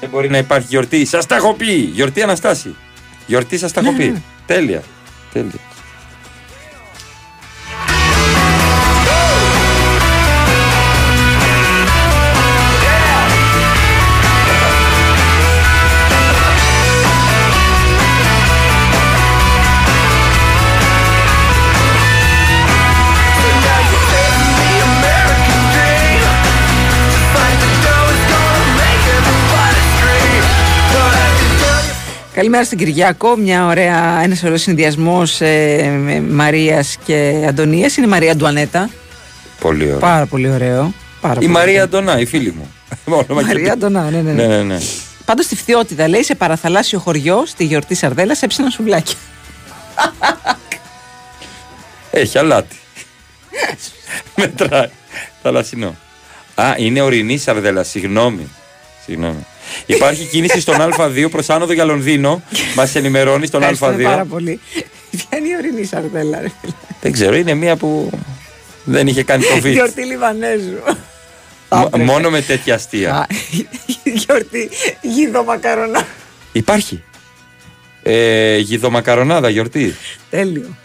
Δεν 0.00 0.08
μπορεί 0.10 0.28
να 0.30 0.38
υπάρχει 0.38 0.66
γιορτή. 0.70 1.04
Σας 1.04 1.26
τα 1.26 1.34
έχω 1.36 1.54
πει. 1.54 1.72
Γιορτή 1.72 2.22
Αναστάση. 2.22 2.74
Γιορτή 3.30 3.58
σας 3.58 3.72
τα 3.72 3.80
έχω 3.80 3.92
πει. 3.92 4.22
Τέλεια. 4.46 4.82
Τέλεια. 5.32 5.60
Καλημέρα 32.40 32.64
στην 32.64 32.78
Κυριακό. 32.78 33.36
Μια 33.36 33.66
ωραία, 33.66 34.20
ένας 34.22 34.42
ωραίος 34.42 34.60
συνδυασμός 34.60 35.40
ε, 35.40 35.88
με 35.98 36.20
Μαρίας 36.20 36.96
και 37.04 37.44
Αντωνίας. 37.48 37.96
Είναι 37.96 38.06
η 38.06 38.08
Μαρία 38.08 38.32
Αντουανέτα. 38.32 38.90
Πολύ 39.60 39.84
ωραία. 39.84 39.96
Πάρα 39.96 40.26
πολύ 40.26 40.50
ωραίο. 40.50 40.92
Πάρα 41.20 41.34
Η 41.34 41.36
πολύ 41.36 41.48
Μαρία 41.48 41.72
ωραίο. 41.72 41.84
Αντωνά, 41.84 42.18
η 42.20 42.26
φίλη 42.26 42.52
μου. 42.52 42.72
Όνομα 43.04 43.24
και 43.26 43.34
Μαρία 43.34 43.62
πει- 43.64 43.70
Αντωνά, 43.70 44.10
ναι, 44.10 44.20
ναι. 44.20 44.32
ναι. 44.32 44.46
Ναι, 44.46 44.56
ναι, 44.56 44.62
ναι. 44.62 44.78
Πάντως 45.24 45.44
στη 45.44 45.56
Φθιώτιδα 45.56 46.08
λέει 46.08 46.22
σε 46.22 46.34
παραθαλάσσιο 46.34 46.98
χωριό 46.98 47.42
στη 47.46 47.64
γιορτή 47.64 47.94
Σαρδέλας 47.94 48.42
έψιναν 48.42 48.70
σουβλάκια. 48.70 49.14
Έχει 52.10 52.38
αλάτι. 52.38 52.76
Μετράει. 54.36 54.88
Θαλασσινό. 55.42 55.96
Α, 56.54 56.74
είναι 56.76 57.00
ορεινή 57.00 57.38
σαρδέλα. 57.38 57.82
Συγγνώμη. 57.82 58.48
Συγγνώμη. 59.04 59.46
Υπάρχει 59.86 60.24
κίνηση 60.24 60.60
στον 60.60 60.74
Α2 60.78 61.30
προς 61.30 61.50
άνοδο 61.50 61.72
για 61.72 61.84
Λονδίνο. 61.84 62.42
Μας 62.76 62.94
ενημερώνει 62.94 63.46
στον 63.46 63.62
Ευχαριστούμε 63.62 64.02
πάρα 64.02 64.22
Α2. 64.24 64.28
πολύ. 64.28 64.60
Ποια 65.10 65.38
είναι 65.38 65.48
η 65.48 65.56
ορεινή 65.56 65.84
Σαρδέλα, 65.84 66.40
ρε 66.40 66.48
φίλε. 66.60 66.72
Δεν 67.00 67.12
ξέρω, 67.12 67.36
είναι 67.36 67.54
μία 67.54 67.76
που 67.76 68.10
δεν 68.84 69.06
είχε 69.06 69.22
κάνει 69.22 69.42
το 69.42 69.54
βίντεο. 69.54 69.72
Γιορτή 69.72 70.02
Λιβανέζου. 70.02 70.76
Μόνο 71.96 72.30
με 72.30 72.40
τέτοια 72.40 72.74
αστεία. 72.74 73.14
Α, 73.14 73.26
Γιορτή 74.04 74.70
γίδο 75.00 75.44
μακαρονά. 75.44 76.06
Υπάρχει. 76.52 77.02
Ε, 78.02 78.56
γιδομακαρονάδα 78.56 79.48
γιορτή. 79.48 79.94
Τέλειο. 80.30 80.76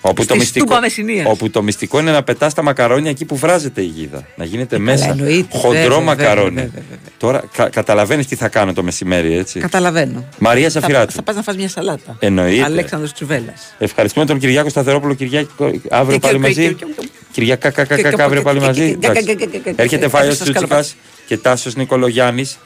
Όπου 0.00 0.22
Στη 0.22 0.44
στούμπα 0.44 0.80
Μεσσηνίας. 0.80 1.26
όπου 1.30 1.50
το 1.50 1.62
μυστικό 1.62 1.98
είναι 2.00 2.10
να 2.10 2.22
πετάς 2.22 2.54
τα 2.54 2.62
μακαρόνια 2.62 3.10
εκεί 3.10 3.24
που 3.24 3.36
βράζεται 3.36 3.80
η 3.82 3.84
γίδα. 3.84 4.26
Να 4.36 4.44
γίνεται 4.44 4.76
Ε, 4.76 4.78
μέσα. 4.78 5.06
καλά, 5.06 5.14
εννοείται. 5.22 5.58
Χοντρό 5.58 5.78
Βέβαια, 5.80 6.00
μακαρόνι. 6.00 6.48
βέβαια, 6.54 6.70
βέβαια, 6.72 6.98
Τώρα 7.18 7.42
κα, 7.52 7.68
καταλαβαίνεις 7.68 8.26
τι 8.26 8.36
θα 8.36 8.48
κάνω 8.48 8.72
το 8.72 8.82
μεσημέρι, 8.82 9.34
έτσι; 9.36 9.60
Καταλαβαίνω. 9.60 10.24
Μαρία 10.38 10.70
Θα, 10.70 10.80
Ζαφυράτου. 10.80 11.12
θα 11.12 11.22
πας 11.22 11.34
να 11.36 11.42
φας 11.42 11.56
μια 11.56 11.68
σαλάτα. 11.68 12.16
Εννοείται. 12.18 12.62
Αλέξανδρος 12.64 13.12
Τσουβέλλας. 13.12 13.74
Ευχαριστούμε 13.78 14.26
τον 14.26 14.38
Κυριάκο 14.38 14.68
Σταθερόπουλο. 14.68 15.14
Κυριάκο, 15.14 15.70
αύριο 15.90 16.18
πάλι 16.18 16.38
μαζί. 16.38 16.76
Κυριακά, 17.32 17.70
κακά, 17.70 18.00
κακά, 18.00 18.24
αύριο 18.24 18.42
πάλι 18.42 18.60
μαζί. 18.60 18.82
Εντάξει. 19.02 19.36
Έρχεται 19.76 20.08
Φάιος 20.08 20.38
Τσούτσικα 20.38 20.84
και 21.26 21.36
Τάσος 21.36 21.74
Νικολογιάννης. 21.76 22.58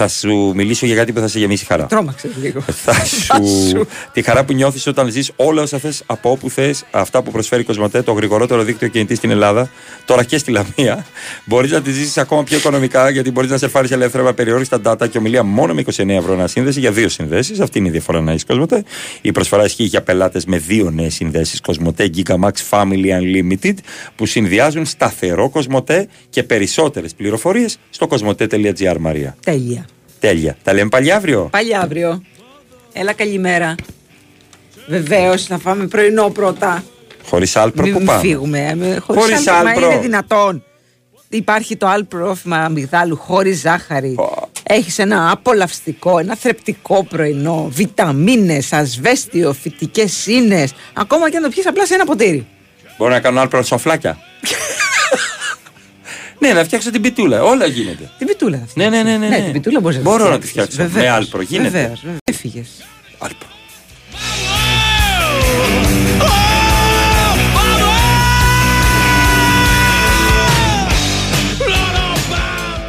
Θα 0.00 0.08
σου 0.08 0.52
μιλήσω 0.54 0.86
για 0.86 0.94
κάτι 0.94 1.12
που 1.12 1.20
θα 1.20 1.28
σε 1.28 1.38
γεμίσει 1.38 1.64
χαρά. 1.64 1.86
Τρόμαξε 1.86 2.30
λίγο. 2.42 2.60
Θα 2.84 3.04
σου. 3.04 3.86
τη 4.12 4.22
χαρά 4.22 4.44
που 4.44 4.52
νιώθεις 4.52 4.86
όταν 4.86 5.10
ζεις 5.10 5.32
όλα 5.36 5.62
όσα 5.62 5.78
θες 5.78 6.02
από 6.06 6.30
όπου 6.30 6.50
θες, 6.50 6.84
αυτά 6.90 7.22
που 7.22 7.30
προσφέρει 7.30 7.62
η 7.62 7.64
Κοσμοτέ, 7.64 8.02
το 8.02 8.12
γρηγορότερο 8.12 8.62
δίκτυο 8.62 8.88
κινητής 8.88 9.18
στην 9.18 9.30
Ελλάδα, 9.30 9.70
τώρα 10.04 10.24
και 10.24 10.38
στη 10.38 10.50
Λαμία. 10.50 11.06
Μπορείς 11.44 11.70
να 11.70 11.80
τη 11.82 11.92
ζήσεις 11.92 12.18
ακόμα 12.18 12.44
πιο 12.44 12.56
οικονομικά, 12.56 13.10
γιατί 13.10 13.30
μπορείς 13.30 13.50
να 13.50 13.58
σε 13.58 13.68
φάρεις 13.68 13.90
ελεύθερα 13.90 14.24
με 14.24 14.32
περιόριστα 14.32 14.80
data 14.84 15.08
και 15.10 15.18
ομιλία 15.18 15.42
μόνο 15.42 15.74
με 15.74 15.84
29 15.86 16.08
ευρώ 16.08 16.32
ένα 16.32 16.46
σύνδεση 16.46 16.80
για 16.80 16.92
δύο 16.92 17.08
συνδέσεις. 17.08 17.60
Αυτή 17.60 17.78
είναι 17.78 17.88
η 17.88 17.90
διαφορά 17.90 18.20
να 18.20 18.32
έχει 18.32 18.44
Κοσμοτέ. 18.44 18.84
Η 19.20 19.32
προσφορά 19.32 19.64
ισχύει 19.64 19.84
για 19.84 20.02
πελάτες 20.02 20.44
με 20.44 20.58
δύο 20.58 20.90
νέες 20.90 21.14
συνδέσεις 21.14 21.60
Κοσμοτέ 21.60 22.10
Gigamax 22.16 22.52
Family 22.70 23.20
Unlimited 23.20 23.74
που 24.16 24.26
συνδυάζουν 24.26 24.86
σταθερό 24.86 25.50
Κοσμοτέ 25.50 26.08
και 26.30 26.42
περισσότερες 26.42 27.14
πληροφορίες 27.14 27.78
στο 27.90 28.06
κοσμοτέ.gr 28.06 28.96
Μαρία. 28.98 29.36
Τέλεια. 29.44 29.87
Τέλεια. 30.20 30.56
Τα 30.62 30.72
λέμε 30.72 30.88
πάλι 30.88 31.12
αύριο; 31.12 31.48
Πάλι 31.52 31.76
αύριο. 31.76 32.22
Έλα 32.92 33.12
καλημέρα. 33.12 33.74
Βεβαίως 34.88 35.44
θα 35.44 35.58
φάμε 35.58 35.86
πρωινό 35.86 36.28
πρώτα. 36.30 36.84
Χωρίς 37.24 37.56
άλπρο 37.56 37.82
Μην 37.82 37.92
που 37.92 37.98
μην 37.98 38.06
πάμε; 38.06 38.20
φύγουμε. 38.20 38.58
ε, 38.66 38.74
με- 38.74 38.98
Χωρίς 39.06 39.22
Χωρίς 39.22 39.46
άλπρο. 39.46 39.62
Μα 39.64 39.70
άλπρο. 39.70 39.90
είναι 39.90 40.00
δυνατόν. 40.00 40.62
Υπάρχει 41.28 41.76
το 41.76 41.86
άλπροφημα 41.86 42.56
αμυγδάλου 42.56 43.16
χωρίς 43.16 43.60
ζάχαρη. 43.60 44.14
Έχεις 44.62 44.98
ένα 44.98 45.30
απολαυστικό, 45.30 46.18
ένα 46.18 46.36
θρεπτικό 46.36 47.04
πρωινό, 47.04 47.68
βιταμίνες, 47.70 48.72
ασβέστιο, 48.72 49.52
φυτικές 49.52 50.26
ίνες. 50.26 50.74
Ακόμα 50.92 51.30
και 51.30 51.36
αν 51.36 51.42
το 51.42 51.48
πιεις 51.48 51.66
απλά 51.66 51.86
σε 51.86 51.94
ένα 51.94 52.04
ποτήρι. 52.04 52.46
Μπορώ 52.98 53.10
να 53.12 53.20
κάνω 53.20 53.40
άλπρο 53.40 53.62
σοφλάκια; 53.62 54.18
Ναι, 56.38 56.52
να 56.52 56.64
φτιάξω 56.64 56.90
την 56.90 57.02
πιτούλα. 57.02 57.42
Όλα 57.42 57.66
γίνεται. 57.66 58.10
Την 58.18 58.26
πιτούλα 58.26 58.60
αυτή. 58.64 58.80
Ναι, 58.80 58.88
ναι, 58.88 59.02
ναι, 59.02 59.16
ναι, 59.16 59.28
ναι. 59.28 59.36
ναι. 59.36 59.42
την 59.42 59.52
πιτούλα 59.52 59.80
Μπορώ 59.80 60.24
να, 60.24 60.30
να 60.30 60.38
τη 60.38 60.46
φτιάξω. 60.46 60.76
Βεβαίως, 60.76 61.04
με 61.04 61.10
άλπρο 61.10 61.42
γίνεται. 61.42 61.70
Βεβαίως. 61.70 62.04
Έφυγες. 62.24 62.68
Άλπρο. 63.18 63.48